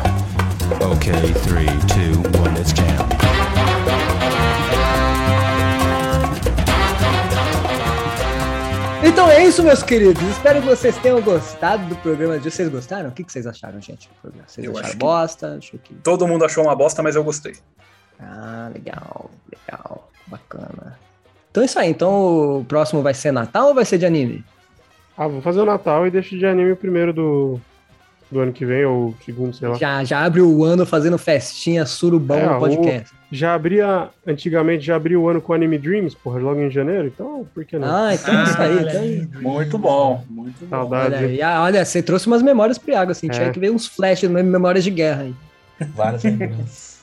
Okay, 0.82 1.34
three, 1.46 1.74
two, 1.88 2.22
one, 2.40 2.54
let's 2.56 2.74
jam. 2.74 3.08
Então 9.04 9.30
é 9.30 9.46
isso, 9.46 9.62
meus 9.64 9.84
queridos. 9.84 10.22
Espero 10.24 10.62
que 10.62 10.68
vocês 10.68 10.98
tenham 10.98 11.22
gostado 11.22 11.86
do 11.88 11.96
programa 11.98 12.40
de. 12.40 12.50
Vocês 12.50 12.70
gostaram? 12.70 13.10
O 13.10 13.12
que 13.12 13.24
que 13.24 13.32
vocês 13.32 13.46
acharam, 13.46 13.82
gente? 13.82 14.10
Vocês 14.24 14.66
Eu 14.66 14.72
acharam 14.72 14.88
acho 14.88 14.98
bosta? 14.98 15.56
Achou 15.58 15.80
que... 15.80 15.94
Todo 15.96 16.28
mundo 16.28 16.46
achou 16.46 16.64
uma 16.64 16.76
bosta, 16.76 17.04
mas 17.04 17.16
eu 17.16 17.24
gostei. 17.24 17.56
Ah, 18.20 18.72
legal, 18.74 19.30
legal, 19.52 20.10
bacana. 20.28 20.98
Então 21.52 21.64
é 21.64 21.66
isso 21.66 21.80
aí. 21.80 21.90
Então 21.90 22.60
o 22.60 22.66
próximo 22.66 23.02
vai 23.02 23.14
ser 23.14 23.32
Natal 23.32 23.68
ou 23.68 23.76
vai 23.76 23.86
ser 23.86 23.98
de 23.98 24.06
anime? 24.06 24.44
Ah, 25.18 25.28
vou 25.28 25.42
fazer 25.42 25.60
o 25.62 25.66
Natal 25.66 26.08
e 26.08 26.12
deixo 26.12 26.38
de 26.38 26.46
anime 26.46 26.72
o 26.72 26.76
primeiro 26.76 27.14
do, 27.14 27.60
do 28.32 28.40
ano 28.40 28.52
que 28.52 28.66
vem, 28.66 28.84
ou 28.86 29.14
segundo, 29.24 29.54
sei 29.56 29.68
lá. 29.68 29.76
Já, 29.76 30.04
já 30.04 30.24
abre 30.26 30.42
o 30.42 30.64
ano 30.64 30.86
fazendo 30.86 31.18
festinha, 31.18 31.86
surubão 31.86 32.38
É, 32.40 32.46
no 32.48 32.60
podcast. 32.60 33.14
o- 33.14 33.24
já 33.36 33.54
abria, 33.56 34.10
antigamente 34.28 34.86
já 34.86 34.96
abria 34.96 35.20
o 35.20 35.28
ano 35.28 35.42
com 35.42 35.54
Anime 35.54 35.78
Dreams, 35.78 36.16
porra, 36.16 36.40
logo 36.40 36.60
em 36.62 36.70
janeiro, 36.70 37.08
então 37.08 37.48
por 37.54 37.66
que 37.66 37.78
não? 37.80 37.88
Ah, 37.88 38.14
então 38.14 38.44
isso 38.44 38.62
aí. 38.62 39.20
Então... 39.22 39.42
Muito 39.42 39.78
bom, 39.78 40.24
muito 40.30 40.60
bom. 40.66 40.70
Saudade. 40.70 41.16
Olha, 41.26 41.48
ah, 41.48 41.64
olha, 41.64 41.84
você 41.86 42.02
trouxe 42.04 42.28
umas 42.28 42.42
memórias 42.44 42.78
pro 42.78 42.92
Iago, 42.92 43.12
assim. 43.12 43.28
É. 43.28 43.30
Tinha 43.32 43.52
que 43.52 43.60
ver 43.60 43.72
uns 43.72 43.88
flashes, 43.88 44.30
umas 44.30 44.44
memórias 44.46 44.84
de 44.84 44.92
guerra 44.92 45.24
aí. 45.24 45.36
Várias 45.96 46.24
lembranças. 46.24 47.00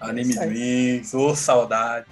Anime 0.00 0.34
Dreams, 0.34 1.14
ô 1.14 1.34
saudade. 1.34 2.06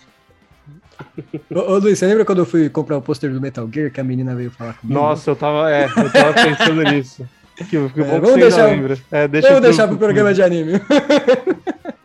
Ô, 1.54 1.58
ô, 1.72 1.78
Luiz, 1.78 1.98
você 1.98 2.06
lembra 2.06 2.24
quando 2.24 2.38
eu 2.38 2.46
fui 2.46 2.68
comprar 2.68 2.96
o 2.96 3.02
pôster 3.02 3.32
do 3.32 3.40
Metal 3.40 3.68
Gear 3.72 3.90
que 3.90 4.00
a 4.00 4.04
menina 4.04 4.34
veio 4.34 4.50
falar 4.50 4.74
comigo? 4.74 4.98
Nossa, 4.98 5.30
eu 5.30 5.36
tava, 5.36 5.70
é, 5.70 5.84
eu 5.86 6.10
tava 6.12 6.32
pensando 6.42 6.82
nisso. 6.82 7.26
Que, 7.56 7.64
que 7.64 7.88
que 7.90 8.02
vamos 8.02 8.34
deixar-. 8.34 8.70
É, 9.10 9.28
deixa 9.28 9.48
Vamos 9.48 9.60
pro- 9.60 9.60
deixar 9.60 9.88
pro 9.88 9.96
programa 9.98 10.32
de 10.32 10.42
anime. 10.42 10.72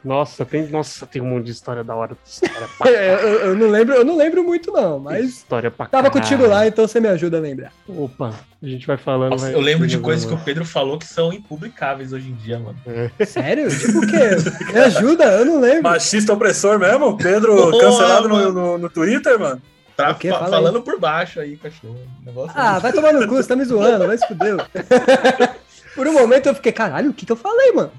Nossa, 0.07 0.45
tem, 0.45 0.67
nossa, 0.67 1.05
tem 1.05 1.21
um 1.21 1.25
monte 1.25 1.45
de 1.45 1.51
história 1.51 1.83
da 1.83 1.93
hora. 1.95 2.15
História 2.25 2.67
pra, 2.79 2.89
É, 2.89 3.13
eu, 3.13 3.39
eu 3.47 3.55
não 3.55 3.67
lembro, 3.69 3.93
eu 3.95 4.05
não 4.05 4.15
lembro 4.15 4.43
muito, 4.43 4.71
não, 4.71 4.97
mas 4.99 5.25
história 5.25 5.69
pra 5.69 5.85
tava 5.85 6.09
caralho. 6.09 6.21
contigo 6.21 6.47
lá, 6.47 6.65
então 6.65 6.87
você 6.87 6.99
me 6.99 7.07
ajuda 7.09 7.37
a 7.37 7.39
lembrar. 7.41 7.73
Opa, 7.87 8.33
a 8.63 8.65
gente 8.65 8.87
vai 8.87 8.97
falando. 8.97 9.31
Nossa, 9.31 9.45
vai- 9.45 9.53
eu 9.53 9.59
lembro 9.61 9.85
de 9.85 9.97
coisas 9.99 10.25
que 10.25 10.33
o. 10.33 10.37
Pedro 10.37 10.63
falou 10.65 10.97
que 10.97 11.05
são 11.05 11.33
impublicáveis 11.33 12.13
hoje 12.13 12.29
em 12.29 12.35
dia, 12.35 12.57
mano. 12.57 12.77
Sério? 13.25 13.67
Tipo 13.77 13.99
o 13.99 14.07
quê? 14.07 14.71
Me 14.73 14.79
ajuda, 14.79 15.25
eu 15.25 15.45
não 15.45 15.59
lembro. 15.59 15.83
Machista 15.83 16.31
opressor 16.33 16.79
mesmo? 16.79 17.17
Pedro 17.17 17.77
cancelado 17.77 18.29
no, 18.29 18.51
no, 18.53 18.77
no 18.77 18.89
Twitter, 18.89 19.37
mano? 19.37 19.61
Tá 19.95 20.13
Fala 20.13 20.47
falando 20.47 20.81
por 20.83 20.99
baixo 20.99 21.39
aí, 21.39 21.57
cachorro. 21.57 21.97
Negócio 22.23 22.51
Ah, 22.55 22.77
vai 22.77 22.93
tomar 22.93 23.11
no 23.13 23.27
cu, 23.27 23.33
você 23.35 23.47
tá 23.49 23.55
me 23.55 23.65
zoando, 23.65 24.05
vai 24.05 24.17
se 24.17 24.27
fudeu. 24.27 24.57
Por 25.95 26.05
um 26.05 26.13
momento 26.13 26.45
eu 26.45 26.53
fiquei, 26.53 26.71
caralho, 26.71 27.09
o 27.09 27.13
que 27.13 27.25
que 27.25 27.31
eu 27.31 27.35
falei, 27.35 27.71
mano? 27.71 27.91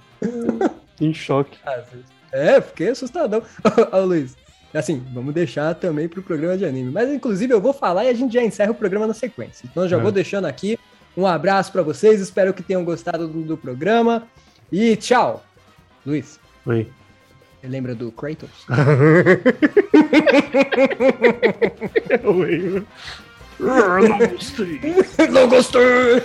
Em 1.01 1.15
choque. 1.15 1.59
É, 2.33 2.61
fiquei 2.61 2.89
assustadão. 2.91 3.43
Ô, 3.93 3.99
Luiz, 4.05 4.37
assim, 4.75 5.05
vamos 5.13 5.33
deixar 5.35 5.75
também 5.75 6.09
pro 6.09 6.23
programa 6.23 6.57
de 6.59 6.65
anime. 6.65 6.91
Mas, 6.91 7.09
inclusive, 7.11 7.53
eu 7.53 7.61
vou 7.61 7.73
falar 7.73 8.05
e 8.05 8.09
a 8.09 8.15
gente 8.15 8.35
já 8.35 8.43
encerra 8.43 8.73
o 8.73 8.75
programa 8.75 9.07
na 9.07 9.15
sequência. 9.15 9.67
Então, 9.71 9.85
eu 9.85 9.89
já 9.89 9.99
É. 9.99 10.01
vou 10.01 10.11
deixando 10.13 10.47
aqui 10.47 10.79
um 11.17 11.27
abraço 11.27 11.71
pra 11.73 11.83
vocês. 11.83 12.21
Espero 12.21 12.53
que 12.53 12.63
tenham 12.63 12.85
gostado 12.85 13.27
do, 13.29 13.43
do 13.43 13.57
programa. 13.57 14.27
E 14.71 14.97
tchau. 14.97 15.45
Luiz, 16.05 16.39
Oi. 16.67 16.91
você 17.61 17.69
lembra 17.69 17.95
do 17.95 18.11
Kratos? 18.13 18.51
Eu 22.23 22.33
lembro. 22.33 22.87
não 23.59 24.19
gostei. 24.29 24.81
Não 25.31 25.49
gostei! 25.49 26.23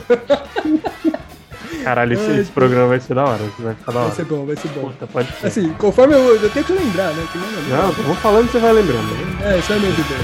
Caralho, 1.84 2.14
esse, 2.14 2.32
esse 2.40 2.52
programa 2.52 2.88
vai 2.88 3.00
ser 3.00 3.14
da 3.14 3.24
hora. 3.26 3.40
Vai 3.60 3.74
ficar 3.76 3.92
da 3.92 4.00
Vai 4.00 4.04
hora. 4.08 4.16
ser 4.16 4.26
bom, 4.26 4.46
vai 4.46 4.56
ser 4.56 4.68
bom. 4.70 4.82
Puta, 4.90 5.08
pode 5.08 5.28
ser. 5.40 5.48
Assim, 5.48 5.74
conforme 5.78 6.14
eu, 6.14 6.36
eu 6.42 6.50
tenho 6.50 6.66
que 6.66 6.74
lembrar, 6.74 7.12
né? 7.14 7.26
Que 7.32 7.38
não, 7.38 7.78
Não, 7.78 7.88
eu 7.90 8.04
vou 8.04 8.16
falando, 8.16 8.52
você 8.52 8.60
vai 8.60 8.74
lembrando. 8.74 9.08
É, 9.44 9.58
isso 9.60 9.74
é 9.74 9.80
meio 9.80 9.94
de 9.94 10.04
bem. 10.04 10.18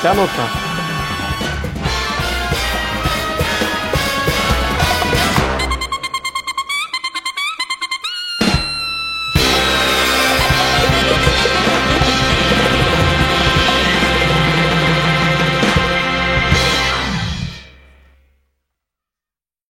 Você 0.00 0.08
anotar. 0.08 0.75